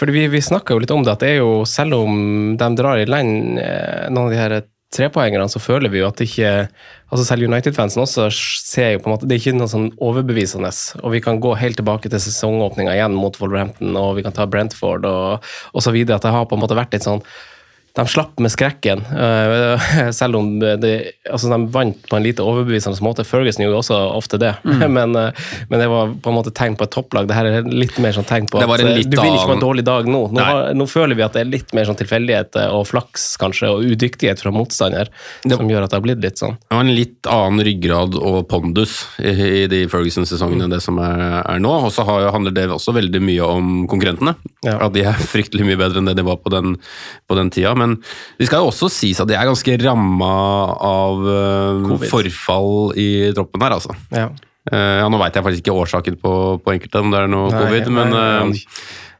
fordi 0.00 0.14
vi, 0.16 0.26
vi 0.32 0.40
snakka 0.40 0.72
jo 0.76 0.80
litt 0.80 0.92
om 0.96 1.02
det, 1.04 1.12
at 1.12 1.20
det 1.24 1.30
er 1.34 1.40
jo, 1.42 1.48
selv 1.68 1.98
om 2.00 2.20
de 2.60 2.68
drar 2.78 3.00
i 3.00 3.08
land, 3.08 3.58
eh, 3.60 4.06
noen 4.08 4.30
av 4.30 4.32
de 4.32 4.38
her 4.40 4.54
trepoengerne, 4.94 5.46
så 5.50 5.62
føler 5.62 5.92
vi 5.92 6.00
jo 6.00 6.08
at 6.08 6.18
det 6.18 6.26
ikke 6.30 6.52
altså 7.10 7.24
Selv 7.26 7.46
United-fansen 7.46 8.02
også 8.02 8.28
ser 8.30 8.92
jo 8.94 9.00
på 9.02 9.10
en 9.10 9.14
måte 9.16 9.26
Det 9.26 9.36
er 9.36 9.42
ikke 9.42 9.58
noe 9.58 9.70
sånn 9.70 9.88
overbevisende. 10.02 10.70
Og 11.02 11.14
vi 11.14 11.22
kan 11.24 11.40
gå 11.42 11.54
helt 11.58 11.78
tilbake 11.80 12.10
til 12.10 12.22
sesongåpninga 12.22 12.94
igjen 12.94 13.16
mot 13.18 13.38
Wolverhampton, 13.40 13.96
og 13.98 14.16
vi 14.18 14.26
kan 14.26 14.34
ta 14.36 14.46
Brentford 14.50 15.06
og, 15.10 15.50
videre. 15.94 16.18
At 16.18 16.26
det 16.26 16.34
har 16.34 16.46
på 16.46 16.58
en 16.58 16.62
måte 16.62 16.78
vært 16.78 16.94
litt 16.94 17.06
sånn 17.06 17.22
de 17.96 18.06
slapp 18.06 18.38
med 18.38 18.52
skrekken, 18.52 19.02
eh, 19.10 19.88
selv 20.20 20.38
om 20.38 20.50
de, 20.60 20.92
altså 21.30 21.50
de 21.50 21.58
vant 21.74 21.96
på 22.10 22.16
en 22.18 22.24
lite 22.24 22.44
overbevisende 22.44 23.00
måte. 23.04 23.24
Ferguson 23.26 23.64
gjorde 23.64 23.82
også 23.82 24.00
ofte 24.14 24.38
det, 24.40 24.54
Mm. 24.64 24.92
men, 24.96 25.16
eh, 25.16 25.32
men 25.70 25.80
det 25.80 25.86
var 25.88 26.10
på 26.22 26.30
en 26.30 26.36
måte 26.36 26.52
tegn 26.54 26.76
på 26.76 26.84
et 26.84 26.92
topplag. 26.92 27.28
Det 27.28 27.36
her 27.36 27.46
er 27.48 27.68
litt 27.70 27.96
mer 28.02 28.12
sånn 28.12 28.26
tegn 28.28 28.48
på 28.50 28.58
at 28.60 28.64
eh, 28.82 29.00
du 29.02 29.16
vil 29.16 29.34
ikke 29.34 29.48
på 29.48 29.56
en 29.56 29.62
dårlig 29.62 29.84
dag 29.86 30.08
nå. 30.10 30.20
Nå, 30.34 30.42
har, 30.44 30.72
nå 30.76 30.86
føler 30.90 31.18
vi 31.18 31.24
at 31.24 31.36
det 31.36 31.44
er 31.44 31.50
litt 31.50 31.72
mer 31.76 31.88
sånn 31.88 31.98
tilfeldighet 31.98 32.58
og 32.70 32.84
flaks 32.88 33.24
kanskje, 33.40 33.70
og 33.70 33.86
udyktighet 33.86 34.42
fra 34.42 34.52
motstander, 34.54 35.10
som 35.46 35.70
gjør 35.70 35.86
at 35.86 35.94
det 35.94 35.98
har 35.98 36.04
blitt 36.04 36.22
litt 36.24 36.40
sånn. 36.42 36.56
Det 36.66 36.76
var 36.76 36.84
en 36.84 36.94
litt 36.96 37.30
annen 37.30 37.64
ryggrad 37.66 38.18
og 38.20 38.40
pondus 38.50 38.96
i, 39.18 39.32
i 39.32 39.64
de 39.70 39.82
Ferguson-sesongene 39.90 40.66
enn 40.66 40.74
det 40.74 40.82
som 40.84 41.00
er, 41.02 41.24
er 41.40 41.62
nå. 41.62 41.72
Og 41.88 41.92
så 41.94 42.04
handler 42.06 42.54
det 42.56 42.68
også 42.70 42.94
veldig 42.96 43.22
mye 43.24 43.48
om 43.48 43.72
konkurrentene. 43.90 44.36
Ja. 44.66 44.76
At 44.86 44.94
de 44.96 45.06
er 45.08 45.20
fryktelig 45.34 45.66
mye 45.68 45.80
bedre 45.80 46.02
enn 46.02 46.10
det 46.10 46.18
de 46.20 46.26
var 46.26 46.40
på 46.42 46.52
den, 46.52 46.76
på 47.30 47.38
den 47.38 47.52
tida. 47.54 47.74
Men 47.80 47.96
det 48.38 48.48
skal 48.48 48.62
jo 48.62 48.70
også 48.70 48.90
sies 48.92 49.20
at 49.22 49.30
de 49.30 49.36
er 49.38 49.48
ganske 49.48 49.76
ramma 49.82 50.30
av 50.86 51.26
uh, 51.26 52.06
forfall 52.10 52.94
i 53.00 53.10
troppen 53.36 53.64
her, 53.64 53.76
altså. 53.78 53.96
Ja. 54.14 54.28
Uh, 54.70 55.00
ja, 55.00 55.06
Nå 55.08 55.18
veit 55.22 55.36
jeg 55.36 55.46
faktisk 55.46 55.64
ikke 55.64 55.78
årsaken 55.82 56.18
på, 56.20 56.32
på 56.62 56.74
enkelte, 56.74 57.00
om 57.00 57.14
det 57.14 57.22
er 57.22 57.30
noe 57.32 57.48
Nei, 57.48 57.62
covid, 57.64 57.88
men, 57.96 58.12
nei. 58.12 58.60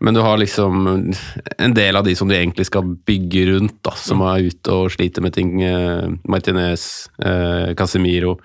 men 0.04 0.16
du 0.18 0.20
har 0.24 0.40
liksom 0.40 0.90
en 0.92 1.76
del 1.76 1.98
av 1.98 2.04
de 2.06 2.14
som 2.18 2.28
du 2.28 2.36
egentlig 2.36 2.68
skal 2.68 2.92
bygge 3.08 3.46
rundt, 3.54 3.78
da, 3.86 3.94
som 3.96 4.22
er 4.28 4.50
ute 4.50 4.76
og 4.76 4.92
sliter 4.94 5.24
med 5.24 5.34
ting. 5.36 5.56
Uh, 5.64 6.12
Martinez, 6.30 7.08
Casemiro. 7.78 8.38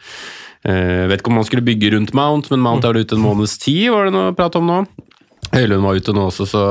Vet 0.66 1.20
ikke 1.20 1.30
om 1.30 1.36
man 1.38 1.46
skulle 1.46 1.62
bygge 1.62 1.92
rundt 1.94 2.16
Mount, 2.18 2.48
men 2.50 2.64
Mount 2.64 2.88
er 2.88 2.96
vel 2.96 3.06
ute 3.06 3.14
en 3.14 3.22
måneds 3.22 3.60
tid, 3.62 3.92
var 3.94 4.08
det 4.08 4.16
noe 4.16 4.32
prat 4.34 4.56
om 4.58 4.66
nå? 4.66 4.80
Høylund 5.54 5.86
var 5.86 6.00
ute 6.00 6.16
nå 6.16 6.24
også, 6.32 6.48
så 6.50 6.64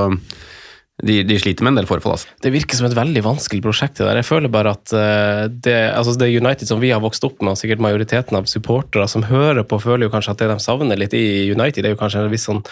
de, 1.03 1.23
de 1.27 1.39
sliter 1.43 1.67
med 1.67 1.73
en 1.73 1.81
del 1.81 1.89
forfall, 1.91 2.15
altså. 2.15 2.31
Det 2.45 2.53
virker 2.55 2.79
som 2.79 2.87
et 2.87 2.95
veldig 2.95 3.23
vanskelig 3.27 3.65
prosjekt. 3.65 3.97
det 3.99 4.07
der. 4.07 4.21
Jeg 4.21 4.29
føler 4.29 4.53
bare 4.53 4.77
at 4.77 4.93
eh, 4.95 5.41
det, 5.51 5.75
altså 5.91 6.15
det 6.21 6.31
United 6.31 6.71
som 6.71 6.83
vi 6.83 6.93
har 6.95 7.03
vokst 7.03 7.27
opp 7.27 7.43
med, 7.43 7.55
og 7.55 7.59
sikkert 7.59 7.83
majoriteten 7.83 8.39
av 8.39 8.47
supportere 8.51 9.09
som 9.11 9.27
hører 9.27 9.67
på, 9.67 9.81
føler 9.83 10.07
jo 10.07 10.13
kanskje 10.15 10.37
at 10.37 10.45
det 10.45 10.53
de 10.53 10.59
savner 10.63 11.01
litt 11.01 11.17
i 11.19 11.51
United, 11.51 11.83
det 11.83 11.91
er 11.91 11.97
jo 11.97 12.03
kanskje 12.05 12.23
en 12.23 12.33
viss 12.35 12.47
sånn 12.47 12.63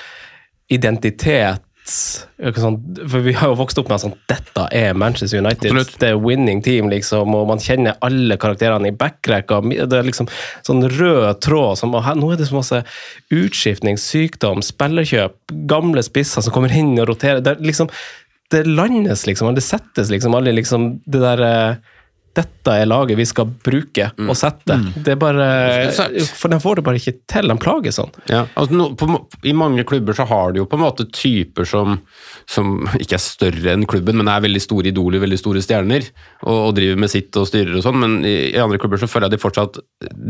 identitet 0.72 1.66
sånn, 1.88 2.78
For 3.10 3.24
vi 3.24 3.34
har 3.36 3.50
jo 3.50 3.58
vokst 3.58 3.78
opp 3.80 3.90
med 3.90 4.00
sånn 4.02 4.14
Dette 4.30 4.66
er 4.72 4.94
Manchester 4.94 5.40
United. 5.42 5.70
Absolutt. 5.70 5.98
Det 6.00 6.10
er 6.12 6.20
winning 6.20 6.62
team, 6.64 6.90
liksom, 6.92 7.34
og 7.34 7.48
man 7.50 7.62
kjenner 7.62 7.98
alle 8.04 8.38
karakterene 8.40 8.92
i 8.92 8.96
backrekka. 8.96 9.60
Det 9.62 9.98
er 9.98 10.08
liksom 10.08 10.28
sånn 10.66 10.86
rød 10.92 11.42
tråd 11.44 11.80
som 11.80 11.94
og 11.96 12.04
her, 12.06 12.18
Nå 12.18 12.32
er 12.32 12.40
det 12.40 12.48
så 12.50 12.58
masse 12.58 12.82
utskiftning, 13.34 13.98
sykdom, 14.00 14.62
spillerkjøp, 14.64 15.56
gamle 15.70 16.04
spisser 16.06 16.44
som 16.44 16.54
kommer 16.54 16.72
inn 16.76 16.94
og 16.98 17.08
roterer. 17.10 17.42
Det 17.44 17.58
liksom 17.60 17.90
det 18.52 18.66
landes 18.68 19.24
liksom, 19.26 19.54
det 19.56 19.64
settes 19.64 20.10
liksom 20.12 20.34
alle 20.36 20.52
liksom 20.52 20.98
det 21.08 21.22
der 21.22 21.42
eh, 21.46 21.91
dette 22.36 22.72
er 22.80 22.86
laget 22.88 23.18
vi 23.18 23.24
skal 23.28 23.48
bruke 23.64 24.06
og 24.24 24.36
sette. 24.38 24.76
Det 25.04 25.12
er 25.14 25.18
bare 25.20 25.46
For 26.38 26.48
de 26.52 26.58
får 26.62 26.78
det 26.78 26.84
bare 26.86 27.00
ikke 27.00 27.14
til. 27.28 27.48
De 27.50 27.56
plager 27.60 27.92
sånn. 27.92 28.12
Ja, 28.30 28.44
altså 28.56 28.76
no, 28.78 28.86
på, 28.96 29.08
I 29.44 29.52
mange 29.56 29.84
klubber 29.88 30.16
så 30.16 30.24
har 30.30 30.52
de 30.54 30.62
jo 30.62 30.66
på 30.70 30.78
en 30.78 30.84
måte 30.84 31.04
typer 31.12 31.66
som, 31.68 31.98
som 32.48 32.86
ikke 32.96 33.18
er 33.18 33.22
større 33.24 33.74
enn 33.74 33.84
klubben, 33.90 34.16
men 34.20 34.30
er 34.32 34.44
veldig 34.46 34.62
store 34.64 34.88
idoler, 34.92 35.20
veldig 35.24 35.38
store 35.40 35.62
stjerner, 35.64 36.06
og, 36.46 36.54
og 36.70 36.72
driver 36.78 37.02
med 37.04 37.12
sitt 37.12 37.36
og 37.40 37.48
styrer 37.50 37.76
og 37.76 37.84
sånn, 37.84 37.98
men 38.00 38.16
i, 38.24 38.34
i 38.54 38.60
andre 38.62 38.80
klubber 38.80 39.00
så 39.02 39.10
føler 39.10 39.28
jeg 39.28 39.36
de 39.36 39.42
fortsatt 39.42 39.80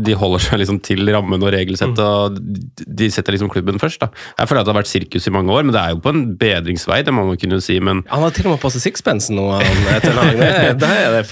de 0.09 0.17
holder 0.19 0.43
seg 0.47 0.59
liksom 0.63 0.81
til 0.85 1.07
rammen 1.13 1.39
og 1.43 1.53
regelsettet, 1.55 2.03
og 2.03 2.39
de- 2.41 3.11
setter 3.13 3.35
liksom 3.37 3.51
klubben 3.53 3.77
først. 3.79 4.01
da. 4.01 4.09
Jeg 4.39 4.49
føler 4.49 4.63
at 4.63 4.67
det 4.67 4.73
har 4.73 4.81
vært 4.81 4.89
sirkus 4.91 5.27
i 5.29 5.33
mange 5.35 5.53
år, 5.53 5.63
men 5.67 5.75
det 5.75 5.81
er 5.85 5.93
jo 5.93 6.01
på 6.03 6.09
en 6.13 6.23
bedringsvei, 6.39 7.03
det 7.05 7.13
må 7.13 7.23
man 7.29 7.37
kunne 7.39 7.61
si, 7.61 7.79
men 7.79 8.01
Han 8.09 8.23
har 8.25 8.33
til 8.33 8.47
og 8.49 8.55
med 8.55 8.61
på 8.63 8.71
seg 8.73 8.81
sixpence 8.89 9.31
nå. 9.31 9.47
Han, 9.53 9.83
etter 9.95 10.15
lag. 10.17 10.31
Det, 10.43 10.47
er- 10.49 10.77
det 10.81 10.89
er 11.21 11.27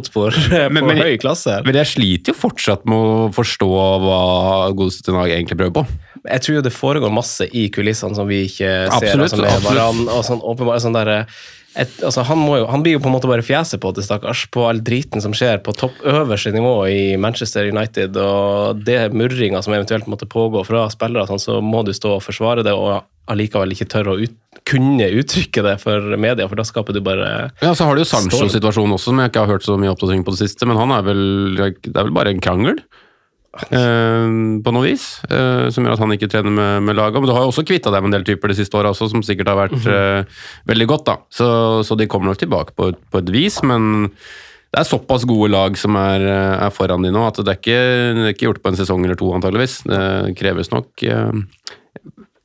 det 0.00 0.12
Fergie-fotspor 0.12 0.30
på 0.50 0.72
Men- 0.74 0.86
men- 0.86 1.02
høy 1.04 1.16
klasse. 1.20 1.60
Men 1.64 1.74
jeg 1.74 1.86
sliter 1.86 2.32
jo 2.32 2.38
fortsatt 2.40 2.84
med 2.88 2.96
å 2.96 3.28
forstå 3.34 3.68
hva 4.04 4.20
godeste 4.76 5.04
Ten 5.06 5.14
Hag 5.20 5.30
egentlig 5.30 5.58
prøver 5.60 5.76
på. 5.80 5.86
Jeg 6.28 6.40
tror 6.44 6.54
jo 6.58 6.62
det 6.66 6.72
foregår 6.74 7.12
masse 7.12 7.46
i 7.56 7.68
kulissene 7.72 8.14
som 8.14 8.28
vi 8.28 8.42
ikke 8.48 8.66
ser. 8.66 8.90
Absolutt, 8.92 9.30
altså 9.30 9.40
med 9.40 9.50
absolutt. 9.50 9.70
Varan, 9.70 10.02
og 10.12 10.24
sånn, 10.26 10.42
åpenbart, 10.44 10.82
sånn 10.84 10.96
der, 10.98 11.12
et, 11.78 11.92
altså 12.02 12.24
han, 12.26 12.40
må 12.42 12.58
jo, 12.58 12.66
han 12.68 12.82
blir 12.82 12.96
jo 12.98 13.00
på 13.00 13.08
en 13.08 13.14
måte 13.14 13.30
bare 13.30 13.44
fjeset 13.46 13.80
på 13.80 13.92
til 13.94 14.04
stakkars 14.04 14.42
på 14.52 14.66
all 14.68 14.82
driten 14.84 15.22
som 15.22 15.32
skjer 15.32 15.62
på 15.64 15.72
topp 15.78 16.02
øverste 16.04 16.52
nivå 16.52 16.74
i 16.90 17.16
Manchester 17.16 17.70
United, 17.70 18.16
og 18.20 18.82
det 18.84 19.12
murringa 19.14 19.62
som 19.64 19.72
eventuelt 19.76 20.10
måtte 20.10 20.28
pågå 20.28 20.64
fra 20.68 20.88
spillere, 20.92 21.28
sånn, 21.30 21.40
så 21.40 21.60
må 21.64 21.84
du 21.86 21.94
stå 21.96 22.16
og 22.18 22.24
forsvare 22.26 22.66
det, 22.66 22.74
og 22.74 23.06
allikevel 23.30 23.74
ikke 23.74 23.88
tør 23.90 24.12
å 24.14 24.16
ut, 24.22 24.36
kunne 24.66 25.06
uttrykke 25.20 25.62
det 25.66 25.76
for 25.82 26.16
media, 26.20 26.46
for 26.48 26.58
da 26.58 26.66
skaper 26.66 26.96
du 26.96 27.02
bare 27.04 27.50
Ja, 27.62 27.74
så 27.74 27.86
har 27.86 27.94
du 27.94 28.02
jo 28.02 28.08
Sancho-situasjonen 28.08 28.96
også, 28.96 29.10
som 29.10 29.20
jeg 29.22 29.32
ikke 29.32 29.44
har 29.44 29.54
hørt 29.54 29.66
så 29.66 29.76
mye 29.80 29.92
oppdatering 29.92 30.24
på 30.26 30.34
det 30.34 30.42
siste, 30.46 30.66
men 30.68 30.80
han 30.80 30.94
er 30.94 31.06
vel, 31.06 31.22
det 31.58 31.94
er 31.94 32.08
vel 32.08 32.16
bare 32.16 32.34
en 32.34 32.42
krangel? 32.42 32.80
eh, 33.58 34.26
på 34.64 34.74
noe 34.74 34.84
vis, 34.86 35.06
eh, 35.28 35.68
som 35.74 35.84
gjør 35.84 35.96
at 35.96 36.04
han 36.04 36.14
ikke 36.14 36.30
trener 36.30 36.54
med, 36.54 36.84
med 36.86 36.98
laget. 36.98 37.20
Men 37.20 37.30
du 37.30 37.34
har 37.36 37.46
jo 37.46 37.52
også 37.52 37.66
kvitta 37.66 37.92
deg 37.92 38.04
med 38.04 38.12
en 38.12 38.18
del 38.18 38.28
typer 38.28 38.52
de 38.52 38.58
siste 38.60 38.78
åra 38.78 38.92
også, 38.94 39.10
som 39.12 39.24
sikkert 39.26 39.50
har 39.52 39.58
vært 39.58 39.90
eh, 39.90 40.38
veldig 40.70 40.86
godt. 40.92 41.08
da. 41.10 41.18
Så, 41.32 41.48
så 41.86 41.98
de 41.98 42.08
kommer 42.10 42.30
nok 42.30 42.40
tilbake 42.42 42.76
på, 42.78 42.92
på 42.94 43.22
et 43.22 43.34
vis, 43.34 43.60
men 43.66 44.08
det 44.70 44.84
er 44.84 44.86
såpass 44.86 45.26
gode 45.26 45.50
lag 45.50 45.74
som 45.78 45.96
er, 45.98 46.22
er 46.30 46.70
foran 46.70 47.02
de 47.02 47.10
nå, 47.10 47.24
at 47.26 47.40
det 47.42 47.50
er, 47.50 47.58
ikke, 47.58 47.78
det 48.14 48.26
er 48.28 48.34
ikke 48.36 48.46
gjort 48.46 48.62
på 48.62 48.70
en 48.70 48.78
sesong 48.78 49.06
eller 49.06 49.18
to, 49.18 49.32
antageligvis. 49.34 49.80
Det 49.88 50.36
kreves 50.38 50.70
nok 50.70 51.06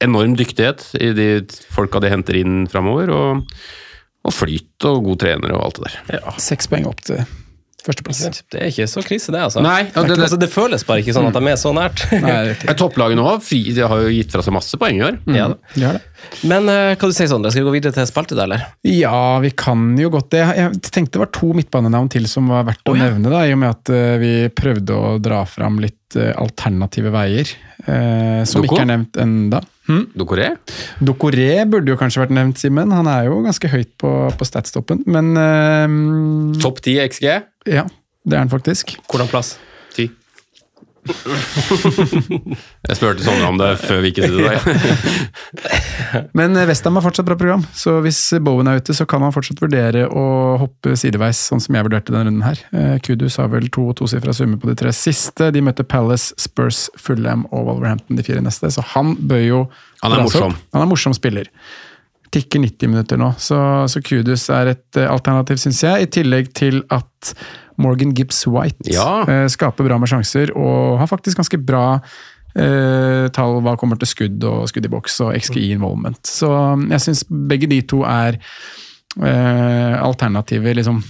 enorm 0.03 0.35
dyktighet 0.39 0.89
i 0.99 1.13
de 1.15 1.29
folka 1.71 2.01
de 2.03 2.11
henter 2.11 2.41
inn 2.41 2.65
framover, 2.71 3.09
og, 3.15 3.55
og 4.25 4.33
flyt 4.35 4.89
og 4.89 5.03
god 5.07 5.23
trener 5.23 5.55
og 5.55 5.65
alt 5.69 5.81
det 5.81 5.89
der. 5.95 6.29
Seks 6.41 6.67
poeng 6.71 6.87
opp 6.89 7.01
til 7.07 7.23
førsteplass. 7.85 8.19
Det 8.49 8.57
er 8.57 8.71
ikke 8.71 8.87
så 8.89 9.01
krise, 9.05 9.29
det, 9.29 9.37
altså. 9.45 9.61
Nei, 9.61 9.83
det- 9.83 10.07
det- 10.09 10.17
altså, 10.17 10.39
det 10.41 10.47
føles 10.49 10.81
bare 10.87 11.03
ikke 11.03 11.13
sånn 11.13 11.27
at 11.29 11.35
de 11.37 11.51
er 11.51 11.59
så 11.61 11.69
nært. 11.69 12.01
Topplagene 12.79 13.21
er 13.21 13.27
de 13.77 13.85
har 13.85 14.01
jo 14.01 14.09
gitt 14.09 14.31
fra 14.33 14.41
seg 14.41 14.55
masse 14.55 14.73
poeng 14.81 14.97
i 14.97 15.03
år. 15.05 15.19
Ja, 15.29 15.49
da. 15.51 15.57
de 15.77 15.91
det. 15.93 16.01
Men 16.49 16.65
uh, 16.65 16.95
hva 16.97 17.11
du 17.11 17.13
sier 17.13 17.29
Sondre, 17.29 17.51
skal 17.53 17.61
vi 17.61 17.69
gå 17.69 17.75
videre 17.77 17.93
til 17.93 18.07
spalte, 18.09 18.33
da, 18.33 18.47
eller? 18.47 18.65
Ja, 18.89 19.37
vi 19.43 19.51
kan 19.53 19.93
jo 20.01 20.09
godt 20.09 20.31
det. 20.33 20.41
Jeg 20.57 20.81
tenkte 20.89 21.19
det 21.19 21.23
var 21.27 21.31
to 21.37 21.51
midtbanenavn 21.53 22.09
til 22.09 22.25
som 22.31 22.49
var 22.49 22.65
verdt 22.65 22.89
å 22.89 22.97
nevne, 22.97 23.29
da, 23.29 23.43
i 23.45 23.53
og 23.53 23.61
med 23.61 23.69
at 23.69 23.93
uh, 23.93 24.17
vi 24.17 24.33
prøvde 24.49 24.97
å 24.97 25.13
dra 25.21 25.43
fram 25.45 25.77
litt 25.85 26.17
uh, 26.17 26.31
alternative 26.41 27.13
veier. 27.13 27.53
eh, 27.85 28.41
som 28.49 28.63
Doko? 28.65 28.79
ikke 28.79 28.81
er 28.81 28.91
nevnt 28.95 29.21
enda. 29.21 29.61
Hm? 29.85 30.07
Dokoré? 30.17 30.49
Dokoré 31.03 31.51
burde 31.69 31.93
jo 31.93 31.99
kanskje 31.99 32.23
vært 32.23 32.33
nevnt, 32.33 32.57
Simen. 32.61 32.93
Han 32.95 33.09
er 33.11 33.27
jo 33.29 33.41
ganske 33.45 33.69
høyt 33.69 33.91
på, 34.01 34.11
på 34.33 34.47
statstoppen, 34.47 35.03
men 35.05 35.35
uh, 35.37 36.57
Topp 36.61 36.81
10 36.81 36.97
XG? 37.05 37.29
Ja, 37.69 37.85
det 38.25 38.37
er 38.37 38.45
han 38.45 38.53
faktisk. 38.53 38.97
Hvordan 39.11 39.29
plass? 39.29 39.55
10. 41.05 42.55
Jeg 42.89 42.97
spurte 42.97 43.25
Sondre 43.25 43.49
om 43.49 43.59
det 43.59 43.69
før 43.83 44.01
vi 44.03 44.11
gikk 44.11 44.25
i 44.25 44.29
dag. 44.33 44.65
Men 46.37 46.57
eh, 46.57 46.67
Westham 46.69 46.97
har 46.97 47.05
fortsatt 47.05 47.27
bra 47.27 47.37
program, 47.39 47.65
så 47.77 47.97
hvis 48.05 48.19
Bowen 48.45 48.69
er 48.71 48.81
ute, 48.81 48.95
så 48.97 49.07
kan 49.09 49.23
han 49.25 49.33
fortsatt 49.35 49.61
vurdere 49.63 50.07
å 50.09 50.25
hoppe 50.61 50.95
sideveis, 50.99 51.39
sånn 51.49 51.63
som 51.63 51.77
jeg 51.77 51.87
vurderte 51.87 52.13
denne 52.13 52.29
runden 52.29 52.45
her. 52.45 52.61
Eh, 52.75 52.95
Kudus 53.05 53.39
har 53.41 53.51
vel 53.53 53.69
to 53.73 53.87
tosifra 53.97 54.33
summer 54.35 54.61
på 54.61 54.71
de 54.71 54.77
tre 54.81 54.93
siste. 54.95 55.51
De 55.55 55.63
møter 55.65 55.87
Palace, 55.87 56.33
Spurs, 56.41 56.87
Fulham 56.99 57.45
og 57.51 57.69
Wolverhampton 57.69 58.19
de 58.19 58.25
fire 58.25 58.43
neste, 58.45 58.71
så 58.73 58.85
han 58.95 59.15
bør 59.19 59.43
jo 59.45 59.65
Han 60.03 60.13
er 60.13 60.25
morsom. 60.25 60.57
Han 60.75 60.85
er 60.85 60.89
morsom 60.89 61.15
spiller. 61.17 61.49
Tikker 62.35 62.61
90 62.65 62.91
minutter 62.91 63.19
nå, 63.21 63.31
så, 63.41 63.57
så 63.91 64.01
Kudus 64.05 64.45
er 64.53 64.73
et 64.75 64.99
eh, 65.01 65.09
alternativ, 65.11 65.57
syns 65.63 65.81
jeg. 65.87 66.05
I 66.05 66.11
tillegg 66.19 66.51
til 66.57 66.81
at 66.93 67.33
Morgan 67.81 68.13
Gibbs 68.15 68.43
White 68.47 68.87
Ja. 68.93 69.23
eh, 69.27 69.47
skaper 69.51 69.87
bra 69.87 69.97
med 69.99 70.11
sjanser, 70.11 70.51
og 70.55 70.99
har 71.01 71.09
faktisk 71.11 71.41
ganske 71.41 71.59
bra 71.67 71.85
eh, 72.55 73.25
tall 73.35 73.57
hva 73.65 73.73
kommer 73.79 73.99
til 73.99 74.07
skudd 74.11 74.45
og 74.47 74.69
skudd 74.71 74.87
i 74.87 74.93
boks 74.93 75.17
og 75.25 75.33
XGI 75.39 75.73
involvement. 75.75 76.21
Så 76.27 76.47
mm, 76.79 76.87
jeg 76.95 77.03
syns 77.09 77.25
begge 77.51 77.67
de 77.71 77.81
to 77.91 78.03
er 78.07 78.37
eh, 79.21 79.95
alternativer, 80.03 80.75
liksom 80.79 81.01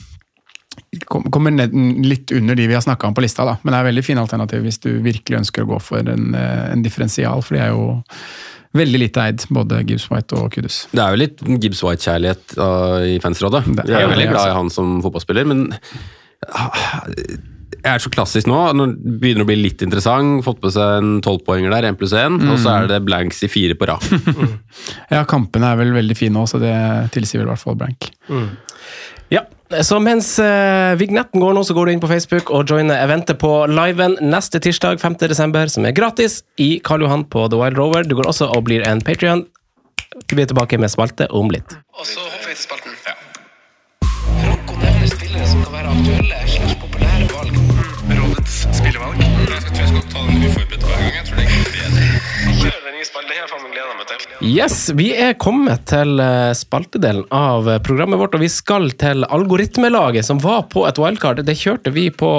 kom- 1.10 1.30
Kommer 1.32 1.52
ned, 1.54 1.74
litt 2.06 2.32
under 2.36 2.56
de 2.58 2.68
vi 2.68 2.74
har 2.78 2.82
snakka 2.86 3.08
om 3.08 3.14
på 3.18 3.22
lista, 3.26 3.46
da. 3.48 3.58
men 3.64 3.74
det 3.74 3.80
er 3.80 3.90
veldig 3.92 4.06
fine 4.06 4.22
alternativ 4.26 4.66
hvis 4.66 4.82
du 4.84 4.90
virkelig 5.06 5.40
ønsker 5.44 5.66
å 5.66 5.70
gå 5.76 5.80
for 5.82 6.02
en, 6.12 6.34
eh, 6.36 6.72
en 6.74 6.84
differensial, 6.86 7.42
for 7.46 7.56
de 7.58 7.62
er 7.66 7.74
jo 7.74 7.88
veldig 8.76 9.02
lite 9.02 9.24
eid, 9.24 9.48
både 9.56 9.82
Gibbs 9.88 10.08
White 10.12 10.38
og 10.40 10.54
Kudus. 10.54 10.84
Det 10.92 11.02
er 11.02 11.16
jo 11.16 11.22
litt 11.24 11.44
Gibbs 11.64 11.82
White-kjærlighet 11.86 12.56
uh, 12.60 13.02
i 13.16 13.18
fansrådet. 13.24 13.66
Det 13.72 13.90
Jeg 13.90 14.00
er 14.02 14.08
jo 14.08 14.14
veldig 14.14 14.30
glad 14.34 14.52
i 14.52 14.56
han 14.60 14.72
som 14.74 14.98
fotballspiller, 15.06 15.48
men 15.50 15.68
ah, 16.52 16.80
jeg 17.86 17.92
er 17.92 18.02
så 18.02 18.12
klassisk 18.14 18.50
nå. 18.50 18.60
Nå 18.78 18.88
begynner 18.96 19.44
det 19.44 19.46
å 19.46 19.50
bli 19.52 19.58
litt 19.60 19.84
interessant. 19.86 20.44
Fått 20.46 20.62
på 20.64 20.72
seg 20.74 21.00
en 21.00 21.18
tolvpoenger 21.26 21.74
der, 21.74 21.90
én 21.90 21.98
pluss 22.00 22.16
én, 22.18 22.40
og 22.50 22.58
så 22.62 22.80
er 22.80 22.90
det 22.92 23.04
blanks 23.06 23.44
i 23.46 23.52
fire 23.52 23.78
på 23.78 23.90
rad. 23.92 24.06
Ja, 25.14 25.22
kampene 25.30 25.70
er 25.72 25.80
vel 25.80 25.94
veldig 25.96 26.16
fine 26.18 26.42
òg, 26.42 26.50
så 26.52 26.60
det 26.62 26.74
tilsier 27.14 27.42
vel 27.42 27.48
i 27.48 27.54
hvert 27.54 27.62
fall 27.62 27.78
blank. 27.80 28.10
Ja, 29.34 29.46
så 29.82 29.98
mens 30.00 30.36
uh, 30.38 30.94
vignetten 31.00 31.42
går 31.42 31.56
nå, 31.58 31.64
så 31.66 31.74
går 31.74 31.88
du 31.88 31.96
inn 31.96 32.02
på 32.04 32.10
Facebook 32.10 32.52
og 32.54 32.70
joiner 32.70 33.02
eventet 33.02 33.40
på 33.42 33.52
liven 33.72 34.14
neste 34.22 34.62
tirsdag 34.62 35.02
5. 35.02 35.18
desember, 35.26 35.70
som 35.72 35.88
er 35.90 35.96
gratis 35.98 36.44
i 36.62 36.76
Karl 36.86 37.02
Johan 37.02 37.26
på 37.26 37.48
The 37.50 37.58
Wild 37.60 37.80
Rover. 37.82 38.06
Du 38.06 38.16
går 38.16 38.30
også 38.30 38.52
og 38.54 38.68
blir 38.70 38.86
en 38.86 39.02
Patrion. 39.02 39.46
Vi 40.32 40.42
er 40.42 40.46
tilbake 40.52 40.78
med 40.78 40.94
spalte 40.94 41.28
om 41.34 41.50
litt. 41.52 41.78
Og 41.98 42.06
så 42.06 42.22
hopper 42.22 42.52
vi 42.52 42.56
til 42.56 42.64
spalten. 42.68 42.94
Franco 44.46 44.78
nevner 44.80 45.10
spillere 45.12 45.50
som 45.50 45.66
kan 45.66 45.78
være 45.80 45.98
aktuelle 45.98 46.42
slags 46.54 46.78
populære 46.86 47.30
valg. 47.34 47.60
Rådets 48.22 48.62
spillevalg. 48.80 49.18
Jeg 49.20 49.62
tror 49.66 49.82
jeg 49.82 49.92
skal 49.92 50.10
ta 50.14 50.28
den 50.30 50.46
uforberedt 50.46 50.86
hver 50.86 51.06
gang. 51.10 51.15
Yes, 54.42 54.90
vi 54.98 55.08
er 55.14 55.36
kommet 55.42 55.86
til 55.90 56.20
eh, 56.22 56.52
spaltedelen 56.58 57.26
av 57.34 57.70
eh, 57.70 57.80
programmet 57.84 58.20
vårt, 58.20 58.36
og 58.38 58.44
vi 58.44 58.50
skal 58.52 58.90
til 59.00 59.26
algoritmelaget 59.26 60.28
som 60.28 60.42
var 60.44 60.66
på 60.74 60.84
et 60.90 61.00
wildcard. 61.02 61.44
Det 61.46 61.56
kjørte 61.60 61.94
vi 61.96 62.08
på 62.14 62.32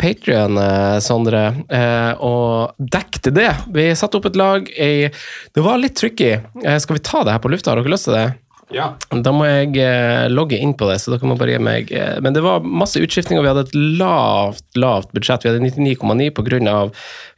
Patrion, 0.00 0.58
Sondre, 1.04 1.42
eh, 1.68 2.12
og 2.18 2.76
dekte 2.78 3.32
det. 3.36 3.50
Vi 3.74 3.90
satte 3.98 4.20
opp 4.20 4.30
et 4.30 4.38
lag 4.40 4.68
Det 4.70 5.64
var 5.64 5.80
litt 5.80 5.98
tricky. 6.00 6.32
Eh, 6.64 6.78
Skal 6.78 6.98
vi 6.98 7.04
ta 7.04 7.24
det 7.24 7.36
her 7.36 7.42
på 7.42 7.52
lufta? 7.52 7.72
Har 7.72 7.82
dere 7.82 7.94
lyst 7.94 8.08
til 8.08 8.16
det? 8.16 8.28
Ja. 8.70 8.92
Da 9.10 9.32
må 9.34 9.46
jeg 9.48 9.74
eh, 9.82 10.28
logge 10.30 10.58
inn 10.60 10.72
på 10.78 10.86
det, 10.86 11.00
så 11.02 11.12
dere 11.12 11.26
må 11.26 11.36
bare 11.38 11.56
gi 11.56 11.62
meg 11.62 11.88
eh, 11.94 12.20
Men 12.22 12.36
det 12.36 12.42
var 12.44 12.62
masse 12.62 13.00
utskiftninger, 13.02 13.42
vi 13.42 13.50
hadde 13.50 13.64
et 13.66 13.74
lavt, 13.98 14.64
lavt 14.78 15.10
budsjett. 15.16 15.44
Vi 15.44 15.50
hadde 15.50 15.64
99,9 15.64 16.30
pga. 16.36 16.76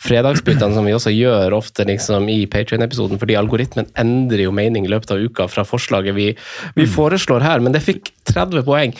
fredagsbyttene, 0.03 0.77
som 0.77 0.89
vi 0.89 0.95
også 0.97 1.15
gjør 1.15 1.57
ofte 1.57 1.87
liksom, 1.89 2.29
i 2.29 2.45
Patrion-episoden, 2.53 3.21
fordi 3.23 3.39
algoritmen 3.41 3.89
endrer 3.99 4.45
jo 4.45 4.53
mening 4.55 4.87
i 4.87 4.93
løpet 4.93 5.15
av 5.15 5.25
uka 5.25 5.49
fra 5.49 5.65
forslaget 5.65 6.17
vi, 6.17 6.29
vi 6.77 6.89
foreslår 6.91 7.45
her, 7.45 7.65
men 7.65 7.73
det 7.73 7.85
fikk 7.85 8.13
30 8.29 8.67
poeng. 8.69 8.95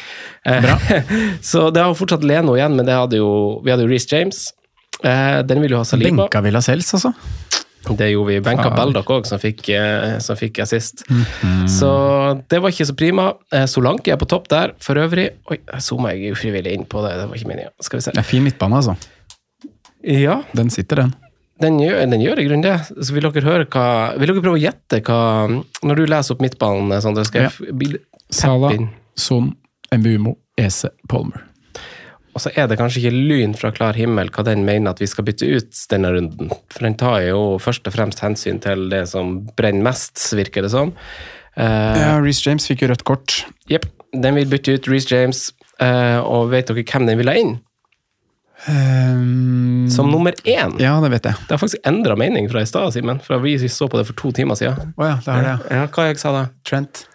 Eh, 0.49 0.75
så 1.53 1.69
det 1.75 1.85
har 1.85 1.99
fortsatt 1.99 2.25
Leno 2.25 2.57
igjen, 2.57 2.79
men 2.79 2.89
det 2.89 2.97
hadde 2.97 3.21
jo, 3.21 3.61
vi 3.65 3.75
hadde 3.75 3.85
jo 3.85 3.93
Reece 3.93 4.17
James. 4.17 4.47
Eh, 5.03 5.41
den 5.45 5.61
vil 5.65 5.77
jo 5.77 5.83
ha 5.83 5.89
Saliba. 5.89 6.25
Benka 6.25 6.41
Villa 6.45 6.65
Selv, 6.65 6.87
altså. 6.97 7.13
Det 7.89 8.07
gjorde 8.13 8.29
vi. 8.29 8.41
Benka 8.41 8.71
Baldock 8.77 9.09
òg, 9.11 9.27
som, 9.27 9.39
fikk, 9.43 9.69
eh, 9.75 10.19
som 10.23 10.37
fikk 10.39 10.61
assist. 10.63 11.03
Mhm. 11.11 11.67
Så 11.69 11.89
det 12.49 12.61
var 12.63 12.71
ikke 12.71 12.87
så 12.87 12.95
prima. 12.97 13.33
Eh, 13.53 13.65
Solanke 13.67 14.13
er 14.13 14.17
på 14.21 14.29
topp 14.31 14.47
der. 14.49 14.73
For 14.79 14.95
øvrig 15.03 15.31
Oi, 15.51 15.59
jeg 15.73 15.81
zooma 15.83 16.13
jeg 16.15 16.33
ufrivillig 16.37 16.73
inn 16.79 16.85
på 16.87 17.03
det. 17.07 17.17
Det 17.19 17.29
var 17.29 17.37
ikke 17.37 17.49
meningen. 17.51 17.73
Skal 17.83 17.99
vi 17.99 18.03
se. 18.07 18.11
Det 18.15 18.19
er 18.23 18.29
fin 18.29 18.45
midtbane, 18.47 18.79
altså. 18.79 18.97
Ja, 20.05 20.43
Den 20.55 20.71
sitter, 20.71 20.97
den. 20.97 21.15
den 21.61 21.79
gjør, 21.79 22.01
den 22.11 22.21
gjør 22.21 22.39
i 22.43 22.47
grunnen 22.49 22.63
det. 22.63 23.05
Så 23.07 23.13
vil 23.15 23.23
dere 23.23 23.45
høre 23.47 23.67
hva 23.71 24.17
Vil 24.19 24.27
dere 24.33 24.43
prøve 24.43 24.59
å 24.59 24.63
gjette 24.63 25.03
hva 25.07 25.19
Når 25.83 25.97
du 25.97 26.07
leser 26.07 26.35
opp 26.35 26.41
midtbanen, 26.43 27.01
Sondre, 27.03 27.25
skal 27.27 27.43
jeg 27.43 27.51
f- 27.51 28.01
Sala. 28.31 28.71
Son, 29.15 29.53
Mbumo, 29.93 30.37
Ese, 30.59 30.89
Palmer. 31.09 31.43
Og 32.33 32.41
så 32.41 32.53
er 32.57 32.69
det 32.71 32.79
kanskje 32.81 33.03
ikke 33.03 33.13
lyn 33.29 33.53
fra 33.59 33.71
klar 33.77 33.97
himmel 33.99 34.31
hva 34.33 34.45
den 34.47 34.65
mener 34.65 34.95
at 34.95 35.03
vi 35.03 35.09
skal 35.11 35.27
bytte 35.29 35.49
ut 35.53 35.83
denne 35.93 36.13
runden. 36.15 36.53
For 36.73 36.87
den 36.87 36.97
tar 37.01 37.21
jo 37.27 37.59
først 37.61 37.87
og 37.91 37.93
fremst 37.93 38.23
hensyn 38.25 38.61
til 38.65 38.87
det 38.93 39.05
som 39.11 39.43
brenner 39.59 39.85
mest, 39.91 40.17
virker 40.39 40.65
det 40.65 40.73
som. 40.73 40.95
Uh, 41.59 41.93
Ja, 42.01 42.15
Reece 42.25 42.47
James 42.49 42.65
fikk 42.71 42.87
jo 42.87 42.93
rødt 42.93 43.05
kort. 43.05 43.43
Jepp. 43.69 43.85
Den 44.13 44.37
vil 44.37 44.49
bytte 44.49 44.79
ut 44.79 44.89
Reece 44.89 45.13
James, 45.13 45.51
Uh, 45.83 46.21
og 46.23 46.51
vet 46.53 46.69
dere 46.69 46.85
hvem 46.87 47.09
den 47.09 47.19
vil 47.19 47.31
ha 47.31 47.35
inn? 47.41 47.57
Um, 48.69 49.89
Som 49.91 50.13
nummer 50.13 50.35
én. 50.47 50.77
Ja, 50.79 50.93
det 51.03 51.11
vet 51.11 51.25
jeg. 51.27 51.35
Det 51.49 51.57
har 51.57 51.59
faktisk 51.59 51.83
endra 51.89 52.15
mening 52.19 52.47
fra 52.53 52.63
i 52.63 52.69
stad, 52.69 52.93
Simen. 52.95 53.19
For 53.25 53.43
vi 53.43 53.57
så 53.67 53.89
på 53.91 53.99
det 53.99 54.07
for 54.07 54.19
to 54.19 54.31
timer 54.37 54.59
siden. 54.59 54.93
Oh 54.95 55.09
ja, 55.09 55.17
det 55.25 55.33
er 55.33 55.41
det. 55.41 55.49
ja. 55.49 55.81
Ja, 55.81 55.89
hva 55.91 56.07
jeg 56.07 56.21
sa 56.23 56.35
da? 56.37 56.45
Trent. 56.69 57.07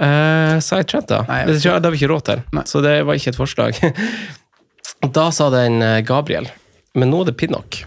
Eh, 0.00 0.58
sidetrack, 0.64 1.06
da? 1.10 1.20
Nei, 1.28 1.44
det, 1.46 1.60
det 1.60 1.70
har 1.72 1.92
vi 1.92 2.00
ikke 2.00 2.10
råd 2.12 2.26
til, 2.30 2.42
Nei. 2.56 2.64
så 2.68 2.80
det 2.84 2.96
var 3.04 3.20
ikke 3.20 3.34
et 3.34 3.38
forslag. 3.38 3.80
da 5.18 5.28
sa 5.34 5.50
den 5.52 5.80
eh, 5.84 6.00
Gabriel, 6.08 6.48
men 6.96 7.12
nå 7.12 7.24
er 7.24 7.30
det 7.30 7.36
Pinnock. 7.40 7.82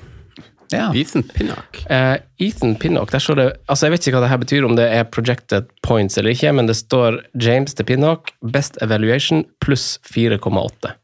Ja. 0.74 0.88
Ethan 0.98 1.24
Pinnock. 1.24 1.84
Uh, 1.86 2.18
Ethan 2.42 2.76
Pinnock, 2.82 3.12
der 3.14 3.22
står 3.22 3.38
det 3.38 3.46
altså 3.70 3.86
Jeg 3.86 3.94
vet 3.94 4.08
ikke 4.08 4.18
hva 4.18 4.24
det 4.24 4.30
her 4.32 4.40
betyr, 4.42 4.66
om 4.66 4.78
det 4.78 4.88
er 4.90 5.06
projected 5.06 5.68
points 5.86 6.18
eller 6.18 6.34
ikke, 6.34 6.54
men 6.56 6.70
det 6.70 6.80
står 6.80 7.20
James 7.38 7.78
til 7.78 7.86
Pinnock, 7.86 8.34
best 8.42 8.80
evaluation 8.82 9.44
pluss 9.62 10.00
4,8. 10.10 10.96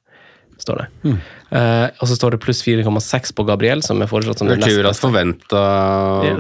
Står 0.69 0.81
det. 0.83 0.87
Mm. 1.09 1.19
Eh, 1.49 1.85
og 1.97 2.05
så 2.11 2.15
står 2.19 2.35
det 2.35 2.39
pluss 2.43 2.59
4,6 2.61 3.31
på 3.33 3.45
Gabriel, 3.49 3.81
som 3.81 4.01
er 4.05 4.09
foreslått 4.11 4.37
som 4.43 4.47
Det 4.47 4.59
neste. 4.59 4.69
nest 4.69 4.77
betyr 4.77 4.89
at 4.91 5.01
forventa 5.01 5.63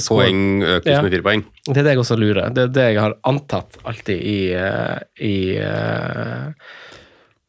poeng 0.05 0.41
økes 0.77 0.91
Ja. 0.93 1.01
med 1.01 1.15
fire 1.15 1.25
poeng. 1.25 1.43
Det 1.65 1.77
er 1.77 1.83
det 1.87 1.93
jeg 1.95 2.01
også 2.03 2.17
lurer. 2.19 2.53
Det 2.53 2.63
er 2.67 2.73
det 2.75 2.85
jeg 2.93 2.99
har 3.01 3.15
antatt 3.25 3.79
alltid 3.89 4.21
i 4.21 4.39
eh, 4.53 4.99
i, 5.19 5.57
eh, 5.57 6.51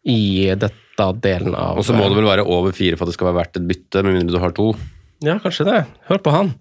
i 0.09 0.55
dette 0.55 1.11
delen 1.21 1.55
av 1.57 1.79
Og 1.81 1.85
så 1.85 1.95
må 1.97 2.09
det 2.09 2.17
vel 2.19 2.29
være 2.29 2.45
over 2.45 2.73
fire 2.77 2.97
for 2.97 3.05
at 3.07 3.13
det 3.13 3.19
skal 3.19 3.31
være 3.31 3.39
verdt 3.45 3.61
et 3.61 3.69
bytte, 3.69 4.03
med 4.05 4.17
mindre 4.19 4.37
du 4.37 4.43
har 4.43 4.53
to. 4.57 4.75
Ja, 5.21 5.35
kanskje 5.39 5.67
det. 5.69 5.81
Hør 6.09 6.19
på 6.25 6.33
han. 6.33 6.55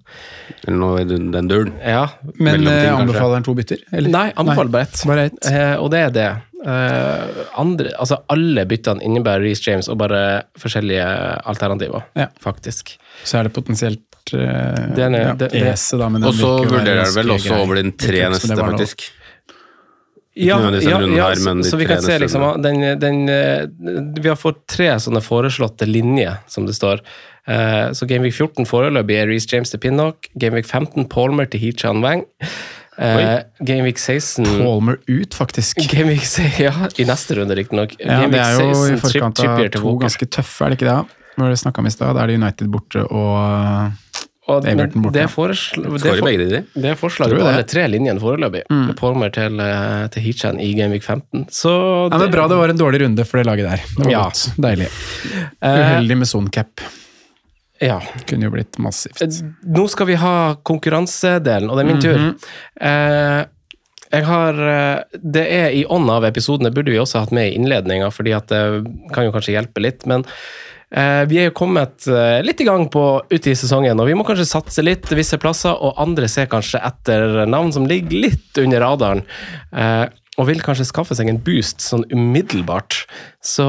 Eller 0.67 0.77
noe 0.81 0.99
i 0.99 1.07
den 1.07 1.29
den 1.31 1.47
duren. 1.47 1.71
Ja. 1.79 2.09
Men 2.35 2.67
eh, 2.67 2.89
anbefaler 2.91 3.39
han 3.39 3.43
to 3.47 3.53
bytter? 3.55 3.79
eller? 3.93 4.11
Nei, 4.11 4.33
anbefaler 4.35 4.71
bare 4.73 4.87
ett. 4.89 5.03
Bare 5.07 5.25
ett. 5.29 5.39
Eh, 5.47 5.75
og 5.79 5.91
det 5.91 5.99
er 5.99 6.11
det. 6.11 6.29
Eh, 6.59 7.43
andre, 7.61 7.93
altså 7.95 8.17
alle 8.27 8.65
byttene 8.67 9.03
innebærer 9.07 9.45
Reece 9.47 9.63
James 9.69 9.87
og 9.87 9.97
bare 10.01 10.43
forskjellige 10.59 11.05
alternativer, 11.47 12.03
Ja. 12.19 12.27
faktisk. 12.43 12.97
Så 13.23 13.39
er 13.39 13.43
det 13.47 13.53
potensielt 13.55 14.01
uh, 14.33 14.93
det 14.93 14.99
er- 14.99 15.11
ja, 15.15 15.33
det- 15.33 15.51
det- 15.51 15.63
Ese, 15.73 15.97
da. 15.97 16.09
Men 16.09 16.23
Og 16.23 16.33
så 16.33 16.65
vurderer 16.65 17.05
jeg 17.05 17.15
vel 17.15 17.31
også 17.37 17.55
over 17.63 17.75
den 17.75 17.93
tre 17.93 18.29
neste, 18.29 18.55
faktisk. 18.57 19.09
Ja, 20.35 20.57
ja, 20.59 20.99
ja, 21.01 21.27
her, 21.27 21.35
så, 21.35 21.63
så 21.63 21.77
vi 21.77 21.85
kan 21.85 22.01
se 22.01 22.17
liksom 22.19 22.61
den, 22.61 22.99
den, 22.99 23.17
eh, 23.29 23.65
Vi 24.21 24.29
har 24.29 24.37
fått 24.37 24.67
tre 24.67 24.87
sånne 25.01 25.19
foreslåtte 25.21 25.87
linjer, 25.89 26.37
som 26.47 26.65
det 26.65 26.75
står. 26.75 27.01
Uh, 27.47 27.91
Så 27.93 28.05
Gameweek 28.07 28.33
14 28.35 28.65
foreløpig 28.65 29.15
er 29.17 29.27
Reece 29.27 29.47
James 29.51 29.71
til 29.71 29.79
Pinnock. 29.79 30.27
Gameweek 30.37 30.65
15 30.67 31.07
Palmer 31.09 31.45
til 31.49 31.59
Hee-Chan 31.59 32.01
Wang. 32.03 32.25
Eh, 32.99 33.41
Gameweek 33.63 33.97
16 34.01 34.43
Palmer 34.59 34.97
ut, 35.07 35.33
faktisk. 35.37 35.77
Gameweek 35.93 36.25
16, 36.25 36.65
Ja, 36.65 36.73
i 36.99 37.05
neste 37.07 37.37
runde, 37.39 37.55
riktignok. 37.55 37.93
Ja, 37.99 38.25
det 38.27 38.41
er 38.43 38.57
jo 38.59 38.73
i 38.89 38.97
forkant 38.99 39.39
av 39.39 39.55
trip, 39.57 39.71
to 39.77 39.83
Walker. 39.85 40.03
ganske 40.07 40.27
tøffe, 40.27 40.65
er 40.65 40.73
det 40.73 40.79
ikke 40.81 40.89
det? 40.91 40.99
Når 41.39 41.53
det 41.53 41.59
snakka 41.61 41.79
om 41.79 41.87
i 41.87 41.93
stad, 41.95 42.15
da 42.17 42.25
er 42.25 42.27
det 42.33 42.35
United 42.41 42.67
borte 42.73 43.05
og 43.07 43.93
Og, 44.49 44.65
Everton 44.65 45.03
borte. 45.05 45.13
det, 45.13 45.21
er 45.23 45.29
foresl- 45.31 45.83
det, 45.85 46.01
er 46.09 46.17
for, 46.17 46.25
begge 46.25 46.45
de. 46.49 46.59
det 46.73 46.89
er 46.91 46.95
forslaget 46.97 47.37
på 47.39 47.47
alle 47.47 47.63
tre 47.69 47.83
linjene 47.87 48.19
foreløpig. 48.19 48.63
Palmer 48.97 49.29
til, 49.31 49.59
eh, 49.61 50.07
til 50.11 50.23
Hee-Chan 50.25 50.59
i 50.59 50.71
Gameweek 50.73 51.03
15. 51.05 51.45
Så 51.53 51.71
Ja, 52.11 52.17
men 52.17 52.31
Bra 52.33 52.47
det 52.49 52.57
var 52.57 52.69
en 52.73 52.77
dårlig 52.81 53.03
runde 53.05 53.25
for 53.29 53.37
det 53.37 53.45
laget 53.45 53.69
der. 53.69 53.83
Det 53.95 54.05
var 54.07 54.11
Ja. 54.11 54.23
godt. 54.25 54.41
Deilig. 54.57 54.89
Eh, 55.61 55.77
Uheldig 55.79 56.17
med 56.17 56.27
sonecap. 56.27 56.81
Ja. 57.79 57.99
Kunne 58.27 58.49
jo 58.49 58.53
blitt 58.53 58.77
massivt. 58.81 59.21
Nå 59.63 59.85
skal 59.91 60.09
vi 60.09 60.17
ha 60.19 60.35
konkurransedelen, 60.67 61.69
og 61.69 61.79
det 61.79 61.85
er 61.85 61.89
min 61.89 62.03
tur. 62.03 62.25
Eh, 62.75 63.43
jeg 64.09 64.25
har 64.25 64.57
eh, 64.65 65.19
Det 65.21 65.45
er 65.45 65.75
i 65.77 65.85
ånd 65.85 66.09
av 66.11 66.25
episoden, 66.27 66.67
det 66.67 66.73
burde 66.75 66.91
vi 66.91 66.99
også 67.01 67.23
hatt 67.23 67.35
med 67.35 67.51
i 67.51 67.55
innledninga, 67.59 68.09
fordi 68.13 68.33
at 68.35 68.49
det 68.51 68.63
kan 69.15 69.27
jo 69.27 69.35
kanskje 69.35 69.55
hjelpe 69.55 69.83
litt. 69.83 70.03
Men 70.09 70.25
eh, 70.91 71.23
vi 71.29 71.39
er 71.39 71.49
jo 71.49 71.57
kommet 71.61 72.07
eh, 72.09 72.39
litt 72.45 72.61
i 72.61 72.67
gang 72.67 72.89
på 72.91 73.05
ute 73.29 73.53
i 73.53 73.57
sesongen, 73.57 74.01
og 74.01 74.09
vi 74.09 74.17
må 74.17 74.27
kanskje 74.27 74.49
satse 74.49 74.85
litt 74.85 75.07
visse 75.15 75.39
plasser, 75.41 75.77
og 75.77 76.01
andre 76.01 76.27
ser 76.31 76.49
kanskje 76.51 76.83
etter 76.83 77.45
navn 77.47 77.71
som 77.75 77.87
ligger 77.89 78.27
litt 78.27 78.59
under 78.59 78.83
radaren, 78.83 79.23
eh, 79.71 80.07
og 80.39 80.47
vil 80.47 80.61
kanskje 80.63 80.87
skaffe 80.87 81.15
seg 81.19 81.29
en 81.31 81.41
boost 81.43 81.83
sånn 81.83 82.07
umiddelbart. 82.11 83.03
Så 83.43 83.67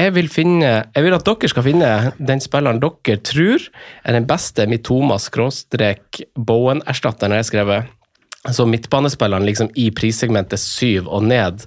jeg 0.00 0.14
vil, 0.16 0.28
finne, 0.32 0.70
jeg 0.94 1.04
vil 1.04 1.16
at 1.16 1.26
dere 1.26 1.48
skal 1.52 1.66
finne 1.66 1.90
den 2.18 2.40
spilleren 2.42 2.80
dere 2.82 3.16
tror 3.26 3.60
er 4.04 4.12
den 4.16 4.26
beste 4.28 4.66
Mitoma-Bowen-erstatteren 4.70 7.32
jeg 7.36 7.42
har 7.44 7.50
skrevet. 7.50 7.80
Så 8.48 8.64
midtbanespilleren 8.64 9.44
liksom 9.44 9.68
i 9.76 9.90
prissegmentet 9.92 10.56
7 10.62 11.04
og 11.04 11.26
ned, 11.28 11.60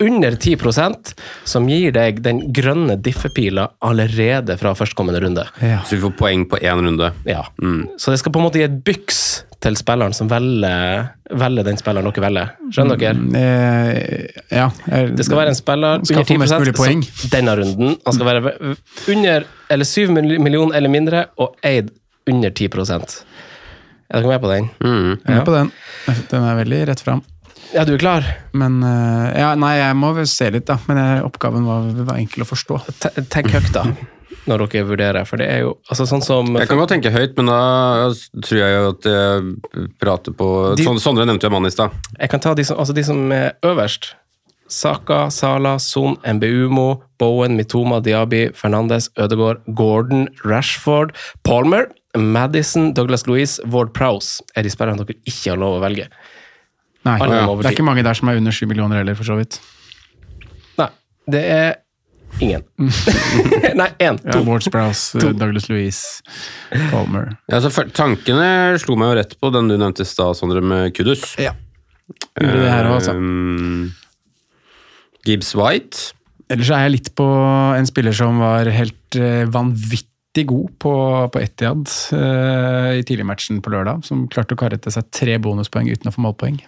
under 0.00 0.32
10% 0.32 1.12
som 1.44 1.68
gir 1.68 1.92
deg 1.92 2.22
den 2.24 2.40
grønne 2.56 2.96
diffepila 2.96 3.66
allerede 3.84 4.56
fra 4.56 4.72
førstkommende 4.74 5.20
runde. 5.20 5.44
Så 5.84 5.98
vi 5.98 6.02
får 6.06 6.14
poeng 6.16 6.48
på 6.48 6.56
én 6.64 6.80
runde. 6.80 7.12
Ja. 7.28 7.44
Så 8.00 8.10
det 8.10 8.18
skal 8.22 8.32
på 8.32 8.40
en 8.40 8.46
måte 8.48 8.58
gi 8.58 8.64
et 8.64 8.84
byks 8.86 9.43
til 9.60 9.76
spilleren 9.76 10.14
som 10.16 10.28
velger, 10.30 11.08
velger 11.30 11.64
den 11.66 11.76
spilleren 11.80 12.08
dere 12.08 12.22
velger. 12.24 12.50
Skjønner 12.74 12.98
dere? 13.00 13.16
Eh, 13.40 14.40
ja. 14.50 14.70
jeg- 14.88 15.16
Det 15.16 15.24
skal 15.26 15.36
være 15.38 15.48
en 15.48 15.54
spiller 15.54 15.94
under 15.98 16.24
få 16.24 16.38
mest 16.38 16.52
10 16.52 16.58
mulig 16.60 16.74
poeng. 16.76 17.02
som 17.04 17.30
denne 17.30 17.56
runden. 17.56 17.96
Han 18.04 18.12
skal 18.14 18.26
være 18.26 18.76
under 19.08 19.44
eller 19.70 19.84
7 19.84 20.10
millioner 20.10 20.74
eller 20.76 20.88
mindre, 20.88 21.26
og 21.38 21.56
eid 21.62 21.90
under 22.26 22.50
10 22.50 22.64
Er 24.10 24.20
dere 24.20 24.28
med 24.28 24.40
på 24.40 24.48
den? 24.48 24.70
Jeg 24.80 25.18
er 25.24 25.34
med 25.38 25.44
på 25.46 25.52
den. 25.54 25.72
Den 26.30 26.42
er 26.44 26.56
veldig 26.64 26.88
rett 26.88 27.00
fram. 27.00 27.22
Ja, 27.74 27.82
du 27.84 27.94
er 27.94 27.98
klar? 27.98 28.22
Men 28.52 28.82
eh, 28.84 29.40
ja, 29.40 29.54
Nei, 29.58 29.76
jeg 29.80 29.96
må 29.96 30.12
vel 30.14 30.26
se 30.26 30.50
litt, 30.50 30.66
da. 30.66 30.76
Men 30.86 30.96
jeg, 31.00 31.24
oppgaven 31.24 31.64
var, 31.66 31.88
var 32.04 32.16
enkel 32.20 32.44
å 32.44 32.46
forstå. 32.46 32.78
Tenk 33.30 33.50
høyt, 33.50 33.72
da. 33.72 33.84
Når 34.46 34.66
dere 34.68 34.84
vurderer, 34.84 35.24
for 35.24 35.40
det 35.40 35.46
er 35.48 35.62
jo 35.64 35.70
altså 35.88 36.04
sånn 36.08 36.20
som 36.24 36.50
Jeg 36.58 36.68
kan 36.68 36.76
godt 36.76 36.90
tenke 36.92 37.10
høyt, 37.14 37.32
men 37.38 37.46
da 37.48 37.60
tror 38.44 38.58
jeg 38.60 38.74
jo 38.74 38.88
at 38.90 39.06
jeg 39.08 39.86
prater 40.02 40.34
på 40.36 40.48
De- 40.76 40.84
Son- 40.84 41.00
Sondre 41.00 41.24
nevnte 41.24 41.48
jo 41.48 41.50
mannen 41.54 41.70
i 41.70 41.72
stad. 41.72 41.90
Jeg 42.20 42.28
kan 42.30 42.40
ta 42.44 42.52
de 42.54 42.64
som, 42.68 42.76
altså 42.76 42.92
de 42.94 43.04
som 43.06 43.32
er 43.32 43.54
øverst. 43.64 44.10
Saka, 44.68 45.30
Sala, 45.30 45.78
Son, 45.78 46.16
Mbumo, 46.24 47.02
Bowen, 47.20 47.56
Mitoma, 47.56 48.00
Diaby, 48.04 48.50
Fernandes, 48.56 49.08
Ødegaard, 49.20 49.60
Gordon, 49.76 50.28
Rashford, 50.44 51.12
Palmer, 51.44 51.86
Madison, 52.16 52.92
Douglas 52.94 53.26
Louise, 53.26 53.60
Ward 53.66 53.92
Prowse 53.94 54.42
er 54.56 54.62
de 54.62 54.70
spillerne 54.72 55.04
dere 55.04 55.16
ikke 55.28 55.50
har 55.52 55.60
lov 55.60 55.78
å 55.78 55.82
velge. 55.84 56.08
Nei, 57.04 57.18
ja. 57.20 57.44
Det 57.46 57.66
er 57.66 57.76
ikke 57.76 57.84
mange 57.84 58.02
der 58.06 58.14
som 58.16 58.28
er 58.32 58.36
under 58.40 58.52
sju 58.56 58.66
millioner 58.66 59.02
heller, 59.02 59.14
for 59.18 59.24
så 59.28 59.36
vidt. 59.36 59.58
Nei, 60.80 60.88
det 61.30 61.42
er 61.44 61.74
ingen. 62.42 62.64
Nei, 63.80 63.90
én. 63.98 64.18
Ja, 64.24 64.32
To. 64.32 64.44
Ward 64.46 64.64
Sprouse, 64.66 65.18
Douglas 65.20 65.68
Louise, 65.70 66.22
Palmer. 66.90 67.34
Ja, 67.50 67.60
så 67.62 67.70
tankene 67.94 68.78
slo 68.82 68.96
meg 69.00 69.12
jo 69.12 69.18
rett 69.20 69.36
på 69.40 69.50
den 69.54 69.70
du 69.70 69.76
nevnte 69.76 70.06
i 70.06 70.08
stad, 70.08 70.38
Sondre, 70.38 70.62
med 70.64 70.94
Kudus. 70.96 71.34
Ja. 71.42 71.54
Det 72.36 72.48
her 72.48 72.88
også, 72.90 73.14
altså. 73.14 73.16
Um, 73.16 73.92
Gibbs 75.24 75.54
White. 75.56 76.10
Ellers 76.52 76.70
er 76.74 76.84
jeg 76.84 76.96
litt 76.98 77.14
på 77.16 77.24
en 77.78 77.88
spiller 77.88 78.12
som 78.16 78.42
var 78.42 78.68
helt 78.68 79.16
eh, 79.16 79.46
vanvittig 79.48 80.44
god 80.50 80.74
på, 80.82 80.92
på 81.32 81.40
Etihad 81.40 81.88
uh, 82.12 82.90
i 82.98 83.04
tidligmatchen 83.06 83.62
på 83.64 83.72
lørdag. 83.72 84.04
Som 84.04 84.26
klarte 84.32 84.56
å 84.56 84.60
karre 84.60 84.76
til 84.76 84.92
seg 84.92 85.08
tre 85.14 85.38
bonuspoeng 85.40 85.88
uten 85.88 86.10
å 86.10 86.14
få 86.14 86.24
målpoeng. 86.26 86.60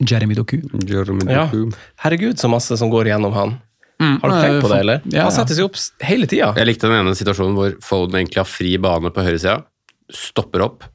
Jeremy 0.00 0.36
Doku. 0.36 0.60
Jeremy 0.84 1.24
Ja. 1.32 1.46
Doku. 1.48 1.72
Herregud, 2.04 2.38
så 2.40 2.52
masse 2.52 2.76
som 2.76 2.92
går 2.92 3.12
gjennom 3.12 3.32
han. 3.36 3.56
Mm, 4.00 4.16
Har 4.22 4.32
du 4.32 4.36
tenkt 4.40 4.62
på 4.64 4.70
det, 4.72 4.78
eller? 4.80 5.02
Ja, 5.12 5.26
Han 5.28 5.34
setter 5.36 5.58
seg 5.58 5.66
opp 5.68 5.76
hele 6.08 6.28
tida. 6.30 6.54
Jeg 6.56 6.70
likte 6.70 6.88
den 6.88 7.02
ene 7.02 7.12
situasjonen 7.18 7.58
hvor 7.58 7.76
Foden 7.84 8.16
egentlig 8.16 8.40
har 8.40 8.48
fri 8.48 8.74
bane 8.80 9.12
på 9.12 9.24
høyresida. 9.26 9.58
Stopper 10.10 10.64
opp, 10.64 10.86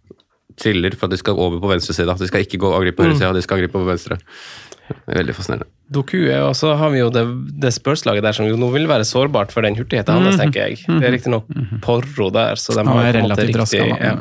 triller 0.60 0.96
for 0.98 1.08
at 1.08 1.14
de 1.16 1.20
skal 1.22 1.38
over 1.40 1.62
på 1.62 1.70
venstresida. 1.70 2.16
De 2.18 2.30
skal 2.32 2.46
ikke 2.48 2.60
gå 2.64 2.72
og 2.72 2.80
angripe 2.82 2.98
på 3.00 3.08
høyresida, 3.08 3.34
de 3.38 3.46
skal 3.46 3.60
angripe 3.62 3.78
på 3.78 3.86
venstre. 3.88 4.18
Det 4.86 5.14
er 5.16 5.20
veldig 5.22 5.34
fascinerende. 5.38 5.70
Doku 5.96 6.18
er, 6.30 6.42
og 6.46 6.56
så 6.58 6.74
har 6.78 6.92
vi 6.94 7.00
jo 7.02 7.10
det, 7.14 7.24
det 7.62 7.72
spørslaget 7.74 8.26
der 8.26 8.36
som 8.38 8.48
jo 8.50 8.58
nå 8.58 8.72
vil 8.74 8.88
være 8.90 9.06
sårbart 9.06 9.54
for 9.54 9.66
den 9.66 9.78
hurtigheten 9.78 10.18
hans, 10.18 10.38
tenker 10.42 10.66
jeg. 10.72 10.82
Det 10.86 11.06
er 11.10 11.14
riktignok 11.14 11.50
Porro 11.86 12.32
der, 12.34 12.58
så 12.62 12.74
de 12.78 12.86
har 12.90 13.12
relativt 13.14 13.54
riktig, 13.62 13.82
ja, 13.86 14.16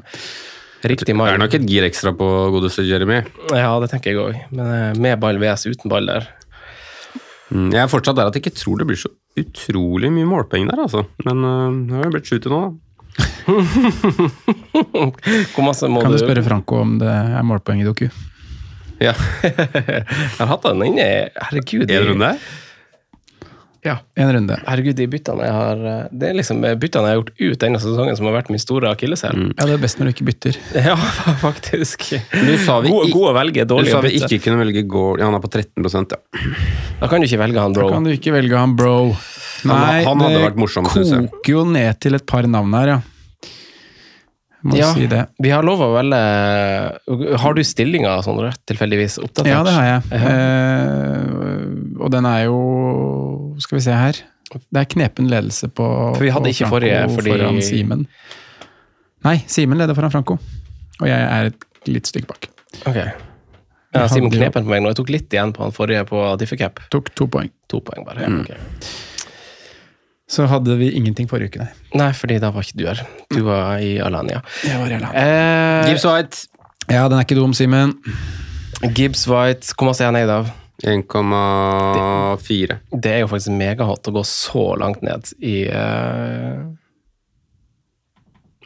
riktig 0.85 1.17
Det 1.17 1.29
er 1.33 1.41
nok 1.41 1.57
et 1.57 1.67
gir 1.69 1.87
ekstra 1.89 2.13
på 2.17 2.29
godeste 2.53 2.85
Jeremy. 2.85 3.23
Ja, 3.57 3.73
det 3.81 3.91
tenker 3.93 4.13
jeg 4.13 4.21
òg. 4.21 4.41
Men 4.53 4.73
eh, 4.75 5.01
med 5.01 5.21
ball 5.21 5.41
VS 5.41 5.69
uten 5.73 5.93
ball 5.93 6.09
der. 6.09 6.29
Mm, 7.53 7.69
Jeg 7.75 7.83
er 7.83 7.91
fortsatt 7.93 8.17
der 8.17 8.31
at 8.31 8.37
jeg 8.39 8.45
ikke 8.47 8.57
tror 8.57 8.79
det 8.81 8.87
blir 8.89 8.97
så 9.01 9.11
utrolig 9.41 10.11
mye 10.15 10.29
målpoeng 10.31 10.69
der, 10.71 10.81
altså. 10.87 11.05
Men 11.27 11.43
det 11.89 11.99
har 11.99 12.07
jo 12.09 12.13
blitt 12.15 12.31
sju 12.31 12.39
til 12.41 12.55
nå, 12.55 12.61
da. 12.65 12.71
Hvor 15.55 15.63
masse 15.67 15.87
må 15.91 16.01
Kan 16.03 16.15
du 16.15 16.19
spørre 16.19 16.43
Franco 16.47 16.81
om 16.83 16.97
det 17.03 17.11
er 17.11 17.45
målpoeng 17.47 17.83
i 17.83 17.87
Doku? 17.87 18.09
Ja. 19.03 19.13
Jeg 19.45 20.05
har 20.39 20.51
hatt 20.51 20.65
den 20.67 20.83
inne 20.89 21.07
Herregud. 21.35 21.91
Er 21.91 22.01
En 22.05 22.09
runde? 22.15 22.31
Ja. 23.85 23.99
En 24.17 24.31
runde. 24.33 24.57
Herregud, 24.65 24.97
de 24.97 25.07
byttene 25.13 25.45
jeg 25.45 25.53
har 25.53 25.81
eh, 25.91 26.05
Det 26.11 26.31
er 26.31 26.37
liksom 26.39 26.63
byttene 26.81 27.11
jeg 27.11 27.13
har 27.13 27.19
gjort 27.21 27.33
ut 27.43 27.59
denne 27.67 27.81
sesongen, 27.83 28.17
som 28.17 28.29
har 28.31 28.37
vært 28.39 28.49
min 28.55 28.63
store 28.63 28.89
akilleshæl. 28.95 29.43
Ja, 29.53 29.67
det 29.69 29.75
er 29.77 29.83
best 29.83 30.01
når 30.01 30.09
du 30.09 30.15
ikke 30.15 30.29
bytter. 30.31 30.59
Ja, 30.89 30.97
faktisk. 31.43 32.07
Du 32.33 32.55
sa 32.65 32.79
vi 32.85 32.93
God, 32.95 33.13
god 33.13 33.31
å 33.31 33.37
velge, 33.37 33.67
Du 33.69 33.77
sa 33.91 34.01
vi 34.05 34.15
ikke 34.21 34.41
kunne 34.47 34.63
velge 34.65 34.87
Gore. 34.89 35.21
Ja, 35.21 35.29
han 35.29 35.37
er 35.37 35.45
på 35.45 35.53
13 35.53 35.85
ja. 35.85 36.21
Da 37.01 37.09
kan 37.13 37.21
du 37.21 37.29
ikke 37.29 37.41
velge 37.45 37.61
han, 37.61 37.77
bro. 37.77 37.89
Da 37.91 37.97
kan 37.99 38.09
du 38.09 38.13
ikke 38.17 38.33
velge 38.35 38.57
han 38.59 38.77
bro. 38.79 38.95
Nei, 39.65 40.05
han 40.05 40.21
hadde 40.21 40.37
det 40.39 40.45
vært 40.49 40.61
morsom, 40.61 40.89
koker 40.89 41.53
jo 41.53 41.65
ned 41.69 42.01
til 42.05 42.17
et 42.19 42.25
par 42.29 42.49
navn 42.49 42.73
her, 42.77 42.97
ja. 42.97 43.03
Må 44.65 44.79
Ja, 44.79 44.95
si 44.97 45.05
det. 45.07 45.27
vi 45.45 45.51
har 45.53 45.61
lov 45.63 45.83
å 45.85 45.91
velge 45.93 47.37
Har 47.43 47.53
du 47.53 47.61
stillinga 47.61 48.15
sånn 48.25 48.39
rett 48.41 48.63
tilfeldigvis 48.65 49.19
oppdatert? 49.21 49.51
Ja, 49.53 49.59
det 49.67 49.75
har 49.77 49.85
jeg. 49.85 50.03
Ja. 50.09 50.31
Eh, 50.33 52.01
og 52.01 52.09
den 52.15 52.25
er 52.25 52.47
jo 52.47 52.57
Skal 53.59 53.79
vi 53.79 53.83
se 53.85 53.93
her. 53.93 54.13
Det 54.55 54.81
er 54.81 54.85
knepen 54.85 55.29
ledelse 55.31 55.69
på 55.73 55.85
For 56.15 56.21
vi 56.23 56.31
hadde 56.31 56.45
på 56.45 56.53
ikke 56.53 56.67
Franco 56.69 56.77
forrige, 56.77 57.15
fordi- 57.15 57.31
foran 57.39 57.63
Simen. 57.63 58.07
Nei, 59.25 59.37
Simen 59.47 59.79
leder 59.79 59.95
foran 59.95 60.11
Franco. 60.13 60.39
Og 61.01 61.07
jeg 61.09 61.21
er 61.21 61.47
et 61.47 61.65
litt 61.89 62.07
stykke 62.07 62.27
bak. 62.27 62.49
Ok. 62.87 62.97
Ja, 63.95 64.07
Simen 64.09 64.31
Knepen 64.31 64.65
på 64.65 64.69
meg 64.71 64.83
nå. 64.83 64.89
Jeg 64.93 64.97
tok 64.97 65.11
litt 65.11 65.29
igjen 65.31 65.53
på 65.55 65.63
han 65.63 65.73
forrige 65.73 66.05
på 66.07 66.37
Difficap. 66.39 66.81
Tok 66.91 67.13
to 67.15 67.27
poeng. 67.27 67.51
To 67.69 67.81
poeng 67.81 68.05
bare. 68.05 68.21
Ja, 68.23 68.29
Mm. 68.29 68.41
ok. 68.41 68.51
Så 70.29 70.47
hadde 70.49 70.77
vi 70.81 70.91
ingenting 70.97 71.29
forrige 71.29 71.51
uke, 71.53 71.59
nei. 71.61 71.69
Nei, 72.01 72.13
fordi 72.17 72.39
da 72.41 72.51
var 72.51 72.63
ikke 72.63 72.77
du 72.81 72.87
her. 72.89 73.01
Du 73.31 73.43
var 73.45 73.77
i 73.79 73.99
Alania. 74.01 74.41
Jeg 74.65 74.79
var 74.81 74.89
i 74.91 74.95
Alania. 74.95 75.13
Eh, 75.85 75.89
Gibbs 75.91 76.05
White 76.09 76.47
Ja, 76.91 77.09
den 77.09 77.19
er 77.19 77.25
ikke 77.25 77.37
dum, 77.37 77.53
Simen. 77.55 77.95
Gibbs 78.95 79.27
White, 79.29 79.73
hvor 79.77 79.87
masse 79.89 80.01
er 80.03 80.11
han 80.11 80.17
eid 80.17 80.29
av? 80.29 80.51
1,4. 80.87 82.77
Det 82.93 83.11
er 83.13 83.23
jo 83.23 83.29
faktisk 83.31 83.55
megahot 83.57 84.11
å 84.11 84.15
gå 84.19 84.23
så 84.29 84.65
langt 84.81 85.03
ned 85.05 85.31
i 85.41 85.65
uh, 85.69 86.65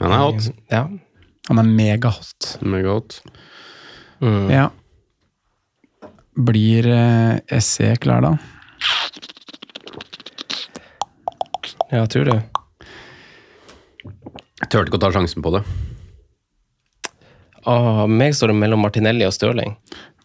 Han 0.03 0.15
er 0.15 0.23
hot. 0.25 0.51
Ja. 0.73 0.85
Han 1.49 1.63
er 1.63 1.71
megahot. 1.71 2.59
Megahot. 2.61 3.21
Mm. 4.21 4.51
Ja. 4.51 4.69
Blir 6.39 6.87
uh, 6.91 7.59
SE 7.63 7.95
klar, 8.03 8.23
da? 8.27 8.37
ja, 11.91 12.05
tror 12.07 12.25
du? 12.29 12.35
Jeg 14.59 14.69
turte 14.69 14.91
ikke 14.91 14.99
å 14.99 15.05
ta 15.07 15.13
sjansen 15.15 15.45
på 15.45 15.55
det. 15.55 15.63
Åh, 17.69 18.05
meg 18.11 18.35
står 18.37 18.53
det 18.53 18.61
mellom 18.61 18.81
Martinelli 18.85 19.27
og 19.27 19.35
Stirling. 19.37 19.75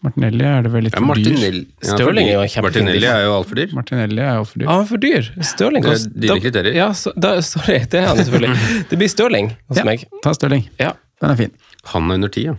Martinelli 0.04 0.44
er 0.44 0.62
det 0.66 0.70
vel 0.74 0.84
litt 0.84 0.94
for 0.98 1.00
dyr? 1.00 1.08
Martinelli, 1.08 1.60
ja, 1.64 1.88
Stirling 1.94 2.04
for 2.04 2.20
er 2.20 2.34
jo 2.34 2.40
dyr. 2.40 2.44
en 2.44 2.52
kjempefin 2.54 2.84
Martinelli 2.84 3.08
er 3.08 3.22
jo 3.24 3.32
altfor 3.38 3.60
dyr. 3.60 3.70
Martinelli 3.78 4.20
er 4.24 4.32
altfor 4.42 4.60
dyr. 4.60 4.66
Ah, 4.68 4.74
han 4.74 4.84
er 4.84 4.90
for 4.90 5.02
dyr! 5.04 5.30
Stirling 5.50 5.86
Det 5.86 5.94
er 5.94 6.04
dyre 6.26 6.40
kriterier. 6.44 6.76
Ja, 6.76 6.88
så, 6.92 7.12
da, 7.16 7.30
sorry, 7.46 7.78
det 7.88 8.00
er 8.02 8.06
han 8.10 8.20
selvfølgelig. 8.20 8.58
Det 8.90 8.98
blir 9.00 9.08
Stirling 9.14 9.48
hos 9.72 9.80
Ja, 9.80 9.86
meg. 9.88 10.04
ta 10.22 10.34
Stirling. 10.36 10.66
Ja. 10.82 10.92
Den 11.22 11.30
er 11.32 11.40
fin. 11.40 11.54
Han 11.94 12.10
er 12.10 12.18
under 12.20 12.28
ti, 12.34 12.44
ja. 12.50 12.56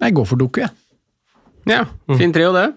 Jeg 0.00 0.14
går 0.16 0.28
for 0.30 0.40
Doku, 0.40 0.60
jeg. 0.62 0.70
Ja, 1.68 1.82
fin 2.16 2.32
trio, 2.32 2.52
det. 2.56 2.68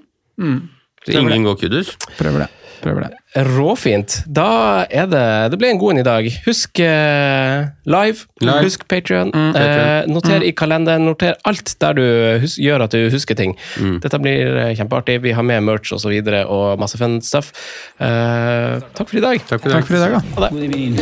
Så 1.06 1.20
ingen 1.20 1.44
går 1.48 1.56
kudus. 1.66 1.96
Prøver 2.18 2.46
det. 2.46 2.52
Prøver 2.84 3.06
det. 3.08 3.44
Råfint. 3.48 4.18
Da 4.28 4.84
er 4.92 5.08
det 5.10 5.24
Det 5.54 5.60
ble 5.62 5.70
en 5.72 5.80
god 5.82 5.94
en 5.94 6.02
i 6.02 6.06
dag. 6.06 6.28
Husk 6.46 6.80
eh, 6.84 7.70
live. 7.88 8.26
Live. 8.44 8.64
Husk 8.66 8.84
Patrion. 8.92 9.32
Mm. 9.34 9.56
Eh, 9.56 10.10
noter 10.12 10.44
i 10.44 10.52
kalenderen. 10.52 11.06
Noter 11.08 11.38
alt 11.48 11.76
der 11.82 11.98
du 11.98 12.04
hus 12.44 12.58
gjør 12.62 12.86
at 12.86 12.96
du 12.96 13.08
husker 13.14 13.40
ting. 13.40 13.56
Mm. 13.80 13.98
Dette 14.04 14.20
blir 14.22 14.60
eh, 14.66 14.74
kjempeartig. 14.80 15.22
Vi 15.24 15.36
har 15.38 15.48
med 15.48 15.64
merch 15.64 15.94
og 15.96 16.04
så 16.04 16.12
videre 16.12 16.44
og 16.52 16.82
masse 16.82 17.00
fun 17.00 17.22
stuff. 17.24 17.54
Eh, 18.00 18.84
takk 18.98 19.08
for 19.10 19.22
i 19.22 19.26
dag. 19.30 19.48
Takk 19.48 19.64
for 19.64 19.72
i 19.72 19.74
dag. 19.74 19.80
Takk 19.80 19.92
for 19.92 20.00
i 20.00 20.04
dag, 20.04 20.18
da. 20.18 20.24
Ha 20.36 20.46
det. 20.46 20.52
God 20.52 20.64
evening. 20.68 21.00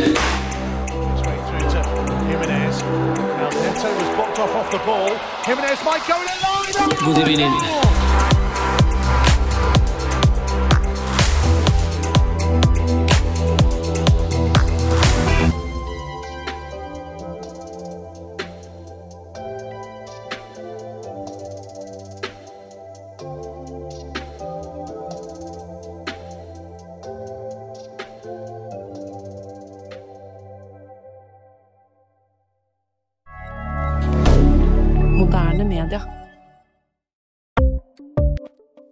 Straight 1.21 1.41
through 1.49 1.65
to 1.73 1.81
Jimenez. 2.29 2.83
Now 3.41 3.49
Neto 3.49 3.89
was 3.97 4.09
blocked 4.15 4.39
off 4.45 4.53
off 4.61 4.69
the 4.71 4.81
ball. 4.85 5.09
Jimenez 5.49 5.81
might 5.87 6.05
go 6.05 6.21
in 6.21 6.29
a 6.29 6.37
line. 6.45 7.31
Evening. 7.31 8.00